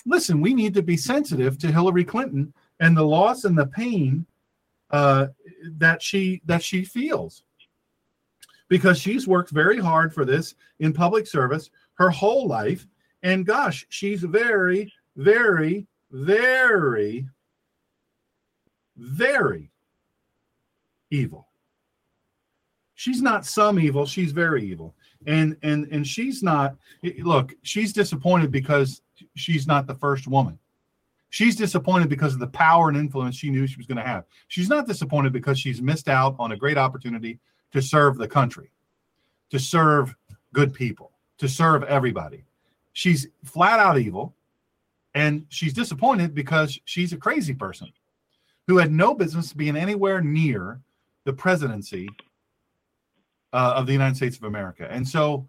listen, 0.05 0.41
we 0.41 0.55
need 0.55 0.75
to 0.75 0.83
be 0.83 0.97
sensitive 0.97 1.59
to 1.59 1.73
Hillary 1.73 2.05
Clinton 2.05 2.53
and 2.81 2.97
the 2.97 3.03
loss 3.03 3.45
and 3.45 3.57
the 3.57 3.67
pain 3.67 4.27
uh, 4.91 5.29
that 5.77 6.03
she 6.03 6.41
that 6.47 6.63
she 6.63 6.85
feels 6.85 7.43
because 8.69 8.99
she's 8.99 9.27
worked 9.27 9.51
very 9.51 9.79
hard 9.79 10.13
for 10.13 10.25
this 10.25 10.55
in 10.81 10.93
public 10.93 11.27
service 11.27 11.71
her 11.95 12.11
whole 12.11 12.47
life. 12.47 12.87
And 13.23 13.45
gosh 13.45 13.87
she's 13.89 14.23
very 14.23 14.93
very 15.17 15.87
very 16.11 17.27
very 18.97 19.71
evil. 21.11 21.49
She's 22.95 23.23
not 23.23 23.47
some 23.47 23.79
evil 23.79 24.07
she's 24.07 24.33
very 24.33 24.65
evil. 24.65 24.95
And 25.27 25.57
and 25.63 25.89
and 25.91 26.07
she's 26.07 26.43
not 26.43 26.77
look 27.21 27.55
she's 27.63 27.93
disappointed 27.93 28.53
because 28.53 29.03
she's 29.35 29.67
not 29.67 29.87
the 29.87 29.95
first 29.95 30.29
woman. 30.29 30.59
She's 31.31 31.57
disappointed 31.57 32.09
because 32.09 32.33
of 32.33 32.41
the 32.41 32.47
power 32.47 32.89
and 32.89 32.97
influence 32.97 33.37
she 33.37 33.51
knew 33.51 33.67
she 33.67 33.77
was 33.77 33.87
going 33.87 33.99
to 33.99 34.03
have. 34.03 34.25
She's 34.47 34.71
not 34.71 34.87
disappointed 34.87 35.33
because 35.33 35.59
she's 35.59 35.83
missed 35.83 36.09
out 36.09 36.35
on 36.39 36.53
a 36.53 36.57
great 36.57 36.79
opportunity 36.79 37.39
to 37.73 37.83
serve 37.83 38.17
the 38.17 38.29
country, 38.29 38.71
to 39.51 39.59
serve 39.59 40.15
good 40.53 40.73
people, 40.73 41.13
to 41.39 41.49
serve 41.49 41.83
everybody. 41.85 42.45
She's 42.93 43.29
flat 43.45 43.79
out 43.79 43.99
evil. 43.99 44.35
And 45.15 45.47
she's 45.49 45.73
disappointed 45.73 46.35
because 46.35 46.79
she's 46.85 47.13
a 47.13 47.17
crazy 47.17 47.55
person 47.55 47.91
who 48.69 48.77
had 48.77 48.93
no 48.93 49.15
business 49.15 49.53
being 49.53 49.77
anywhere 49.77 50.21
near 50.21 50.81
the 51.25 51.33
presidency 51.33 52.09
uh, 53.53 53.73
of 53.75 53.87
the 53.87 53.93
United 53.93 54.17
States 54.17 54.37
of 54.37 54.45
America. 54.45 54.87
And 54.91 55.09
so 55.09 55.49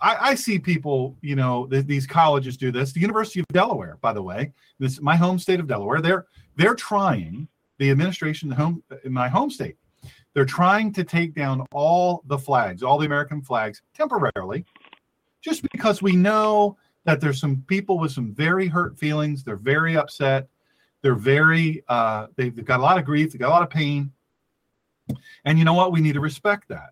I, 0.00 0.16
I 0.30 0.34
see 0.34 0.58
people, 0.58 1.16
you 1.22 1.34
know, 1.34 1.66
th- 1.66 1.86
these 1.86 2.06
colleges 2.06 2.56
do 2.56 2.70
this. 2.70 2.92
The 2.92 3.00
University 3.00 3.40
of 3.40 3.46
Delaware, 3.48 3.98
by 4.00 4.12
the 4.12 4.22
way, 4.22 4.52
this 4.78 5.00
my 5.00 5.16
home 5.16 5.38
state 5.38 5.60
of 5.60 5.66
Delaware. 5.66 6.00
They're 6.00 6.26
they're 6.56 6.74
trying 6.74 7.48
the 7.78 7.90
administration 7.90 8.50
home 8.50 8.82
in 9.04 9.12
my 9.12 9.28
home 9.28 9.50
state. 9.50 9.76
They're 10.34 10.44
trying 10.44 10.92
to 10.94 11.04
take 11.04 11.34
down 11.34 11.64
all 11.72 12.22
the 12.26 12.38
flags, 12.38 12.82
all 12.82 12.98
the 12.98 13.06
American 13.06 13.40
flags, 13.40 13.82
temporarily, 13.94 14.64
just 15.40 15.62
because 15.70 16.02
we 16.02 16.16
know 16.16 16.76
that 17.04 17.20
there's 17.20 17.40
some 17.40 17.64
people 17.68 17.98
with 17.98 18.10
some 18.12 18.34
very 18.34 18.66
hurt 18.66 18.98
feelings. 18.98 19.44
They're 19.44 19.56
very 19.56 19.96
upset. 19.96 20.48
They're 21.02 21.14
very 21.14 21.84
uh, 21.88 22.26
they've 22.36 22.64
got 22.64 22.80
a 22.80 22.82
lot 22.82 22.98
of 22.98 23.04
grief. 23.04 23.32
they've 23.32 23.40
got 23.40 23.48
a 23.48 23.50
lot 23.50 23.62
of 23.62 23.70
pain. 23.70 24.10
And 25.44 25.58
you 25.58 25.64
know 25.64 25.74
what? 25.74 25.92
We 25.92 26.00
need 26.00 26.14
to 26.14 26.20
respect 26.20 26.68
that. 26.68 26.90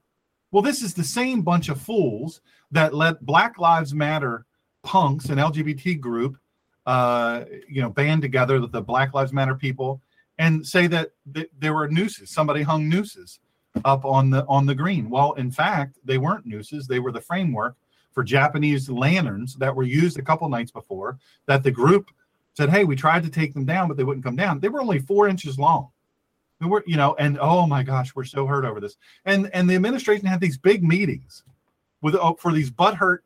Well, 0.51 0.62
this 0.62 0.82
is 0.82 0.94
the 0.94 1.02
same 1.02 1.43
bunch 1.43 1.69
of 1.70 1.81
fools 1.81 2.43
that 2.70 2.94
let 2.94 3.24
Black 3.24 3.59
Lives 3.59 3.94
Matter 3.94 4.44
punks 4.82 5.31
and 5.31 5.40
LGBT 5.40 5.98
group, 5.98 6.36
uh, 6.85 7.44
you 7.69 7.81
know, 7.81 7.89
band 7.89 8.23
together 8.23 8.60
the 8.60 8.82
Black 8.82 9.14
Lives 9.14 9.32
Matter 9.32 9.55
people 9.55 10.02
and 10.43 10.66
say 10.66 10.89
that 10.89 11.10
th- 11.32 11.51
there 11.60 11.73
were 11.73 11.89
nooses. 11.89 12.31
Somebody 12.31 12.62
hung 12.62 12.89
nooses 12.89 13.39
up 13.85 14.05
on 14.05 14.28
the 14.28 14.44
on 14.47 14.66
the 14.66 14.74
green. 14.74 15.09
Well, 15.09 15.32
in 15.35 15.52
fact, 15.52 15.98
they 16.05 16.19
weren't 16.19 16.47
nooses. 16.47 16.86
They 16.89 16.98
were 16.98 17.12
the 17.12 17.20
framework 17.20 17.77
for 18.12 18.24
Japanese 18.24 18.90
lanterns 18.90 19.55
that 19.56 19.74
were 19.74 19.85
used 19.85 20.19
a 20.19 20.23
couple 20.23 20.48
nights 20.48 20.73
before. 20.73 21.19
That 21.47 21.62
the 21.62 21.70
group 21.70 22.10
said, 22.55 22.70
"Hey, 22.70 22.85
we 22.85 22.97
tried 22.97 23.23
to 23.23 23.31
take 23.31 23.55
them 23.55 23.64
down, 23.64 23.86
but 23.86 23.97
they 23.97 24.02
wouldn't 24.02 24.24
come 24.24 24.35
down. 24.35 24.59
They 24.59 24.69
were 24.69 24.82
only 24.82 24.98
four 24.98 25.28
inches 25.28 25.59
long." 25.59 25.89
we're 26.60 26.82
you 26.86 26.97
know 26.97 27.16
and 27.19 27.39
oh 27.40 27.66
my 27.66 27.82
gosh 27.82 28.14
we're 28.14 28.23
so 28.23 28.47
hurt 28.47 28.64
over 28.64 28.78
this 28.78 28.97
and 29.24 29.51
and 29.52 29.69
the 29.69 29.74
administration 29.74 30.24
had 30.24 30.40
these 30.40 30.56
big 30.56 30.85
meetings 30.85 31.43
with 32.02 32.14
oh, 32.14 32.35
for 32.35 32.52
these 32.52 32.70
butthurt 32.70 33.19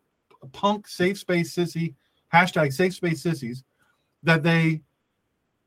punk 0.52 0.88
safe 0.88 1.18
space 1.18 1.54
sissy 1.54 1.92
hashtag 2.32 2.72
safe 2.72 2.94
space 2.94 3.20
sissies 3.22 3.62
that 4.22 4.42
they 4.42 4.80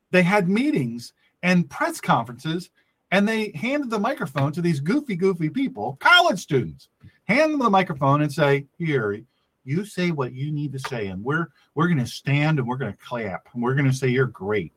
they 0.10 0.24
had 0.24 0.50
meetings 0.50 1.14
and 1.44 1.70
press 1.70 2.00
conferences 2.02 2.70
and 3.12 3.28
they 3.28 3.52
handed 3.56 3.90
the 3.90 4.00
microphone 4.00 4.52
to 4.52 4.62
these 4.62 4.80
goofy 4.80 5.16
goofy 5.16 5.50
people 5.50 5.98
college 6.00 6.40
students 6.40 6.90
hand 7.26 7.54
them 7.54 7.60
the 7.60 7.70
microphone 7.70 8.22
and 8.22 8.32
say 8.32 8.66
here 8.78 9.20
you 9.66 9.86
say 9.86 10.12
what 10.12 10.34
you 10.34 10.52
need 10.52 10.72
to 10.72 10.80
say 10.80 11.08
and 11.08 11.24
we're 11.24 11.48
we're 11.76 11.88
going 11.88 12.00
to 12.00 12.08
stand 12.08 12.60
and 12.60 12.68
we're 12.68 12.78
going 12.78 12.92
to 12.92 13.06
clap 13.06 13.48
and 13.54 13.64
we're 13.64 13.76
going 13.76 13.90
to 13.90 13.94
say 13.94 14.08
you're 14.08 14.26
great 14.26 14.74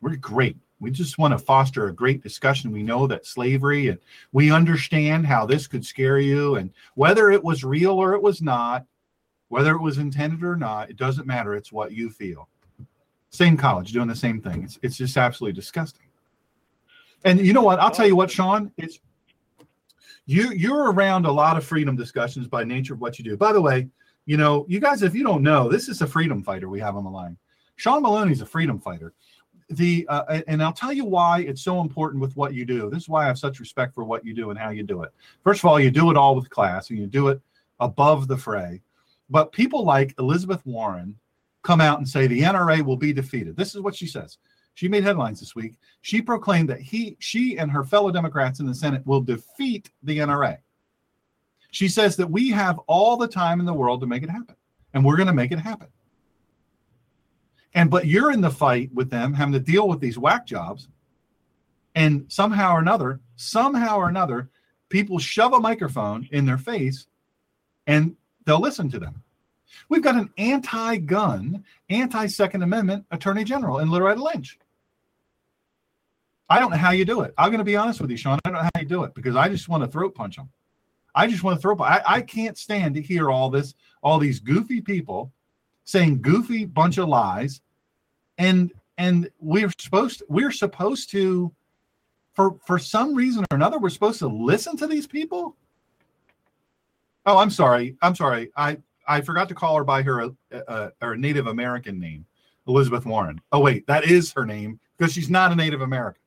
we're 0.00 0.16
great 0.16 0.56
we 0.80 0.90
just 0.90 1.18
want 1.18 1.32
to 1.32 1.44
foster 1.44 1.88
a 1.88 1.94
great 1.94 2.22
discussion. 2.22 2.70
We 2.70 2.82
know 2.82 3.06
that 3.06 3.26
slavery 3.26 3.88
and 3.88 3.98
we 4.32 4.52
understand 4.52 5.26
how 5.26 5.44
this 5.44 5.66
could 5.66 5.84
scare 5.84 6.18
you 6.18 6.56
and 6.56 6.70
whether 6.94 7.30
it 7.30 7.42
was 7.42 7.64
real 7.64 7.92
or 7.92 8.14
it 8.14 8.22
was 8.22 8.40
not, 8.40 8.84
whether 9.48 9.72
it 9.72 9.82
was 9.82 9.98
intended 9.98 10.44
or 10.44 10.56
not, 10.56 10.90
it 10.90 10.96
doesn't 10.96 11.26
matter. 11.26 11.54
It's 11.54 11.72
what 11.72 11.92
you 11.92 12.10
feel. 12.10 12.48
Same 13.30 13.56
college 13.56 13.92
doing 13.92 14.08
the 14.08 14.16
same 14.16 14.40
thing. 14.40 14.64
It's 14.64 14.78
it's 14.82 14.96
just 14.96 15.16
absolutely 15.16 15.54
disgusting. 15.54 16.06
And 17.24 17.44
you 17.44 17.52
know 17.52 17.62
what? 17.62 17.80
I'll 17.80 17.90
tell 17.90 18.06
you 18.06 18.16
what, 18.16 18.30
Sean, 18.30 18.72
it's 18.76 19.00
you 20.26 20.50
you're 20.52 20.92
around 20.92 21.26
a 21.26 21.32
lot 21.32 21.56
of 21.56 21.64
freedom 21.64 21.96
discussions 21.96 22.46
by 22.46 22.64
nature 22.64 22.94
of 22.94 23.00
what 23.00 23.18
you 23.18 23.24
do. 23.24 23.36
By 23.36 23.52
the 23.52 23.60
way, 23.60 23.88
you 24.26 24.36
know, 24.36 24.64
you 24.68 24.80
guys, 24.80 25.02
if 25.02 25.14
you 25.14 25.24
don't 25.24 25.42
know, 25.42 25.68
this 25.68 25.88
is 25.88 26.00
a 26.02 26.06
freedom 26.06 26.42
fighter 26.42 26.68
we 26.68 26.80
have 26.80 26.96
on 26.96 27.04
the 27.04 27.10
line. 27.10 27.36
Sean 27.76 28.02
Maloney's 28.02 28.40
a 28.40 28.46
freedom 28.46 28.80
fighter 28.80 29.12
the 29.70 30.06
uh, 30.08 30.40
and 30.46 30.62
I'll 30.62 30.72
tell 30.72 30.92
you 30.92 31.04
why 31.04 31.40
it's 31.40 31.62
so 31.62 31.80
important 31.80 32.20
with 32.20 32.36
what 32.36 32.54
you 32.54 32.64
do. 32.64 32.88
This 32.90 33.02
is 33.02 33.08
why 33.08 33.24
I 33.24 33.26
have 33.26 33.38
such 33.38 33.60
respect 33.60 33.94
for 33.94 34.04
what 34.04 34.24
you 34.24 34.32
do 34.32 34.50
and 34.50 34.58
how 34.58 34.70
you 34.70 34.82
do 34.82 35.02
it. 35.02 35.12
First 35.44 35.60
of 35.60 35.66
all, 35.66 35.78
you 35.78 35.90
do 35.90 36.10
it 36.10 36.16
all 36.16 36.34
with 36.34 36.48
class 36.48 36.90
and 36.90 36.98
you 36.98 37.06
do 37.06 37.28
it 37.28 37.40
above 37.80 38.28
the 38.28 38.36
fray. 38.36 38.80
But 39.28 39.52
people 39.52 39.84
like 39.84 40.14
Elizabeth 40.18 40.64
Warren 40.64 41.16
come 41.62 41.80
out 41.80 41.98
and 41.98 42.08
say 42.08 42.26
the 42.26 42.42
NRA 42.42 42.82
will 42.82 42.96
be 42.96 43.12
defeated. 43.12 43.56
This 43.56 43.74
is 43.74 43.80
what 43.80 43.94
she 43.94 44.06
says. 44.06 44.38
She 44.74 44.88
made 44.88 45.02
headlines 45.02 45.40
this 45.40 45.56
week. 45.56 45.74
She 46.02 46.22
proclaimed 46.22 46.68
that 46.68 46.80
he, 46.80 47.16
she, 47.18 47.58
and 47.58 47.70
her 47.70 47.84
fellow 47.84 48.12
Democrats 48.12 48.60
in 48.60 48.66
the 48.66 48.74
Senate 48.74 49.04
will 49.06 49.20
defeat 49.20 49.90
the 50.02 50.18
NRA. 50.18 50.58
She 51.70 51.88
says 51.88 52.16
that 52.16 52.30
we 52.30 52.50
have 52.50 52.78
all 52.86 53.16
the 53.16 53.28
time 53.28 53.60
in 53.60 53.66
the 53.66 53.74
world 53.74 54.00
to 54.00 54.06
make 54.06 54.22
it 54.22 54.30
happen, 54.30 54.54
and 54.94 55.04
we're 55.04 55.16
going 55.16 55.26
to 55.26 55.34
make 55.34 55.52
it 55.52 55.58
happen. 55.58 55.88
And 57.74 57.90
but 57.90 58.06
you're 58.06 58.32
in 58.32 58.40
the 58.40 58.50
fight 58.50 58.90
with 58.94 59.10
them, 59.10 59.34
having 59.34 59.52
to 59.52 59.60
deal 59.60 59.88
with 59.88 60.00
these 60.00 60.18
whack 60.18 60.46
jobs. 60.46 60.88
And 61.94 62.24
somehow 62.28 62.74
or 62.74 62.78
another, 62.78 63.20
somehow 63.36 63.96
or 63.96 64.08
another, 64.08 64.50
people 64.88 65.18
shove 65.18 65.52
a 65.52 65.60
microphone 65.60 66.28
in 66.32 66.46
their 66.46 66.58
face 66.58 67.06
and 67.86 68.16
they'll 68.44 68.60
listen 68.60 68.90
to 68.90 68.98
them. 68.98 69.22
We've 69.88 70.02
got 70.02 70.16
an 70.16 70.30
anti 70.38 70.96
gun, 70.98 71.64
anti 71.90 72.26
Second 72.26 72.62
Amendment 72.62 73.04
attorney 73.10 73.44
general 73.44 73.78
in 73.78 73.90
Loretta 73.90 74.22
Lynch. 74.22 74.58
I 76.50 76.60
don't 76.60 76.70
know 76.70 76.76
how 76.78 76.92
you 76.92 77.04
do 77.04 77.20
it. 77.22 77.34
I'm 77.36 77.50
going 77.50 77.58
to 77.58 77.64
be 77.64 77.76
honest 77.76 78.00
with 78.00 78.10
you, 78.10 78.16
Sean. 78.16 78.38
I 78.44 78.50
don't 78.50 78.62
know 78.62 78.68
how 78.74 78.80
you 78.80 78.86
do 78.86 79.04
it 79.04 79.14
because 79.14 79.36
I 79.36 79.48
just 79.48 79.68
want 79.68 79.84
to 79.84 79.88
throat 79.88 80.14
punch 80.14 80.36
them. 80.36 80.48
I 81.14 81.26
just 81.26 81.42
want 81.42 81.58
to 81.58 81.60
throw. 81.60 81.76
I, 81.80 82.02
I 82.06 82.20
can't 82.22 82.56
stand 82.56 82.94
to 82.94 83.02
hear 83.02 83.30
all 83.30 83.50
this, 83.50 83.74
all 84.02 84.18
these 84.18 84.40
goofy 84.40 84.80
people 84.80 85.32
saying 85.88 86.20
goofy 86.20 86.66
bunch 86.66 86.98
of 86.98 87.08
lies 87.08 87.62
and 88.36 88.72
and 88.98 89.30
we're 89.40 89.72
supposed 89.78 90.22
we're 90.28 90.50
supposed 90.50 91.10
to 91.10 91.50
for 92.34 92.56
for 92.66 92.78
some 92.78 93.14
reason 93.14 93.42
or 93.50 93.56
another 93.56 93.78
we're 93.78 93.88
supposed 93.88 94.18
to 94.18 94.28
listen 94.28 94.76
to 94.76 94.86
these 94.86 95.06
people 95.06 95.56
oh 97.24 97.38
i'm 97.38 97.48
sorry 97.48 97.96
i'm 98.02 98.14
sorry 98.14 98.50
i 98.54 98.76
i 99.08 99.20
forgot 99.20 99.48
to 99.48 99.54
call 99.54 99.76
her 99.76 99.84
by 99.84 100.02
her 100.02 100.30
uh, 100.52 100.90
her 101.00 101.16
native 101.16 101.46
american 101.46 101.98
name 101.98 102.24
elizabeth 102.66 103.06
warren. 103.06 103.40
Oh 103.50 103.60
wait 103.60 103.86
that 103.86 104.04
is 104.04 104.32
her 104.34 104.46
name 104.46 104.78
because 104.96 105.12
she's 105.12 105.30
not 105.30 105.52
a 105.52 105.56
native 105.56 105.80
american. 105.80 106.22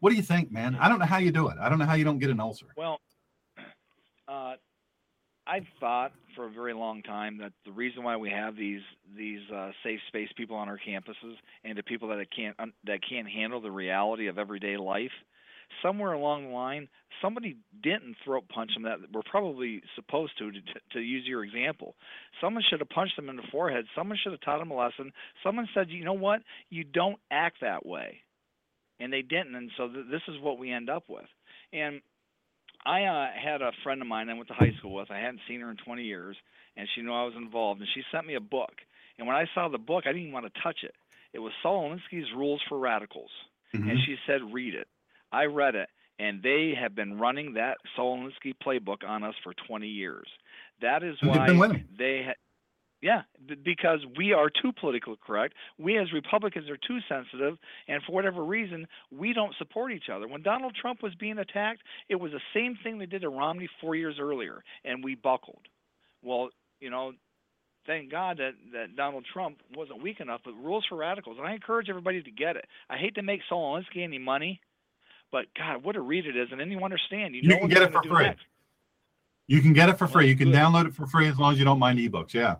What 0.00 0.10
do 0.10 0.16
you 0.16 0.22
think 0.22 0.50
man? 0.52 0.76
I 0.78 0.88
don't 0.88 0.98
know 0.98 1.06
how 1.06 1.18
you 1.18 1.30
do 1.30 1.48
it. 1.48 1.56
I 1.58 1.68
don't 1.68 1.78
know 1.78 1.86
how 1.86 1.94
you 1.94 2.04
don't 2.04 2.18
get 2.18 2.30
an 2.30 2.38
ulcer. 2.38 2.66
Well, 2.76 3.00
uh, 4.28 4.54
I've 5.46 5.66
thought 5.80 6.12
for 6.34 6.46
a 6.46 6.50
very 6.50 6.74
long 6.74 7.02
time 7.02 7.38
that 7.38 7.52
the 7.64 7.72
reason 7.72 8.02
why 8.02 8.16
we 8.16 8.30
have 8.30 8.56
these 8.56 8.82
these 9.16 9.40
uh, 9.54 9.70
safe 9.82 10.00
space 10.08 10.28
people 10.36 10.56
on 10.56 10.68
our 10.68 10.78
campuses 10.78 11.36
and 11.64 11.76
the 11.76 11.82
people 11.82 12.08
that 12.08 12.26
can't 12.34 12.56
that 12.84 13.00
can't 13.08 13.28
handle 13.28 13.60
the 13.60 13.70
reality 13.70 14.26
of 14.26 14.38
everyday 14.38 14.76
life, 14.76 15.12
somewhere 15.82 16.12
along 16.12 16.44
the 16.44 16.50
line, 16.54 16.88
somebody 17.22 17.56
didn't 17.82 18.16
throat 18.24 18.44
punch 18.48 18.72
them 18.74 18.82
that 18.84 18.98
were 19.12 19.22
probably 19.22 19.82
supposed 19.94 20.36
to, 20.38 20.50
to. 20.52 20.60
To 20.94 21.00
use 21.00 21.24
your 21.26 21.44
example, 21.44 21.94
someone 22.40 22.62
should 22.68 22.80
have 22.80 22.88
punched 22.88 23.16
them 23.16 23.28
in 23.28 23.36
the 23.36 23.42
forehead. 23.50 23.86
Someone 23.96 24.18
should 24.22 24.32
have 24.32 24.40
taught 24.42 24.58
them 24.58 24.70
a 24.70 24.76
lesson. 24.76 25.12
Someone 25.42 25.68
said, 25.74 25.90
you 25.90 26.04
know 26.04 26.12
what, 26.12 26.42
you 26.70 26.84
don't 26.84 27.18
act 27.30 27.58
that 27.62 27.84
way, 27.86 28.20
and 29.00 29.12
they 29.12 29.22
didn't, 29.22 29.54
and 29.54 29.70
so 29.76 29.88
th- 29.88 30.06
this 30.10 30.22
is 30.28 30.40
what 30.40 30.58
we 30.58 30.70
end 30.72 30.88
up 30.90 31.04
with. 31.08 31.26
And 31.72 32.00
I 32.86 33.04
uh, 33.04 33.26
had 33.42 33.62
a 33.62 33.72
friend 33.82 34.02
of 34.02 34.08
mine 34.08 34.28
I 34.28 34.34
went 34.34 34.48
to 34.48 34.54
high 34.54 34.72
school 34.78 34.94
with. 34.94 35.10
I 35.10 35.18
hadn't 35.18 35.40
seen 35.48 35.60
her 35.60 35.70
in 35.70 35.76
20 35.78 36.02
years, 36.02 36.36
and 36.76 36.86
she 36.94 37.02
knew 37.02 37.12
I 37.12 37.24
was 37.24 37.34
involved. 37.36 37.80
And 37.80 37.88
she 37.94 38.02
sent 38.12 38.26
me 38.26 38.34
a 38.34 38.40
book. 38.40 38.72
And 39.18 39.26
when 39.26 39.36
I 39.36 39.46
saw 39.54 39.68
the 39.68 39.78
book, 39.78 40.04
I 40.06 40.10
didn't 40.10 40.22
even 40.22 40.32
want 40.34 40.52
to 40.52 40.60
touch 40.62 40.78
it. 40.82 40.94
It 41.32 41.38
was 41.38 41.52
Saul 41.62 41.88
Alinsky's 41.90 42.28
Rules 42.36 42.60
for 42.68 42.78
Radicals, 42.78 43.30
Mhm. 43.74 43.90
and 43.90 43.98
she 44.04 44.16
said, 44.26 44.42
"Read 44.52 44.74
it." 44.74 44.86
I 45.34 45.44
read 45.46 45.74
it, 45.74 45.88
and 46.18 46.42
they 46.42 46.74
have 46.80 46.94
been 46.94 47.18
running 47.18 47.54
that 47.54 47.78
Saul 47.96 48.18
Alinsky 48.18 48.54
playbook 48.64 49.06
on 49.06 49.24
us 49.24 49.34
for 49.42 49.52
20 49.66 49.86
years. 49.88 50.28
That 50.80 51.02
is 51.02 51.16
why 51.22 51.48
they. 51.98 52.22
Ha- 52.26 52.34
yeah, 53.02 53.22
b- 53.46 53.56
because 53.62 54.00
we 54.16 54.32
are 54.32 54.48
too 54.48 54.72
politically 54.72 55.16
correct. 55.26 55.54
We 55.78 55.98
as 55.98 56.10
Republicans 56.12 56.70
are 56.70 56.78
too 56.78 57.00
sensitive, 57.06 57.58
and 57.86 58.02
for 58.02 58.12
whatever 58.12 58.42
reason, 58.42 58.86
we 59.10 59.34
don't 59.34 59.54
support 59.58 59.92
each 59.92 60.08
other. 60.10 60.26
When 60.26 60.42
Donald 60.42 60.74
Trump 60.80 61.02
was 61.02 61.14
being 61.14 61.36
attacked, 61.36 61.82
it 62.08 62.16
was 62.16 62.32
the 62.32 62.40
same 62.54 62.78
thing 62.82 62.98
they 62.98 63.06
did 63.06 63.20
to 63.20 63.28
Romney 63.28 63.68
four 63.80 63.94
years 63.94 64.16
earlier, 64.18 64.64
and 64.86 65.04
we 65.04 65.16
buckled. 65.16 65.66
Well, 66.22 66.48
you 66.80 66.88
know, 66.88 67.12
thank 67.86 68.10
God 68.10 68.38
that, 68.38 68.52
that 68.72 68.96
Donald 68.96 69.26
Trump 69.30 69.58
wasn't 69.76 70.02
weak 70.02 70.20
enough. 70.20 70.40
But 70.44 70.54
rules 70.54 70.86
for 70.88 70.96
radicals, 70.96 71.36
and 71.38 71.46
I 71.46 71.52
encourage 71.52 71.90
everybody 71.90 72.22
to 72.22 72.30
get 72.30 72.56
it. 72.56 72.64
I 72.88 72.96
hate 72.96 73.16
to 73.16 73.22
make 73.22 73.40
Saul 73.48 73.76
Alinsky 73.76 74.02
any 74.02 74.18
money, 74.18 74.60
but 75.34 75.46
God, 75.58 75.82
what 75.82 75.96
a 75.96 76.00
read 76.00 76.26
it 76.26 76.36
is, 76.36 76.48
and 76.52 76.60
then 76.60 76.70
you 76.70 76.78
understand. 76.84 77.34
You, 77.34 77.42
You 77.42 77.48
know 77.48 77.58
can 77.58 77.68
get 77.68 77.82
it 77.82 77.90
for 77.92 78.02
free. 78.04 78.22
next. 78.24 78.44
You 79.48 79.60
can 79.60 79.72
get 79.72 79.88
it 79.88 79.98
for 79.98 80.04
Well, 80.04 80.12
free. 80.12 80.28
You 80.28 80.36
can 80.36 80.50
good. 80.52 80.56
download 80.60 80.86
it 80.86 80.94
for 80.94 81.06
free 81.08 81.26
as 81.28 81.36
long 81.38 81.52
as 81.52 81.58
you 81.58 81.64
don't 81.64 81.80
mind 81.80 81.98
ebooks. 81.98 82.32
Yeah. 82.32 82.56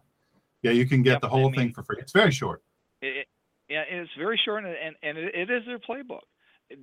Yeah, 0.62 0.72
you 0.72 0.86
can 0.86 1.02
get 1.02 1.12
Yep, 1.12 1.20
the 1.20 1.26
I 1.28 1.30
whole 1.30 1.51
mean- 1.51 1.55
thing 1.60 1.72
for 1.72 1.82
free. 1.84 1.98
It's 2.01 2.12
very 2.12 2.32
short. 2.32 2.62
It, 3.01 3.16
it- 3.18 3.28
yeah, 3.68 3.84
it's 3.88 4.10
very 4.18 4.38
short, 4.44 4.64
and 4.64 4.74
and, 4.74 4.96
and 5.02 5.16
it, 5.18 5.34
it 5.34 5.51
is 5.51 5.64
their 5.66 5.78
playbook. 5.78 6.24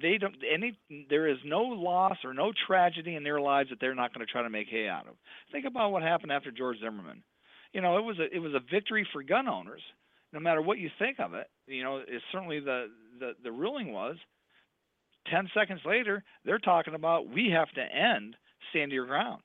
They 0.01 0.17
don't 0.17 0.35
any. 0.51 0.79
There 1.09 1.27
is 1.27 1.37
no 1.45 1.61
loss 1.61 2.17
or 2.23 2.33
no 2.33 2.53
tragedy 2.67 3.15
in 3.15 3.23
their 3.23 3.39
lives 3.41 3.69
that 3.69 3.79
they're 3.81 3.93
not 3.95 4.13
going 4.13 4.25
to 4.25 4.31
try 4.31 4.41
to 4.43 4.49
make 4.49 4.67
hay 4.67 4.87
out 4.87 5.07
of. 5.07 5.13
Think 5.51 5.65
about 5.65 5.91
what 5.91 6.01
happened 6.01 6.31
after 6.31 6.51
George 6.51 6.77
Zimmerman. 6.79 7.21
You 7.73 7.81
know, 7.81 7.97
it 7.99 8.03
was 8.03 8.17
a 8.19 8.35
it 8.35 8.39
was 8.39 8.53
a 8.55 8.61
victory 8.71 9.07
for 9.13 9.21
gun 9.21 9.47
owners. 9.47 9.81
No 10.33 10.39
matter 10.39 10.61
what 10.61 10.77
you 10.79 10.89
think 10.97 11.19
of 11.19 11.33
it, 11.33 11.47
you 11.67 11.83
know, 11.83 11.97
it's 12.07 12.23
certainly 12.31 12.59
the 12.61 12.87
the 13.19 13.33
the 13.43 13.51
ruling 13.51 13.91
was. 13.91 14.15
Ten 15.29 15.49
seconds 15.53 15.81
later, 15.85 16.23
they're 16.45 16.59
talking 16.59 16.95
about 16.95 17.29
we 17.29 17.51
have 17.53 17.69
to 17.71 17.81
end 17.81 18.35
stand 18.71 18.91
your 18.91 19.05
ground. 19.05 19.41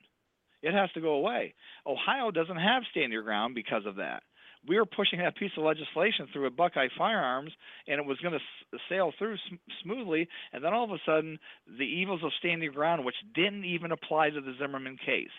It 0.61 0.73
has 0.73 0.91
to 0.93 1.01
go 1.01 1.13
away. 1.13 1.53
Ohio 1.85 2.31
doesn't 2.31 2.57
have 2.57 2.83
stand 2.91 3.11
your 3.13 3.23
ground 3.23 3.55
because 3.55 3.85
of 3.85 3.97
that 3.97 4.23
we 4.67 4.77
were 4.77 4.85
pushing 4.85 5.19
that 5.19 5.37
piece 5.37 5.51
of 5.57 5.63
legislation 5.63 6.27
through 6.31 6.47
at 6.47 6.55
Buckeye 6.55 6.89
Firearms, 6.97 7.51
and 7.87 7.99
it 7.99 8.05
was 8.05 8.17
going 8.19 8.33
to 8.33 8.77
sail 8.89 9.11
through 9.17 9.37
sm- 9.47 9.55
smoothly. 9.83 10.27
And 10.51 10.63
then 10.63 10.73
all 10.73 10.83
of 10.83 10.91
a 10.91 10.99
sudden, 11.05 11.39
the 11.77 11.85
evils 11.85 12.21
of 12.23 12.31
standing 12.37 12.63
your 12.63 12.73
ground, 12.73 13.05
which 13.05 13.15
didn't 13.33 13.65
even 13.65 13.91
apply 13.91 14.31
to 14.31 14.41
the 14.41 14.53
Zimmerman 14.59 14.97
case, 15.03 15.29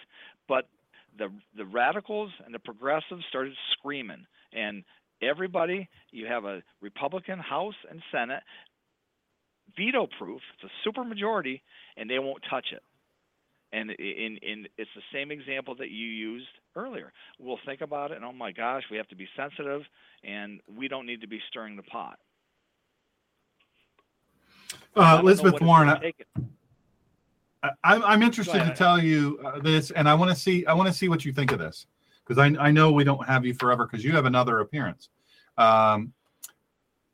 but 0.48 0.68
the 1.18 1.28
the 1.56 1.64
radicals 1.64 2.30
and 2.44 2.54
the 2.54 2.58
progressives 2.58 3.24
started 3.28 3.54
screaming, 3.72 4.26
and 4.52 4.84
everybody, 5.20 5.88
you 6.10 6.26
have 6.26 6.44
a 6.44 6.62
Republican 6.80 7.38
House 7.38 7.74
and 7.90 8.02
Senate, 8.12 8.42
veto 9.76 10.08
proof. 10.18 10.40
It's 10.54 10.70
a 10.72 10.88
supermajority, 10.88 11.60
and 11.96 12.08
they 12.08 12.18
won't 12.18 12.42
touch 12.48 12.66
it. 12.72 12.82
And 13.72 13.90
in, 13.90 14.38
in 14.42 14.66
it's 14.78 14.90
the 14.94 15.02
same 15.12 15.30
example 15.30 15.74
that 15.76 15.90
you 15.90 16.06
used 16.06 16.48
earlier. 16.74 17.12
We'll 17.38 17.58
think 17.66 17.82
about 17.82 18.12
it, 18.12 18.16
and 18.16 18.24
oh 18.24 18.32
my 18.32 18.52
gosh, 18.52 18.82
we 18.90 18.96
have 18.96 19.08
to 19.08 19.16
be 19.16 19.28
sensitive, 19.36 19.82
and 20.24 20.60
we 20.74 20.88
don't 20.88 21.06
need 21.06 21.20
to 21.20 21.28
be 21.28 21.40
stirring 21.48 21.76
the 21.76 21.82
pot. 21.82 22.18
Uh, 24.96 25.18
Elizabeth 25.20 25.60
Warren, 25.60 25.88
I, 27.62 27.70
I'm, 27.84 28.02
I'm 28.04 28.22
interested 28.22 28.64
to 28.64 28.74
tell 28.74 29.02
you 29.02 29.38
uh, 29.44 29.60
this, 29.60 29.90
and 29.90 30.08
I 30.08 30.14
want 30.14 30.30
to 30.30 30.36
see 30.36 30.64
I 30.66 30.72
want 30.72 30.88
to 30.88 30.94
see 30.94 31.08
what 31.08 31.24
you 31.24 31.32
think 31.32 31.52
of 31.52 31.58
this 31.58 31.86
because 32.24 32.38
I, 32.38 32.46
I 32.62 32.70
know 32.70 32.92
we 32.92 33.04
don't 33.04 33.24
have 33.26 33.44
you 33.44 33.54
forever 33.54 33.86
because 33.86 34.04
you 34.04 34.12
have 34.12 34.26
another 34.26 34.60
appearance. 34.60 35.08
Um, 35.56 36.12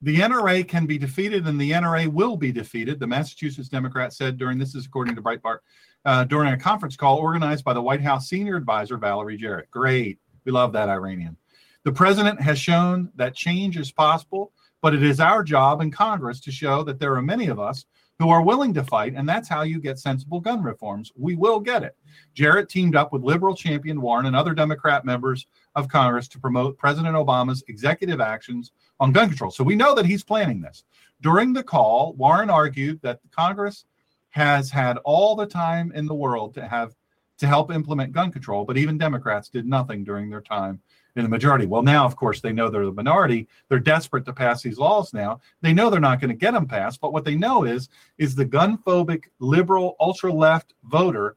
the 0.05 0.19
NRA 0.19 0.69
can 0.69 0.85
be 0.85 0.99
defeated, 0.99 1.47
and 1.47 1.59
the 1.59 1.71
NRA 1.71 2.09
will 2.09 2.37
be 2.37 2.53
defeated. 2.53 3.01
The 3.01 3.07
Massachusetts 3.07 3.71
Democrat 3.71 4.13
said 4.13 4.37
during 4.37 4.59
this 4.59 4.75
is 4.75 4.85
according 4.85 5.17
to 5.17 5.23
Breitbart 5.23 5.61
uh, 6.05 6.25
during 6.25 6.53
a 6.53 6.59
conference 6.59 6.95
call 6.95 7.17
organized 7.17 7.65
by 7.65 7.73
the 7.73 7.81
White 7.81 8.03
House 8.03 8.29
senior 8.29 8.57
advisor 8.57 8.99
Valerie 8.99 9.39
Jarrett. 9.39 9.71
Great, 9.71 10.19
we 10.45 10.53
love 10.53 10.75
that 10.75 10.91
Iranian. 10.91 11.39
The 11.85 11.93
president 11.93 12.39
has 12.43 12.59
shown 12.59 13.11
that 13.15 13.35
change 13.35 13.79
is 13.79 13.91
possible, 13.93 14.53
but 14.83 14.95
it 14.95 15.03
is 15.03 15.21
our 15.21 15.43
job 15.43 15.81
in 15.81 15.91
Congress 15.91 16.39
to 16.41 16.53
show 16.53 16.83
that 16.83 17.01
there 17.01 17.15
are 17.15 17.23
many 17.23 17.47
of 17.47 17.59
us 17.59 17.87
who 18.19 18.29
are 18.29 18.43
willing 18.43 18.75
to 18.75 18.85
fight, 18.85 19.15
and 19.17 19.27
that's 19.27 19.49
how 19.49 19.63
you 19.63 19.81
get 19.81 19.99
sensible 19.99 20.39
gun 20.39 20.63
reforms. 20.63 21.13
We 21.17 21.35
will 21.35 21.61
get 21.61 21.83
it. 21.83 21.97
Jarrett 22.35 22.69
teamed 22.69 22.95
up 22.95 23.11
with 23.11 23.23
liberal 23.23 23.57
champion 23.57 24.03
Warren 24.03 24.27
and 24.27 24.37
other 24.37 24.53
Democrat 24.53 25.07
members 25.07 25.47
of 25.75 25.89
Congress 25.89 26.29
to 26.29 26.39
promote 26.39 26.77
President 26.77 27.17
Obama's 27.17 27.65
executive 27.69 28.21
actions 28.21 28.73
on 29.01 29.13
gun 29.13 29.29
control. 29.29 29.51
So 29.51 29.65
we 29.65 29.77
know 29.77 29.95
that 29.95 30.07
he's 30.07 30.25
planning 30.25 30.61
this. 30.61 30.85
During 31.21 31.53
the 31.53 31.63
call, 31.63 32.13
Warren 32.15 32.51
argued 32.51 33.01
that 33.03 33.21
Congress 33.31 33.85
has 34.31 34.71
had 34.71 34.99
all 34.99 35.37
the 35.37 35.47
time 35.47 35.93
in 35.93 36.07
the 36.07 36.15
world 36.15 36.55
to 36.55 36.67
have 36.67 36.95
to 37.39 37.47
help 37.47 37.73
implement 37.73 38.13
gun 38.13 38.31
control, 38.31 38.65
but 38.65 38.77
even 38.77 38.99
Democrats 38.99 39.49
did 39.49 39.67
nothing 39.67 40.05
during 40.05 40.31
their 40.31 40.41
time 40.41 40.81
in 41.17 41.23
the 41.23 41.29
majority. 41.29 41.67
Well, 41.67 41.83
now, 41.83 42.05
of 42.05 42.17
course, 42.17 42.41
they 42.41 42.53
know 42.53 42.69
they're 42.69 42.85
the 42.85 42.93
minority. 42.93 43.49
They're 43.69 43.79
desperate 43.79 44.25
to 44.27 44.33
pass 44.33 44.63
these 44.63 44.79
laws 44.79 45.13
now. 45.13 45.41
They 45.61 45.73
know 45.73 45.91
they're 45.91 46.01
not 46.01 46.21
going 46.21 46.31
to 46.31 46.37
get 46.37 46.53
them 46.53 46.67
passed, 46.67 47.01
but 47.01 47.13
what 47.13 47.25
they 47.25 47.37
know 47.37 47.65
is 47.65 47.89
is 48.19 48.35
the 48.35 48.45
gun 48.45 48.79
phobic, 48.79 49.25
liberal, 49.39 49.97
ultra 50.01 50.33
left 50.33 50.75
voter 50.85 51.37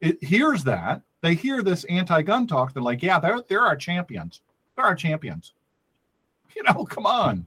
it 0.00 0.22
hears 0.22 0.64
that. 0.64 1.02
They 1.22 1.34
hear 1.34 1.62
this 1.62 1.84
anti-gun 1.84 2.46
talk. 2.46 2.72
They're 2.72 2.82
like, 2.82 3.02
yeah, 3.02 3.20
they're 3.20 3.42
they're 3.48 3.66
our 3.66 3.76
champions. 3.76 4.40
They're 4.74 4.86
our 4.86 4.94
champions. 4.94 5.52
You 6.56 6.62
know, 6.64 6.84
come 6.84 7.06
on. 7.06 7.46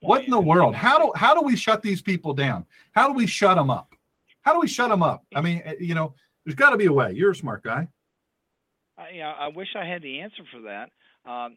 What 0.00 0.24
in 0.24 0.30
the 0.30 0.40
world? 0.40 0.74
How 0.74 0.98
do 0.98 1.12
how 1.16 1.34
do 1.34 1.40
we 1.40 1.56
shut 1.56 1.82
these 1.82 2.02
people 2.02 2.34
down? 2.34 2.66
How 2.92 3.08
do 3.08 3.14
we 3.14 3.26
shut 3.26 3.56
them 3.56 3.70
up? 3.70 3.94
How 4.42 4.52
do 4.52 4.60
we 4.60 4.68
shut 4.68 4.90
them 4.90 5.02
up? 5.02 5.24
I 5.34 5.40
mean, 5.40 5.62
eh, 5.64 5.74
you 5.80 5.94
know, 5.94 6.14
there's 6.44 6.54
got 6.54 6.70
to 6.70 6.76
be 6.76 6.84
a 6.86 6.92
way. 6.92 7.12
You're 7.12 7.30
a 7.30 7.34
smart 7.34 7.62
guy. 7.62 7.88
I, 8.98 9.10
you 9.10 9.20
know, 9.20 9.30
I 9.30 9.48
wish 9.48 9.68
I 9.74 9.86
had 9.86 10.02
the 10.02 10.20
answer 10.20 10.42
for 10.52 10.60
that. 10.62 10.90
Um, 11.28 11.56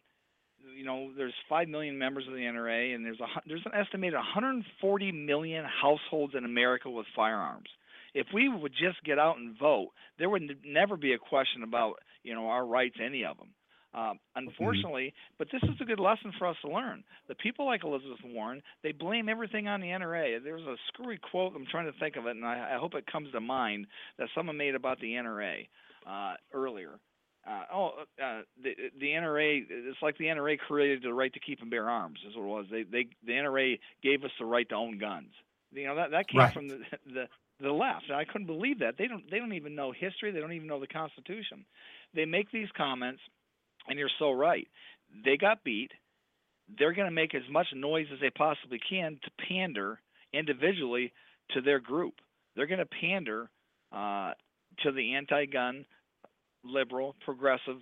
you 0.76 0.85
know, 0.85 1.11
there's 1.15 1.34
five 1.49 1.68
million 1.68 1.98
members 1.98 2.26
of 2.27 2.34
the 2.34 2.39
NRA, 2.39 2.95
and 2.95 3.06
there's 3.06 3.19
a 3.19 3.27
there's 3.45 3.65
an 3.65 3.73
estimated 3.73 4.15
140 4.15 5.11
million 5.11 5.65
households 5.65 6.34
in 6.35 6.45
America 6.45 6.89
with 6.89 7.06
firearms. 7.15 7.69
If 8.14 8.27
we 8.34 8.48
would 8.48 8.72
just 8.72 9.03
get 9.03 9.19
out 9.19 9.38
and 9.38 9.57
vote, 9.60 9.89
there 10.18 10.30
would 10.30 10.57
never 10.65 10.98
be 10.98 11.14
a 11.14 11.18
question 11.18 11.64
about 11.64 11.99
you 12.23 12.34
know 12.34 12.48
our 12.48 12.65
rights, 12.65 12.95
any 13.03 13.26
of 13.26 13.38
them. 13.38 13.49
Um, 13.93 14.19
unfortunately, 14.35 15.14
but 15.39 15.47
this 15.51 15.64
is 15.64 15.76
a 15.81 15.85
good 15.85 15.99
lesson 15.99 16.31
for 16.38 16.47
us 16.47 16.57
to 16.64 16.72
learn. 16.72 17.03
The 17.30 17.35
people 17.35 17.65
like 17.65 17.84
Elizabeth 17.84 18.19
Warren, 18.23 18.61
they 18.84 18.91
blame 18.91 19.30
everything 19.30 19.68
on 19.68 19.81
the 19.81 19.88
NRA. 19.88 20.43
There's 20.43 20.61
a 20.64 20.76
screwy 20.89 21.18
quote. 21.31 21.53
I'm 21.55 21.65
trying 21.65 21.91
to 21.91 21.97
think 21.99 22.15
of 22.15 22.27
it, 22.27 22.31
and 22.35 22.45
I, 22.45 22.76
I 22.76 22.77
hope 22.77 22.93
it 22.95 23.05
comes 23.11 23.31
to 23.31 23.39
mind 23.39 23.88
that 24.19 24.27
someone 24.35 24.57
made 24.57 24.76
about 24.76 24.99
the 24.99 25.14
NRA 25.14 25.68
uh, 26.07 26.34
earlier 26.53 26.99
uh, 27.47 27.64
oh, 27.73 27.91
uh, 28.22 28.41
the 28.61 28.73
the 28.99 29.07
NRA. 29.07 29.65
It's 29.69 29.97
like 30.01 30.18
the 30.18 30.26
NRA 30.26 30.57
created 30.57 31.01
the 31.03 31.14
right 31.14 31.34
to 31.34 31.39
keep 31.39 31.61
and 31.61 31.69
bear 31.69 31.89
arms. 31.89 32.19
Is 32.27 32.35
what 32.35 32.43
it 32.43 32.47
was. 32.47 32.65
They 32.69 32.84
they 32.84 33.07
the 33.26 33.34
NRA 33.34 33.80
gave 34.03 34.23
us 34.23 34.31
the 34.39 34.45
right 34.45 34.68
to 34.69 34.76
own 34.76 34.97
guns. 34.97 35.31
You 35.72 35.88
know 35.88 35.95
that 35.95 36.11
that 36.11 36.27
came 36.27 36.39
Right. 36.41 36.53
from 36.53 36.68
the 36.68 36.80
the 37.05 37.27
the 37.61 37.72
left. 37.72 38.05
And 38.09 38.18
I 38.18 38.26
couldn't 38.26 38.47
believe 38.47 38.80
that. 38.80 38.95
They 38.97 39.07
don't 39.07 39.30
they 39.31 39.39
don't 39.39 39.53
even 39.53 39.76
know 39.76 39.91
history. 39.91 40.31
They 40.31 40.39
don't 40.39 40.53
even 40.53 40.68
know 40.68 40.80
the 40.80 40.88
Constitution. 40.88 41.65
They 42.14 42.26
make 42.26 42.51
these 42.51 42.68
comments, 42.76 43.22
and 43.88 43.97
you're 43.97 44.09
so 44.19 44.31
right. 44.31 44.68
they 45.26 45.38
got 45.38 45.64
beat. 45.64 45.91
They're 46.77 46.93
going 46.93 47.07
to 47.07 47.14
make 47.14 47.34
as 47.34 47.43
much 47.49 47.68
noise 47.73 48.07
as 48.14 48.19
they 48.19 48.30
possibly 48.30 48.80
can 48.89 49.19
to 49.23 49.45
pander 49.47 49.99
individually 50.34 51.14
to 51.51 51.61
their 51.61 51.80
group. 51.80 52.15
They're 52.55 52.68
going 52.68 52.80
to 52.80 52.85
pander 52.85 53.49
uh, 53.91 54.31
to 54.84 54.91
the 54.91 55.14
anti-gun, 55.15 55.85
liberal, 56.64 57.15
progressive 57.23 57.77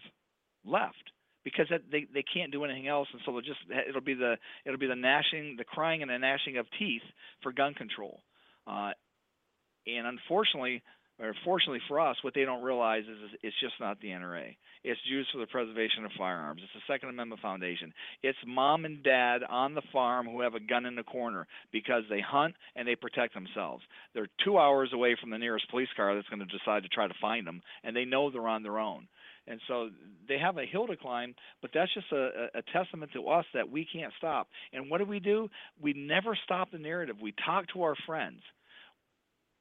left 0.63 1.11
because 1.43 1.67
they 1.69 2.07
they 2.13 2.23
can't 2.23 2.51
do 2.51 2.63
anything 2.65 2.87
else, 2.87 3.07
and 3.13 3.21
so 3.25 3.31
they'll 3.31 3.41
just 3.41 3.59
it'll 3.87 4.01
be 4.01 4.15
the 4.15 4.35
it'll 4.65 4.79
be 4.79 4.87
the 4.87 4.95
gnashing, 4.95 5.55
the 5.57 5.63
crying 5.63 6.01
and 6.01 6.11
the 6.11 6.17
gnashing 6.17 6.57
of 6.57 6.65
teeth 6.77 7.03
for 7.41 7.53
gun 7.53 7.73
control. 7.73 8.21
Uh, 8.67 8.91
and 9.87 10.07
unfortunately, 10.07 10.81
or 11.19 11.33
fortunately 11.45 11.81
for 11.87 11.99
us, 11.99 12.17
what 12.23 12.33
they 12.33 12.43
don't 12.43 12.63
realize 12.63 13.03
is, 13.03 13.31
is 13.31 13.39
it's 13.41 13.59
just 13.61 13.75
not 13.79 13.99
the 14.01 14.09
NRA. 14.09 14.55
It's 14.83 14.99
Jews 15.09 15.27
for 15.31 15.39
the 15.39 15.47
Preservation 15.47 16.05
of 16.05 16.11
Firearms. 16.17 16.61
It's 16.63 16.73
the 16.73 16.93
Second 16.93 17.09
Amendment 17.09 17.41
Foundation. 17.41 17.93
It's 18.21 18.37
mom 18.45 18.85
and 18.85 19.01
dad 19.03 19.41
on 19.49 19.73
the 19.73 19.81
farm 19.93 20.27
who 20.27 20.41
have 20.41 20.55
a 20.55 20.59
gun 20.59 20.85
in 20.85 20.95
the 20.95 21.03
corner 21.03 21.47
because 21.71 22.03
they 22.09 22.21
hunt 22.21 22.55
and 22.75 22.87
they 22.87 22.95
protect 22.95 23.33
themselves. 23.33 23.83
They're 24.13 24.29
two 24.43 24.57
hours 24.57 24.91
away 24.93 25.15
from 25.19 25.29
the 25.31 25.37
nearest 25.37 25.69
police 25.71 25.87
car 25.95 26.13
that's 26.13 26.29
going 26.29 26.45
to 26.45 26.57
decide 26.57 26.83
to 26.83 26.89
try 26.89 27.07
to 27.07 27.13
find 27.21 27.47
them, 27.47 27.61
and 27.83 27.95
they 27.95 28.05
know 28.05 28.29
they're 28.29 28.47
on 28.47 28.63
their 28.63 28.79
own. 28.79 29.07
And 29.47 29.61
so 29.67 29.89
they 30.27 30.39
have 30.39 30.57
a 30.57 30.65
hill 30.65 30.87
to 30.87 30.97
climb, 30.97 31.35
but 31.61 31.71
that's 31.73 31.93
just 31.93 32.11
a, 32.11 32.47
a, 32.55 32.63
testament 32.73 33.11
to 33.13 33.29
us 33.29 33.45
that 33.53 33.69
we 33.69 33.85
can't 33.85 34.11
stop. 34.17 34.47
And 34.73 34.89
what 34.89 34.97
do 34.97 35.05
we 35.05 35.19
do? 35.19 35.49
We 35.79 35.93
never 35.93 36.37
stop 36.45 36.71
the 36.71 36.79
narrative. 36.79 37.17
We 37.21 37.33
talk 37.45 37.65
to 37.73 37.83
our 37.83 37.95
friends 38.07 38.41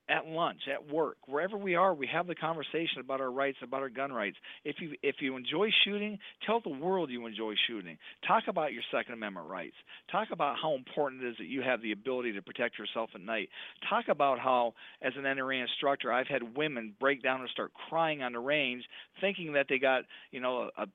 at 0.09 0.27
lunch, 0.27 0.61
at 0.73 0.93
work, 0.93 1.17
wherever 1.27 1.57
we 1.57 1.75
are, 1.75 1.95
we 1.95 2.07
have 2.07 2.27
the 2.27 2.35
conversation 2.35 3.01
about 3.01 3.21
our 3.21 3.31
rights, 3.31 3.59
about 3.63 3.81
our 3.81 3.89
gun 3.89 4.13
rights. 4.13 4.37
If 4.65 4.77
you 4.81 4.95
if 5.03 5.17
you 5.21 5.37
enjoy 5.37 5.71
shooting, 5.85 6.19
tell 6.47 6.61
the 6.61 6.69
world 6.69 7.11
you 7.11 7.27
enjoy 7.27 7.55
shooting. 7.67 7.97
Talk 8.27 8.45
about 8.49 8.73
your 8.73 8.83
Second 8.93 9.15
Amendment 9.15 9.49
rights. 9.49 9.77
Talk 10.13 10.29
about 10.31 10.57
how 10.61 10.75
important 10.75 11.23
it 11.23 11.31
is 11.31 11.37
that 11.39 11.47
you 11.47 11.63
have 11.63 11.81
the 11.81 11.93
ability 11.93 12.33
to 12.33 12.43
protect 12.43 12.79
yourself 12.79 13.11
at 13.15 13.23
night. 13.23 13.49
Talk 13.89 14.07
about 14.09 14.39
how, 14.39 14.75
as 15.01 15.15
an 15.17 15.23
NRA 15.23 15.63
instructor, 15.63 16.13
I've 16.13 16.27
had 16.27 16.57
women 16.57 16.95
break 17.01 17.23
down 17.23 17.41
and 17.41 17.49
start 17.51 17.73
crying 17.89 18.23
on 18.23 18.33
the 18.33 18.41
range, 18.41 18.85
thinking 19.21 19.55
that 19.55 19.67
they 19.69 19.79
got 19.79 20.05
you 20.31 20.41
know 20.41 20.71
a, 20.77 20.83
a, 20.83 20.87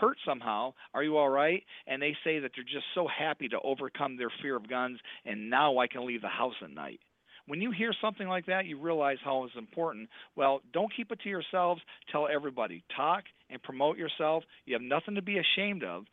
hurt 0.00 0.16
somehow. 0.26 0.72
Are 0.94 1.02
you 1.02 1.18
all 1.18 1.28
right? 1.28 1.62
And 1.86 2.00
they 2.00 2.16
say 2.24 2.38
that 2.38 2.52
they're 2.54 2.64
just 2.64 2.86
so 2.94 3.06
happy 3.06 3.48
to 3.48 3.60
overcome 3.60 4.16
their 4.16 4.30
fear 4.40 4.56
of 4.56 4.68
guns, 4.68 4.98
and 5.26 5.50
now 5.50 5.78
I 5.78 5.86
can 5.86 6.06
leave 6.06 6.22
the 6.22 6.28
house 6.28 6.54
at 6.62 6.70
night. 6.70 7.00
When 7.46 7.60
you 7.60 7.70
hear 7.70 7.92
something 8.00 8.26
like 8.26 8.46
that, 8.46 8.66
you 8.66 8.78
realize 8.78 9.18
how 9.24 9.44
it's 9.44 9.54
important. 9.56 10.08
Well, 10.34 10.60
don't 10.72 10.92
keep 10.94 11.12
it 11.12 11.20
to 11.20 11.28
yourselves. 11.28 11.80
Tell 12.10 12.26
everybody. 12.26 12.82
Talk 12.94 13.24
and 13.50 13.62
promote 13.62 13.96
yourself. 13.96 14.42
You 14.64 14.74
have 14.74 14.82
nothing 14.82 15.14
to 15.14 15.22
be 15.22 15.38
ashamed 15.38 15.84
of. 15.84 16.04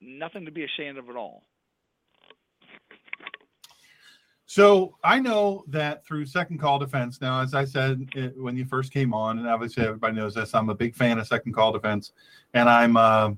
Nothing 0.00 0.44
to 0.44 0.50
be 0.50 0.64
ashamed 0.64 0.98
of 0.98 1.08
at 1.08 1.16
all. 1.16 1.42
So 4.46 4.96
I 5.02 5.18
know 5.18 5.64
that 5.68 6.06
through 6.06 6.26
Second 6.26 6.58
Call 6.58 6.78
Defense. 6.78 7.20
Now, 7.20 7.42
as 7.42 7.52
I 7.52 7.64
said 7.64 8.08
it, 8.14 8.40
when 8.40 8.56
you 8.56 8.64
first 8.64 8.92
came 8.92 9.12
on, 9.12 9.38
and 9.38 9.48
obviously 9.48 9.84
everybody 9.84 10.14
knows 10.14 10.34
this, 10.34 10.54
I'm 10.54 10.70
a 10.70 10.74
big 10.74 10.94
fan 10.94 11.18
of 11.18 11.26
Second 11.26 11.52
Call 11.52 11.72
Defense, 11.72 12.12
and 12.54 12.68
I'm 12.68 12.96
uh, 12.96 13.32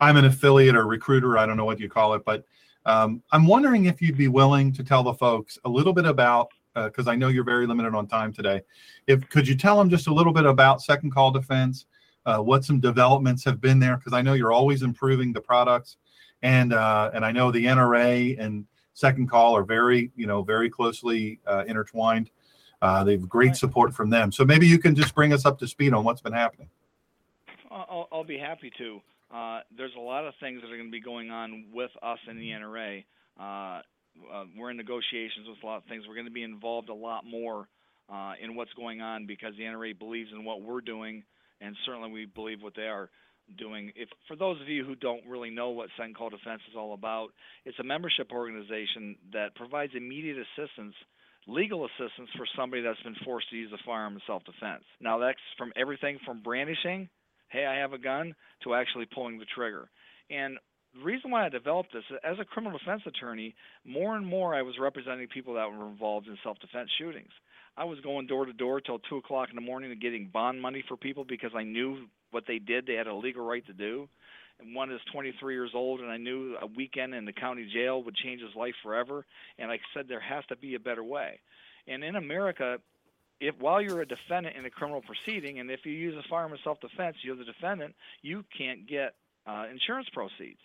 I'm 0.00 0.16
an 0.16 0.24
affiliate 0.24 0.76
or 0.76 0.86
recruiter. 0.86 1.36
I 1.36 1.46
don't 1.46 1.56
know 1.56 1.64
what 1.64 1.80
you 1.80 1.88
call 1.88 2.14
it, 2.14 2.24
but 2.24 2.44
um, 2.86 3.22
I'm 3.32 3.46
wondering 3.46 3.86
if 3.86 4.02
you'd 4.02 4.16
be 4.16 4.28
willing 4.28 4.72
to 4.72 4.84
tell 4.84 5.02
the 5.02 5.14
folks 5.14 5.58
a 5.64 5.68
little 5.68 5.92
bit 5.92 6.06
about, 6.06 6.48
because 6.74 7.06
uh, 7.06 7.10
I 7.10 7.16
know 7.16 7.28
you're 7.28 7.44
very 7.44 7.66
limited 7.66 7.94
on 7.94 8.06
time 8.06 8.32
today. 8.32 8.60
If 9.06 9.28
could 9.28 9.46
you 9.46 9.56
tell 9.56 9.78
them 9.78 9.88
just 9.88 10.06
a 10.08 10.12
little 10.12 10.32
bit 10.32 10.44
about 10.44 10.82
Second 10.82 11.12
Call 11.12 11.30
Defense, 11.30 11.86
uh, 12.26 12.38
what 12.38 12.64
some 12.64 12.80
developments 12.80 13.44
have 13.44 13.60
been 13.60 13.78
there? 13.78 13.96
Because 13.96 14.12
I 14.12 14.22
know 14.22 14.32
you're 14.32 14.52
always 14.52 14.82
improving 14.82 15.32
the 15.32 15.40
products, 15.40 15.96
and 16.42 16.72
uh, 16.72 17.10
and 17.14 17.24
I 17.24 17.32
know 17.32 17.50
the 17.50 17.64
NRA 17.64 18.38
and 18.38 18.66
Second 18.94 19.30
Call 19.30 19.56
are 19.56 19.64
very 19.64 20.10
you 20.16 20.26
know 20.26 20.42
very 20.42 20.68
closely 20.68 21.40
uh, 21.46 21.64
intertwined. 21.66 22.30
Uh, 22.82 23.02
they've 23.02 23.26
great 23.28 23.56
support 23.56 23.94
from 23.94 24.10
them. 24.10 24.30
So 24.30 24.44
maybe 24.44 24.66
you 24.66 24.78
can 24.78 24.94
just 24.94 25.14
bring 25.14 25.32
us 25.32 25.46
up 25.46 25.58
to 25.60 25.66
speed 25.66 25.94
on 25.94 26.04
what's 26.04 26.20
been 26.20 26.34
happening. 26.34 26.68
I'll, 27.70 28.08
I'll 28.12 28.24
be 28.24 28.36
happy 28.36 28.70
to. 28.76 29.00
Uh, 29.34 29.60
there's 29.76 29.94
a 29.96 30.00
lot 30.00 30.24
of 30.24 30.34
things 30.38 30.60
that 30.62 30.70
are 30.70 30.76
going 30.76 30.88
to 30.88 30.92
be 30.92 31.00
going 31.00 31.30
on 31.30 31.66
with 31.72 31.90
us 32.02 32.18
in 32.30 32.36
the 32.36 32.50
NRA. 32.50 33.04
Uh, 33.38 33.82
uh, 34.32 34.44
we're 34.56 34.70
in 34.70 34.76
negotiations 34.76 35.48
with 35.48 35.58
a 35.62 35.66
lot 35.66 35.78
of 35.78 35.84
things. 35.88 36.04
We're 36.06 36.14
going 36.14 36.26
to 36.26 36.32
be 36.32 36.44
involved 36.44 36.88
a 36.88 36.94
lot 36.94 37.24
more 37.26 37.66
uh, 38.12 38.34
in 38.40 38.54
what's 38.54 38.72
going 38.74 39.00
on 39.00 39.26
because 39.26 39.54
the 39.58 39.64
NRA 39.64 39.98
believes 39.98 40.30
in 40.32 40.44
what 40.44 40.62
we're 40.62 40.80
doing, 40.80 41.24
and 41.60 41.74
certainly 41.84 42.12
we 42.12 42.26
believe 42.26 42.62
what 42.62 42.76
they 42.76 42.82
are 42.86 43.10
doing. 43.58 43.90
If 43.96 44.08
for 44.28 44.36
those 44.36 44.60
of 44.60 44.68
you 44.68 44.84
who 44.84 44.94
don't 44.94 45.26
really 45.26 45.50
know 45.50 45.70
what 45.70 45.88
Call 46.16 46.30
Defense 46.30 46.62
is 46.70 46.76
all 46.76 46.94
about, 46.94 47.30
it's 47.64 47.78
a 47.80 47.84
membership 47.84 48.30
organization 48.30 49.16
that 49.32 49.56
provides 49.56 49.92
immediate 49.96 50.36
assistance 50.38 50.94
legal 51.46 51.84
assistance 51.84 52.30
for 52.38 52.46
somebody 52.56 52.80
that's 52.80 53.02
been 53.02 53.16
forced 53.24 53.50
to 53.50 53.56
use 53.56 53.70
a 53.70 53.76
firearm 53.84 54.14
in 54.14 54.20
self-defense. 54.26 54.82
Now 54.98 55.18
that's 55.18 55.38
from 55.58 55.72
everything 55.76 56.18
from 56.24 56.42
brandishing 56.42 57.10
hey, 57.54 57.66
I 57.66 57.76
have 57.76 57.92
a 57.92 57.98
gun, 57.98 58.34
to 58.64 58.74
actually 58.74 59.06
pulling 59.06 59.38
the 59.38 59.46
trigger. 59.54 59.88
And 60.28 60.58
the 60.92 61.04
reason 61.04 61.30
why 61.30 61.46
I 61.46 61.48
developed 61.48 61.92
this, 61.92 62.02
as 62.24 62.36
a 62.40 62.44
criminal 62.44 62.78
defense 62.78 63.02
attorney, 63.06 63.54
more 63.84 64.16
and 64.16 64.26
more 64.26 64.54
I 64.54 64.62
was 64.62 64.74
representing 64.80 65.28
people 65.28 65.54
that 65.54 65.70
were 65.70 65.88
involved 65.88 66.26
in 66.26 66.36
self 66.42 66.58
defense 66.58 66.90
shootings. 66.98 67.32
I 67.76 67.84
was 67.84 67.98
going 68.00 68.26
door 68.26 68.44
to 68.44 68.52
door 68.52 68.80
till 68.80 68.98
2 68.98 69.16
o'clock 69.16 69.48
in 69.50 69.56
the 69.56 69.62
morning 69.62 69.90
and 69.90 70.00
getting 70.00 70.30
bond 70.32 70.60
money 70.60 70.84
for 70.86 70.96
people 70.96 71.24
because 71.24 71.50
I 71.56 71.64
knew 71.64 72.06
what 72.30 72.44
they 72.46 72.58
did, 72.58 72.86
they 72.86 72.94
had 72.94 73.06
a 73.06 73.14
legal 73.14 73.44
right 73.44 73.64
to 73.66 73.72
do. 73.72 74.08
And 74.60 74.74
one 74.74 74.92
is 74.92 75.00
23 75.12 75.54
years 75.54 75.72
old, 75.74 76.00
and 76.00 76.10
I 76.10 76.16
knew 76.16 76.56
a 76.60 76.66
weekend 76.66 77.14
in 77.14 77.24
the 77.24 77.32
county 77.32 77.68
jail 77.72 78.02
would 78.04 78.14
change 78.16 78.40
his 78.40 78.54
life 78.56 78.74
forever. 78.82 79.26
And 79.58 79.70
I 79.70 79.78
said, 79.92 80.06
there 80.08 80.20
has 80.20 80.44
to 80.46 80.56
be 80.56 80.74
a 80.74 80.80
better 80.80 81.02
way. 81.02 81.40
And 81.88 82.04
in 82.04 82.16
America, 82.16 82.78
if 83.40 83.54
while 83.58 83.80
you're 83.80 84.00
a 84.00 84.06
defendant 84.06 84.56
in 84.56 84.64
a 84.64 84.70
criminal 84.70 85.02
proceeding, 85.02 85.58
and 85.58 85.70
if 85.70 85.80
you 85.84 85.92
use 85.92 86.14
a 86.16 86.28
firearm 86.28 86.52
in 86.52 86.58
self-defense, 86.64 87.16
you're 87.22 87.36
the 87.36 87.44
defendant, 87.44 87.94
you 88.22 88.44
can't 88.56 88.86
get 88.86 89.14
uh, 89.46 89.66
insurance 89.70 90.08
proceeds. 90.12 90.60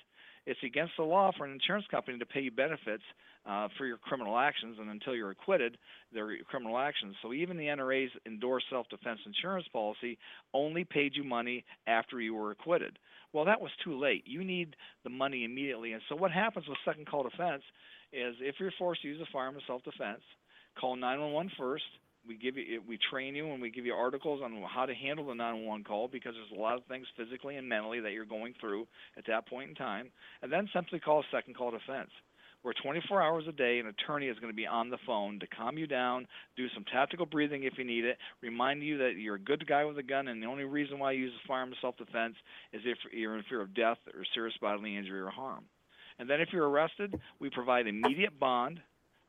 It's 0.45 0.59
against 0.63 0.93
the 0.97 1.03
law 1.03 1.31
for 1.37 1.45
an 1.45 1.51
insurance 1.51 1.85
company 1.91 2.17
to 2.17 2.25
pay 2.25 2.41
you 2.41 2.51
benefits 2.51 3.03
uh, 3.45 3.67
for 3.77 3.85
your 3.85 3.97
criminal 3.97 4.37
actions, 4.37 4.77
and 4.79 4.89
until 4.89 5.15
you're 5.15 5.31
acquitted, 5.31 5.77
they're 6.13 6.31
criminal 6.49 6.77
actions. 6.77 7.15
So 7.21 7.33
even 7.33 7.57
the 7.57 7.65
NRA's 7.65 8.11
endorsed 8.25 8.67
self-defense 8.69 9.19
insurance 9.25 9.67
policy 9.71 10.17
only 10.53 10.85
paid 10.85 11.15
you 11.15 11.23
money 11.23 11.65
after 11.87 12.19
you 12.19 12.33
were 12.33 12.51
acquitted. 12.51 12.97
Well, 13.33 13.45
that 13.45 13.61
was 13.61 13.71
too 13.83 13.99
late. 13.99 14.23
You 14.25 14.43
need 14.43 14.75
the 15.03 15.09
money 15.09 15.43
immediately. 15.43 15.93
And 15.93 16.01
so 16.09 16.15
what 16.15 16.31
happens 16.31 16.67
with 16.67 16.77
second 16.83 17.07
call 17.07 17.23
defense 17.23 17.63
is 18.11 18.35
if 18.39 18.55
you're 18.59 18.73
forced 18.77 19.03
to 19.03 19.07
use 19.07 19.21
a 19.21 19.31
firearm 19.31 19.55
in 19.55 19.61
self-defense, 19.67 20.21
call 20.79 20.95
911 20.95 21.51
first 21.57 21.83
we 22.27 22.37
give 22.37 22.57
you 22.57 22.81
we 22.87 22.97
train 23.09 23.35
you 23.35 23.51
and 23.51 23.61
we 23.61 23.69
give 23.69 23.85
you 23.85 23.93
articles 23.93 24.41
on 24.43 24.61
how 24.73 24.85
to 24.85 24.93
handle 24.93 25.25
the 25.27 25.33
911 25.33 25.83
call 25.83 26.07
because 26.07 26.33
there's 26.35 26.57
a 26.57 26.61
lot 26.61 26.77
of 26.77 26.85
things 26.85 27.07
physically 27.17 27.55
and 27.55 27.67
mentally 27.67 27.99
that 27.99 28.11
you're 28.11 28.25
going 28.25 28.53
through 28.59 28.87
at 29.17 29.25
that 29.27 29.47
point 29.47 29.69
in 29.69 29.75
time. 29.75 30.09
And 30.41 30.51
then 30.51 30.69
simply 30.73 30.99
call 30.99 31.23
second 31.31 31.55
call 31.55 31.71
defense 31.71 32.11
where 32.61 32.73
24 32.83 33.21
hours 33.21 33.45
a 33.47 33.51
day 33.51 33.79
an 33.79 33.87
attorney 33.87 34.27
is 34.27 34.37
going 34.39 34.51
to 34.51 34.55
be 34.55 34.67
on 34.67 34.89
the 34.89 34.97
phone 35.05 35.39
to 35.39 35.47
calm 35.47 35.77
you 35.77 35.87
down 35.87 36.27
do 36.57 36.67
some 36.73 36.83
tactical 36.91 37.25
breathing 37.25 37.63
if 37.63 37.77
you 37.77 37.85
need 37.85 38.03
it 38.03 38.17
remind 38.41 38.83
you 38.83 38.97
that 38.97 39.13
you're 39.17 39.35
a 39.35 39.39
good 39.39 39.65
guy 39.67 39.85
with 39.85 39.97
a 39.97 40.03
gun 40.03 40.27
and 40.27 40.41
the 40.41 40.47
only 40.47 40.65
reason 40.65 40.99
why 40.99 41.11
you 41.11 41.21
use 41.21 41.33
a 41.43 41.47
firearm 41.47 41.73
self-defense 41.81 42.35
is 42.73 42.81
if 42.85 42.97
you're 43.13 43.37
in 43.37 43.43
fear 43.49 43.61
of 43.61 43.73
death 43.73 43.97
or 44.13 44.23
serious 44.33 44.55
bodily 44.61 44.97
injury 44.97 45.21
or 45.21 45.29
harm. 45.29 45.63
And 46.17 46.29
then 46.29 46.41
if 46.41 46.49
you're 46.51 46.67
arrested 46.67 47.15
we 47.39 47.49
provide 47.49 47.87
immediate 47.87 48.37
bond 48.39 48.81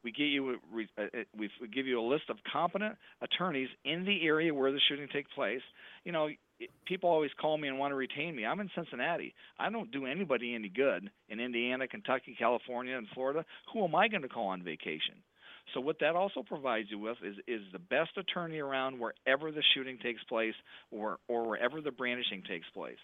we 0.03 0.13
get 0.13 0.25
you 0.25 0.57
uh, 0.99 1.03
uh, 1.03 1.07
we 1.37 1.51
give 1.73 1.87
you 1.87 2.01
a 2.01 2.07
list 2.07 2.25
of 2.31 2.37
competent 2.51 2.97
attorneys 3.21 3.69
in 3.85 4.05
the 4.05 4.27
area 4.27 4.53
where 4.55 4.73
the 4.73 4.81
shooting 4.89 5.09
takes 5.13 5.31
place. 5.33 5.61
You 6.05 6.13
know, 6.13 6.29
people 6.87 7.11
always 7.11 7.31
call 7.41 7.59
me 7.59 7.69
and 7.69 7.79
want 7.79 7.93
to 7.93 7.97
retain 7.97 8.35
me. 8.35 8.47
I'm 8.47 8.61
in 8.61 8.71
Cincinnati. 8.75 9.35
I 9.59 9.71
don't 9.71 9.91
do 9.91 10.07
anybody 10.07 10.55
any 10.55 10.69
good 10.69 11.11
in 11.29 11.41
Indiana, 11.41 11.87
Kentucky, 11.89 12.35
California, 12.39 12.97
and 12.97 13.07
Florida. 13.15 13.45
Who 13.73 13.85
am 13.85 13.95
I 13.95 14.09
going 14.09 14.23
to 14.23 14.29
call 14.29 14.49
on 14.49 14.63
vacation? 14.63 15.17
So 15.75 15.81
what 15.81 15.99
that 16.01 16.17
also 16.17 16.43
provides 16.43 16.89
you 16.91 16.99
with 16.99 17.19
is 17.25 17.37
is 17.47 17.61
the 17.73 17.79
best 17.79 18.11
attorney 18.17 18.59
around 18.59 18.99
wherever 18.99 19.53
the 19.53 19.63
shooting 19.75 19.99
takes 20.03 20.23
place 20.25 20.55
or 20.91 21.19
or 21.29 21.47
wherever 21.49 21.81
the 21.81 21.93
brandishing 21.93 22.43
takes 22.49 22.67
place. 22.75 22.99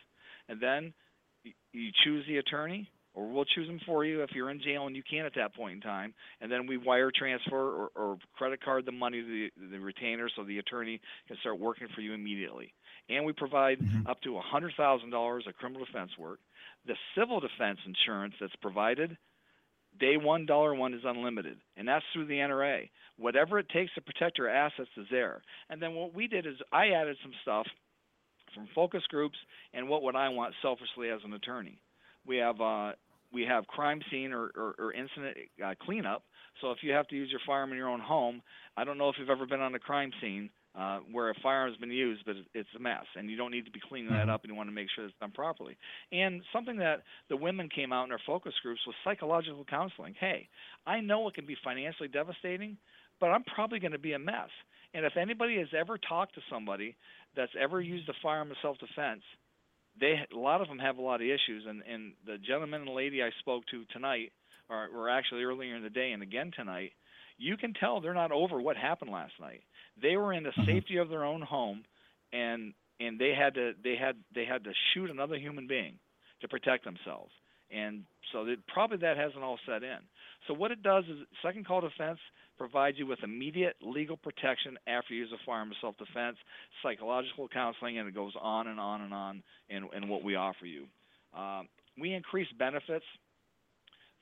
And 0.49 0.61
then 0.61 0.93
you 1.73 1.91
choose 2.05 2.25
the 2.27 2.39
attorney, 2.39 2.91
or 3.17 3.27
we'll 3.27 3.47
choose 3.47 3.67
them 3.67 3.81
for 3.87 4.05
you 4.05 4.23
if 4.23 4.31
you're 4.35 4.51
in 4.51 4.61
jail 4.61 4.87
and 4.87 4.95
you 4.95 5.03
can't 5.11 5.27
at 5.27 5.35
that 5.35 5.55
point 5.55 5.75
in 5.75 5.81
time, 5.81 6.13
and 6.43 6.53
then 6.53 6.67
we 6.67 6.77
wire 6.77 7.11
transfer 7.11 7.57
or, 7.57 7.91
or 7.97 8.19
credit 8.37 8.63
card 8.63 8.85
the 8.85 8.93
money 8.93 9.23
to 9.23 9.27
the, 9.27 9.69
the 9.71 9.81
retainer 9.81 10.29
so 10.37 10.45
the 10.45 10.59
attorney 10.59 11.01
can 11.27 11.37
start 11.41 11.59
working 11.59 11.89
for 11.95 12.03
you 12.03 12.13
immediately. 12.13 12.75
And 13.09 13.25
we 13.25 13.33
provide 13.33 13.79
mm-hmm. 13.81 14.07
up 14.07 14.21
to 14.23 14.39
$100,000 14.55 15.49
of 15.49 15.57
criminal 15.57 15.87
defense 15.87 16.11
work. 16.19 16.41
The 16.87 16.95
civil 17.17 17.41
defense 17.41 17.79
insurance 17.87 18.35
that's 18.39 18.55
provided, 18.61 19.17
day 19.99 20.19
one, 20.19 20.45
dollar 20.45 20.75
one 20.75 20.93
is 20.93 21.03
unlimited, 21.05 21.57
and 21.77 21.89
that's 21.89 22.05
through 22.13 22.27
the 22.27 22.35
NRA. 22.35 22.91
Whatever 23.17 23.59
it 23.59 23.71
takes 23.71 23.95
to 23.95 24.03
protect 24.03 24.37
your 24.37 24.51
assets 24.51 24.91
is 24.99 25.07
there. 25.11 25.43
And 25.71 25.81
then 25.81 25.95
what 25.95 26.15
we 26.15 26.29
did 26.29 26.47
is 26.47 26.57
I 26.71 26.89
added 26.89 27.17
some 27.23 27.33
stuff 27.41 27.67
from 28.55 28.69
focus 28.75 29.03
groups 29.09 29.39
and 29.73 29.89
what 29.89 30.03
would 30.03 30.17
I 30.17 30.29
want 30.29 30.55
selfishly 30.61 31.09
as 31.09 31.21
an 31.25 31.33
attorney. 31.33 31.81
We 32.27 32.39
have 32.39 32.61
uh, 32.61 32.93
we 33.33 33.43
have 33.43 33.67
crime 33.67 34.01
scene 34.11 34.33
or, 34.33 34.51
or, 34.57 34.75
or 34.79 34.93
incident 34.93 35.37
uh, 35.65 35.75
cleanup. 35.83 36.23
So 36.61 36.71
if 36.71 36.79
you 36.83 36.93
have 36.93 37.07
to 37.09 37.17
use 37.17 37.31
your 37.31 37.41
firearm 37.47 37.73
in 37.73 37.79
your 37.79 37.89
own 37.89 38.01
home, 38.01 38.43
I 38.77 38.85
don't 38.85 38.99
know 38.99 39.09
if 39.09 39.17
you've 39.19 39.31
ever 39.31 39.47
been 39.47 39.61
on 39.61 39.75
a 39.75 39.79
crime 39.79 40.11
scene 40.21 40.51
uh, 40.79 41.01
where 41.11 41.31
a 41.31 41.35
firearm 41.43 41.71
has 41.71 41.79
been 41.79 41.91
used, 41.91 42.23
but 42.27 42.37
it's 42.55 42.69
a 42.77 42.79
mess, 42.79 43.05
and 43.17 43.31
you 43.31 43.37
don't 43.37 43.51
need 43.51 43.65
to 43.65 43.71
be 43.71 43.81
cleaning 43.89 44.11
that 44.11 44.29
up, 44.29 44.43
and 44.43 44.51
you 44.51 44.57
want 44.57 44.69
to 44.69 44.75
make 44.75 44.89
sure 44.95 45.07
it's 45.07 45.15
done 45.21 45.31
properly. 45.31 45.77
And 46.13 46.43
something 46.53 46.77
that 46.79 47.03
the 47.31 47.37
women 47.37 47.69
came 47.75 47.93
out 47.93 48.05
in 48.05 48.13
our 48.13 48.21
focus 48.27 48.53
groups 48.63 48.81
was 48.87 48.95
psychological 49.03 49.65
counseling. 49.65 50.15
Hey, 50.21 50.49
I 50.87 51.01
know 51.01 51.29
it 51.29 51.35
can 51.35 51.47
be 51.47 51.57
financially 51.65 52.09
devastating, 52.09 52.77
but 53.21 53.29
I'm 53.29 53.45
probably 53.45 53.79
going 53.79 53.93
to 53.93 53.99
be 53.99 54.13
a 54.13 54.19
mess. 54.19 54.51
And 54.93 55.07
if 55.07 55.17
anybody 55.17 55.59
has 55.59 55.69
ever 55.79 55.99
talked 55.99 56.35
to 56.35 56.41
somebody 56.51 56.95
that's 57.35 57.53
ever 57.59 57.81
used 57.81 58.09
a 58.11 58.15
firearm 58.23 58.51
in 58.51 58.57
self-defense, 58.61 59.23
they 60.01 60.17
a 60.33 60.39
lot 60.39 60.61
of 60.61 60.69
them 60.69 60.79
have 60.79 60.99
a 60.99 61.03
lot 61.03 61.21
of 61.21 61.27
issues. 61.27 61.65
And 61.69 61.83
and 61.91 62.13
the 62.27 62.39
gentleman 62.39 62.83
and 62.83 62.91
lady 62.91 63.23
I 63.23 63.31
spoke 63.41 63.65
to 63.71 63.85
tonight, 63.93 64.33
or, 64.69 64.89
or 64.95 65.09
actually 65.09 65.45
earlier 65.45 65.77
in 65.77 65.83
the 65.83 65.91
day, 65.91 66.13
and 66.13 66.23
again 66.23 66.51
tonight, 66.55 66.93
you 67.39 67.57
can 67.57 67.75
tell 67.75 68.01
they're 68.01 68.15
not 68.15 68.33
over 68.33 68.61
what 68.61 68.77
happened 68.77 69.11
last 69.11 69.33
night. 69.41 69.63
They 70.01 70.17
were 70.17 70.33
in 70.33 70.43
the 70.43 70.51
mm-hmm. 70.51 70.67
safety 70.67 70.97
of 70.99 71.09
their 71.09 71.25
own 71.25 71.43
home, 71.43 71.85
and 72.33 72.75
and 73.01 73.19
they 73.19 73.35
had 73.39 73.55
to 73.55 73.73
they 73.83 73.97
had 73.97 74.17
they 74.35 74.45
had 74.45 74.65
to 74.65 74.73
shoot 74.93 75.11
another 75.11 75.37
human 75.37 75.67
being 75.67 75.99
to 76.41 76.49
protect 76.49 76.85
themselves. 76.85 77.33
And 77.71 78.05
so 78.33 78.45
that 78.45 78.67
probably 78.69 78.99
that 78.99 79.17
hasn't 79.17 79.43
all 79.43 79.59
set 79.67 79.83
in. 79.83 79.99
So 80.47 80.55
what 80.55 80.71
it 80.71 80.83
does 80.83 81.05
is 81.05 81.19
second 81.43 81.67
call 81.67 81.81
defense 81.81 82.19
provides 82.59 82.99
you 82.99 83.07
with 83.07 83.19
immediate 83.23 83.77
legal 83.83 84.17
protection 84.17 84.79
after 84.87 85.15
you 85.15 85.21
use 85.21 85.33
a 85.33 85.45
firearm 85.45 85.71
of 85.71 85.77
self-defense, 85.81 86.37
psychological 86.83 87.49
counseling, 87.49 87.99
and 87.99 88.09
it 88.09 88.15
goes 88.15 88.33
on 88.41 88.69
and 88.69 88.81
on 88.81 89.03
and 89.03 89.13
on 89.13 89.43
in, 89.69 89.89
in 89.95 90.09
what 90.09 90.23
we 90.23 90.37
offer 90.37 90.67
you. 90.67 90.87
Uh, 91.37 91.63
we 91.99 92.15
increase 92.15 92.49
benefits 92.59 93.05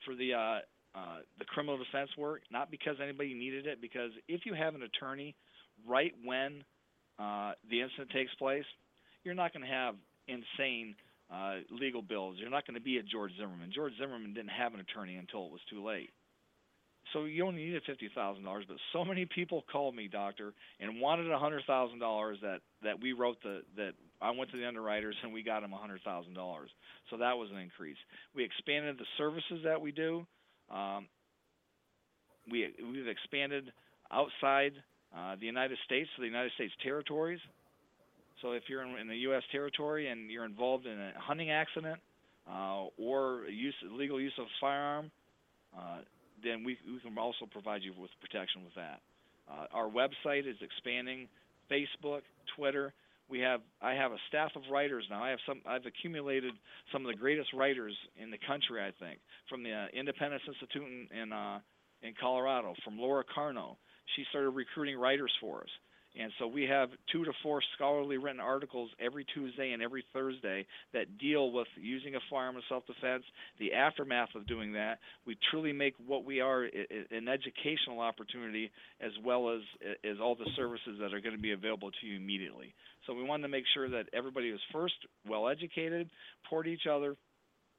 for 0.03 0.15
the 0.15 0.33
uh, 0.33 0.59
uh, 0.97 1.17
the 1.39 1.45
criminal 1.45 1.77
defense 1.77 2.09
work, 2.17 2.41
not 2.51 2.71
because 2.71 2.95
anybody 3.03 3.33
needed 3.33 3.67
it, 3.67 3.81
because 3.81 4.11
if 4.29 4.45
you 4.45 4.53
have 4.53 4.75
an 4.75 4.83
attorney 4.83 5.35
right 5.85 6.13
when 6.23 6.63
uh, 7.19 7.51
the 7.69 7.81
incident 7.81 8.09
takes 8.11 8.33
place, 8.35 8.63
you're 9.23 9.33
not 9.33 9.51
going 9.51 9.65
to 9.65 9.71
have 9.71 9.95
insane 10.27 10.95
uh, 11.33 11.55
legal 11.71 12.01
bills. 12.01 12.37
You're 12.39 12.49
not 12.49 12.67
going 12.67 12.75
to 12.75 12.81
be 12.81 12.97
a 12.97 13.03
George 13.03 13.31
Zimmerman. 13.37 13.71
George 13.73 13.93
Zimmerman 13.99 14.33
didn't 14.33 14.49
have 14.49 14.73
an 14.73 14.79
attorney 14.79 15.15
until 15.15 15.45
it 15.45 15.51
was 15.51 15.61
too 15.69 15.85
late. 15.85 16.09
So 17.13 17.25
you 17.25 17.45
only 17.45 17.63
needed 17.63 17.83
fifty 17.85 18.09
thousand 18.13 18.43
dollars, 18.43 18.65
but 18.67 18.77
so 18.91 19.05
many 19.05 19.25
people 19.25 19.63
called 19.71 19.95
me, 19.95 20.07
doctor, 20.11 20.53
and 20.79 20.99
wanted 20.99 21.31
a 21.31 21.37
hundred 21.37 21.63
thousand 21.67 21.99
dollars 21.99 22.39
that 22.41 22.61
that 22.83 22.99
we 22.99 23.13
wrote 23.13 23.37
the 23.43 23.61
that 23.77 23.91
I 24.21 24.31
went 24.31 24.51
to 24.51 24.57
the 24.57 24.67
underwriters 24.67 25.15
and 25.23 25.31
we 25.31 25.43
got 25.43 25.61
them 25.61 25.71
a 25.71 25.77
hundred 25.77 26.01
thousand 26.03 26.33
dollars. 26.33 26.69
So 27.09 27.17
that 27.17 27.37
was 27.37 27.49
an 27.51 27.57
increase. 27.57 27.97
We 28.35 28.43
expanded 28.43 28.97
the 28.97 29.05
services 29.17 29.61
that 29.63 29.79
we 29.79 29.91
do. 29.91 30.25
Um, 30.73 31.07
we 32.51 32.73
we've 32.91 33.07
expanded 33.07 33.71
outside 34.11 34.73
uh, 35.15 35.35
the 35.39 35.45
United 35.45 35.77
States 35.85 36.09
to 36.15 36.21
the 36.21 36.27
United 36.27 36.51
States 36.53 36.73
territories. 36.83 37.39
So 38.41 38.51
if 38.51 38.63
you're 38.67 38.83
in, 38.83 38.97
in 38.97 39.07
the 39.07 39.17
U.S. 39.29 39.43
territory 39.51 40.09
and 40.09 40.29
you're 40.29 40.45
involved 40.45 40.85
in 40.85 40.99
a 40.99 41.13
hunting 41.17 41.51
accident 41.51 41.99
uh, 42.49 42.85
or 42.97 43.45
use 43.49 43.75
legal 43.91 44.19
use 44.19 44.33
of 44.37 44.45
a 44.45 44.55
firearm, 44.59 45.11
uh, 45.77 45.99
then 46.43 46.63
we, 46.63 46.77
we 46.85 46.99
can 46.99 47.17
also 47.17 47.45
provide 47.51 47.81
you 47.81 47.93
with 47.97 48.11
protection 48.21 48.63
with 48.63 48.75
that. 48.75 49.01
Uh, 49.49 49.65
our 49.73 49.89
website 49.89 50.47
is 50.47 50.55
expanding. 50.61 51.27
Facebook, 51.71 52.21
Twitter. 52.55 52.93
We 53.27 53.39
have 53.39 53.61
I 53.81 53.93
have 53.93 54.11
a 54.11 54.17
staff 54.27 54.51
of 54.55 54.61
writers 54.71 55.05
now. 55.09 55.23
I 55.23 55.29
have 55.29 55.39
some 55.47 55.61
I've 55.65 55.85
accumulated 55.85 56.53
some 56.91 57.05
of 57.05 57.11
the 57.11 57.17
greatest 57.17 57.53
writers 57.53 57.93
in 58.21 58.29
the 58.29 58.37
country. 58.47 58.81
I 58.81 58.91
think 59.03 59.19
from 59.49 59.63
the 59.63 59.73
uh, 59.73 59.85
Independence 59.93 60.43
Institute 60.47 60.83
in 60.83 61.17
in, 61.17 61.33
uh, 61.33 61.59
in 62.03 62.13
Colorado, 62.19 62.75
from 62.83 62.99
Laura 62.99 63.23
Carno. 63.23 63.77
She 64.15 64.23
started 64.29 64.51
recruiting 64.51 64.99
writers 64.99 65.31
for 65.41 65.61
us. 65.61 65.69
And 66.19 66.31
so 66.39 66.47
we 66.47 66.63
have 66.63 66.89
two 67.11 67.25
to 67.25 67.31
four 67.43 67.61
scholarly 67.75 68.17
written 68.17 68.39
articles 68.39 68.89
every 68.99 69.25
Tuesday 69.33 69.71
and 69.71 69.81
every 69.81 70.05
Thursday 70.13 70.65
that 70.93 71.17
deal 71.17 71.51
with 71.51 71.67
using 71.75 72.15
a 72.15 72.19
firearm 72.29 72.55
in 72.55 72.61
self-defense, 72.69 73.23
the 73.59 73.73
aftermath 73.73 74.29
of 74.35 74.47
doing 74.47 74.73
that. 74.73 74.99
We 75.25 75.37
truly 75.51 75.73
make 75.73 75.93
what 76.05 76.23
we 76.23 76.39
are 76.39 76.63
an 76.63 77.27
educational 77.27 77.99
opportunity 77.99 78.71
as 79.01 79.11
well 79.25 79.49
as 79.49 79.61
as 80.03 80.17
all 80.21 80.35
the 80.35 80.49
services 80.55 80.97
that 81.01 81.13
are 81.13 81.19
going 81.19 81.35
to 81.35 81.41
be 81.41 81.51
available 81.51 81.91
to 81.91 82.07
you 82.07 82.17
immediately. 82.17 82.73
So 83.07 83.13
we 83.13 83.23
wanted 83.23 83.43
to 83.43 83.49
make 83.49 83.65
sure 83.73 83.89
that 83.89 84.05
everybody 84.13 84.51
was 84.51 84.61
first 84.71 84.95
well 85.27 85.49
educated, 85.49 86.09
support 86.43 86.67
each 86.67 86.87
other, 86.89 87.15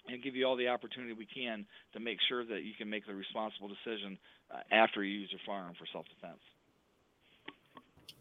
and 0.08 0.22
give 0.22 0.36
you 0.36 0.46
all 0.46 0.56
the 0.56 0.68
opportunity 0.68 1.14
we 1.14 1.26
can 1.26 1.66
to 1.94 2.00
make 2.00 2.18
sure 2.28 2.44
that 2.44 2.62
you 2.64 2.72
can 2.76 2.90
make 2.90 3.06
the 3.06 3.14
responsible 3.14 3.68
decision 3.68 4.18
uh, 4.54 4.58
after 4.70 5.02
you 5.02 5.20
use 5.20 5.30
your 5.32 5.40
firearm 5.46 5.74
for 5.78 5.86
self-defense. 5.92 6.40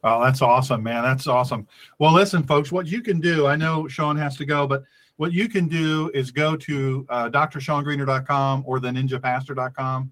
Oh, 0.06 0.24
that's 0.24 0.44
awesome, 0.44 0.84
man. 0.84 1.02
That's 1.02 1.26
awesome. 1.26 1.68
Well, 1.98 2.14
listen, 2.14 2.44
folks, 2.44 2.72
what 2.72 2.86
you 2.86 3.02
can 3.02 3.20
do, 3.20 3.48
I 3.48 3.56
know 3.56 3.88
Sean 3.88 4.16
has 4.18 4.38
to 4.38 4.46
go, 4.46 4.68
but 4.68 4.84
what 5.18 5.34
you 5.34 5.50
can 5.50 5.68
do 5.68 6.12
is 6.14 6.30
go 6.30 6.56
to 6.56 7.08
uh, 7.10 7.30
drseangreener.com 7.30 8.64
or 8.68 8.80
the 8.80 8.90
ninjapastor.com. 8.90 10.12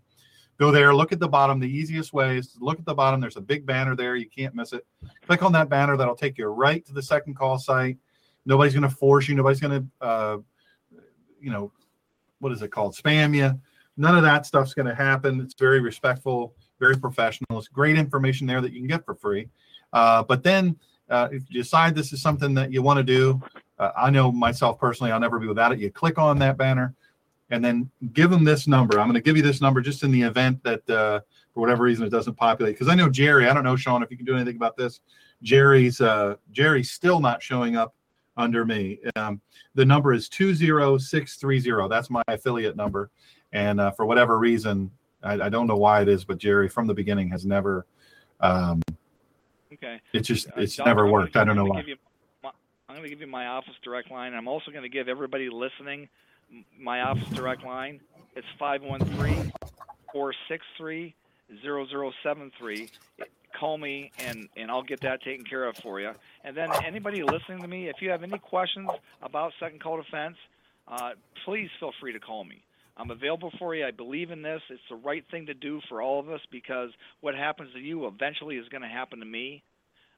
Go 0.58 0.72
there, 0.72 0.96
look 0.96 1.12
at 1.12 1.20
the 1.20 1.28
bottom. 1.28 1.60
The 1.60 1.70
easiest 1.70 2.12
way 2.12 2.38
is 2.38 2.58
look 2.60 2.80
at 2.80 2.86
the 2.86 2.94
bottom. 2.96 3.22
There's 3.22 3.38
a 3.38 3.42
big 3.42 3.68
banner 3.68 3.96
there. 3.96 4.16
You 4.16 4.28
can't 4.28 4.56
miss 4.56 4.74
it. 4.74 4.84
Click 5.28 5.44
on 5.44 5.52
that 5.52 5.70
banner. 5.70 5.96
That'll 5.96 6.16
take 6.16 6.40
you 6.40 6.48
right 6.48 6.84
to 6.88 6.94
the 6.94 7.04
second 7.04 7.36
call 7.36 7.60
site. 7.60 7.98
Nobody's 8.48 8.74
going 8.74 8.90
to 8.90 8.96
force 8.96 9.28
you. 9.28 9.36
Nobody's 9.36 9.60
going 9.60 9.80
to, 9.80 10.06
uh, 10.06 10.38
you 11.40 11.52
know, 11.52 11.72
what 12.40 12.52
is 12.52 12.64
it 12.64 12.72
called? 12.72 12.96
Spam 12.96 13.36
you. 13.36 13.60
None 13.96 14.16
of 14.18 14.24
that 14.24 14.48
stuff's 14.48 14.74
going 14.74 14.88
to 14.88 14.96
happen. 14.96 15.40
It's 15.40 15.54
very 15.54 15.82
respectful, 15.82 16.56
very 16.80 16.98
professional. 16.98 17.60
It's 17.60 17.68
great 17.68 17.96
information 17.96 18.48
there 18.48 18.60
that 18.60 18.74
you 18.74 18.80
can 18.80 18.88
get 18.88 19.06
for 19.06 19.14
free. 19.14 19.50
Uh, 19.94 20.24
but 20.24 20.44
then 20.44 20.76
uh, 21.10 21.30
if 21.32 21.44
you 21.50 21.62
decide 21.62 21.96
this 21.96 22.12
is 22.12 22.22
something 22.22 22.54
that 22.56 22.72
you 22.72 22.82
want 22.82 22.98
to 22.98 23.04
do, 23.04 23.42
uh, 23.80 23.92
I 23.96 24.10
know 24.10 24.32
myself 24.32 24.80
personally, 24.80 25.12
I'll 25.12 25.20
never 25.20 25.40
be 25.40 25.48
without 25.48 25.72
it. 25.72 25.80
You 25.80 25.92
click 25.92 26.18
on 26.18 26.40
that 26.40 26.58
banner 26.58 26.94
and 27.50 27.64
then 27.64 27.90
give 28.14 28.30
them 28.30 28.44
this 28.44 28.68
number. 28.68 29.00
I'm 29.00 29.08
going 29.08 29.16
to 29.16 29.22
give 29.22 29.38
you 29.38 29.44
this 29.44 29.62
number 29.62 29.80
just 29.80 30.04
in 30.04 30.12
the 30.12 30.24
event 30.24 30.64
that 30.64 30.90
uh, 30.90 31.22
for 31.54 31.60
whatever 31.60 31.84
reason 31.84 32.06
it 32.06 32.10
doesn't 32.10 32.36
populate. 32.36 32.76
Because 32.76 32.88
I 32.88 32.96
know 32.96 33.10
Jerry, 33.10 33.48
I 33.48 33.54
don't 33.54 33.64
know, 33.64 33.76
Sean, 33.76 34.02
if 34.02 34.10
you 34.10 34.18
can 34.18 34.26
do 34.26 34.36
anything 34.36 34.56
about 34.56 34.76
this. 34.76 35.00
Jerry's 35.42 36.00
uh, 36.02 36.36
Jerry's 36.52 36.92
still 36.92 37.20
not 37.20 37.44
showing 37.44 37.76
up 37.76 37.94
under 38.38 38.66
me. 38.66 39.00
Um, 39.16 39.42
the 39.76 39.86
number 39.86 40.14
is 40.14 40.30
20630. 40.30 41.90
That's 41.90 42.10
my 42.10 42.24
affiliate 42.28 42.76
number. 42.76 43.12
And 43.52 43.80
uh, 43.80 43.92
for 43.92 44.06
whatever 44.06 44.40
reason, 44.40 44.90
I, 45.22 45.34
I, 45.34 45.50
don't 45.50 45.68
know 45.68 45.78
why 45.78 46.02
it 46.02 46.08
is, 46.08 46.26
but 46.26 46.40
Jerry 46.40 46.68
from 46.68 46.88
the 46.88 46.94
beginning 46.94 47.30
has 47.30 47.46
never 47.46 47.86
um, 48.40 48.82
Okay. 49.74 50.02
It 50.14 50.22
just 50.22 50.48
uh, 50.48 50.52
it's 50.58 50.78
never 50.80 51.08
worked. 51.08 51.36
I 51.36 51.44
don't 51.44 51.56
know 51.56 51.66
why. 51.66 51.84
My, 52.44 52.52
I'm 52.90 52.96
going 52.96 53.04
to 53.04 53.10
give 53.10 53.22
you 53.22 53.28
my 53.28 53.48
office 53.48 53.74
direct 53.84 54.12
line. 54.12 54.34
I'm 54.34 54.48
also 54.48 54.72
going 54.72 54.84
to 54.84 54.90
give 54.90 55.08
everybody 55.08 55.50
listening 55.50 56.10
my 56.80 57.02
office 57.02 57.28
direct 57.30 57.64
line. 57.64 58.00
It's 58.36 58.48
513 58.60 59.52
463 60.12 61.16
0073. 61.62 62.90
Call 63.60 63.78
me 63.78 64.12
and, 64.20 64.50
and 64.58 64.72
I'll 64.72 64.84
get 64.84 65.02
that 65.02 65.22
taken 65.22 65.46
care 65.46 65.66
of 65.66 65.78
for 65.78 66.00
you. 66.00 66.12
And 66.44 66.58
then 66.58 66.70
anybody 66.84 67.24
listening 67.24 67.62
to 67.62 67.68
me, 67.68 67.88
if 67.88 67.98
you 68.02 68.10
have 68.10 68.24
any 68.24 68.40
questions 68.40 68.90
about 69.22 69.54
second 69.60 69.82
call 69.82 69.98
defense, 69.98 70.38
uh, 70.88 71.12
please 71.46 71.70
feel 71.80 71.92
free 72.00 72.14
to 72.14 72.20
call 72.20 72.44
me. 72.44 72.64
I'm 72.96 73.10
available 73.10 73.52
for 73.58 73.74
you. 73.74 73.86
I 73.86 73.92
believe 73.92 74.32
in 74.32 74.42
this. 74.42 74.62
It's 74.70 74.82
the 74.90 74.96
right 74.96 75.24
thing 75.32 75.48
to 75.48 75.54
do 75.54 75.82
for 75.90 76.02
all 76.02 76.20
of 76.20 76.30
us 76.30 76.42
because 76.52 76.92
what 77.22 77.36
happens 77.36 77.74
to 77.74 77.80
you 77.80 78.06
eventually 78.08 78.58
is 78.58 78.68
going 78.70 78.84
to 78.84 78.88
happen 78.88 79.20
to 79.20 79.26
me. 79.26 79.64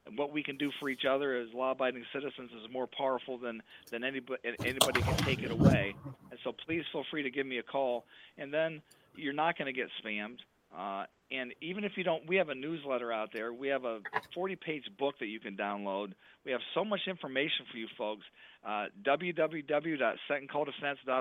And 0.05 0.17
what 0.19 0.31
we 0.31 0.43
can 0.43 0.57
do 0.57 0.69
for 0.79 0.87
each 0.87 1.03
other 1.09 1.35
as 1.35 1.47
law-abiding 1.53 2.05
citizens 2.13 2.51
is 2.51 2.71
more 2.71 2.85
powerful 2.85 3.39
than 3.39 3.63
than 3.89 4.03
anybody 4.03 4.39
anybody 4.63 5.01
can 5.01 5.17
take 5.17 5.41
it 5.41 5.49
away. 5.49 5.95
And 6.29 6.39
so 6.43 6.51
please 6.65 6.83
feel 6.91 7.03
free 7.09 7.23
to 7.23 7.31
give 7.31 7.47
me 7.47 7.57
a 7.57 7.63
call. 7.63 8.05
And 8.37 8.53
then 8.53 8.83
you're 9.15 9.33
not 9.33 9.57
going 9.57 9.73
to 9.73 9.73
get 9.73 9.89
spammed. 10.03 10.37
Uh, 10.77 11.05
and 11.31 11.53
even 11.61 11.83
if 11.83 11.93
you 11.95 12.03
don't, 12.03 12.27
we 12.27 12.35
have 12.35 12.49
a 12.49 12.55
newsletter 12.55 13.11
out 13.11 13.29
there. 13.33 13.51
We 13.51 13.67
have 13.69 13.83
a 13.83 13.99
40-page 14.37 14.83
book 14.97 15.15
that 15.19 15.27
you 15.27 15.39
can 15.39 15.57
download. 15.57 16.13
We 16.45 16.51
have 16.51 16.61
so 16.73 16.85
much 16.85 17.01
information 17.07 17.65
for 17.71 17.77
you 17.77 17.87
folks. 17.97 18.23
Uh, 18.65 18.85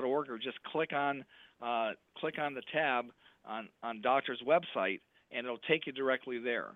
or 0.04 0.38
just 0.38 0.62
click 0.64 0.92
on 0.92 1.24
uh, 1.62 1.90
click 2.18 2.34
on 2.38 2.54
the 2.54 2.62
tab 2.72 3.06
on, 3.46 3.68
on 3.82 4.00
Doctor's 4.00 4.42
website, 4.46 5.00
and 5.30 5.44
it'll 5.46 5.58
take 5.68 5.86
you 5.86 5.92
directly 5.92 6.38
there. 6.38 6.68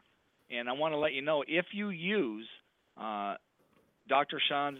And 0.51 0.69
I 0.69 0.73
want 0.73 0.93
to 0.93 0.99
let 0.99 1.13
you 1.13 1.23
know 1.23 1.45
if 1.47 1.67
you 1.73 1.91
use 1.91 2.47
uh, 2.97 3.35
Dr. 4.09 4.41
Sean's 4.49 4.79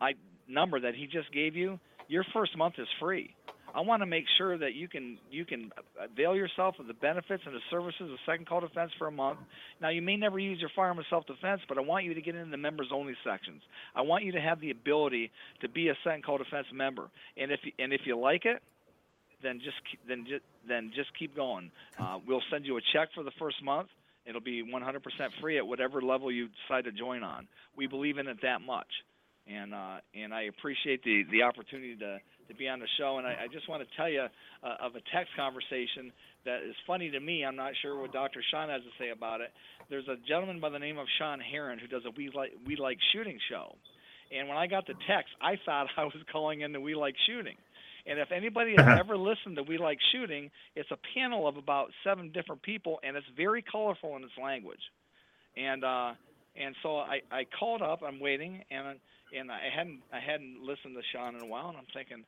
I, 0.00 0.14
number 0.48 0.80
that 0.80 0.94
he 0.94 1.06
just 1.06 1.32
gave 1.32 1.56
you, 1.56 1.78
your 2.08 2.24
first 2.32 2.56
month 2.56 2.74
is 2.78 2.88
free. 3.00 3.34
I 3.74 3.80
want 3.80 4.02
to 4.02 4.06
make 4.06 4.24
sure 4.38 4.56
that 4.56 4.74
you 4.74 4.86
can 4.86 5.18
you 5.30 5.44
can 5.44 5.72
avail 6.00 6.36
yourself 6.36 6.76
of 6.78 6.86
the 6.86 6.94
benefits 6.94 7.42
and 7.44 7.54
the 7.54 7.60
services 7.70 8.02
of 8.02 8.18
Second 8.24 8.46
Call 8.46 8.60
Defense 8.60 8.92
for 8.98 9.08
a 9.08 9.12
month. 9.12 9.40
Now, 9.80 9.88
you 9.88 10.00
may 10.00 10.16
never 10.16 10.38
use 10.38 10.60
your 10.60 10.70
firearm 10.76 10.98
in 10.98 11.04
self-defense, 11.10 11.62
but 11.68 11.76
I 11.76 11.80
want 11.80 12.04
you 12.04 12.14
to 12.14 12.20
get 12.20 12.36
into 12.36 12.50
the 12.50 12.56
members-only 12.56 13.14
sections. 13.24 13.62
I 13.94 14.02
want 14.02 14.24
you 14.24 14.32
to 14.32 14.40
have 14.40 14.60
the 14.60 14.70
ability 14.70 15.32
to 15.60 15.68
be 15.68 15.88
a 15.88 15.94
Second 16.04 16.24
Call 16.24 16.38
Defense 16.38 16.66
member, 16.72 17.08
and 17.36 17.50
if 17.50 17.60
you, 17.64 17.72
and 17.80 17.92
if 17.92 18.02
you 18.04 18.16
like 18.16 18.44
it, 18.44 18.62
then 19.42 19.60
just 19.60 19.76
then 20.08 20.24
just 20.28 20.44
then 20.68 20.92
just 20.94 21.10
keep 21.18 21.34
going. 21.34 21.70
Uh, 21.98 22.18
we'll 22.26 22.42
send 22.52 22.64
you 22.66 22.76
a 22.76 22.80
check 22.92 23.08
for 23.14 23.24
the 23.24 23.32
first 23.40 23.62
month. 23.62 23.88
It'll 24.26 24.40
be 24.40 24.62
100% 24.62 25.02
free 25.42 25.58
at 25.58 25.66
whatever 25.66 26.00
level 26.00 26.32
you 26.32 26.48
decide 26.66 26.84
to 26.84 26.92
join 26.92 27.22
on. 27.22 27.46
We 27.76 27.86
believe 27.86 28.16
in 28.16 28.26
it 28.26 28.38
that 28.42 28.62
much, 28.62 28.88
and 29.46 29.74
uh, 29.74 29.96
and 30.14 30.32
I 30.32 30.42
appreciate 30.42 31.02
the 31.02 31.24
the 31.30 31.42
opportunity 31.42 31.96
to 31.96 32.20
to 32.48 32.54
be 32.54 32.68
on 32.68 32.80
the 32.80 32.88
show. 32.98 33.18
And 33.18 33.26
I, 33.26 33.44
I 33.44 33.46
just 33.52 33.68
want 33.68 33.82
to 33.82 33.96
tell 33.96 34.08
you 34.08 34.26
uh, 34.62 34.76
of 34.80 34.94
a 34.96 35.02
text 35.12 35.32
conversation 35.36 36.12
that 36.44 36.62
is 36.62 36.74
funny 36.86 37.10
to 37.10 37.20
me. 37.20 37.44
I'm 37.44 37.56
not 37.56 37.72
sure 37.82 37.98
what 37.98 38.12
Dr. 38.12 38.42
Sean 38.50 38.68
has 38.68 38.82
to 38.82 38.92
say 38.98 39.10
about 39.10 39.40
it. 39.40 39.50
There's 39.90 40.08
a 40.08 40.16
gentleman 40.28 40.60
by 40.60 40.70
the 40.70 40.78
name 40.78 40.98
of 40.98 41.06
Shawn 41.18 41.40
Herrin 41.40 41.78
who 41.78 41.86
does 41.86 42.02
a 42.06 42.10
We 42.16 42.30
Like 42.34 42.52
We 42.66 42.76
Like 42.76 42.98
Shooting 43.12 43.38
show, 43.50 43.74
and 44.36 44.48
when 44.48 44.56
I 44.56 44.66
got 44.66 44.86
the 44.86 44.94
text, 45.06 45.32
I 45.40 45.56
thought 45.64 45.88
I 45.96 46.04
was 46.04 46.14
calling 46.32 46.62
in 46.62 46.72
the 46.72 46.80
We 46.80 46.94
Like 46.94 47.14
Shooting. 47.26 47.56
And 48.06 48.18
if 48.18 48.32
anybody 48.32 48.74
has 48.76 48.98
ever 49.00 49.16
listened 49.16 49.56
to 49.56 49.62
We 49.62 49.78
Like 49.78 49.98
Shooting, 50.12 50.50
it's 50.76 50.90
a 50.90 50.98
panel 51.14 51.48
of 51.48 51.56
about 51.56 51.88
seven 52.04 52.32
different 52.32 52.62
people, 52.62 53.00
and 53.02 53.16
it's 53.16 53.26
very 53.36 53.62
colorful 53.62 54.16
in 54.16 54.24
its 54.24 54.32
language. 54.42 54.80
And 55.56 55.84
uh, 55.84 56.12
and 56.56 56.74
so 56.82 56.98
I, 56.98 57.20
I 57.30 57.46
called 57.58 57.82
up. 57.82 58.02
I'm 58.06 58.20
waiting, 58.20 58.62
and 58.70 58.98
and 59.36 59.50
I 59.50 59.68
hadn't 59.74 60.00
I 60.12 60.20
hadn't 60.20 60.62
listened 60.62 60.96
to 60.96 61.02
Sean 61.12 61.34
in 61.34 61.42
a 61.42 61.46
while, 61.46 61.68
and 61.68 61.78
I'm 61.78 61.86
thinking, 61.94 62.24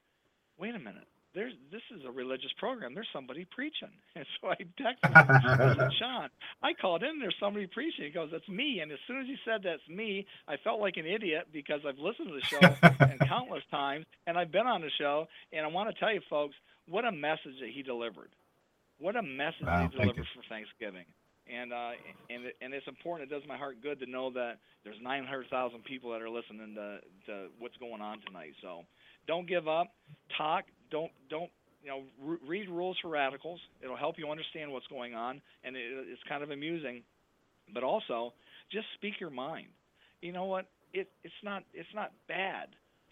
wait 0.58 0.74
a 0.74 0.78
minute, 0.78 1.06
there's 1.36 1.52
this 1.70 1.82
is 1.94 2.02
a 2.06 2.10
religious 2.10 2.50
program. 2.58 2.94
There's 2.94 3.08
somebody 3.12 3.44
preaching, 3.44 3.92
and 4.16 4.24
so 4.40 4.48
I 4.48 4.56
texted 4.80 5.78
him, 5.78 5.90
Sean. 6.00 6.28
I 6.62 6.72
called 6.72 7.02
in. 7.02 7.20
There's 7.20 7.36
somebody 7.38 7.66
preaching. 7.66 8.06
He 8.06 8.10
goes, 8.10 8.30
"That's 8.32 8.48
me." 8.48 8.80
And 8.80 8.90
as 8.90 8.98
soon 9.06 9.20
as 9.20 9.26
he 9.26 9.36
said 9.44 9.60
that's 9.62 9.86
me, 9.88 10.26
I 10.48 10.56
felt 10.64 10.80
like 10.80 10.96
an 10.96 11.06
idiot 11.06 11.48
because 11.52 11.80
I've 11.86 11.98
listened 11.98 12.28
to 12.28 12.34
the 12.34 12.40
show 12.40 13.04
and 13.04 13.20
countless 13.20 13.62
times, 13.70 14.06
and 14.26 14.38
I've 14.38 14.50
been 14.50 14.66
on 14.66 14.80
the 14.80 14.90
show. 14.98 15.28
And 15.52 15.64
I 15.64 15.68
want 15.68 15.94
to 15.94 16.00
tell 16.00 16.12
you, 16.12 16.22
folks, 16.28 16.56
what 16.88 17.04
a 17.04 17.12
message 17.12 17.60
that 17.60 17.70
he 17.72 17.82
delivered. 17.82 18.30
What 18.98 19.14
a 19.14 19.22
message 19.22 19.66
wow, 19.66 19.82
he 19.82 19.96
delivered 19.96 20.26
for 20.34 20.42
Thanksgiving. 20.48 21.04
And 21.46 21.72
uh, 21.72 21.92
and 22.30 22.44
and 22.62 22.72
it's 22.72 22.88
important. 22.88 23.30
It 23.30 23.34
does 23.34 23.46
my 23.46 23.58
heart 23.58 23.76
good 23.82 24.00
to 24.00 24.06
know 24.06 24.30
that 24.32 24.58
there's 24.84 24.96
900,000 25.02 25.84
people 25.84 26.10
that 26.12 26.22
are 26.22 26.30
listening 26.30 26.74
to, 26.74 26.98
to 27.26 27.48
what's 27.58 27.76
going 27.76 28.00
on 28.00 28.20
tonight. 28.26 28.54
So 28.62 28.82
don't 29.26 29.48
give 29.48 29.68
up. 29.68 29.88
Talk. 30.36 30.64
Don't 30.90 31.10
don't 31.30 31.50
you 31.82 31.88
know 31.88 32.02
re- 32.22 32.38
read 32.46 32.68
rules 32.68 32.96
for 33.00 33.08
radicals. 33.08 33.60
It'll 33.82 33.96
help 33.96 34.18
you 34.18 34.30
understand 34.30 34.72
what's 34.72 34.86
going 34.86 35.14
on, 35.14 35.40
and 35.64 35.76
it, 35.76 35.82
it's 36.10 36.22
kind 36.28 36.42
of 36.42 36.50
amusing. 36.50 37.02
But 37.72 37.82
also, 37.82 38.32
just 38.70 38.86
speak 38.94 39.14
your 39.20 39.30
mind. 39.30 39.68
You 40.20 40.32
know 40.32 40.44
what? 40.44 40.66
It 40.92 41.08
it's 41.24 41.34
not 41.42 41.64
it's 41.74 41.88
not 41.94 42.12
bad 42.28 42.68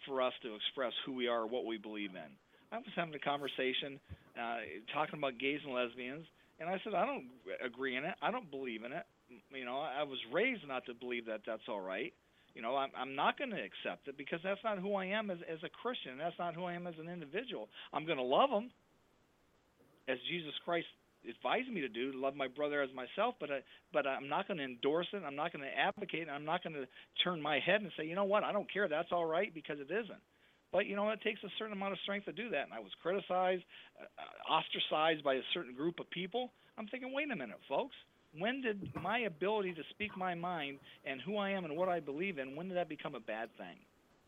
for 0.07 0.23
us 0.23 0.33
to 0.43 0.55
express 0.55 0.93
who 1.07 1.13
we 1.15 1.29
are, 1.29 1.47
what 1.47 1.65
we 1.65 1.79
believe 1.79 2.11
in. 2.11 2.31
I 2.73 2.79
was 2.79 2.87
having 2.97 3.15
a 3.15 3.19
conversation 3.19 4.01
uh, 4.39 4.59
talking 4.93 5.19
about 5.19 5.39
gays 5.39 5.61
and 5.65 5.75
lesbians, 5.75 6.27
and 6.61 6.69
I 6.69 6.81
said 6.85 6.95
I 6.95 7.07
don't 7.07 7.27
agree 7.65 7.97
in 7.97 8.05
it. 8.05 8.15
I 8.23 8.31
don't 8.31 8.51
believe 8.51 8.85
in 8.85 8.93
it. 8.93 9.05
You 9.53 9.65
know, 9.65 9.79
I 9.79 10.03
was 10.03 10.19
raised 10.33 10.67
not 10.67 10.85
to 10.87 10.95
believe 10.95 11.27
that 11.27 11.41
that's 11.47 11.63
all 11.69 11.81
right. 11.81 12.13
You 12.55 12.63
know, 12.63 12.77
I'm, 12.77 12.91
I'm 12.97 13.15
not 13.15 13.37
going 13.37 13.51
to 13.51 13.59
accept 13.59 14.07
it 14.07 14.17
because 14.17 14.39
that's 14.45 14.63
not 14.63 14.79
who 14.79 14.95
I 14.95 15.07
am 15.07 15.31
as, 15.31 15.39
as 15.51 15.59
a 15.65 15.69
Christian. 15.69 16.19
That's 16.19 16.39
not 16.39 16.55
who 16.55 16.65
I 16.65 16.75
am 16.75 16.87
as 16.87 16.95
an 17.01 17.09
individual. 17.09 17.69
I'm 17.93 18.07
going 18.07 18.19
to 18.19 18.25
love 18.25 18.51
them 18.51 18.71
as 20.07 20.19
Jesus 20.31 20.55
Christ 20.65 20.87
advised 21.29 21.73
me 21.73 21.81
to 21.81 21.89
do, 21.89 22.13
love 22.15 22.37
my 22.37 22.47
brother 22.47 22.81
as 22.81 22.91
myself. 22.95 23.35
But 23.41 23.51
I, 23.51 23.59
but 23.93 24.07
I'm 24.07 24.29
not 24.29 24.47
going 24.47 24.59
to 24.59 24.65
endorse 24.65 25.09
it. 25.13 25.23
I'm 25.27 25.35
not 25.35 25.53
going 25.53 25.65
to 25.65 25.79
advocate. 25.79 26.29
I'm 26.31 26.45
not 26.45 26.63
going 26.63 26.75
to 26.75 26.87
turn 27.25 27.43
my 27.43 27.59
head 27.59 27.81
and 27.83 27.91
say, 27.99 28.07
you 28.07 28.15
know 28.15 28.25
what, 28.25 28.45
I 28.45 28.53
don't 28.53 28.73
care. 28.73 28.89
That's 28.89 29.11
all 29.11 29.27
right 29.27 29.53
because 29.53 29.79
it 29.81 29.91
isn't. 29.91 30.23
But 30.71 30.87
you 30.87 30.95
know, 30.95 31.11
it 31.11 31.23
takes 31.23 31.43
a 31.43 31.51
certain 31.59 31.73
amount 31.73 31.93
of 31.93 31.99
strength 32.03 32.27
to 32.27 32.33
do 32.33 32.51
that. 32.51 32.65
And 32.65 32.73
I 32.73 32.81
was 32.81 32.91
criticized, 33.03 33.63
uh, 33.99 34.53
ostracized 34.53 35.25
by 35.25 35.35
a 35.35 35.47
certain 35.55 35.75
group 35.75 35.99
of 35.99 36.11
people. 36.11 36.51
I'm 36.79 36.87
thinking, 36.87 37.13
wait 37.13 37.31
a 37.31 37.37
minute, 37.37 37.59
folks 37.69 37.95
when 38.39 38.61
did 38.61 38.91
my 39.01 39.21
ability 39.21 39.73
to 39.75 39.83
speak 39.91 40.17
my 40.17 40.35
mind 40.35 40.79
and 41.05 41.21
who 41.21 41.37
I 41.37 41.51
am 41.51 41.65
and 41.65 41.77
what 41.77 41.89
I 41.89 42.01
believe 42.01 42.39
in, 42.39 42.57
when 42.57 42.69
did 42.69 42.77
that 42.77 42.89
become 42.89 43.15
a 43.15 43.21
bad 43.21 43.49
thing? 43.57 43.77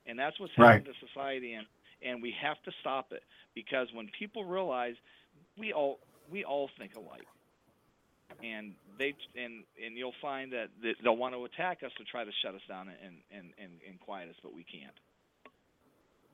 And 0.07 0.19
that's 0.19 0.39
what's 0.39 0.53
happening 0.57 0.85
right. 0.85 0.95
to 1.01 1.07
society, 1.09 1.55
and 1.55 1.67
and 2.03 2.23
we 2.23 2.33
have 2.41 2.63
to 2.65 2.71
stop 2.81 3.11
it 3.11 3.25
because 3.55 3.89
when 3.93 4.09
people 4.17 4.45
realize 4.45 4.95
we 5.59 5.73
all 5.73 5.99
we 6.31 6.45
all 6.45 6.71
think 6.79 6.95
alike, 6.95 7.27
and 8.43 8.75
they 8.99 9.15
and 9.35 9.65
and 9.85 9.97
you'll 9.97 10.15
find 10.23 10.53
that 10.53 10.69
they'll 11.03 11.17
want 11.17 11.35
to 11.35 11.45
attack 11.45 11.83
us 11.85 11.91
to 11.99 12.05
try 12.05 12.25
to 12.25 12.31
shut 12.43 12.55
us 12.55 12.61
down 12.69 12.89
and 12.89 13.17
and 13.33 13.53
and, 13.59 13.73
and 13.89 13.99
quiet 13.99 14.29
us, 14.29 14.37
but 14.43 14.55
we 14.55 14.63
can't. 14.63 14.95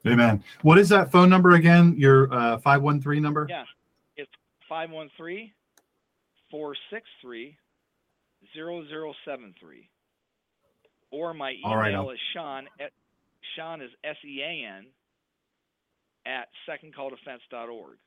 Amen. 0.07 0.43
What 0.63 0.79
is 0.79 0.89
that 0.91 1.13
phone 1.13 1.31
number 1.31 1.53
again? 1.53 1.95
Your 1.97 2.33
uh, 2.35 2.59
513 2.59 3.23
number? 3.23 3.47
Yeah. 3.49 3.65
It's 4.17 4.31
513 4.69 5.53
463 6.51 7.57
0073. 8.57 9.89
Or 11.11 11.35
my 11.35 11.53
email 11.53 11.77
right, 11.77 12.15
is 12.15 12.21
Sean 12.35 12.65
at 12.81 12.93
Sean 13.57 13.83
is 13.83 13.91
S 14.03 14.17
E 14.25 14.41
A 14.43 14.67
N 14.79 14.87
at 16.25 16.49
secondcalldefense.org. 16.69 17.99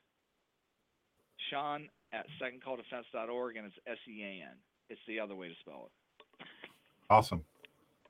Sean 1.50 1.88
at 2.12 2.26
secondcalldefense.org 2.42 3.56
and 3.56 3.66
it's 3.66 3.76
S 3.86 3.98
E 4.08 4.22
A 4.22 4.42
N. 4.42 4.56
It's 4.88 5.00
the 5.06 5.20
other 5.20 5.36
way 5.36 5.48
to 5.48 5.54
spell 5.60 5.88
it. 5.88 6.46
Awesome. 7.10 7.44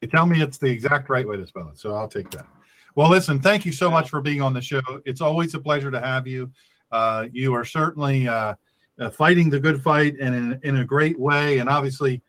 You 0.00 0.08
tell 0.08 0.26
me 0.26 0.42
it's 0.42 0.58
the 0.58 0.68
exact 0.68 1.08
right 1.08 1.26
way 1.26 1.36
to 1.36 1.46
spell 1.46 1.68
it, 1.68 1.78
so 1.78 1.94
I'll 1.94 2.08
take 2.08 2.30
that. 2.30 2.46
Well, 2.94 3.10
listen, 3.10 3.40
thank 3.40 3.66
you 3.66 3.72
so 3.72 3.90
much 3.90 4.08
for 4.08 4.20
being 4.20 4.40
on 4.40 4.54
the 4.54 4.60
show. 4.62 4.80
It's 5.04 5.20
always 5.20 5.54
a 5.54 5.60
pleasure 5.60 5.90
to 5.90 6.00
have 6.00 6.26
you. 6.26 6.50
Uh, 6.90 7.26
you 7.32 7.54
are 7.54 7.64
certainly 7.64 8.26
uh, 8.28 8.54
uh, 9.00 9.10
fighting 9.10 9.50
the 9.50 9.60
good 9.60 9.82
fight 9.82 10.16
and 10.20 10.34
in, 10.34 10.60
in 10.62 10.76
a 10.78 10.84
great 10.84 11.18
way. 11.18 11.58
And 11.58 11.68
obviously, 11.68 12.22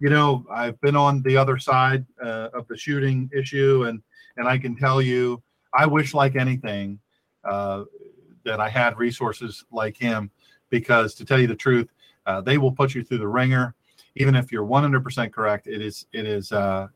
you 0.00 0.10
know, 0.10 0.44
I've 0.50 0.80
been 0.80 0.96
on 0.96 1.22
the 1.22 1.36
other 1.36 1.58
side 1.58 2.04
uh, 2.22 2.48
of 2.52 2.66
the 2.68 2.76
shooting 2.76 3.30
issue, 3.32 3.84
and 3.84 4.02
and 4.36 4.48
I 4.48 4.58
can 4.58 4.76
tell 4.76 5.00
you, 5.00 5.42
I 5.72 5.86
wish 5.86 6.14
like 6.14 6.36
anything 6.36 6.98
uh, 7.44 7.84
that 8.44 8.60
I 8.60 8.68
had 8.68 8.98
resources 8.98 9.64
like 9.70 9.96
him, 9.96 10.30
because 10.70 11.14
to 11.14 11.24
tell 11.24 11.40
you 11.40 11.46
the 11.46 11.54
truth, 11.54 11.88
uh, 12.26 12.40
they 12.40 12.58
will 12.58 12.72
put 12.72 12.94
you 12.94 13.04
through 13.04 13.18
the 13.18 13.28
ringer, 13.28 13.74
even 14.16 14.34
if 14.34 14.50
you're 14.50 14.66
100% 14.66 15.32
correct. 15.32 15.66
It 15.66 15.80
is 15.80 16.06
it 16.12 16.26
is 16.26 16.52
uh, 16.52 16.88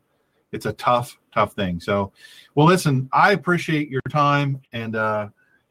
it's 0.51 0.65
a 0.65 0.73
tough 0.73 1.17
tough 1.33 1.53
thing. 1.53 1.79
So, 1.79 2.11
well, 2.55 2.67
listen, 2.67 3.09
I 3.13 3.31
appreciate 3.31 3.89
your 3.89 4.01
time 4.09 4.61
and 4.73 4.95
uh, 4.95 5.29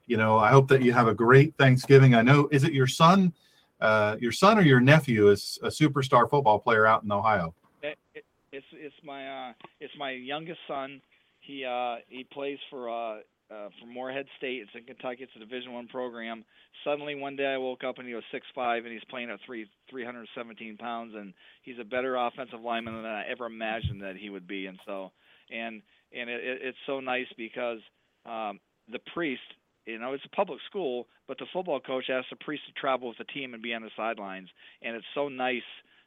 you 0.09 0.16
know, 0.16 0.39
I 0.39 0.51
hope 0.51 0.66
that 0.68 0.82
you 0.82 0.93
have 0.93 1.06
a 1.06 1.14
great 1.14 1.55
Thanksgiving. 1.56 2.14
I 2.14 2.22
know, 2.22 2.48
is 2.51 2.64
it 2.64 2.72
your 2.72 2.86
son? 2.86 3.32
Uh, 3.80 4.16
your 4.18 4.32
son 4.32 4.59
or 4.59 4.62
your 4.62 4.80
nephew 4.80 5.30
is 5.30 5.59
a 5.62 5.68
superstar 5.68 6.28
football 6.28 6.59
player 6.59 6.86
out 6.86 7.05
in 7.05 7.12
Ohio. 7.12 7.55
It, 7.82 7.97
it, 8.14 8.24
it's 8.51 8.66
it's 8.72 8.94
my 9.05 9.51
uh, 9.51 9.52
it's 9.80 9.93
my 9.97 10.10
youngest 10.10 10.59
son. 10.66 11.01
He 11.40 11.64
uh, 11.64 11.97
he 12.09 12.24
plays 12.24 12.59
for 12.70 12.90
uh, 12.90 13.18
uh, 13.51 13.68
for 13.78 13.86
Morehead 13.86 14.26
State. 14.36 14.62
It's 14.62 14.70
in 14.74 14.85
Kentucky. 14.85 15.22
It's 15.22 15.32
a 15.36 15.39
Division 15.39 15.72
One 15.72 15.86
program. 15.86 16.44
Suddenly 16.82 17.14
one 17.14 17.36
day 17.36 17.47
I 17.47 17.59
woke 17.59 17.85
up 17.85 17.98
and 17.98 18.09
he 18.09 18.14
was 18.14 18.24
six 18.32 18.47
five 18.55 18.85
and 18.85 18.93
he's 18.93 19.05
playing 19.10 19.30
at 19.30 19.39
three 19.47 19.66
three 19.89 20.05
hundred 20.05 20.26
seventeen 20.35 20.76
pounds 20.76 21.14
and 21.14 21.32
he's 21.62 21.78
a 21.80 21.85
better 21.85 22.16
offensive 22.16 22.60
lineman 22.60 22.94
than 22.94 23.06
I 23.06 23.28
ever 23.30 23.47
imagined 23.47 24.02
that 24.02 24.16
he 24.16 24.30
would 24.30 24.48
be. 24.48 24.66
And 24.66 24.78
so 24.86 25.12
and 25.52 25.82
and 26.12 26.28
it, 26.28 26.40
it's 26.43 26.78
so 26.86 26.98
nice 26.98 27.28
because 27.36 27.78
um, 28.26 28.59
the 28.90 28.98
priest 29.14 29.43
you 29.89 29.98
know, 29.98 30.12
it's 30.12 30.24
a 30.24 30.36
public 30.36 30.60
school, 30.69 31.06
but 31.27 31.39
the 31.39 31.47
football 31.52 31.81
coach 31.81 32.10
asks 32.10 32.28
the 32.31 32.36
priest 32.36 32.62
to 32.66 32.73
travel 32.78 33.09
with 33.09 33.19
the 33.19 33.24
team 33.24 33.55
and 33.55 33.62
be 33.62 33.73
on 33.73 33.82
the 33.82 33.90
sidelines. 33.97 34.48
And 34.82 34.94
it's 34.94 35.06
so 35.15 35.28
nice 35.28 35.62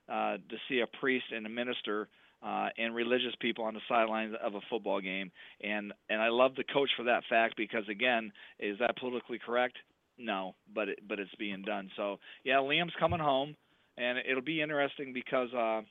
uh, 0.07 0.37
to 0.37 0.57
see 0.69 0.81
a 0.81 0.87
priest 0.99 1.25
and 1.35 1.45
a 1.45 1.49
minister 1.49 2.07
uh, 2.45 2.69
and 2.77 2.93
religious 2.93 3.33
people 3.39 3.65
on 3.65 3.73
the 3.73 3.81
sidelines 3.89 4.35
of 4.43 4.55
a 4.55 4.61
football 4.69 5.01
game. 5.01 5.31
And 5.63 5.93
and 6.09 6.21
I 6.21 6.29
love 6.29 6.55
the 6.55 6.63
coach 6.63 6.89
for 6.95 7.03
that 7.03 7.23
fact 7.29 7.55
because 7.57 7.87
again, 7.89 8.31
is 8.59 8.77
that 8.79 8.97
politically 8.97 9.39
correct? 9.43 9.77
No, 10.17 10.55
but 10.73 10.89
it, 10.89 10.99
but 11.07 11.19
it's 11.19 11.33
being 11.39 11.63
done. 11.63 11.89
So 11.97 12.17
yeah, 12.43 12.55
Liam's 12.55 12.93
coming 12.99 13.19
home, 13.19 13.55
and 13.97 14.19
it'll 14.29 14.43
be 14.43 14.61
interesting 14.61 15.13
because 15.13 15.49
uh, 15.53 15.81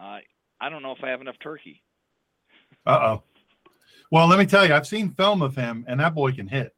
uh, 0.00 0.18
I 0.60 0.68
don't 0.68 0.82
know 0.82 0.92
if 0.92 1.02
I 1.02 1.08
have 1.08 1.20
enough 1.22 1.36
turkey. 1.42 1.80
Uh 2.86 2.98
oh. 3.02 3.22
Well, 4.10 4.26
let 4.28 4.38
me 4.38 4.46
tell 4.46 4.66
you, 4.66 4.74
I've 4.74 4.86
seen 4.86 5.10
film 5.10 5.42
of 5.42 5.56
him, 5.56 5.84
and 5.88 6.00
that 6.00 6.14
boy 6.14 6.32
can 6.32 6.46
hit. 6.46 6.74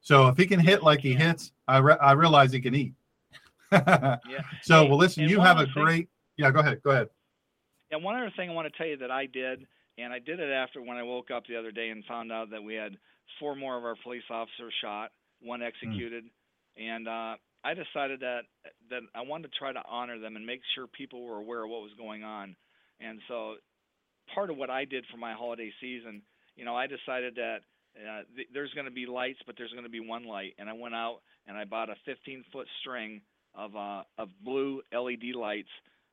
So 0.00 0.28
if 0.28 0.36
he 0.36 0.46
can 0.46 0.60
hit 0.60 0.82
like 0.82 1.00
he 1.00 1.14
hits, 1.14 1.52
I 1.66 1.78
re- 1.78 1.96
I 2.00 2.12
realize 2.12 2.52
he 2.52 2.60
can 2.60 2.74
eat. 2.74 2.94
yeah. 3.72 4.18
So 4.62 4.82
hey, 4.82 4.88
well, 4.88 4.98
listen, 4.98 5.28
you 5.28 5.40
have 5.40 5.58
a 5.58 5.66
great. 5.66 6.08
yeah, 6.36 6.50
go 6.50 6.60
ahead. 6.60 6.82
Go 6.82 6.90
ahead. 6.90 7.08
And 7.90 8.02
one 8.02 8.16
other 8.16 8.32
thing 8.36 8.50
I 8.50 8.52
want 8.52 8.70
to 8.70 8.76
tell 8.76 8.86
you 8.86 8.98
that 8.98 9.10
I 9.10 9.26
did, 9.26 9.66
and 9.98 10.12
I 10.12 10.18
did 10.18 10.40
it 10.40 10.50
after 10.50 10.82
when 10.82 10.96
I 10.96 11.02
woke 11.02 11.30
up 11.30 11.44
the 11.46 11.56
other 11.56 11.70
day 11.70 11.90
and 11.90 12.04
found 12.04 12.32
out 12.32 12.50
that 12.50 12.62
we 12.62 12.74
had 12.74 12.96
four 13.38 13.54
more 13.54 13.78
of 13.78 13.84
our 13.84 13.96
police 14.02 14.24
officers 14.30 14.74
shot. 14.82 15.10
one 15.40 15.62
executed, 15.62 16.24
and 16.76 17.08
uh, 17.08 17.36
I 17.64 17.72
decided 17.74 18.20
that 18.20 18.42
that 18.90 19.00
I 19.14 19.22
wanted 19.22 19.52
to 19.52 19.58
try 19.58 19.72
to 19.72 19.82
honor 19.88 20.18
them 20.18 20.36
and 20.36 20.44
make 20.44 20.60
sure 20.74 20.86
people 20.86 21.24
were 21.24 21.38
aware 21.38 21.64
of 21.64 21.70
what 21.70 21.82
was 21.82 21.92
going 21.96 22.24
on. 22.24 22.56
And 23.00 23.20
so, 23.26 23.54
part 24.34 24.50
of 24.50 24.56
what 24.56 24.70
I 24.70 24.84
did 24.84 25.04
for 25.10 25.16
my 25.16 25.32
holiday 25.32 25.72
season, 25.80 26.22
you 26.56 26.64
know, 26.64 26.76
I 26.76 26.86
decided 26.86 27.34
that 27.36 27.58
uh, 27.96 28.22
th- 28.34 28.48
there's 28.52 28.72
going 28.74 28.86
to 28.86 28.90
be 28.90 29.06
lights, 29.06 29.38
but 29.46 29.56
there's 29.56 29.72
going 29.72 29.84
to 29.84 29.90
be 29.90 30.00
one 30.00 30.24
light, 30.24 30.54
and 30.58 30.68
I 30.68 30.72
went 30.72 30.94
out 30.94 31.20
and 31.46 31.56
I 31.56 31.64
bought 31.64 31.90
a 31.90 31.96
15 32.04 32.44
foot 32.52 32.66
string 32.80 33.20
of 33.54 33.76
uh, 33.76 34.02
of 34.18 34.28
blue 34.44 34.82
LED 34.92 35.34
lights, 35.34 35.68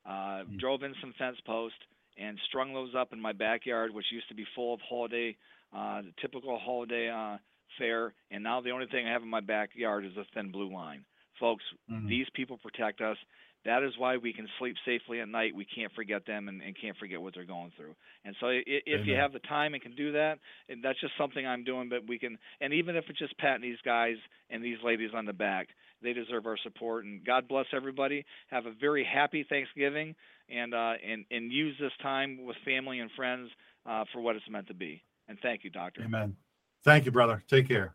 uh, 0.05 0.43
Mm. 0.43 0.59
drove 0.59 0.83
in 0.83 0.93
some 1.01 1.13
fence 1.17 1.39
posts, 1.45 1.79
and 2.17 2.37
strung 2.47 2.73
those 2.73 2.93
up 2.95 3.13
in 3.13 3.19
my 3.21 3.31
backyard, 3.33 3.91
which 3.93 4.11
used 4.11 4.27
to 4.29 4.35
be 4.35 4.45
full 4.55 4.73
of 4.73 4.81
holiday, 4.81 5.35
uh, 5.73 6.01
the 6.01 6.13
typical 6.21 6.59
holiday 6.59 7.09
uh, 7.09 7.37
fare. 7.77 8.13
And 8.29 8.43
now 8.43 8.61
the 8.61 8.71
only 8.71 8.85
thing 8.87 9.07
I 9.07 9.11
have 9.11 9.23
in 9.23 9.29
my 9.29 9.39
backyard 9.39 10.05
is 10.05 10.15
a 10.17 10.25
thin 10.33 10.51
blue 10.51 10.71
line. 10.71 11.05
Folks, 11.39 11.63
Mhm. 11.89 12.07
these 12.07 12.29
people 12.31 12.57
protect 12.57 13.01
us. 13.01 13.17
That 13.65 13.83
is 13.83 13.93
why 13.97 14.17
we 14.17 14.33
can 14.33 14.47
sleep 14.57 14.75
safely 14.85 15.21
at 15.21 15.27
night. 15.27 15.55
We 15.55 15.65
can't 15.65 15.91
forget 15.93 16.25
them 16.25 16.47
and, 16.47 16.61
and 16.61 16.75
can't 16.79 16.97
forget 16.97 17.21
what 17.21 17.35
they're 17.35 17.45
going 17.45 17.71
through. 17.77 17.93
And 18.25 18.35
so, 18.39 18.47
if 18.49 19.05
you 19.05 19.15
have 19.15 19.33
the 19.33 19.39
time 19.39 19.73
and 19.73 19.83
can 19.83 19.95
do 19.95 20.13
that, 20.13 20.39
and 20.67 20.83
that's 20.83 20.99
just 20.99 21.13
something 21.17 21.45
I'm 21.45 21.63
doing. 21.63 21.87
But 21.87 22.07
we 22.07 22.17
can, 22.17 22.37
and 22.59 22.73
even 22.73 22.95
if 22.95 23.05
it's 23.07 23.19
just 23.19 23.37
patting 23.37 23.61
these 23.61 23.81
guys 23.85 24.15
and 24.49 24.63
these 24.63 24.77
ladies 24.83 25.11
on 25.15 25.25
the 25.25 25.33
back, 25.33 25.67
they 26.01 26.13
deserve 26.13 26.47
our 26.47 26.57
support. 26.63 27.05
And 27.05 27.23
God 27.23 27.47
bless 27.47 27.67
everybody. 27.73 28.25
Have 28.49 28.65
a 28.65 28.71
very 28.71 29.05
happy 29.05 29.45
Thanksgiving, 29.47 30.15
and 30.49 30.73
uh, 30.73 30.93
and 31.07 31.25
and 31.29 31.51
use 31.51 31.75
this 31.79 31.93
time 32.01 32.43
with 32.43 32.57
family 32.65 32.99
and 32.99 33.11
friends 33.15 33.49
uh, 33.85 34.05
for 34.11 34.21
what 34.21 34.35
it's 34.35 34.49
meant 34.49 34.67
to 34.67 34.73
be. 34.73 35.03
And 35.27 35.37
thank 35.41 35.63
you, 35.63 35.69
Doctor. 35.69 36.01
Amen. 36.03 36.35
Thank 36.83 37.05
you, 37.05 37.11
brother. 37.11 37.43
Take 37.47 37.67
care. 37.67 37.93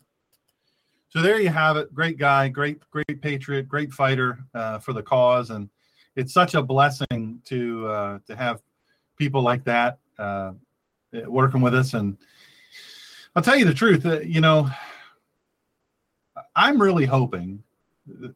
So 1.09 1.23
there 1.23 1.41
you 1.41 1.49
have 1.49 1.77
it. 1.77 1.95
Great 1.95 2.19
guy, 2.19 2.49
great, 2.49 2.81
great 2.91 3.23
patriot, 3.23 3.69
great 3.69 3.93
fighter 3.93 4.39
uh, 4.55 4.79
for 4.79 4.93
the 4.93 5.03
cause, 5.03 5.51
and 5.51 5.71
it's 6.17 6.33
such 6.33 6.55
a 6.55 6.63
blessing 6.63 7.41
to 7.45 7.89
uh, 7.89 8.19
to 8.27 8.37
have 8.37 8.61
people 9.17 9.43
like 9.43 9.65
that 9.65 9.99
uh, 10.19 10.53
working 11.27 11.61
with 11.61 11.75
us. 11.75 11.95
And 11.95 12.17
I'll 13.35 13.43
tell 13.43 13.57
you 13.57 13.65
the 13.65 13.75
truth. 13.75 14.05
Uh, 14.05 14.21
you 14.21 14.41
know, 14.41 14.69
I'm 16.55 16.81
really 16.81 17.07
hoping. 17.07 17.63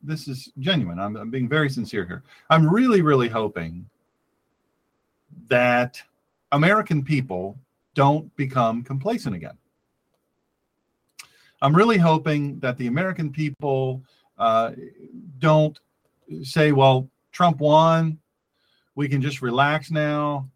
This 0.02 0.26
is 0.26 0.52
genuine. 0.58 0.98
I'm, 0.98 1.16
I'm 1.16 1.30
being 1.30 1.48
very 1.48 1.70
sincere 1.70 2.04
here. 2.04 2.22
I'm 2.50 2.68
really, 2.68 3.02
really 3.02 3.28
hoping 3.28 3.88
that 5.48 6.02
American 6.52 7.04
people 7.04 7.56
don't 7.94 8.34
become 8.36 8.82
complacent 8.82 9.36
again. 9.36 9.56
I'm 11.62 11.74
really 11.74 11.98
hoping 11.98 12.58
that 12.60 12.78
the 12.78 12.86
American 12.86 13.30
people 13.30 14.02
uh, 14.38 14.72
don't 15.38 15.78
say, 16.42 16.72
well, 16.72 17.08
Trump 17.32 17.60
won. 17.60 18.18
We 18.94 19.08
can 19.08 19.20
just 19.20 19.42
relax 19.42 19.90
now. 19.90 20.48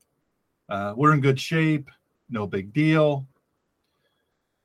Uh, 0.69 0.95
we're 0.97 1.13
in 1.13 1.21
good 1.21 1.39
shape. 1.39 1.91
No 2.31 2.47
big 2.47 2.73
deal. 2.73 3.27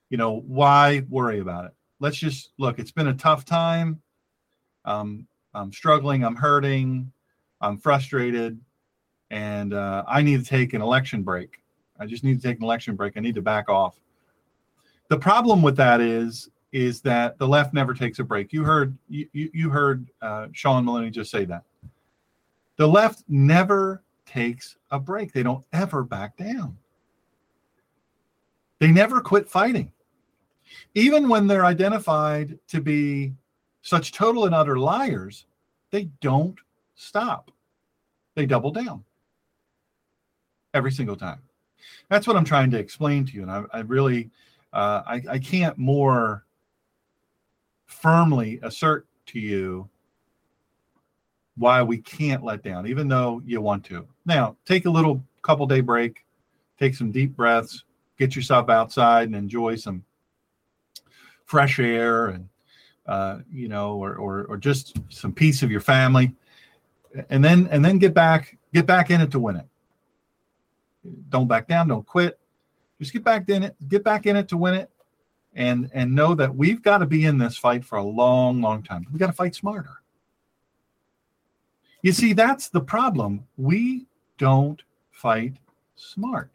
You 0.09 0.17
know, 0.17 0.41
why 0.47 1.03
worry 1.09 1.39
about 1.39 1.65
it? 1.65 1.71
Let's 1.99 2.17
just 2.17 2.51
look, 2.57 2.79
it's 2.79 2.91
been 2.91 3.07
a 3.07 3.13
tough 3.13 3.45
time. 3.45 4.01
Um, 4.85 5.27
I'm 5.53 5.73
struggling. 5.73 6.23
I'm 6.23 6.35
hurting. 6.35 7.11
I'm 7.61 7.77
frustrated. 7.77 8.59
And 9.29 9.73
uh, 9.73 10.03
I 10.07 10.21
need 10.21 10.39
to 10.39 10.49
take 10.49 10.73
an 10.73 10.81
election 10.81 11.21
break. 11.21 11.61
I 11.99 12.05
just 12.05 12.23
need 12.23 12.41
to 12.41 12.47
take 12.47 12.57
an 12.57 12.63
election 12.63 12.95
break. 12.95 13.17
I 13.17 13.19
need 13.19 13.35
to 13.35 13.41
back 13.41 13.69
off. 13.69 13.95
The 15.09 15.17
problem 15.17 15.61
with 15.61 15.75
that 15.77 16.01
is 16.01 16.49
is 16.71 17.01
that 17.01 17.37
the 17.39 17.47
left 17.47 17.73
never 17.73 17.95
takes 17.95 18.19
a 18.19 18.23
break. 18.23 18.53
You 18.53 18.63
heard 18.63 18.95
you 19.07 19.27
you, 19.33 19.69
heard 19.69 20.07
uh, 20.21 20.47
Sean 20.53 20.85
Maloney 20.85 21.09
just 21.09 21.31
say 21.31 21.45
that. 21.45 21.63
The 22.77 22.87
left 22.87 23.23
never 23.27 24.03
takes 24.25 24.77
a 24.91 24.99
break. 24.99 25.33
They 25.33 25.43
don't 25.43 25.65
ever 25.73 26.03
back 26.03 26.37
down. 26.37 26.77
They 28.79 28.91
never 28.91 29.19
quit 29.19 29.49
fighting. 29.49 29.91
Even 30.93 31.27
when 31.27 31.47
they're 31.47 31.65
identified 31.65 32.57
to 32.67 32.79
be 32.79 33.33
such 33.81 34.11
total 34.11 34.45
and 34.45 34.53
utter 34.53 34.77
liars, 34.77 35.45
they 35.89 36.05
don't 36.21 36.57
stop. 36.95 37.51
They 38.35 38.45
double 38.45 38.71
down 38.71 39.03
every 40.73 40.91
single 40.91 41.15
time. 41.15 41.41
That's 42.09 42.27
what 42.27 42.35
I'm 42.37 42.45
trying 42.45 42.69
to 42.71 42.77
explain 42.77 43.25
to 43.25 43.33
you. 43.33 43.41
And 43.41 43.51
I, 43.51 43.63
I 43.73 43.79
really, 43.79 44.29
uh, 44.73 45.01
I, 45.05 45.21
I 45.29 45.39
can't 45.39 45.77
more 45.77 46.45
firmly 47.85 48.59
assert 48.63 49.07
to 49.27 49.39
you 49.39 49.89
why 51.57 51.83
we 51.83 51.97
can't 51.97 52.43
let 52.43 52.63
down, 52.63 52.87
even 52.87 53.07
though 53.07 53.41
you 53.45 53.59
want 53.61 53.83
to. 53.85 54.07
Now, 54.25 54.55
take 54.65 54.85
a 54.85 54.89
little 54.89 55.21
couple 55.41 55.65
day 55.65 55.81
break, 55.81 56.25
take 56.79 56.95
some 56.95 57.11
deep 57.11 57.35
breaths, 57.35 57.83
get 58.17 58.35
yourself 58.35 58.69
outside 58.69 59.27
and 59.27 59.35
enjoy 59.35 59.75
some 59.75 60.03
fresh 61.45 61.79
air 61.79 62.27
and, 62.27 62.47
uh, 63.07 63.39
you 63.51 63.67
know, 63.67 63.95
or, 63.95 64.15
or, 64.15 64.45
or 64.45 64.57
just 64.57 64.97
some 65.09 65.33
peace 65.33 65.63
of 65.63 65.71
your 65.71 65.81
family. 65.81 66.33
And 67.29 67.43
then, 67.43 67.67
and 67.71 67.83
then 67.83 67.97
get 67.97 68.13
back, 68.13 68.57
get 68.73 68.85
back 68.85 69.09
in 69.09 69.19
it 69.19 69.31
to 69.31 69.39
win 69.39 69.57
it. 69.57 69.65
Don't 71.29 71.47
back 71.47 71.67
down. 71.67 71.87
Don't 71.87 72.05
quit. 72.05 72.39
Just 72.99 73.13
get 73.13 73.23
back 73.23 73.49
in 73.49 73.63
it. 73.63 73.75
Get 73.87 74.03
back 74.03 74.25
in 74.25 74.35
it 74.35 74.47
to 74.49 74.57
win 74.57 74.75
it, 74.75 74.89
and 75.53 75.89
and 75.93 76.13
know 76.13 76.35
that 76.35 76.53
we've 76.53 76.81
got 76.81 76.99
to 76.99 77.05
be 77.05 77.25
in 77.25 77.37
this 77.37 77.57
fight 77.57 77.85
for 77.85 77.97
a 77.97 78.03
long, 78.03 78.61
long 78.61 78.83
time. 78.83 79.07
We 79.11 79.19
got 79.19 79.27
to 79.27 79.33
fight 79.33 79.55
smarter. 79.55 80.01
You 82.01 82.11
see, 82.11 82.33
that's 82.33 82.69
the 82.69 82.81
problem. 82.81 83.45
We 83.57 84.05
don't 84.37 84.81
fight 85.11 85.55
smart. 85.95 86.51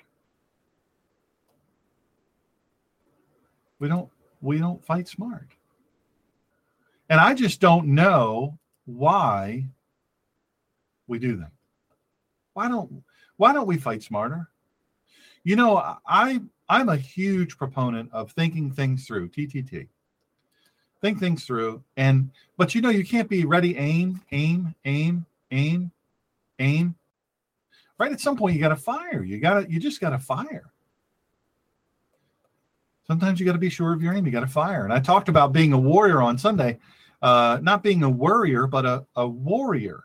We 3.79 3.89
don't. 3.89 4.11
We 4.41 4.59
don't 4.59 4.85
fight 4.85 5.09
smart. 5.09 5.49
And 7.09 7.21
I 7.21 7.35
just 7.35 7.61
don't 7.61 7.89
know 7.89 8.59
why 8.85 9.67
we 11.07 11.19
do 11.19 11.37
that. 11.37 11.51
Why 12.53 12.69
don't 12.69 13.03
why 13.37 13.53
don't 13.53 13.67
we 13.67 13.79
fight 13.79 14.03
smarter? 14.03 14.49
You 15.45 15.57
know, 15.57 15.77
I 16.07 16.41
I'm 16.69 16.89
a 16.89 16.97
huge 16.97 17.57
proponent 17.57 18.11
of 18.13 18.33
thinking 18.33 18.71
things 18.71 19.07
through, 19.07 19.29
TTT. 19.29 19.89
Think 21.01 21.21
things 21.21 21.45
through 21.45 21.83
and 21.99 22.31
but 22.57 22.75
you 22.75 22.81
know 22.81 22.89
you 22.89 23.05
can't 23.05 23.29
be 23.29 23.45
ready 23.45 23.77
aim 23.77 24.23
aim 24.33 24.75
aim 24.87 25.27
aim 25.51 25.93
aim. 26.59 26.95
Right 27.99 28.11
at 28.11 28.21
some 28.21 28.37
point 28.37 28.55
you 28.55 28.61
got 28.61 28.71
to 28.71 28.77
fire. 28.77 29.23
You 29.23 29.39
got 29.39 29.61
to 29.61 29.71
you 29.71 29.79
just 29.79 30.01
got 30.01 30.11
to 30.11 30.19
fire. 30.19 30.73
Sometimes 33.07 33.39
you 33.39 33.45
got 33.45 33.53
to 33.53 33.59
be 33.59 33.69
sure 33.69 33.93
of 33.93 34.03
your 34.03 34.15
aim. 34.15 34.25
You 34.25 34.33
got 34.33 34.41
to 34.41 34.47
fire. 34.47 34.85
And 34.85 34.93
I 34.93 34.99
talked 34.99 35.29
about 35.29 35.53
being 35.53 35.75
a 35.75 35.79
warrior 35.79 36.23
on 36.23 36.39
Sunday, 36.39 36.79
uh, 37.21 37.59
not 37.61 37.83
being 37.83 38.03
a 38.03 38.09
worrier, 38.09 38.67
but 38.67 38.87
a, 38.87 39.05
a 39.15 39.29
warrior 39.29 40.05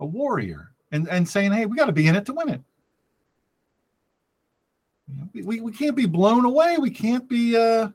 a 0.00 0.06
warrior 0.06 0.72
and, 0.92 1.08
and 1.08 1.28
saying, 1.28 1.52
hey, 1.52 1.66
we 1.66 1.76
got 1.76 1.86
to 1.86 1.92
be 1.92 2.06
in 2.06 2.16
it 2.16 2.26
to 2.26 2.32
win 2.32 2.48
it. 2.48 2.62
You 5.08 5.16
know, 5.16 5.46
we, 5.46 5.60
we 5.60 5.72
can't 5.72 5.96
be 5.96 6.06
blown 6.06 6.44
away. 6.44 6.76
We 6.78 6.90
can't 6.90 7.28
be 7.28 7.56
uh, 7.56 7.88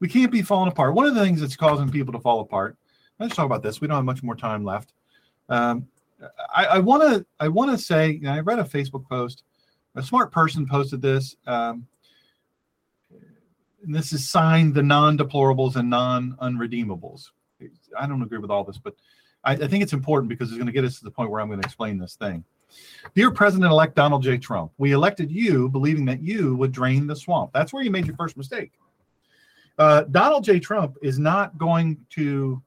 we 0.00 0.08
can't 0.08 0.30
be 0.30 0.42
falling 0.42 0.70
apart. 0.70 0.94
One 0.94 1.06
of 1.06 1.14
the 1.14 1.24
things 1.24 1.40
that's 1.40 1.56
causing 1.56 1.90
people 1.90 2.12
to 2.12 2.20
fall 2.20 2.40
apart. 2.40 2.76
Let's 3.18 3.34
talk 3.34 3.46
about 3.46 3.62
this. 3.62 3.80
We 3.80 3.88
don't 3.88 3.96
have 3.96 4.04
much 4.04 4.22
more 4.22 4.36
time 4.36 4.64
left. 4.64 4.92
Um, 5.48 5.88
I 6.54 6.78
want 6.80 7.02
to 7.02 7.26
I 7.40 7.48
want 7.48 7.70
to 7.70 7.78
say 7.78 8.20
I 8.26 8.40
read 8.40 8.58
a 8.58 8.64
Facebook 8.64 9.08
post. 9.08 9.44
A 9.94 10.02
smart 10.02 10.30
person 10.30 10.66
posted 10.68 11.02
this. 11.02 11.36
Um, 11.46 11.86
and 13.84 13.94
this 13.94 14.12
is 14.12 14.28
signed 14.28 14.74
the 14.74 14.82
non-deplorables 14.82 15.76
and 15.76 15.88
non-unredeemables. 15.88 17.30
I 17.98 18.06
don't 18.06 18.22
agree 18.22 18.38
with 18.38 18.50
all 18.50 18.64
this, 18.64 18.78
but 18.78 18.94
I, 19.44 19.52
I 19.52 19.68
think 19.68 19.82
it's 19.82 19.92
important 19.92 20.28
because 20.28 20.48
it's 20.48 20.58
going 20.58 20.66
to 20.66 20.72
get 20.72 20.84
us 20.84 20.98
to 20.98 21.04
the 21.04 21.10
point 21.10 21.30
where 21.30 21.40
I'm 21.40 21.48
going 21.48 21.60
to 21.60 21.66
explain 21.66 21.98
this 21.98 22.16
thing. 22.16 22.44
Dear 23.14 23.30
President 23.30 23.70
elect 23.70 23.94
Donald 23.94 24.22
J. 24.22 24.38
Trump, 24.38 24.72
we 24.78 24.92
elected 24.92 25.30
you 25.30 25.68
believing 25.68 26.04
that 26.06 26.22
you 26.22 26.56
would 26.56 26.72
drain 26.72 27.06
the 27.06 27.16
swamp. 27.16 27.50
That's 27.52 27.72
where 27.72 27.82
you 27.82 27.90
made 27.90 28.06
your 28.06 28.16
first 28.16 28.36
mistake. 28.36 28.72
Uh, 29.78 30.02
Donald 30.02 30.44
J. 30.44 30.58
Trump 30.58 30.96
is 31.02 31.18
not 31.18 31.56
going 31.56 31.98
to 32.10 32.62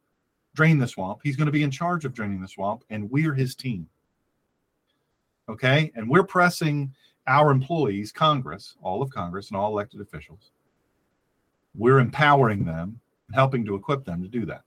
drain 0.55 0.77
the 0.77 0.87
swamp. 0.87 1.19
He's 1.23 1.35
going 1.35 1.45
to 1.47 1.51
be 1.51 1.63
in 1.63 1.71
charge 1.71 2.05
of 2.05 2.13
draining 2.13 2.41
the 2.41 2.47
swamp, 2.47 2.83
and 2.89 3.09
we're 3.09 3.33
his 3.33 3.55
team. 3.55 3.87
Okay. 5.49 5.91
And 5.95 6.09
we're 6.09 6.23
pressing 6.23 6.93
our 7.27 7.51
employees, 7.51 8.11
Congress, 8.11 8.75
all 8.81 9.01
of 9.01 9.09
Congress, 9.09 9.49
and 9.49 9.57
all 9.57 9.71
elected 9.71 10.01
officials. 10.01 10.51
We're 11.75 11.99
empowering 11.99 12.65
them 12.65 12.99
and 13.27 13.35
helping 13.35 13.65
to 13.65 13.75
equip 13.75 14.05
them 14.05 14.21
to 14.21 14.27
do 14.27 14.45
that. 14.45 14.63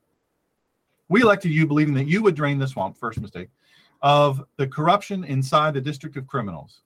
We 1.08 1.22
elected 1.22 1.50
you 1.50 1.66
believing 1.66 1.94
that 1.94 2.06
you 2.06 2.22
would 2.22 2.34
drain 2.34 2.58
the 2.58 2.66
swamp, 2.66 2.96
first 2.98 3.20
mistake, 3.20 3.48
of 4.04 4.44
the 4.58 4.66
corruption 4.66 5.24
inside 5.24 5.72
the 5.72 5.80
District 5.80 6.16
of 6.18 6.26
Criminals. 6.26 6.82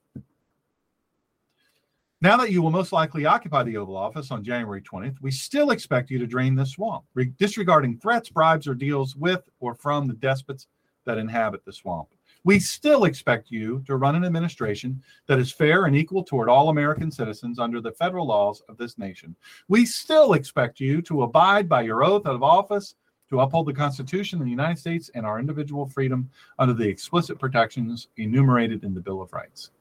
Now 2.21 2.37
that 2.37 2.49
you 2.51 2.61
will 2.61 2.71
most 2.71 2.93
likely 2.93 3.25
occupy 3.25 3.63
the 3.63 3.75
Oval 3.75 3.97
Office 3.97 4.31
on 4.31 4.43
January 4.43 4.81
20th, 4.81 5.17
we 5.21 5.29
still 5.29 5.71
expect 5.71 6.09
you 6.09 6.17
to 6.17 6.25
drain 6.25 6.55
this 6.55 6.71
swamp, 6.71 7.03
re- 7.13 7.33
disregarding 7.37 7.97
threats, 7.97 8.29
bribes, 8.29 8.67
or 8.67 8.73
deals 8.73 9.17
with 9.17 9.41
or 9.59 9.75
from 9.75 10.07
the 10.07 10.13
despots 10.13 10.67
that 11.05 11.17
inhabit 11.17 11.65
the 11.65 11.73
swamp. 11.73 12.07
We 12.45 12.57
still 12.57 13.03
expect 13.03 13.51
you 13.51 13.83
to 13.85 13.97
run 13.97 14.15
an 14.15 14.23
administration 14.23 15.01
that 15.27 15.39
is 15.39 15.51
fair 15.51 15.85
and 15.85 15.95
equal 15.95 16.23
toward 16.23 16.47
all 16.47 16.69
American 16.69 17.11
citizens 17.11 17.59
under 17.59 17.81
the 17.81 17.91
federal 17.91 18.27
laws 18.27 18.63
of 18.69 18.77
this 18.77 18.97
nation. 18.97 19.35
We 19.67 19.85
still 19.85 20.33
expect 20.33 20.79
you 20.79 21.01
to 21.01 21.23
abide 21.23 21.67
by 21.67 21.81
your 21.81 22.01
oath 22.01 22.25
of 22.25 22.43
office 22.43 22.95
to 23.29 23.41
uphold 23.41 23.67
the 23.67 23.73
Constitution 23.73 24.39
of 24.39 24.45
the 24.45 24.51
United 24.51 24.79
States 24.79 25.09
and 25.15 25.25
our 25.25 25.39
individual 25.39 25.85
freedom 25.85 26.29
under 26.57 26.73
the 26.73 26.87
explicit 26.87 27.39
protections 27.39 28.07
enumerated 28.17 28.83
in 28.83 28.93
the 28.93 29.01
Bill 29.01 29.21
of 29.21 29.31
Rights. 29.33 29.71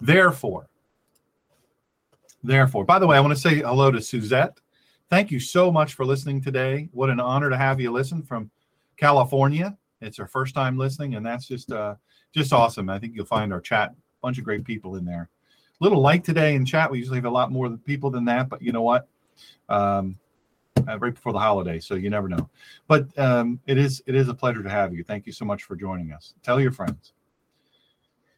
Therefore, 0.00 0.68
Therefore, 2.42 2.84
by 2.84 2.98
the 2.98 3.06
way, 3.06 3.16
I 3.16 3.20
want 3.20 3.34
to 3.34 3.40
say 3.40 3.56
hello 3.56 3.90
to 3.90 4.00
Suzette. 4.00 4.60
Thank 5.10 5.30
you 5.30 5.40
so 5.40 5.72
much 5.72 5.94
for 5.94 6.04
listening 6.04 6.40
today. 6.40 6.88
What 6.92 7.10
an 7.10 7.18
honor 7.18 7.50
to 7.50 7.56
have 7.56 7.80
you 7.80 7.90
listen 7.90 8.22
from 8.22 8.50
California. 8.96 9.76
It's 10.00 10.18
her 10.18 10.26
first 10.26 10.54
time 10.54 10.78
listening, 10.78 11.16
and 11.16 11.26
that's 11.26 11.48
just 11.48 11.72
uh, 11.72 11.96
just 12.32 12.52
awesome. 12.52 12.88
I 12.88 12.98
think 12.98 13.14
you'll 13.16 13.26
find 13.26 13.52
our 13.52 13.60
chat 13.60 13.90
a 13.90 13.94
bunch 14.22 14.38
of 14.38 14.44
great 14.44 14.64
people 14.64 14.96
in 14.96 15.04
there. 15.04 15.28
A 15.80 15.84
little 15.84 16.00
light 16.00 16.24
today 16.24 16.54
in 16.54 16.64
chat. 16.64 16.90
We 16.90 16.98
usually 16.98 17.18
have 17.18 17.24
a 17.24 17.30
lot 17.30 17.50
more 17.50 17.70
people 17.70 18.10
than 18.10 18.24
that, 18.26 18.48
but 18.48 18.62
you 18.62 18.70
know 18.70 18.82
what? 18.82 19.08
Um, 19.68 20.16
uh, 20.86 20.98
right 20.98 21.14
before 21.14 21.32
the 21.32 21.38
holiday, 21.38 21.80
so 21.80 21.94
you 21.94 22.10
never 22.10 22.28
know. 22.28 22.48
But 22.86 23.06
um, 23.18 23.60
it 23.66 23.78
is 23.78 24.02
it 24.06 24.14
is 24.14 24.28
a 24.28 24.34
pleasure 24.34 24.62
to 24.62 24.70
have 24.70 24.94
you. 24.94 25.04
Thank 25.04 25.26
you 25.26 25.32
so 25.32 25.44
much 25.44 25.64
for 25.64 25.76
joining 25.76 26.12
us. 26.12 26.34
Tell 26.42 26.60
your 26.60 26.72
friends. 26.72 27.12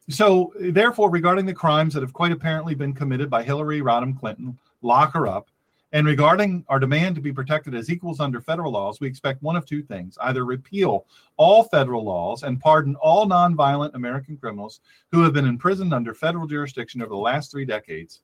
So, 0.08 0.52
therefore, 0.58 1.08
regarding 1.08 1.46
the 1.46 1.54
crimes 1.54 1.94
that 1.94 2.00
have 2.00 2.12
quite 2.12 2.32
apparently 2.32 2.74
been 2.74 2.92
committed 2.92 3.30
by 3.30 3.44
Hillary 3.44 3.80
Rodham 3.80 4.18
Clinton, 4.18 4.58
lock 4.82 5.14
her 5.14 5.28
up. 5.28 5.50
And 5.92 6.06
regarding 6.06 6.64
our 6.68 6.78
demand 6.78 7.16
to 7.16 7.20
be 7.20 7.32
protected 7.32 7.74
as 7.74 7.90
equals 7.90 8.20
under 8.20 8.40
federal 8.40 8.72
laws, 8.72 9.00
we 9.00 9.08
expect 9.08 9.42
one 9.42 9.56
of 9.56 9.66
two 9.66 9.82
things 9.82 10.16
either 10.20 10.44
repeal 10.44 11.06
all 11.36 11.64
federal 11.64 12.04
laws 12.04 12.42
and 12.42 12.60
pardon 12.60 12.96
all 12.96 13.26
nonviolent 13.26 13.94
American 13.94 14.36
criminals 14.36 14.80
who 15.10 15.22
have 15.22 15.32
been 15.32 15.46
imprisoned 15.46 15.94
under 15.94 16.14
federal 16.14 16.46
jurisdiction 16.46 17.02
over 17.02 17.10
the 17.10 17.16
last 17.16 17.50
three 17.50 17.64
decades, 17.64 18.20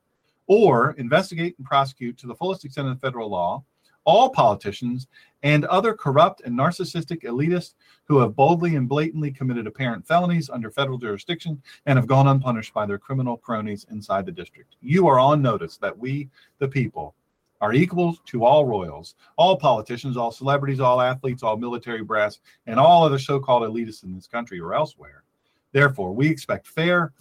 or 0.49 0.93
investigate 0.99 1.57
and 1.59 1.67
prosecute 1.67 2.19
to 2.19 2.27
the 2.27 2.35
fullest 2.35 2.65
extent 2.65 2.89
of 2.89 3.01
federal 3.01 3.29
law 3.29 3.63
all 4.07 4.31
politicians 4.31 5.09
and 5.43 5.65
other 5.67 5.93
corrupt 5.93 6.41
and 6.45 6.57
narcissistic 6.57 7.25
elitists 7.25 7.75
who 8.05 8.19
have 8.19 8.35
boldly 8.35 8.77
and 8.77 8.89
blatantly 8.89 9.31
committed 9.31 9.67
apparent 9.67 10.07
felonies 10.07 10.49
under 10.49 10.71
federal 10.71 10.97
jurisdiction 10.97 11.61
and 11.85 11.99
have 11.99 12.07
gone 12.07 12.29
unpunished 12.29 12.73
by 12.73 12.87
their 12.87 12.99
criminal 12.99 13.37
cronies 13.37 13.85
inside 13.91 14.25
the 14.25 14.33
district. 14.33 14.77
You 14.81 15.07
are 15.09 15.19
on 15.19 15.43
notice 15.43 15.77
that 15.79 15.97
we, 15.97 16.31
the 16.59 16.69
people, 16.69 17.15
are 17.61 17.73
equal 17.73 18.17
to 18.27 18.45
all 18.45 18.65
royals, 18.65 19.15
all 19.37 19.57
politicians, 19.57 20.17
all 20.17 20.31
celebrities, 20.31 20.81
all 20.81 21.01
athletes, 21.01 21.43
all 21.43 21.57
military 21.57 22.03
brass, 22.03 22.39
and 22.67 22.79
all 22.79 23.05
other 23.05 23.19
so 23.19 23.41
called 23.41 23.63
elitists 23.63 24.05
in 24.05 24.15
this 24.15 24.27
country 24.27 24.61
or 24.61 24.75
elsewhere. 24.75 25.25
Therefore, 25.73 26.13
we 26.13 26.29
expect 26.29 26.67
fair 26.67 27.13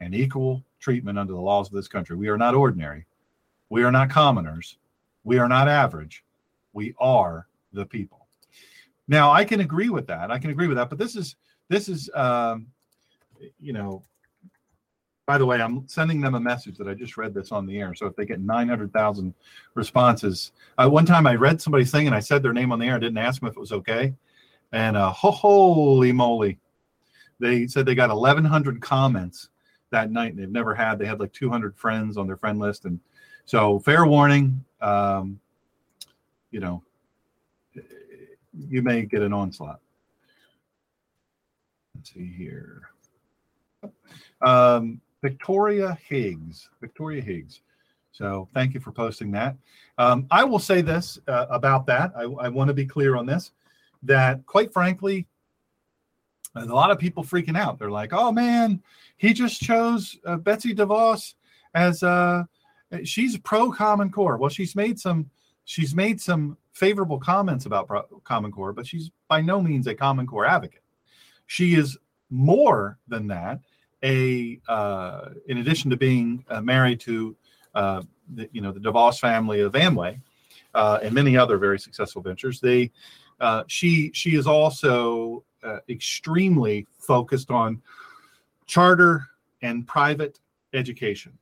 and 0.00 0.14
equal 0.14 0.62
treatment 0.80 1.18
under 1.18 1.32
the 1.32 1.40
laws 1.40 1.68
of 1.68 1.74
this 1.74 1.88
country. 1.88 2.16
We 2.16 2.28
are 2.28 2.38
not 2.38 2.54
ordinary. 2.54 3.06
We 3.70 3.82
are 3.82 3.92
not 3.92 4.10
commoners. 4.10 4.78
We 5.24 5.38
are 5.38 5.48
not 5.48 5.68
average. 5.68 6.24
We 6.72 6.94
are 6.98 7.46
the 7.72 7.86
people. 7.86 8.26
Now, 9.08 9.32
I 9.32 9.44
can 9.44 9.60
agree 9.60 9.88
with 9.88 10.06
that. 10.08 10.30
I 10.30 10.38
can 10.38 10.50
agree 10.50 10.68
with 10.68 10.76
that. 10.76 10.90
But 10.90 10.98
this 10.98 11.16
is 11.16 11.36
this 11.68 11.88
is 11.88 12.10
um, 12.14 12.66
you 13.60 13.72
know. 13.72 14.04
By 15.26 15.36
the 15.36 15.44
way, 15.44 15.60
I'm 15.60 15.86
sending 15.86 16.22
them 16.22 16.34
a 16.34 16.40
message 16.40 16.78
that 16.78 16.88
I 16.88 16.94
just 16.94 17.18
read 17.18 17.34
this 17.34 17.52
on 17.52 17.66
the 17.66 17.78
air. 17.78 17.94
So 17.94 18.06
if 18.06 18.16
they 18.16 18.24
get 18.24 18.40
900,000 18.40 19.34
responses, 19.74 20.52
uh, 20.78 20.88
one 20.88 21.04
time 21.04 21.26
I 21.26 21.34
read 21.34 21.60
somebody's 21.60 21.90
thing 21.90 22.06
and 22.06 22.16
I 22.16 22.20
said 22.20 22.42
their 22.42 22.54
name 22.54 22.72
on 22.72 22.78
the 22.78 22.86
air. 22.86 22.94
I 22.94 22.98
didn't 22.98 23.18
ask 23.18 23.38
them 23.38 23.50
if 23.50 23.54
it 23.54 23.60
was 23.60 23.72
okay, 23.72 24.14
and 24.72 24.96
uh, 24.96 25.10
holy 25.10 26.12
moly, 26.12 26.58
they 27.40 27.66
said 27.66 27.84
they 27.84 27.94
got 27.94 28.08
1,100 28.08 28.80
comments 28.80 29.50
that 29.90 30.10
night. 30.10 30.32
And 30.32 30.38
they've 30.38 30.48
never 30.48 30.74
had. 30.74 30.98
They 30.98 31.06
had 31.06 31.20
like 31.20 31.32
200 31.34 31.76
friends 31.76 32.16
on 32.16 32.26
their 32.26 32.36
friend 32.36 32.58
list, 32.58 32.86
and 32.86 32.98
so 33.44 33.78
fair 33.80 34.06
warning. 34.06 34.64
Um, 34.80 35.40
you 36.50 36.60
know, 36.60 36.82
you 38.68 38.82
may 38.82 39.02
get 39.02 39.22
an 39.22 39.32
onslaught. 39.32 39.80
Let's 41.94 42.12
see 42.12 42.32
here. 42.36 42.82
Um, 44.40 45.00
Victoria 45.22 45.98
Higgs. 46.06 46.68
Victoria 46.80 47.22
Higgs. 47.22 47.60
So 48.12 48.48
thank 48.54 48.74
you 48.74 48.80
for 48.80 48.92
posting 48.92 49.30
that. 49.32 49.56
Um, 49.96 50.26
I 50.30 50.44
will 50.44 50.58
say 50.58 50.80
this 50.80 51.18
uh, 51.28 51.46
about 51.50 51.86
that. 51.86 52.12
I, 52.16 52.22
I 52.22 52.48
want 52.48 52.68
to 52.68 52.74
be 52.74 52.86
clear 52.86 53.16
on 53.16 53.26
this 53.26 53.52
that, 54.02 54.44
quite 54.46 54.72
frankly, 54.72 55.26
a 56.54 56.64
lot 56.64 56.90
of 56.90 56.98
people 56.98 57.22
freaking 57.22 57.56
out. 57.56 57.78
They're 57.78 57.90
like, 57.90 58.12
oh 58.12 58.32
man, 58.32 58.82
he 59.16 59.32
just 59.32 59.60
chose 59.60 60.16
uh, 60.24 60.36
Betsy 60.36 60.74
DeVos 60.74 61.34
as 61.74 62.02
uh, 62.02 62.44
she's 63.04 63.36
pro 63.38 63.70
Common 63.70 64.10
Core. 64.10 64.36
Well, 64.36 64.50
she's 64.50 64.74
made 64.74 64.98
some 64.98 65.30
she's 65.64 65.94
made 65.94 66.20
some 66.20 66.56
favorable 66.72 67.18
comments 67.18 67.66
about 67.66 67.88
Common 68.24 68.52
Core, 68.52 68.72
but 68.72 68.86
she's 68.86 69.10
by 69.28 69.40
no 69.40 69.60
means 69.60 69.86
a 69.86 69.94
Common 69.94 70.26
Core 70.26 70.46
advocate. 70.46 70.82
She 71.46 71.74
is 71.74 71.96
more 72.30 72.98
than 73.08 73.26
that. 73.28 73.60
A 74.04 74.60
uh, 74.68 75.30
in 75.48 75.58
addition 75.58 75.90
to 75.90 75.96
being 75.96 76.44
uh, 76.48 76.60
married 76.60 77.00
to 77.00 77.36
uh, 77.74 78.02
the, 78.34 78.48
you 78.52 78.60
know 78.60 78.72
the 78.72 78.80
DeVos 78.80 79.18
family 79.18 79.60
of 79.60 79.72
Amway 79.72 80.20
uh, 80.74 81.00
and 81.02 81.14
many 81.14 81.36
other 81.36 81.58
very 81.58 81.78
successful 81.78 82.22
ventures, 82.22 82.60
they 82.60 82.90
uh, 83.40 83.64
she 83.66 84.10
she 84.14 84.36
is 84.36 84.46
also 84.46 85.44
uh, 85.62 85.78
extremely 85.88 86.86
focused 86.98 87.50
on 87.50 87.82
charter 88.66 89.26
and 89.62 89.86
private 89.86 90.38
education 90.74 91.36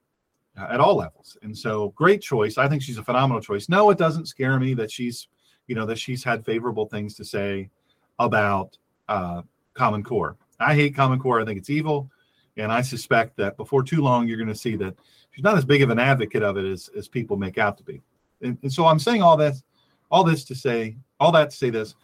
at 0.57 0.81
all 0.81 0.97
levels. 0.97 1.37
And 1.43 1.57
so, 1.57 1.91
great 1.91 2.23
choice. 2.23 2.59
I 2.59 2.69
think 2.69 2.83
she's 2.83 2.99
a 2.99 3.03
phenomenal 3.03 3.43
choice. 3.43 3.69
No, 3.69 3.91
it 3.91 3.99
doesn't 3.99 4.27
scare 4.27 4.59
me 4.59 4.75
that 4.75 4.91
she's, 4.91 5.29
you 5.67 5.75
know, 5.75 5.87
that 5.87 5.99
she's 5.99 6.25
had 6.25 6.45
favorable 6.45 6.87
things 6.87 7.15
to 7.17 7.25
say 7.25 7.71
about 8.19 8.77
uh, 9.09 9.43
Common 9.75 10.03
Core. 10.03 10.37
I 10.59 10.75
hate 10.75 10.95
Common 10.95 11.19
Core. 11.19 11.41
I 11.41 11.45
think 11.45 11.59
it's 11.59 11.71
evil, 11.71 12.11
and 12.57 12.73
I 12.73 12.81
suspect 12.83 13.37
that 13.37 13.57
before 13.57 13.83
too 13.83 14.01
long, 14.01 14.27
you're 14.27 14.39
going 14.39 14.49
to 14.49 14.55
see 14.55 14.77
that 14.77 14.95
she's 15.31 15.45
not 15.45 15.59
as 15.59 15.65
big 15.65 15.83
of 15.83 15.91
an 15.91 15.99
advocate 15.99 16.43
of 16.43 16.57
it 16.57 16.65
as 16.65 16.89
as 16.97 17.09
people 17.09 17.37
make 17.37 17.59
out 17.59 17.77
to 17.79 17.85
be. 17.85 18.01
And, 18.43 18.59
and 18.63 18.73
so, 18.73 18.87
I'm 18.87 18.99
saying 18.99 19.23
all 19.23 19.37
this, 19.37 19.63
all 20.11 20.25
this 20.25 20.45
to 20.45 20.55
say, 20.55 20.97
all 21.21 21.33
that 21.33 21.51
to 21.51 21.57
say 21.57 21.71
this: 21.71 21.95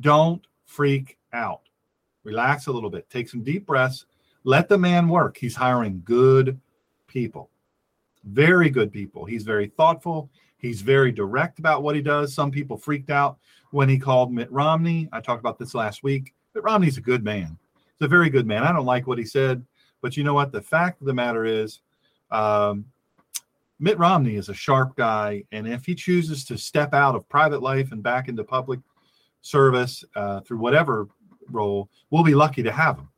don't 0.00 0.46
freak 0.66 1.18
out. 1.32 1.62
Relax 2.24 2.68
a 2.68 2.72
little 2.72 2.90
bit. 2.90 3.10
Take 3.10 3.28
some 3.28 3.42
deep 3.42 3.66
breaths. 3.66 4.06
Let 4.44 4.68
the 4.68 4.78
man 4.78 5.08
work. 5.08 5.36
He's 5.36 5.56
hiring 5.56 6.02
good 6.04 6.60
people 7.08 7.50
very 8.24 8.70
good 8.70 8.92
people. 8.92 9.24
He's 9.24 9.44
very 9.44 9.66
thoughtful. 9.66 10.30
He's 10.58 10.80
very 10.80 11.10
direct 11.10 11.58
about 11.58 11.82
what 11.82 11.96
he 11.96 12.02
does. 12.02 12.34
Some 12.34 12.50
people 12.50 12.76
freaked 12.76 13.10
out 13.10 13.38
when 13.72 13.88
he 13.88 13.98
called 13.98 14.32
Mitt 14.32 14.50
Romney. 14.52 15.08
I 15.12 15.20
talked 15.20 15.40
about 15.40 15.58
this 15.58 15.74
last 15.74 16.02
week. 16.02 16.34
Mitt 16.54 16.64
Romney's 16.64 16.98
a 16.98 17.02
good 17.02 17.24
man. 17.24 17.58
He's 17.74 18.06
a 18.06 18.08
very 18.08 18.30
good 18.30 18.46
man. 18.46 18.62
I 18.62 18.72
don't 18.72 18.86
like 18.86 19.06
what 19.06 19.18
he 19.18 19.24
said, 19.24 19.64
but 20.00 20.16
you 20.16 20.22
know 20.22 20.34
what? 20.34 20.52
The 20.52 20.62
fact 20.62 21.00
of 21.00 21.06
the 21.06 21.14
matter 21.14 21.44
is, 21.44 21.80
um, 22.30 22.84
Mitt 23.80 23.98
Romney 23.98 24.36
is 24.36 24.48
a 24.48 24.54
sharp 24.54 24.94
guy, 24.94 25.42
and 25.50 25.66
if 25.66 25.84
he 25.84 25.96
chooses 25.96 26.44
to 26.44 26.56
step 26.56 26.94
out 26.94 27.16
of 27.16 27.28
private 27.28 27.62
life 27.62 27.90
and 27.90 28.00
back 28.00 28.28
into 28.28 28.44
public 28.44 28.78
service 29.40 30.04
uh, 30.14 30.40
through 30.40 30.58
whatever 30.58 31.08
role, 31.50 31.88
we'll 32.10 32.22
be 32.22 32.36
lucky 32.36 32.62
to 32.62 32.70
have 32.70 32.98
him. 32.98 33.08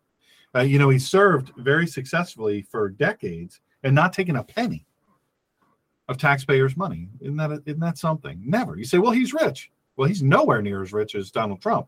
Uh, 0.55 0.61
you 0.61 0.79
know, 0.79 0.89
he 0.89 0.99
served 0.99 1.53
very 1.59 1.87
successfully 1.87 2.63
for 2.63 2.89
decades 2.89 3.61
and 3.83 3.95
not 3.95 4.15
taking 4.15 4.37
a 4.37 4.43
penny 4.43 4.87
of 6.09 6.19
taxpayers' 6.19 6.77
money. 6.77 7.09
Isn't 7.21 7.37
that 7.37 7.63
isn't 7.67 7.81
that 7.81 7.99
something? 7.99 8.41
Never. 8.45 8.77
You 8.77 8.85
say, 8.85 8.99
well, 8.99 9.13
he's 9.13 9.33
rich. 9.33 9.71
Well, 9.97 10.09
he's 10.09 10.23
nowhere 10.23 10.61
near 10.61 10.83
as 10.83 10.93
rich 10.93 11.15
as 11.15 11.31
Donald 11.31 11.61
Trump. 11.61 11.87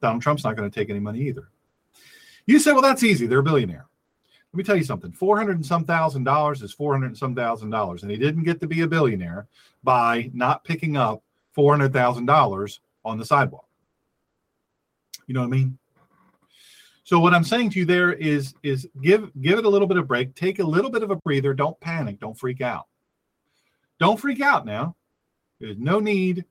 Donald 0.00 0.22
Trump's 0.22 0.44
not 0.44 0.56
going 0.56 0.70
to 0.70 0.74
take 0.74 0.90
any 0.90 1.00
money 1.00 1.20
either. 1.20 1.48
You 2.46 2.58
say, 2.58 2.72
well, 2.72 2.82
that's 2.82 3.02
easy. 3.02 3.26
They're 3.26 3.38
a 3.38 3.42
billionaire. 3.42 3.86
Let 4.52 4.58
me 4.58 4.64
tell 4.64 4.76
you 4.76 4.84
something. 4.84 5.12
Four 5.12 5.36
hundred 5.36 5.56
and 5.56 5.66
some 5.66 5.84
thousand 5.84 6.24
dollars 6.24 6.62
is 6.62 6.72
four 6.72 6.92
hundred 6.92 7.08
and 7.08 7.18
some 7.18 7.34
thousand 7.34 7.70
dollars, 7.70 8.02
and 8.02 8.10
he 8.10 8.16
didn't 8.16 8.44
get 8.44 8.60
to 8.60 8.66
be 8.66 8.82
a 8.82 8.86
billionaire 8.86 9.48
by 9.84 10.30
not 10.32 10.64
picking 10.64 10.96
up 10.96 11.22
four 11.52 11.72
hundred 11.72 11.92
thousand 11.92 12.26
dollars 12.26 12.80
on 13.04 13.18
the 13.18 13.24
sidewalk. 13.24 13.66
You 15.26 15.34
know 15.34 15.40
what 15.40 15.48
I 15.48 15.50
mean? 15.50 15.78
So 17.04 17.20
what 17.20 17.34
I'm 17.34 17.44
saying 17.44 17.70
to 17.70 17.80
you 17.80 17.84
there 17.84 18.14
is 18.14 18.54
is 18.62 18.88
give 19.02 19.30
give 19.42 19.58
it 19.58 19.64
a 19.64 19.68
little 19.68 19.88
bit 19.88 19.96
of 19.96 20.08
break, 20.08 20.34
take 20.34 20.58
a 20.58 20.64
little 20.64 20.90
bit 20.90 21.02
of 21.02 21.10
a 21.10 21.16
breather, 21.16 21.52
don't 21.52 21.78
panic, 21.80 22.18
don't 22.18 22.38
freak 22.38 22.60
out. 22.60 22.86
Don't 23.98 24.20
freak 24.20 24.40
out 24.40 24.66
now. 24.66 24.96
There's 25.60 25.78
no 25.78 26.00
need 26.00 26.44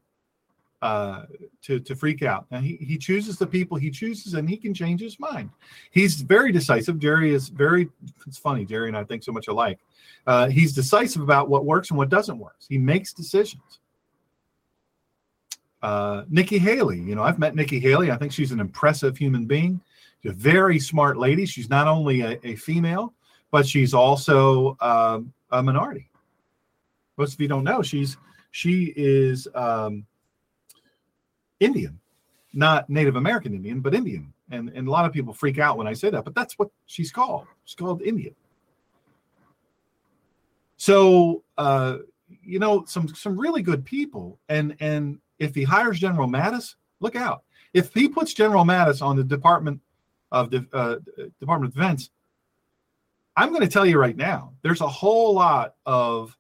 uh, 0.82 1.26
to 1.64 1.80
to 1.80 1.96
freak 1.96 2.24
out. 2.24 2.46
And 2.52 2.64
he 2.64 2.78
he 2.78 2.98
chooses 2.98 3.38
the 3.38 3.48
people 3.48 3.78
he 3.78 3.90
chooses, 3.90 4.34
and 4.34 4.50
he 4.50 4.58
can 4.58 4.74
change 4.74 5.02
his 5.02 5.20
mind. 5.20 5.50
He's 5.92 6.22
very 6.22 6.52
decisive. 6.52 7.00
Jerry 7.00 7.34
is 7.34 7.50
very. 7.50 7.90
It's 8.28 8.38
funny. 8.38 8.66
Jerry 8.66 8.88
and 8.88 8.98
I 8.98 9.04
think 9.04 9.24
so 9.24 9.32
much 9.32 9.48
alike. 9.48 9.80
Uh, 10.28 10.48
he's 10.48 10.74
decisive 10.74 11.22
about 11.22 11.50
what 11.50 11.66
works 11.66 11.90
and 11.90 11.98
what 11.98 12.10
doesn't 12.10 12.38
work. 12.38 12.58
He 12.68 12.78
makes 12.78 13.14
decisions. 13.14 13.80
Uh, 15.82 16.24
Nikki 16.30 16.58
Haley, 16.58 17.00
you 17.00 17.14
know, 17.14 17.22
I've 17.22 17.38
met 17.38 17.56
Nikki 17.56 17.80
Haley. 17.80 18.10
I 18.10 18.18
think 18.18 18.32
she's 18.32 18.52
an 18.52 18.60
impressive 18.60 19.18
human 19.18 19.46
being. 19.46 19.80
She's 20.24 20.32
a 20.32 20.36
very 20.36 20.80
smart 20.80 21.18
lady. 21.18 21.46
She's 21.46 21.70
not 21.70 21.88
only 21.88 22.22
a, 22.22 22.40
a 22.44 22.56
female, 22.56 23.14
but 23.52 23.68
she's 23.68 23.94
also 23.94 24.78
um, 24.82 25.32
a 25.52 25.62
minority. 25.62 26.10
Most 27.18 27.34
of 27.34 27.42
you 27.42 27.48
don't 27.48 27.64
know 27.64 27.82
she's 27.82 28.18
she 28.52 28.94
is 28.96 29.48
um, 29.56 30.06
Indian, 31.60 32.00
not 32.54 32.90
Native 32.90 33.16
American 33.16 33.54
Indian, 33.54 33.82
but 33.82 33.94
Indian. 33.94 34.34
And 34.52 34.70
and 34.70 34.88
a 34.88 34.92
lot 34.92 35.06
of 35.06 35.14
people 35.14 35.34
freak 35.34 35.60
out 35.60 35.78
when 35.78 35.88
I 35.88 35.94
say 35.94 36.10
that, 36.10 36.24
but 36.24 36.36
that's 36.36 36.58
what 36.60 36.70
she's 36.86 37.12
called. 37.12 37.48
She's 37.66 37.76
called 37.76 38.02
Indian. 38.02 38.36
So 40.78 41.44
uh, 41.58 41.98
you 42.44 42.60
know, 42.60 42.86
some 42.86 43.08
some 43.10 43.40
really 43.40 43.62
good 43.62 43.86
people, 43.86 44.40
and 44.50 44.76
and 44.80 45.20
if 45.40 45.56
he 45.56 45.64
hires 45.64 46.00
General 46.00 46.28
Mattis, 46.28 46.76
look 47.00 47.16
out. 47.16 47.44
If 47.74 47.94
he 47.94 48.08
puts 48.08 48.34
General 48.34 48.64
Mattis 48.64 49.02
on 49.02 49.16
the 49.16 49.24
Department 49.24 49.82
of 50.32 50.50
the 50.50 50.66
uh, 50.74 50.98
Department 51.40 51.72
of 51.72 51.76
Defense, 51.76 52.10
I'm 53.36 53.50
going 53.50 53.62
to 53.62 53.68
tell 53.68 53.86
you 53.86 54.00
right 54.00 54.16
now, 54.16 54.54
there's 54.62 54.82
a 54.82 54.88
whole 54.88 55.34
lot 55.34 55.76
of 55.86 56.38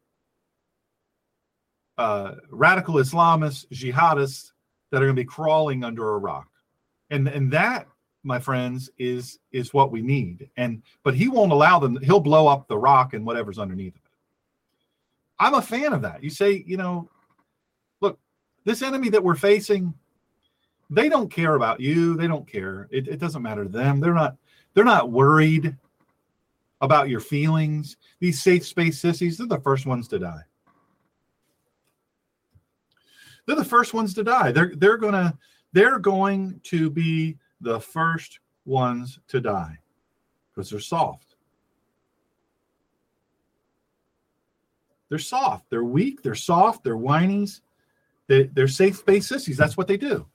uh, 1.97 2.35
radical 2.49 2.95
Islamists, 2.95 3.67
jihadists 3.67 4.51
that 4.91 5.01
are 5.01 5.05
going 5.05 5.15
to 5.15 5.22
be 5.22 5.26
crawling 5.26 5.84
under 5.84 6.13
a 6.13 6.17
rock, 6.17 6.49
and 7.09 7.27
and 7.27 7.51
that, 7.51 7.88
my 8.23 8.39
friends, 8.39 8.89
is 8.97 9.39
is 9.51 9.73
what 9.73 9.91
we 9.91 10.01
need. 10.01 10.49
And 10.57 10.84
but 11.03 11.15
he 11.15 11.27
won't 11.27 11.51
allow 11.51 11.80
them. 11.80 11.97
He'll 12.01 12.19
blow 12.19 12.47
up 12.47 12.67
the 12.67 12.77
rock 12.77 13.13
and 13.13 13.26
whatever's 13.26 13.59
underneath 13.59 13.95
it. 13.95 14.01
I'm 15.39 15.55
a 15.55 15.61
fan 15.61 15.93
of 15.93 16.01
that. 16.03 16.23
You 16.23 16.30
say, 16.30 16.63
you 16.65 16.77
know, 16.77 17.09
look, 18.01 18.19
this 18.63 18.81
enemy 18.81 19.09
that 19.09 19.23
we're 19.23 19.35
facing, 19.35 19.93
they 20.89 21.09
don't 21.09 21.31
care 21.31 21.55
about 21.55 21.80
you. 21.81 22.15
They 22.15 22.27
don't 22.27 22.47
care. 22.47 22.88
It, 22.89 23.07
it 23.07 23.19
doesn't 23.19 23.41
matter 23.41 23.63
to 23.63 23.69
them. 23.69 23.99
They're 23.99 24.13
not. 24.13 24.38
They're 24.73 24.84
not 24.84 25.09
worried 25.09 25.77
about 26.81 27.07
your 27.07 27.22
feelings. 27.22 27.95
These 28.19 28.41
safe 28.41 28.65
space 28.65 28.99
sissies, 28.99 29.38
they're 29.38 29.47
the 29.47 29.59
first 29.61 29.85
ones 29.85 30.07
to 30.09 30.19
die. 30.19 30.41
They're 33.45 33.55
the 33.55 33.65
first 33.65 33.93
ones 33.93 34.13
to 34.15 34.23
die. 34.23 34.51
They're 34.51 34.73
they're 34.76 34.97
gonna 34.97 35.38
they're 35.73 35.99
going 35.99 36.59
to 36.63 36.89
be 36.89 37.38
the 37.61 37.80
first 37.80 38.39
ones 38.65 39.19
to 39.27 39.39
die 39.39 39.77
because 40.53 40.69
they're 40.69 40.80
soft. 40.80 41.35
They're 45.09 45.19
soft. 45.19 45.69
They're 45.69 45.84
weak. 45.84 46.22
They're 46.23 46.35
soft. 46.35 46.84
They're 46.84 46.97
whinies. 46.97 47.61
They, 48.27 48.43
they're 48.43 48.67
safe 48.67 48.97
space 48.97 49.27
sissies. 49.27 49.57
That's 49.57 49.77
what 49.77 49.88
they 49.88 49.97
do. 49.97 50.26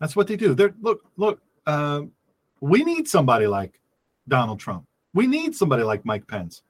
That's 0.00 0.16
what 0.16 0.26
they 0.26 0.36
do. 0.36 0.54
They're 0.54 0.74
look, 0.80 1.04
look. 1.16 1.40
Uh, 1.66 2.02
we 2.60 2.84
need 2.84 3.08
somebody 3.08 3.46
like 3.46 3.80
Donald 4.28 4.60
Trump. 4.60 4.86
We 5.14 5.26
need 5.26 5.54
somebody 5.54 5.82
like 5.82 6.04
Mike 6.04 6.26
Pence. 6.26 6.62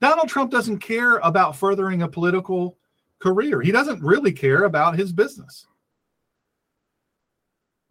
Donald 0.00 0.28
Trump 0.28 0.50
doesn't 0.50 0.78
care 0.78 1.16
about 1.18 1.56
furthering 1.56 2.02
a 2.02 2.08
political 2.08 2.76
career. 3.18 3.60
He 3.62 3.72
doesn't 3.72 4.02
really 4.02 4.32
care 4.32 4.64
about 4.64 4.96
his 4.96 5.12
business. 5.12 5.66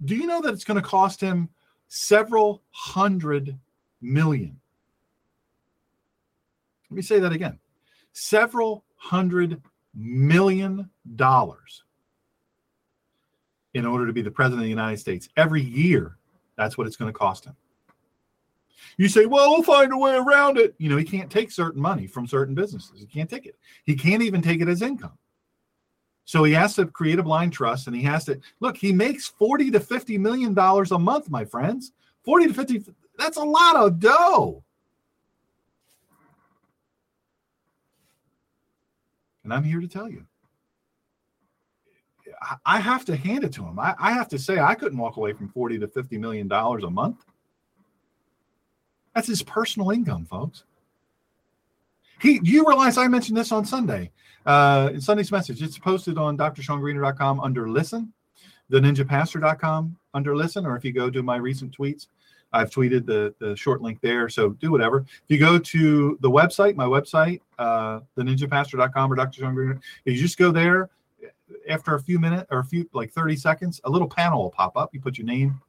Do 0.04 0.16
you 0.16 0.28
know 0.28 0.42
that 0.42 0.54
it's 0.54 0.66
going 0.66 0.82
to 0.82 0.88
cost 0.88 1.20
him 1.20 1.50
several 1.88 2.62
hundred 2.72 3.58
million? 4.02 4.60
Let 6.90 6.96
me 6.96 7.02
say 7.02 7.20
that 7.20 7.32
again 7.32 7.60
several 8.16 8.86
hundred 8.96 9.62
million 9.94 10.90
dollars 11.16 11.84
in 13.74 13.86
order 13.86 14.08
to 14.08 14.14
be 14.14 14.22
the 14.22 14.32
president 14.32 14.62
of 14.62 14.66
the 14.66 14.70
United 14.70 14.98
States. 14.98 15.28
Every 15.36 15.62
year, 15.62 16.18
that's 16.56 16.78
what 16.78 16.88
it's 16.88 16.96
going 16.96 17.12
to 17.12 17.18
cost 17.18 17.46
him. 17.46 17.56
You 18.98 19.08
say, 19.08 19.26
well, 19.26 19.52
we'll 19.52 19.64
find 19.64 19.92
a 19.92 19.98
way 19.98 20.16
around 20.16 20.58
it. 20.58 20.76
You 20.78 20.90
know, 20.90 20.98
he 20.98 21.04
can't 21.04 21.30
take 21.30 21.52
certain 21.52 21.82
money 21.82 22.08
from 22.08 22.28
certain 22.28 22.56
businesses. 22.56 23.00
He 23.00 23.06
can't 23.06 23.30
take 23.30 23.46
it. 23.46 23.56
He 23.84 23.96
can't 23.96 24.24
even 24.24 24.42
take 24.42 24.62
it 24.62 24.68
as 24.68 24.82
income. 24.82 25.18
So 26.26 26.44
he 26.44 26.54
has 26.54 26.76
to 26.76 26.88
create 26.88 27.20
a 27.20 27.24
blind 27.24 27.54
trust 27.54 27.88
and 27.88 27.96
he 27.96 28.02
has 28.04 28.26
to 28.26 28.40
look, 28.60 28.78
he 28.78 28.92
makes 28.92 29.28
40 29.28 29.72
to 29.72 29.80
50 29.80 30.18
million 30.18 30.54
dollars 30.54 30.92
a 30.92 30.98
month, 30.98 31.30
my 31.30 31.46
friends. 31.46 31.92
40 32.24 32.48
to 32.48 32.54
50, 32.54 32.86
that's 33.18 33.38
a 33.38 33.44
lot 33.44 33.76
of 33.76 34.00
dough. 34.00 34.64
And 39.44 39.54
I'm 39.54 39.64
here 39.64 39.80
to 39.80 39.88
tell 39.88 40.10
you. 40.10 40.26
I 42.66 42.80
have 42.80 43.06
to 43.06 43.16
hand 43.16 43.44
it 43.44 43.54
to 43.54 43.64
him. 43.64 43.80
I, 43.80 44.12
have 44.12 44.28
to 44.30 44.40
say 44.40 44.60
I 44.60 44.76
couldn't 44.76 44.98
walk 44.98 45.18
away 45.18 45.34
from 45.34 45.50
40 45.50 45.80
to 45.80 45.88
50 45.88 46.18
million 46.18 46.48
dollars 46.48 46.84
a 46.84 46.90
month. 46.90 47.24
That's 49.16 49.28
his 49.28 49.42
personal 49.42 49.92
income, 49.92 50.26
folks. 50.26 50.66
He, 52.22 52.40
you 52.44 52.68
realize 52.68 52.98
I 52.98 53.08
mentioned 53.08 53.38
this 53.38 53.52
on 53.52 53.66
Sunday 53.66 54.12
uh, 54.46 54.92
in 54.94 55.02
Sunday's 55.02 55.32
message. 55.32 55.62
It's 55.62 55.78
posted 55.78 56.18
on 56.18 56.38
drshawngreener.com 56.38 57.40
under 57.40 57.70
listen, 57.70 58.14
the 58.70 58.80
ninjapastor.com 58.80 59.98
under 60.14 60.36
listen, 60.36 60.66
or 60.66 60.76
if 60.76 60.84
you 60.84 60.92
go 60.92 61.10
to 61.10 61.24
my 61.24 61.38
recent 61.38 61.76
tweets, 61.76 62.08
I've 62.52 62.70
tweeted 62.70 63.06
the, 63.06 63.34
the 63.40 63.56
short 63.56 63.82
link 63.82 64.00
there. 64.02 64.30
So 64.30 64.50
do 64.50 64.72
whatever. 64.72 65.00
If 65.08 65.24
you 65.28 65.38
go 65.38 65.58
to 65.60 66.18
the 66.22 66.30
website, 66.30 66.76
my 66.76 66.86
website, 66.86 67.42
uh, 67.58 68.02
the 68.16 68.24
ninjapastor.com 68.24 69.12
or 69.12 69.16
Dr. 69.16 69.42
Shawn 69.42 69.56
Greener, 69.56 69.80
you 70.06 70.16
just 70.16 70.38
go 70.38 70.52
there 70.52 70.90
after 71.70 71.96
a 71.96 72.02
few 72.02 72.20
minutes 72.20 72.48
or 72.52 72.60
a 72.60 72.66
few 72.66 72.90
like 72.94 73.12
30 73.12 73.36
seconds, 73.38 73.82
a 73.84 73.90
little 73.90 74.10
panel 74.10 74.44
will 74.44 74.52
pop 74.52 74.78
up. 74.78 74.94
You 74.94 75.02
put 75.02 75.18
your 75.18 75.28
name 75.28 75.62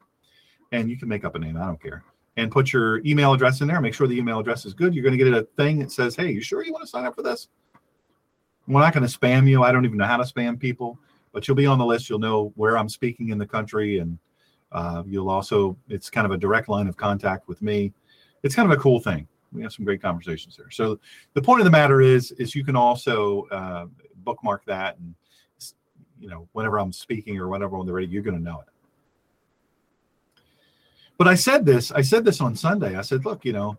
and 0.73 0.91
you 0.91 0.97
can 0.97 1.09
make 1.09 1.25
up 1.25 1.35
a 1.35 1.39
name. 1.39 1.57
I 1.57 1.67
don't 1.67 1.81
care 1.81 2.05
and 2.37 2.51
put 2.51 2.73
your 2.73 3.05
email 3.07 3.33
address 3.33 3.61
in 3.61 3.69
there. 3.69 3.81
Make 3.81 3.95
sure 3.95 4.07
the 4.07 4.19
email 4.19 4.39
address 4.39 4.67
is 4.67 4.75
good. 4.75 4.95
You're 4.95 5.05
going 5.05 5.17
to 5.17 5.25
get 5.25 5.33
a 5.33 5.43
thing 5.57 5.79
that 5.79 5.91
says, 5.91 6.15
"Hey, 6.17 6.31
you 6.31 6.41
sure 6.41 6.65
you 6.65 6.73
want 6.73 6.85
to 6.85 6.89
sign 6.89 7.05
up 7.05 7.15
for 7.15 7.23
this?" 7.23 7.49
We're 8.69 8.81
not 8.81 8.93
going 8.93 9.07
to 9.07 9.19
spam 9.19 9.49
you. 9.49 9.63
I 9.63 9.71
don't 9.71 9.85
even 9.85 9.99
know 9.99 10.07
how 10.07 10.17
to 10.17 10.25
spam 10.25 10.59
people, 10.59 10.99
but 11.33 11.47
you'll 11.47 11.57
be 11.57 11.67
on 11.67 11.79
the 11.79 11.87
list. 11.87 12.11
You'll 12.11 12.19
know 12.19 12.53
where 12.57 12.77
I'm 12.77 12.89
speaking 12.89 13.29
in 13.29 13.39
the 13.39 13.47
country, 13.47 13.99
and 13.99 14.19
uh, 14.73 15.03
you'll 15.07 15.31
also. 15.31 15.77
It's 15.89 16.11
kind 16.11 16.27
of 16.27 16.33
a 16.33 16.37
direct 16.37 16.69
line 16.69 16.89
of 16.89 16.97
contact 16.97 17.49
with 17.49 17.63
me. 17.63 17.93
It's 18.43 18.55
kind 18.55 18.71
of 18.71 18.77
a 18.77 18.81
cool 18.81 19.01
thing. 19.01 19.27
We 19.53 19.63
have 19.63 19.73
some 19.73 19.85
great 19.85 20.03
conversations 20.03 20.57
there. 20.57 20.71
So 20.71 20.99
the 21.35 21.41
point 21.41 21.61
of 21.61 21.65
the 21.65 21.71
matter 21.71 22.01
is, 22.03 22.33
is 22.33 22.55
you 22.55 22.65
can 22.65 22.77
also 22.77 23.47
uh, 23.51 23.87
bookmark 24.17 24.65
that, 24.67 24.99
and 24.99 25.15
you 26.21 26.29
know, 26.29 26.49
whenever 26.53 26.79
I'm 26.79 26.93
speaking 26.93 27.39
or 27.39 27.49
whenever 27.49 27.77
on 27.77 27.87
the 27.87 27.93
radio, 27.93 28.13
you're 28.13 28.23
going 28.23 28.37
to 28.37 28.43
know 28.43 28.61
it. 28.61 28.67
But 31.19 31.29
I 31.29 31.35
said 31.35 31.65
this, 31.65 31.91
I 31.93 32.03
said 32.03 32.25
this 32.25 32.41
on 32.41 32.55
Sunday. 32.55 32.97
I 32.97 33.03
said, 33.03 33.25
look, 33.25 33.45
you 33.45 33.53
know, 33.53 33.79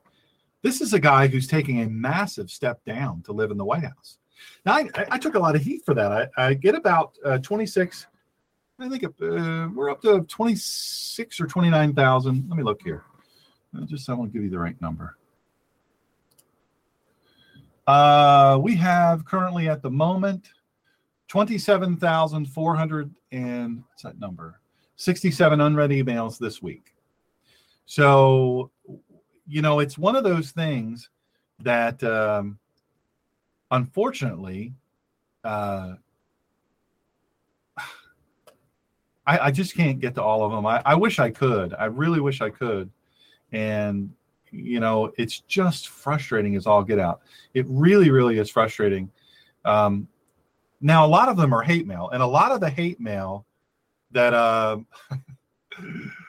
this 0.64 0.82
is 0.82 0.94
a 0.94 1.00
guy 1.00 1.28
who's 1.28 1.48
taking 1.48 1.82
a 1.82 1.90
massive 1.90 2.50
step 2.50 2.84
down 2.86 3.22
to 3.24 3.32
live 3.32 3.52
in 3.52 3.58
the 3.58 3.66
White 3.66 3.84
House. 3.84 4.18
Now, 4.66 4.76
I, 4.76 4.90
I 5.12 5.18
took 5.18 5.36
a 5.36 5.40
lot 5.40 5.56
of 5.56 5.62
heat 5.62 5.86
for 5.86 5.94
that. 5.94 6.12
I, 6.12 6.48
I 6.48 6.54
get 6.54 6.76
about 6.76 7.14
uh, 7.24 7.38
26, 7.40 8.08
I 8.80 8.90
think 8.90 9.04
uh, 9.04 9.10
we're 9.74 9.90
up 9.90 10.02
to 10.04 10.22
26 10.22 11.42
or 11.42 11.48
29,000. 11.48 12.46
Let 12.48 12.58
me 12.58 12.64
look 12.64 12.82
here. 12.84 13.04
Just 13.86 14.10
I 14.10 14.14
won't 14.14 14.34
give 14.34 14.44
you 14.44 14.50
the 14.50 14.60
right 14.60 14.80
number. 14.82 15.18
Uh, 17.86 18.60
we 18.62 18.76
have 18.76 19.26
currently 19.26 19.70
at 19.70 19.82
the 19.82 19.90
moment 19.90 20.50
27,400 21.28 23.16
and 23.32 23.84
what's 23.88 24.04
that 24.04 24.20
number? 24.20 24.60
67 24.98 25.62
unread 25.62 25.92
emails 25.92 26.38
this 26.38 26.62
week. 26.62 26.94
So, 27.88 28.70
you 29.48 29.62
know, 29.62 29.80
it's 29.80 29.98
one 29.98 30.18
of 30.18 30.26
those 30.26 30.52
things 30.52 31.10
that, 31.60 32.04
um, 32.04 32.60
unfortunately, 33.72 34.74
uh, 35.46 35.94
I, 39.26 39.40
I 39.40 39.52
just 39.52 39.74
can't 39.74 40.00
get 40.00 40.16
to 40.16 40.22
all 40.22 40.44
of 40.44 40.52
them. 40.52 40.66
I, 40.66 40.82
I 40.86 40.96
wish 40.96 41.18
I 41.18 41.30
could. 41.30 41.74
I 41.74 41.86
really 41.86 42.20
wish 42.20 42.42
I 42.42 42.50
could. 42.50 42.90
And, 43.54 44.12
you 44.52 44.82
know, 44.82 45.14
it's 45.18 45.40
just 45.40 45.88
frustrating 45.88 46.58
as 46.58 46.68
all 46.68 46.84
get 46.84 47.00
out. 47.00 47.22
It 47.54 47.66
really, 47.70 48.12
really 48.12 48.38
is 48.38 48.50
frustrating. 48.50 49.10
Um, 49.64 50.10
now, 50.82 51.06
a 51.06 51.08
lot 51.08 51.30
of 51.30 51.38
them 51.38 51.54
are 51.54 51.64
hate 51.64 51.88
mail, 51.88 52.10
and 52.12 52.22
a 52.22 52.28
lot 52.28 52.52
of 52.52 52.60
the 52.60 52.70
hate 52.70 53.00
mail 53.00 53.46
that, 54.12 54.34
uh, 54.34 54.78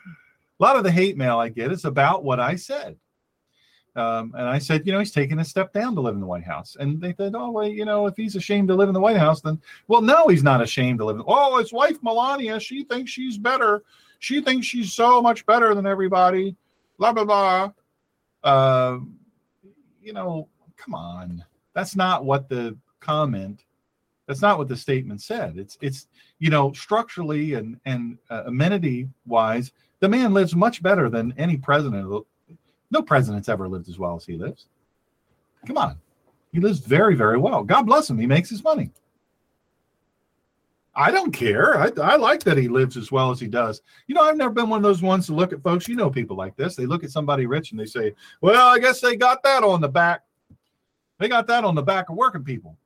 a 0.59 0.63
lot 0.63 0.77
of 0.77 0.85
the 0.85 0.91
hate 0.91 1.17
mail 1.17 1.39
I 1.39 1.49
get 1.49 1.73
is 1.73 1.85
about 1.85 2.25
what 2.25 2.41
I 2.41 2.57
said. 2.57 2.97
Um, 3.97 4.33
and 4.37 4.49
I 4.49 4.59
said, 4.59 4.87
you 4.87 4.93
know, 4.93 5.01
he's 5.01 5.11
taking 5.11 5.41
a 5.41 5.45
step 5.45 5.73
down 5.73 5.95
to 5.97 6.01
live 6.01 6.15
in 6.15 6.21
the 6.21 6.27
White 6.27 6.45
House. 6.45 6.77
And 6.79 7.01
they 7.01 7.15
said, 7.15 7.35
oh, 7.35 7.51
well, 7.51 7.67
you 7.67 7.85
know, 7.85 8.07
if 8.07 8.17
he's 8.17 8.37
ashamed 8.37 8.69
to 8.69 8.75
live 8.77 8.89
in 8.89 8.95
the 8.95 9.01
White 9.01 9.17
House, 9.17 9.41
then, 9.41 9.61
well, 9.89 10.03
no, 10.03 10.29
he's 10.29 10.45
not 10.45 10.63
ashamed 10.63 11.01
to 11.01 11.05
live 11.05 11.17
in. 11.17 11.25
Oh, 11.27 11.59
his 11.59 11.73
wife 11.73 11.99
Melania, 12.03 12.61
she 12.61 12.85
thinks 12.85 13.11
she's 13.11 13.37
better. 13.37 13.83
She 14.21 14.41
thinks 14.41 14.67
she's 14.67 14.93
so 14.93 15.21
much 15.21 15.45
better 15.47 15.75
than 15.75 15.87
everybody. 15.87 16.57
Blah 16.99 17.13
blah 17.13 17.25
blah. 17.25 17.73
Uh, 18.43 18.99
you 20.03 20.13
know, 20.13 20.49
come 20.77 20.95
on. 20.95 21.45
That's 21.75 21.95
not 21.95 22.25
what 22.25 22.49
the 22.49 22.77
comment. 23.01 23.65
That's 24.27 24.43
not 24.43 24.59
what 24.59 24.69
the 24.69 24.77
statement 24.77 25.23
said. 25.23 25.57
It's 25.57 25.79
it's 25.81 26.09
you 26.39 26.51
know 26.51 26.73
structurally 26.73 27.55
and 27.55 27.81
and 27.85 28.19
uh, 28.31 28.45
amenity 28.47 29.09
wise, 29.27 29.73
the 30.01 30.09
man 30.09 30.33
lives 30.33 30.55
much 30.55 30.83
better 30.83 31.09
than 31.09 31.35
any 31.37 31.57
president. 31.57 32.25
No 32.91 33.03
president's 33.03 33.49
ever 33.49 33.69
lived 33.69 33.89
as 33.89 33.99
well 33.99 34.17
as 34.17 34.25
he 34.25 34.37
lives. 34.37 34.67
Come 35.67 35.77
on, 35.77 35.99
he 36.53 36.61
lives 36.61 36.79
very 36.81 37.15
very 37.15 37.39
well. 37.39 37.65
God 37.65 37.83
bless 37.83 38.09
him. 38.09 38.19
He 38.19 38.27
makes 38.27 38.51
his 38.51 38.63
money. 38.63 38.91
I 40.99 41.13
don't 41.13 41.31
care. 41.31 41.79
I, 41.79 41.93
I 42.03 42.17
like 42.17 42.43
that 42.43 42.59
he 42.59 42.67
lives 42.67 42.97
as 42.97 43.13
well 43.13 43.31
as 43.31 43.39
he 43.39 43.47
does. 43.47 43.83
You 44.09 44.17
know, 44.17 44.23
I've 44.23 44.37
never 44.37 44.53
been 44.53 44.69
one 44.69 44.79
of 44.79 44.83
those 44.83 45.01
ones 45.01 45.27
to 45.27 45.33
look 45.33 45.53
at 45.53 45.63
folks. 45.63 45.87
You 45.87 45.95
know, 45.95 46.11
people 46.11 46.37
like 46.37 46.57
this. 46.57 46.75
They 46.75 46.87
look 46.87 47.05
at 47.05 47.13
somebody 47.13 47.47
rich 47.47 47.71
and 47.71 47.79
they 47.79 47.87
say, 47.87 48.15
"Well, 48.41 48.67
I 48.67 48.81
guess 48.81 49.01
they 49.01 49.15
got 49.15 49.41
that 49.45 49.63
on 49.63 49.81
the 49.81 49.89
back. 49.89 50.23
They 51.19 51.29
got 51.29 51.47
that 51.47 51.63
on 51.63 51.77
the 51.77 51.83
back 51.83 52.09
of 52.09 52.17
working 52.17 52.43
people." 52.43 52.77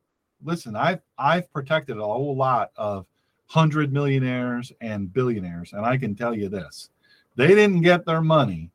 Listen, 0.44 0.76
I've 0.76 1.00
I've 1.16 1.50
protected 1.54 1.96
a 1.96 2.04
whole 2.04 2.36
lot 2.36 2.70
of 2.76 3.06
hundred 3.46 3.94
millionaires 3.94 4.72
and 4.82 5.10
billionaires, 5.10 5.72
and 5.72 5.86
I 5.86 5.96
can 5.96 6.14
tell 6.14 6.36
you 6.36 6.50
this: 6.50 6.90
they 7.36 7.48
didn't 7.48 7.82
get 7.82 8.04
their 8.04 8.20
money 8.20 8.70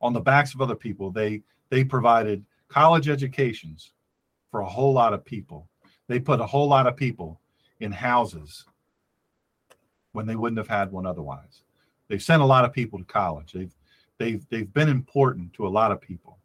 on 0.00 0.12
the 0.12 0.20
backs 0.20 0.54
of 0.54 0.60
other 0.60 0.74
people. 0.74 1.10
They 1.10 1.42
they 1.70 1.84
provided 1.84 2.44
college 2.68 3.08
educations 3.08 3.92
for 4.50 4.60
a 4.60 4.68
whole 4.68 4.92
lot 4.92 5.14
of 5.14 5.24
people. 5.24 5.68
They 6.08 6.18
put 6.18 6.40
a 6.40 6.46
whole 6.46 6.68
lot 6.68 6.86
of 6.86 6.96
people 6.96 7.40
in 7.80 7.92
houses 7.92 8.64
when 10.12 10.26
they 10.26 10.36
wouldn't 10.36 10.58
have 10.58 10.68
had 10.68 10.92
one 10.92 11.06
otherwise. 11.06 11.62
They've 12.08 12.22
sent 12.22 12.42
a 12.42 12.46
lot 12.46 12.64
of 12.64 12.72
people 12.72 12.98
to 12.98 13.04
college. 13.04 13.52
They've 13.52 13.74
they've 14.18 14.46
they've 14.50 14.72
been 14.72 14.88
important 14.88 15.54
to 15.54 15.66
a 15.66 15.70
lot 15.70 15.92
of 15.92 16.00
people. 16.00 16.38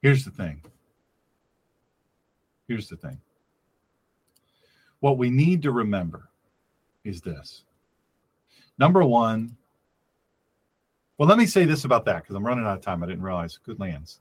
Here's 0.00 0.24
the 0.24 0.30
thing. 0.30 0.62
Here's 2.68 2.88
the 2.88 2.96
thing. 2.96 3.20
What 5.00 5.18
we 5.18 5.30
need 5.30 5.62
to 5.62 5.72
remember 5.72 6.28
is 7.08 7.20
this. 7.20 7.64
Number 8.78 9.04
one, 9.04 9.56
well, 11.16 11.28
let 11.28 11.38
me 11.38 11.46
say 11.46 11.64
this 11.64 11.84
about 11.84 12.04
that 12.04 12.22
because 12.22 12.36
I'm 12.36 12.46
running 12.46 12.64
out 12.64 12.78
of 12.78 12.84
time. 12.84 13.02
I 13.02 13.06
didn't 13.06 13.22
realize. 13.22 13.58
Good 13.64 13.80
lands. 13.80 14.20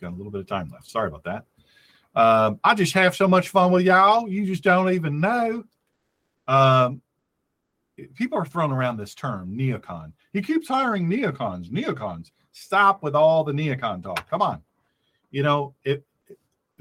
Got 0.00 0.12
a 0.12 0.16
little 0.16 0.32
bit 0.32 0.42
of 0.42 0.46
time 0.46 0.70
left. 0.70 0.90
Sorry 0.90 1.08
about 1.08 1.24
that. 1.24 1.44
Um, 2.14 2.60
I 2.64 2.74
just 2.74 2.92
have 2.94 3.14
so 3.14 3.26
much 3.26 3.48
fun 3.48 3.72
with 3.72 3.84
y'all. 3.84 4.28
You 4.28 4.44
just 4.44 4.62
don't 4.62 4.92
even 4.92 5.20
know. 5.20 5.64
Um, 6.48 7.00
people 8.14 8.38
are 8.38 8.44
throwing 8.44 8.72
around 8.72 8.96
this 8.96 9.14
term 9.14 9.56
neocon. 9.56 10.12
He 10.32 10.42
keeps 10.42 10.68
hiring 10.68 11.08
neocons. 11.08 11.70
Neocons. 11.70 12.32
Stop 12.52 13.02
with 13.02 13.14
all 13.14 13.44
the 13.44 13.52
neocon 13.52 14.02
talk. 14.02 14.28
Come 14.28 14.42
on. 14.42 14.60
You 15.30 15.44
know, 15.44 15.74
it, 15.84 16.04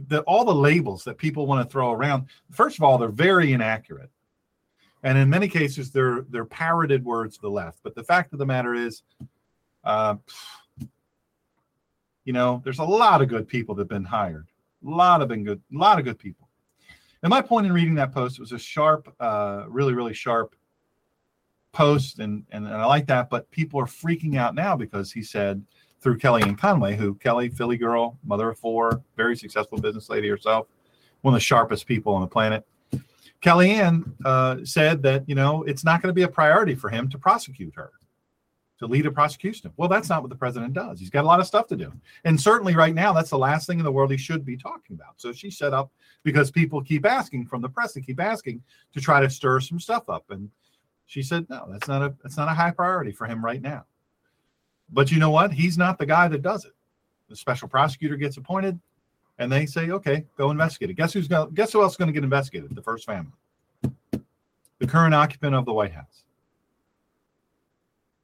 the 0.07 0.21
all 0.21 0.45
the 0.45 0.53
labels 0.53 1.03
that 1.03 1.17
people 1.17 1.45
want 1.45 1.67
to 1.67 1.71
throw 1.71 1.91
around. 1.91 2.25
First 2.51 2.77
of 2.77 2.83
all, 2.83 2.97
they're 2.97 3.09
very 3.09 3.53
inaccurate, 3.53 4.09
and 5.03 5.17
in 5.17 5.29
many 5.29 5.47
cases, 5.47 5.91
they're 5.91 6.25
they're 6.29 6.45
parroted 6.45 7.03
words 7.03 7.35
to 7.35 7.41
the 7.41 7.49
left. 7.49 7.79
But 7.83 7.95
the 7.95 8.03
fact 8.03 8.33
of 8.33 8.39
the 8.39 8.45
matter 8.45 8.73
is, 8.73 9.03
uh, 9.83 10.15
you 12.25 12.33
know, 12.33 12.61
there's 12.63 12.79
a 12.79 12.83
lot 12.83 13.21
of 13.21 13.27
good 13.27 13.47
people 13.47 13.75
that've 13.75 13.87
been 13.87 14.03
hired 14.03 14.47
a 14.85 14.89
lot 14.89 15.21
of 15.21 15.27
been 15.27 15.43
good, 15.43 15.61
a 15.73 15.77
lot 15.77 15.99
of 15.99 16.05
good 16.05 16.19
people. 16.19 16.47
And 17.21 17.29
my 17.29 17.41
point 17.41 17.65
in 17.65 17.73
reading 17.73 17.95
that 17.95 18.13
post 18.13 18.39
was 18.39 18.51
a 18.51 18.59
sharp, 18.59 19.13
uh, 19.19 19.65
really, 19.67 19.93
really 19.93 20.13
sharp 20.13 20.55
post, 21.73 22.19
and, 22.19 22.45
and 22.51 22.65
and 22.65 22.75
I 22.75 22.85
like 22.85 23.07
that. 23.07 23.29
But 23.29 23.49
people 23.51 23.79
are 23.79 23.85
freaking 23.85 24.37
out 24.37 24.55
now 24.55 24.75
because 24.75 25.11
he 25.11 25.21
said 25.21 25.63
through 26.01 26.17
Kellyanne 26.17 26.57
Conway, 26.57 26.95
who 26.95 27.15
Kelly, 27.15 27.49
Philly 27.49 27.77
girl, 27.77 28.17
mother 28.23 28.49
of 28.49 28.57
four, 28.57 29.03
very 29.17 29.35
successful 29.35 29.77
business 29.79 30.09
lady 30.09 30.29
herself, 30.29 30.67
one 31.21 31.33
of 31.33 31.37
the 31.37 31.43
sharpest 31.43 31.85
people 31.85 32.13
on 32.13 32.21
the 32.21 32.27
planet. 32.27 32.65
Kellyanne 33.41 34.13
uh, 34.25 34.57
said 34.63 35.01
that 35.03 35.27
you 35.27 35.35
know 35.35 35.63
it's 35.63 35.83
not 35.83 36.01
going 36.01 36.09
to 36.09 36.13
be 36.13 36.23
a 36.23 36.27
priority 36.27 36.75
for 36.75 36.89
him 36.89 37.09
to 37.09 37.17
prosecute 37.17 37.73
her 37.75 37.91
to 38.79 38.87
lead 38.87 39.05
a 39.05 39.11
prosecution. 39.11 39.71
Well, 39.75 39.89
that's 39.89 40.09
not 40.09 40.21
what 40.21 40.29
the 40.29 40.37
president 40.37 40.73
does. 40.73 40.99
He's 40.99 41.09
got 41.09 41.25
a 41.25 41.27
lot 41.27 41.41
of 41.41 41.47
stuff 41.47 41.67
to 41.67 41.75
do. 41.75 41.91
And 42.23 42.39
certainly 42.39 42.75
right 42.75 42.95
now, 42.95 43.11
that's 43.11 43.29
the 43.29 43.37
last 43.37 43.67
thing 43.67 43.77
in 43.77 43.83
the 43.83 43.91
world 43.91 44.09
he 44.09 44.17
should 44.17 44.45
be 44.45 44.55
talking 44.55 44.95
about. 44.95 45.15
So 45.17 45.33
she 45.33 45.51
set 45.51 45.73
up 45.73 45.91
because 46.23 46.49
people 46.49 46.81
keep 46.81 47.05
asking 47.05 47.47
from 47.47 47.61
the 47.61 47.67
press, 47.67 47.93
they 47.93 48.01
keep 48.01 48.21
asking 48.21 48.63
to 48.93 49.01
try 49.01 49.19
to 49.19 49.29
stir 49.29 49.59
some 49.59 49.81
stuff 49.81 50.09
up. 50.09 50.23
And 50.29 50.49
she 51.07 51.21
said, 51.21 51.45
no, 51.49 51.67
that's 51.69 51.89
not 51.89 52.01
a 52.01 52.15
that's 52.23 52.37
not 52.37 52.47
a 52.47 52.53
high 52.53 52.71
priority 52.71 53.11
for 53.11 53.27
him 53.27 53.43
right 53.43 53.61
now. 53.61 53.85
But 54.91 55.11
you 55.11 55.19
know 55.19 55.29
what? 55.29 55.51
He's 55.51 55.77
not 55.77 55.97
the 55.97 56.05
guy 56.05 56.27
that 56.29 56.41
does 56.41 56.65
it. 56.65 56.73
The 57.27 57.35
special 57.35 57.67
prosecutor 57.67 58.15
gets 58.15 58.37
appointed 58.37 58.79
and 59.39 59.49
they 59.49 59.65
say, 59.65 59.89
okay, 59.89 60.25
go 60.37 60.51
investigate 60.51 60.89
it. 60.89 60.95
Guess 60.95 61.13
who's 61.13 61.27
going 61.27 61.51
guess 61.53 61.71
who 61.71 61.81
else 61.81 61.93
is 61.93 61.97
going 61.97 62.09
to 62.09 62.13
get 62.13 62.23
investigated? 62.23 62.75
The 62.75 62.81
first 62.81 63.05
family. 63.05 63.31
The 64.11 64.87
current 64.87 65.15
occupant 65.15 65.55
of 65.55 65.65
the 65.65 65.73
White 65.73 65.93
House. 65.93 66.23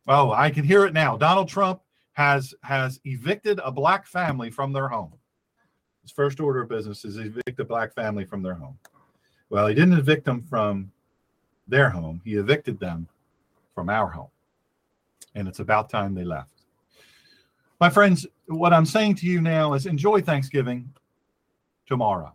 Oh, 0.08 0.32
I 0.32 0.52
can 0.52 0.64
hear 0.64 0.86
it 0.86 0.94
now. 0.94 1.18
Donald 1.18 1.48
Trump 1.48 1.82
has 2.14 2.54
has 2.64 3.00
evicted 3.06 3.60
a 3.64 3.72
black 3.72 4.06
family 4.06 4.52
from 4.52 4.72
their 4.72 4.88
home. 4.88 5.14
His 6.04 6.12
first 6.12 6.40
order 6.40 6.62
of 6.62 6.70
business 6.70 7.04
is 7.04 7.18
evict 7.18 7.60
a 7.60 7.66
black 7.66 7.94
family 7.94 8.26
from 8.26 8.44
their 8.44 8.54
home. 8.54 8.78
Well, 9.50 9.68
he 9.68 9.74
didn't 9.74 9.98
evict 9.98 10.26
them 10.26 10.44
from 10.44 10.92
their 11.68 11.90
home. 11.90 12.22
He 12.24 12.36
evicted 12.36 12.80
them 12.80 13.08
from 13.74 13.90
our 13.90 14.08
home. 14.08 14.30
And 15.34 15.48
it's 15.48 15.60
about 15.60 15.90
time 15.90 16.14
they 16.14 16.24
left. 16.24 16.52
My 17.82 17.90
friends, 17.90 18.26
what 18.48 18.72
I'm 18.72 18.86
saying 18.86 19.16
to 19.16 19.26
you 19.26 19.42
now 19.42 19.74
is 19.74 19.86
enjoy 19.86 20.22
Thanksgiving 20.22 20.90
tomorrow. 21.86 22.34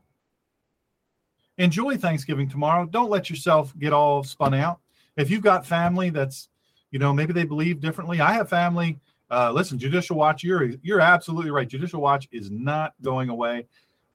Enjoy 1.59 1.97
Thanksgiving 1.97 2.49
tomorrow. 2.49 2.87
Don't 2.87 3.11
let 3.11 3.29
yourself 3.29 3.77
get 3.79 3.93
all 3.93 4.25
spun 4.25 4.55
out. 4.55 4.81
If 5.17 5.31
you've 5.31 5.43
got 5.43 5.67
family 5.67 6.11
that's 6.11 6.49
you 6.91 6.99
know 6.99 7.13
maybe 7.13 7.33
they 7.33 7.45
believe 7.45 7.81
differently 7.81 8.21
i 8.21 8.33
have 8.33 8.49
family 8.49 8.99
uh, 9.31 9.53
listen 9.53 9.79
judicial 9.79 10.17
watch 10.17 10.43
you're 10.43 10.71
you're 10.83 11.01
absolutely 11.01 11.51
right 11.51 11.69
judicial 11.69 12.01
watch 12.01 12.29
is 12.33 12.51
not 12.51 12.95
going 13.03 13.29
away 13.29 13.67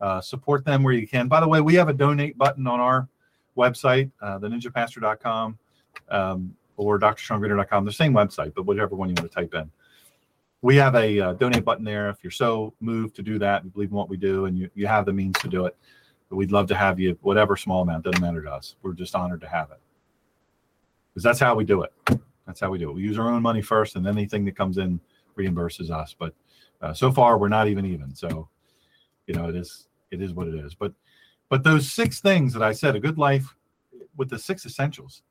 uh, 0.01 0.19
support 0.19 0.65
them 0.65 0.83
where 0.83 0.93
you 0.93 1.07
can 1.07 1.27
by 1.27 1.39
the 1.39 1.47
way 1.47 1.61
we 1.61 1.73
have 1.73 1.87
a 1.87 1.93
donate 1.93 2.37
button 2.37 2.67
on 2.67 2.79
our 2.79 3.07
website 3.57 4.11
uh, 4.21 4.37
the 4.37 4.47
ninjapastor.com 4.47 5.57
um, 6.09 6.53
or 6.77 6.99
drshawngreener.com 6.99 7.85
the 7.85 7.91
same 7.91 8.13
website 8.13 8.53
but 8.53 8.65
whichever 8.65 8.95
one 8.95 9.09
you 9.09 9.15
want 9.15 9.31
to 9.31 9.35
type 9.35 9.53
in 9.53 9.71
we 10.65 10.75
have 10.75 10.95
a 10.95 11.19
uh, 11.19 11.33
donate 11.33 11.63
button 11.63 11.85
there 11.85 12.09
if 12.09 12.17
you're 12.23 12.31
so 12.31 12.73
moved 12.79 13.15
to 13.15 13.21
do 13.21 13.37
that 13.37 13.63
and 13.63 13.73
believe 13.73 13.89
in 13.89 13.95
what 13.95 14.09
we 14.09 14.17
do 14.17 14.45
and 14.45 14.57
you, 14.57 14.69
you 14.73 14.87
have 14.87 15.05
the 15.05 15.13
means 15.13 15.37
to 15.39 15.47
do 15.47 15.65
it 15.65 15.75
but 16.29 16.35
we'd 16.35 16.51
love 16.51 16.67
to 16.67 16.75
have 16.75 16.99
you 16.99 17.17
whatever 17.21 17.55
small 17.55 17.81
amount 17.81 18.03
doesn't 18.03 18.21
matter 18.21 18.41
to 18.41 18.51
us 18.51 18.75
we're 18.81 18.93
just 18.93 19.15
honored 19.15 19.41
to 19.41 19.47
have 19.47 19.69
it 19.71 19.79
because 21.11 21.23
that's 21.23 21.39
how 21.39 21.53
we 21.53 21.63
do 21.63 21.83
it 21.83 21.93
that's 22.45 22.59
how 22.59 22.69
we 22.69 22.77
do 22.77 22.89
it. 22.89 22.93
We 22.93 23.01
use 23.01 23.17
our 23.17 23.31
own 23.31 23.41
money 23.41 23.61
first, 23.61 23.95
and 23.95 24.05
then 24.05 24.17
anything 24.17 24.45
that 24.45 24.55
comes 24.55 24.77
in 24.77 24.99
reimburses 25.37 25.89
us. 25.89 26.15
But 26.17 26.33
uh, 26.81 26.93
so 26.93 27.11
far, 27.11 27.37
we're 27.37 27.49
not 27.49 27.67
even 27.67 27.85
even. 27.85 28.13
So, 28.15 28.47
you 29.27 29.33
know, 29.33 29.49
it 29.49 29.55
is 29.55 29.87
it 30.11 30.21
is 30.21 30.33
what 30.33 30.47
it 30.47 30.55
is. 30.55 30.75
But 30.75 30.93
but 31.49 31.63
those 31.63 31.91
six 31.91 32.19
things 32.19 32.53
that 32.53 32.63
I 32.63 32.71
said, 32.71 32.95
a 32.95 32.99
good 32.99 33.17
life 33.17 33.55
with 34.15 34.29
the 34.29 34.39
six 34.39 34.65
essentials, 34.65 35.23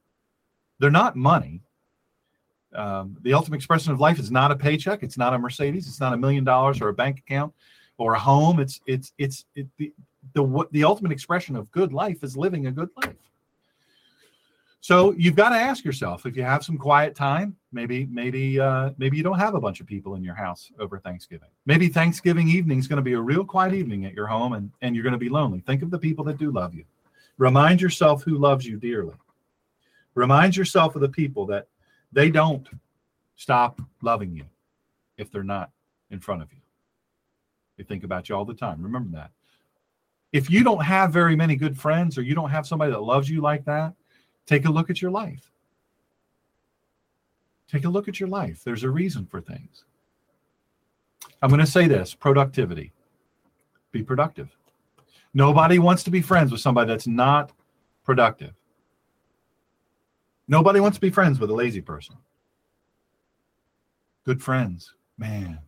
they're 0.79 0.91
not 0.91 1.17
money. 1.17 1.63
Um, 2.75 3.17
the 3.23 3.35
ultimate 3.35 3.57
expression 3.57 3.93
of 3.93 4.01
life 4.01 4.19
is 4.19 4.31
not 4.31 4.51
a 4.51 4.57
paycheck. 4.57 5.03
It's 5.03 5.19
not 5.19 5.35
a 5.35 5.39
Mercedes. 5.39 5.87
It's 5.87 6.01
not 6.01 6.13
a 6.13 6.17
million 6.17 6.45
dollars 6.45 6.81
or 6.81 6.89
a 6.89 6.95
bank 6.95 7.19
account 7.19 7.53
or 7.99 8.15
a 8.15 8.19
home. 8.19 8.61
It's 8.61 8.81
it's 8.87 9.13
it's 9.19 9.45
it, 9.55 9.67
the 9.79 9.93
the 10.35 10.67
the 10.73 10.85
ultimate 10.85 11.13
expression 11.13 11.57
of 11.57 11.71
good 11.71 11.93
life 11.93 12.23
is 12.23 12.37
living 12.37 12.67
a 12.67 12.73
good 12.73 12.91
life. 12.97 13.15
So 14.81 15.13
you've 15.13 15.35
got 15.35 15.49
to 15.49 15.57
ask 15.57 15.83
yourself 15.83 16.27
if 16.27 16.37
you 16.37 16.43
have 16.43 16.63
some 16.63 16.77
quiet 16.77 17.15
time, 17.15 17.57
maybe 17.73 18.07
maybe 18.11 18.61
uh, 18.61 18.91
maybe 18.99 19.17
you 19.17 19.23
don't 19.23 19.39
have 19.39 19.55
a 19.55 19.61
bunch 19.61 19.81
of 19.81 19.87
people 19.87 20.15
in 20.15 20.23
your 20.23 20.35
house 20.35 20.71
over 20.79 20.99
Thanksgiving. 20.99 21.49
Maybe 21.65 21.89
Thanksgiving 21.89 22.49
evening 22.51 22.81
is 22.81 22.87
going 22.87 22.99
to 22.99 23.03
be 23.03 23.15
a 23.15 23.21
real 23.21 23.47
quiet 23.47 23.73
evening 23.73 24.05
at 24.05 24.13
your 24.13 24.27
home, 24.27 24.53
and 24.53 24.71
and 24.83 24.95
you're 24.95 25.03
going 25.03 25.15
to 25.15 25.19
be 25.19 25.31
lonely. 25.31 25.61
Think 25.61 25.83
of 25.83 25.91
the 25.91 25.99
people 25.99 26.23
that 26.27 26.37
do 26.37 26.51
love 26.51 26.75
you. 26.75 26.85
Remind 27.39 27.81
yourself 27.81 28.25
who 28.25 28.37
loves 28.37 28.67
you 28.67 28.77
dearly. 28.77 29.15
Remind 30.15 30.57
yourself 30.57 30.95
of 30.95 31.01
the 31.01 31.09
people 31.09 31.47
that 31.47 31.67
they 32.15 32.31
don't 32.31 32.67
stop 33.37 33.81
loving 34.03 34.35
you 34.35 34.45
if 35.19 35.31
they're 35.31 35.43
not 35.43 35.71
in 36.11 36.21
front 36.21 36.43
of 36.43 36.53
you. 36.53 36.59
They 37.77 37.85
think 37.85 38.05
about 38.05 38.29
you 38.29 38.37
all 38.37 38.45
the 38.45 38.55
time. 38.55 38.83
Remember 38.83 39.19
that. 39.19 39.31
If 40.33 40.51
you 40.51 40.65
don't 40.65 40.83
have 40.83 41.13
very 41.13 41.37
many 41.37 41.55
good 41.55 41.79
friends 41.79 42.17
or 42.17 42.23
you 42.23 42.35
don't 42.35 42.51
have 42.51 42.67
somebody 42.67 42.91
that 42.93 43.03
loves 43.03 43.29
you 43.29 43.41
like 43.41 43.65
that, 43.67 43.95
Take 44.47 44.67
a 44.67 44.71
look 44.71 44.91
at 44.91 45.01
your 45.01 45.11
life. 45.11 45.51
Take 47.69 47.85
a 47.85 47.89
look 47.89 48.09
at 48.09 48.21
your 48.21 48.29
life. 48.29 48.63
There's 48.63 48.85
a 48.85 48.91
reason 48.91 49.27
for 49.27 49.41
things. 49.41 49.85
I'm 51.43 51.49
going 51.49 51.61
to 51.61 51.67
say 51.67 51.89
this 51.89 52.15
productivity. 52.15 52.93
Be 53.91 54.03
productive. 54.03 54.57
Nobody 55.33 55.79
wants 55.79 56.05
to 56.05 56.11
be 56.11 56.21
friends 56.21 56.53
with 56.53 56.61
somebody 56.61 56.89
that's 56.89 57.07
not 57.07 57.53
productive. 58.05 58.53
Nobody 60.47 60.81
wants 60.81 60.97
to 60.97 61.01
be 61.01 61.11
friends 61.11 61.39
with 61.39 61.51
a 61.51 61.55
lazy 61.55 61.81
person. 61.81 62.17
Good 64.25 64.43
friends, 64.43 64.95
man, 65.19 65.59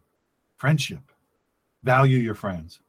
friendship. 0.56 1.00
Value 1.82 2.18
your 2.18 2.34
friends. 2.34 2.80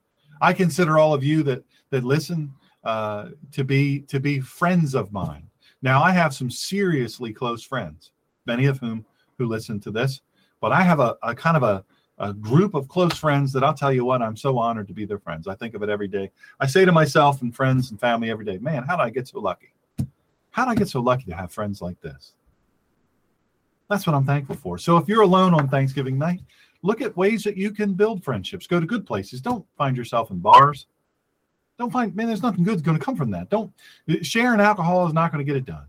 I 0.41 0.53
consider 0.53 0.97
all 0.97 1.13
of 1.13 1.23
you 1.23 1.43
that 1.43 1.63
that 1.89 2.03
listen 2.03 2.53
uh, 2.83 3.29
to 3.51 3.63
be 3.63 4.01
to 4.01 4.19
be 4.19 4.39
friends 4.39 4.95
of 4.95 5.11
mine. 5.11 5.47
Now 5.81 6.01
I 6.01 6.11
have 6.11 6.33
some 6.33 6.49
seriously 6.49 7.31
close 7.31 7.63
friends, 7.63 8.11
many 8.45 8.65
of 8.65 8.79
whom 8.79 9.05
who 9.37 9.45
listen 9.45 9.79
to 9.81 9.91
this, 9.91 10.21
but 10.61 10.71
I 10.71 10.81
have 10.81 10.99
a, 10.99 11.15
a 11.21 11.35
kind 11.35 11.55
of 11.55 11.63
a, 11.63 11.85
a 12.17 12.33
group 12.33 12.73
of 12.73 12.87
close 12.87 13.17
friends 13.17 13.53
that 13.53 13.63
I'll 13.63 13.73
tell 13.73 13.93
you 13.93 14.03
what, 14.03 14.21
I'm 14.21 14.35
so 14.35 14.57
honored 14.57 14.87
to 14.87 14.93
be 14.93 15.05
their 15.05 15.19
friends. 15.19 15.47
I 15.47 15.55
think 15.55 15.75
of 15.75 15.83
it 15.83 15.89
every 15.89 16.07
day. 16.07 16.31
I 16.59 16.65
say 16.65 16.83
to 16.83 16.91
myself 16.91 17.41
and 17.41 17.55
friends 17.55 17.91
and 17.91 17.99
family 17.99 18.31
every 18.31 18.45
day, 18.45 18.57
man, 18.57 18.83
how 18.83 18.97
did 18.97 19.03
I 19.03 19.09
get 19.11 19.27
so 19.27 19.39
lucky? 19.39 19.73
How 20.57 20.65
did 20.65 20.71
I 20.71 20.75
get 20.75 20.89
so 20.89 21.01
lucky 21.01 21.25
to 21.25 21.35
have 21.35 21.51
friends 21.51 21.83
like 21.83 22.01
this? 22.01 22.33
That's 23.91 24.07
what 24.07 24.15
I'm 24.15 24.25
thankful 24.25 24.55
for. 24.55 24.79
So 24.79 24.97
if 24.97 25.07
you're 25.07 25.21
alone 25.21 25.53
on 25.53 25.69
Thanksgiving 25.69 26.17
night, 26.17 26.41
look 26.81 26.99
at 26.99 27.15
ways 27.15 27.43
that 27.43 27.55
you 27.55 27.69
can 27.69 27.93
build 27.93 28.23
friendships. 28.23 28.65
Go 28.65 28.79
to 28.79 28.87
good 28.87 29.05
places. 29.05 29.39
Don't 29.39 29.63
find 29.77 29.95
yourself 29.95 30.31
in 30.31 30.39
bars. 30.39 30.87
Don't 31.77 31.93
find, 31.93 32.15
man, 32.15 32.25
there's 32.25 32.41
nothing 32.41 32.63
good 32.63 32.83
going 32.83 32.97
to 32.97 33.05
come 33.05 33.15
from 33.15 33.29
that. 33.29 33.51
Don't, 33.51 33.71
sharing 34.23 34.59
alcohol 34.59 35.05
is 35.05 35.13
not 35.13 35.31
going 35.31 35.45
to 35.45 35.49
get 35.49 35.57
it 35.57 35.65
done. 35.65 35.85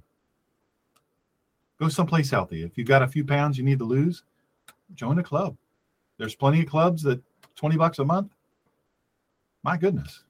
Go 1.81 1.89
someplace 1.89 2.31
healthy. 2.31 2.63
If 2.63 2.77
you've 2.77 2.87
got 2.87 3.03
a 3.03 3.09
few 3.09 3.25
pounds 3.25 3.57
you 3.57 3.65
need 3.65 3.79
to 3.79 3.87
lose, 3.87 4.23
join 4.95 5.19
a 5.19 5.23
club. 5.23 5.57
There's 6.19 6.35
plenty 6.35 6.61
of 6.61 6.69
clubs 6.69 7.03
that 7.05 7.23
20 7.57 7.79
bucks 7.79 8.01
a 8.01 8.05
month. 8.05 8.35
My 9.63 9.79
goodness. 9.79 10.25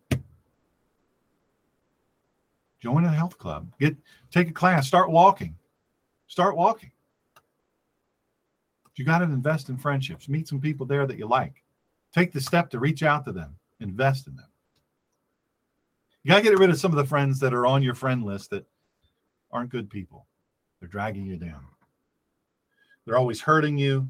Join 2.81 3.05
a 3.05 3.13
health 3.13 3.39
club. 3.39 3.73
Get 3.81 3.97
take 4.31 4.49
a 4.49 4.53
class. 4.53 4.87
Start 4.87 5.11
walking. 5.11 5.57
Start 6.27 6.57
walking. 6.57 6.93
You 8.99 9.05
got 9.05 9.19
to 9.19 9.25
invest 9.25 9.69
in 9.69 9.77
friendships. 9.77 10.29
Meet 10.29 10.49
some 10.49 10.61
people 10.61 10.85
there 10.85 11.07
that 11.07 11.19
you 11.19 11.29
like. 11.29 11.63
Take 12.13 12.33
the 12.33 12.41
step 12.41 12.69
to 12.71 12.81
reach 12.81 13.05
out 13.05 13.25
to 13.27 13.33
them. 13.33 13.55
Invest 13.79 14.27
in 14.27 14.35
them. 14.35 14.49
You 16.25 16.31
got 16.31 16.39
to 16.39 16.43
get 16.43 16.59
rid 16.59 16.71
of 16.71 16.81
some 16.81 16.91
of 16.91 16.97
the 16.97 17.05
friends 17.05 17.39
that 17.39 17.55
are 17.55 17.65
on 17.65 17.81
your 17.81 17.95
friend 17.95 18.25
list 18.25 18.51
that 18.51 18.67
aren't 19.53 19.71
good 19.71 19.89
people. 19.89 20.27
They're 20.81 20.89
dragging 20.89 21.27
you 21.27 21.37
down. 21.37 21.65
They're 23.07 23.17
always 23.17 23.41
hurting 23.41 23.79
you. 23.79 24.09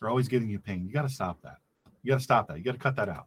They're 0.00 0.08
always 0.08 0.28
giving 0.28 0.48
you 0.48 0.58
pain. 0.58 0.86
You 0.86 0.92
got 0.94 1.02
to 1.02 1.10
stop 1.10 1.42
that. 1.42 1.58
You 2.02 2.10
got 2.10 2.18
to 2.18 2.24
stop 2.24 2.48
that. 2.48 2.56
You 2.56 2.64
got 2.64 2.72
to 2.72 2.78
cut 2.78 2.96
that 2.96 3.10
out. 3.10 3.26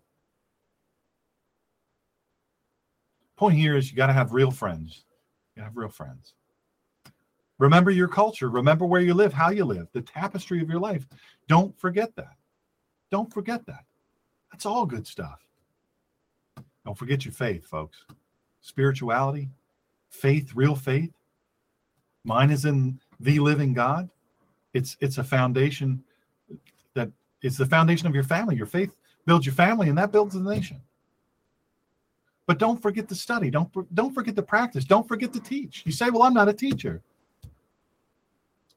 Point 3.43 3.57
here 3.57 3.75
is 3.75 3.91
you 3.91 3.97
got 3.97 4.07
to 4.07 4.13
have 4.13 4.31
real 4.31 4.51
friends. 4.51 5.03
You 5.57 5.63
have 5.63 5.75
real 5.75 5.89
friends. 5.89 6.33
Remember 7.57 7.91
your 7.91 8.07
culture. 8.07 8.49
Remember 8.49 8.85
where 8.85 9.01
you 9.01 9.13
live, 9.13 9.33
how 9.33 9.49
you 9.49 9.65
live, 9.65 9.89
the 9.91 10.01
tapestry 10.01 10.61
of 10.61 10.69
your 10.69 10.79
life. 10.79 11.05
Don't 11.49 11.77
forget 11.77 12.15
that. 12.15 12.37
Don't 13.11 13.33
forget 13.33 13.65
that. 13.65 13.83
That's 14.49 14.65
all 14.65 14.85
good 14.85 15.05
stuff. 15.05 15.45
Don't 16.85 16.97
forget 16.97 17.25
your 17.25 17.33
faith, 17.33 17.65
folks. 17.65 18.05
Spirituality, 18.61 19.49
faith, 20.09 20.53
real 20.55 20.73
faith. 20.73 21.11
Mine 22.23 22.49
is 22.49 22.63
in 22.63 22.97
the 23.19 23.39
living 23.39 23.73
God. 23.73 24.09
It's 24.73 24.95
it's 25.01 25.17
a 25.17 25.23
foundation 25.25 26.01
that 26.93 27.09
is 27.41 27.57
the 27.57 27.65
foundation 27.65 28.07
of 28.07 28.15
your 28.15 28.23
family. 28.23 28.55
Your 28.55 28.67
faith 28.67 28.95
builds 29.25 29.45
your 29.45 29.55
family, 29.55 29.89
and 29.89 29.97
that 29.97 30.13
builds 30.13 30.33
the 30.33 30.39
nation. 30.39 30.79
But 32.45 32.57
don't 32.57 32.81
forget 32.81 33.07
to 33.09 33.15
study. 33.15 33.49
Don't 33.49 33.95
don't 33.95 34.13
forget 34.13 34.35
to 34.35 34.43
practice. 34.43 34.83
Don't 34.83 35.07
forget 35.07 35.31
to 35.33 35.39
teach. 35.39 35.83
You 35.85 35.91
say, 35.91 36.09
"Well, 36.09 36.23
I'm 36.23 36.33
not 36.33 36.49
a 36.49 36.53
teacher." 36.53 37.01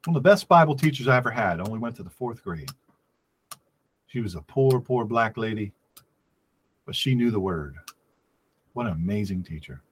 One 0.04 0.16
of 0.16 0.22
the 0.22 0.28
best 0.28 0.46
Bible 0.46 0.76
teachers 0.76 1.08
I 1.08 1.16
ever 1.16 1.30
had. 1.30 1.60
Only 1.60 1.80
went 1.80 1.96
to 1.96 2.04
the 2.04 2.10
fourth 2.10 2.44
grade. 2.44 2.70
She 4.06 4.20
was 4.20 4.36
a 4.36 4.40
poor, 4.42 4.80
poor 4.80 5.04
black 5.04 5.36
lady, 5.36 5.72
but 6.84 6.94
she 6.94 7.16
knew 7.16 7.32
the 7.32 7.40
word. 7.40 7.74
What 8.74 8.86
an 8.86 8.92
amazing 8.92 9.42
teacher. 9.42 9.82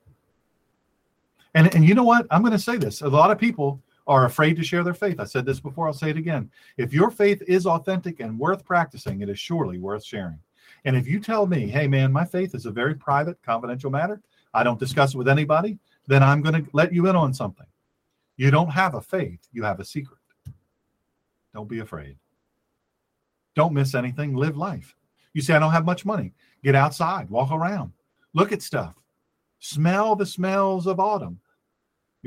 And, 1.54 1.74
and 1.74 1.84
you 1.84 1.94
know 1.94 2.04
what? 2.04 2.26
I'm 2.30 2.42
going 2.42 2.52
to 2.52 2.58
say 2.58 2.76
this. 2.76 3.02
A 3.02 3.08
lot 3.08 3.30
of 3.30 3.38
people 3.38 3.80
are 4.06 4.26
afraid 4.26 4.56
to 4.56 4.64
share 4.64 4.84
their 4.84 4.94
faith. 4.94 5.18
I 5.18 5.24
said 5.24 5.46
this 5.46 5.60
before, 5.60 5.86
I'll 5.86 5.92
say 5.92 6.10
it 6.10 6.16
again. 6.16 6.50
If 6.76 6.92
your 6.92 7.10
faith 7.10 7.42
is 7.46 7.66
authentic 7.66 8.20
and 8.20 8.38
worth 8.38 8.64
practicing, 8.64 9.20
it 9.22 9.28
is 9.28 9.38
surely 9.38 9.78
worth 9.78 10.04
sharing. 10.04 10.38
And 10.84 10.96
if 10.96 11.06
you 11.06 11.18
tell 11.18 11.46
me, 11.46 11.68
hey, 11.68 11.86
man, 11.86 12.12
my 12.12 12.24
faith 12.24 12.54
is 12.54 12.66
a 12.66 12.70
very 12.70 12.94
private, 12.94 13.40
confidential 13.42 13.90
matter, 13.90 14.20
I 14.52 14.62
don't 14.62 14.78
discuss 14.78 15.14
it 15.14 15.18
with 15.18 15.28
anybody, 15.28 15.78
then 16.06 16.22
I'm 16.22 16.42
going 16.42 16.62
to 16.62 16.70
let 16.72 16.92
you 16.92 17.06
in 17.08 17.16
on 17.16 17.32
something. 17.32 17.66
You 18.36 18.50
don't 18.50 18.70
have 18.70 18.94
a 18.94 19.00
faith, 19.00 19.40
you 19.52 19.62
have 19.62 19.80
a 19.80 19.84
secret. 19.84 20.18
Don't 21.54 21.68
be 21.68 21.78
afraid. 21.78 22.16
Don't 23.54 23.72
miss 23.72 23.94
anything, 23.94 24.34
live 24.34 24.56
life. 24.56 24.94
You 25.32 25.42
say, 25.42 25.54
I 25.54 25.58
don't 25.58 25.72
have 25.72 25.84
much 25.86 26.04
money. 26.04 26.32
Get 26.62 26.74
outside, 26.74 27.30
walk 27.30 27.52
around, 27.52 27.92
look 28.34 28.52
at 28.52 28.62
stuff, 28.62 28.94
smell 29.60 30.16
the 30.16 30.26
smells 30.26 30.86
of 30.86 31.00
autumn 31.00 31.40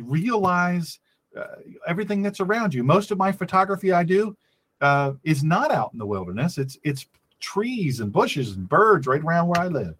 realize 0.01 0.99
uh, 1.35 1.45
everything 1.87 2.21
that's 2.21 2.39
around 2.39 2.73
you. 2.73 2.83
Most 2.83 3.11
of 3.11 3.17
my 3.17 3.31
photography 3.31 3.91
I 3.91 4.03
do 4.03 4.35
uh, 4.81 5.13
is 5.23 5.43
not 5.43 5.71
out 5.71 5.91
in 5.93 5.99
the 5.99 6.05
wilderness. 6.05 6.57
It's 6.57 6.77
it's 6.83 7.05
trees 7.39 7.99
and 7.99 8.11
bushes 8.11 8.55
and 8.55 8.67
birds 8.67 9.07
right 9.07 9.21
around 9.21 9.47
where 9.47 9.61
I 9.61 9.67
live. 9.67 9.95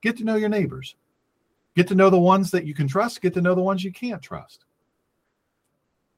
Get 0.00 0.16
to 0.18 0.24
know 0.24 0.36
your 0.36 0.48
neighbors. 0.48 0.94
Get 1.76 1.88
to 1.88 1.94
know 1.94 2.10
the 2.10 2.18
ones 2.18 2.50
that 2.50 2.64
you 2.64 2.74
can 2.74 2.88
trust. 2.88 3.20
Get 3.20 3.34
to 3.34 3.42
know 3.42 3.54
the 3.54 3.62
ones 3.62 3.84
you 3.84 3.92
can't 3.92 4.22
trust. 4.22 4.64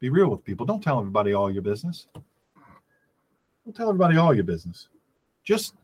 Be 0.00 0.08
real 0.08 0.28
with 0.28 0.44
people. 0.44 0.64
Don't 0.64 0.82
tell 0.82 0.98
everybody 0.98 1.34
all 1.34 1.50
your 1.50 1.62
business. 1.62 2.06
Don't 3.64 3.76
tell 3.76 3.88
everybody 3.88 4.16
all 4.16 4.34
your 4.34 4.44
business. 4.44 4.88
Just 5.44 5.74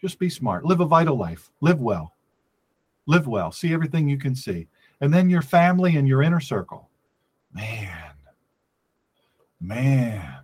just 0.00 0.18
be 0.18 0.30
smart. 0.30 0.64
Live 0.64 0.80
a 0.80 0.86
vital 0.86 1.16
life. 1.16 1.50
Live 1.60 1.80
well. 1.80 2.14
Live 3.06 3.26
well. 3.26 3.52
See 3.52 3.72
everything 3.72 4.08
you 4.08 4.16
can 4.18 4.34
see 4.34 4.68
and 5.00 5.12
then 5.12 5.30
your 5.30 5.42
family 5.42 5.96
and 5.96 6.06
your 6.06 6.22
inner 6.22 6.40
circle. 6.40 6.88
Man, 7.52 8.12
man, 9.60 10.38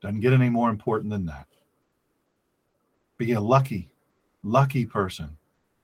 doesn't 0.00 0.20
get 0.20 0.32
any 0.32 0.48
more 0.48 0.70
important 0.70 1.10
than 1.10 1.26
that. 1.26 1.46
Be 3.20 3.32
a 3.32 3.40
lucky, 3.40 3.90
lucky 4.42 4.86
person 4.86 5.36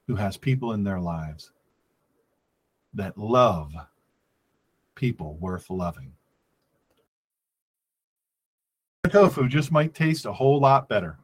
who 0.06 0.14
has 0.14 0.38
people 0.38 0.72
in 0.72 0.82
their 0.82 0.98
lives 0.98 1.50
that 2.94 3.18
love 3.18 3.74
people 4.94 5.36
worth 5.38 5.68
loving. 5.68 6.14
Tofu 9.10 9.48
just 9.48 9.70
might 9.70 9.92
taste 9.92 10.24
a 10.24 10.32
whole 10.32 10.58
lot 10.58 10.88
better 10.88 11.18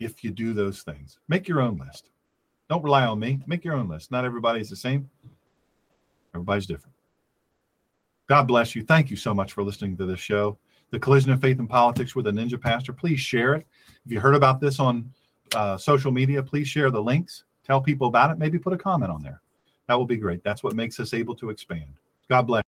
if 0.00 0.22
you 0.22 0.30
do 0.30 0.52
those 0.52 0.82
things. 0.82 1.18
Make 1.28 1.48
your 1.48 1.62
own 1.62 1.78
list. 1.78 2.10
Don't 2.68 2.84
rely 2.84 3.06
on 3.06 3.18
me. 3.18 3.40
Make 3.46 3.64
your 3.64 3.76
own 3.76 3.88
list. 3.88 4.10
Not 4.10 4.26
everybody's 4.26 4.68
the 4.68 4.76
same. 4.76 5.08
Everybody's 6.34 6.66
different. 6.66 6.94
God 8.26 8.42
bless 8.42 8.74
you. 8.74 8.82
Thank 8.82 9.08
you 9.08 9.16
so 9.16 9.32
much 9.32 9.54
for 9.54 9.62
listening 9.62 9.96
to 9.96 10.04
this 10.04 10.20
show, 10.20 10.58
The 10.94 11.00
Collision 11.00 11.32
of 11.32 11.40
Faith 11.40 11.58
and 11.58 11.68
Politics 11.68 12.14
with 12.14 12.28
a 12.28 12.30
Ninja 12.30 12.60
Pastor. 12.60 12.92
Please 12.92 13.18
share 13.18 13.54
it. 13.54 13.66
If 14.06 14.12
you 14.12 14.20
heard 14.20 14.36
about 14.36 14.60
this 14.60 14.78
on 14.78 15.10
uh, 15.52 15.76
social 15.76 16.12
media, 16.12 16.40
please 16.40 16.68
share 16.68 16.88
the 16.88 17.02
links. 17.02 17.42
Tell 17.66 17.80
people 17.80 18.06
about 18.06 18.30
it. 18.30 18.38
Maybe 18.38 18.60
put 18.60 18.72
a 18.72 18.76
comment 18.78 19.10
on 19.10 19.20
there. 19.20 19.42
That 19.88 19.98
will 19.98 20.06
be 20.06 20.16
great. 20.16 20.44
That's 20.44 20.62
what 20.62 20.76
makes 20.76 21.00
us 21.00 21.12
able 21.12 21.34
to 21.34 21.50
expand. 21.50 21.90
God 22.30 22.42
bless. 22.42 22.62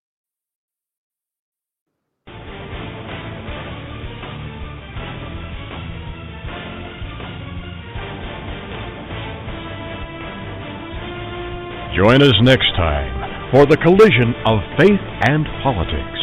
Join 11.95 12.21
us 12.21 12.35
next 12.41 12.75
time 12.75 13.51
for 13.51 13.65
the 13.65 13.77
collision 13.77 14.35
of 14.45 14.59
faith 14.77 14.99
and 15.29 15.45
politics. 15.63 16.16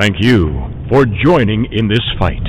Thank 0.00 0.16
you 0.18 0.68
for 0.88 1.06
joining 1.06 1.66
in 1.72 1.86
this 1.86 2.02
fight. 2.18 2.42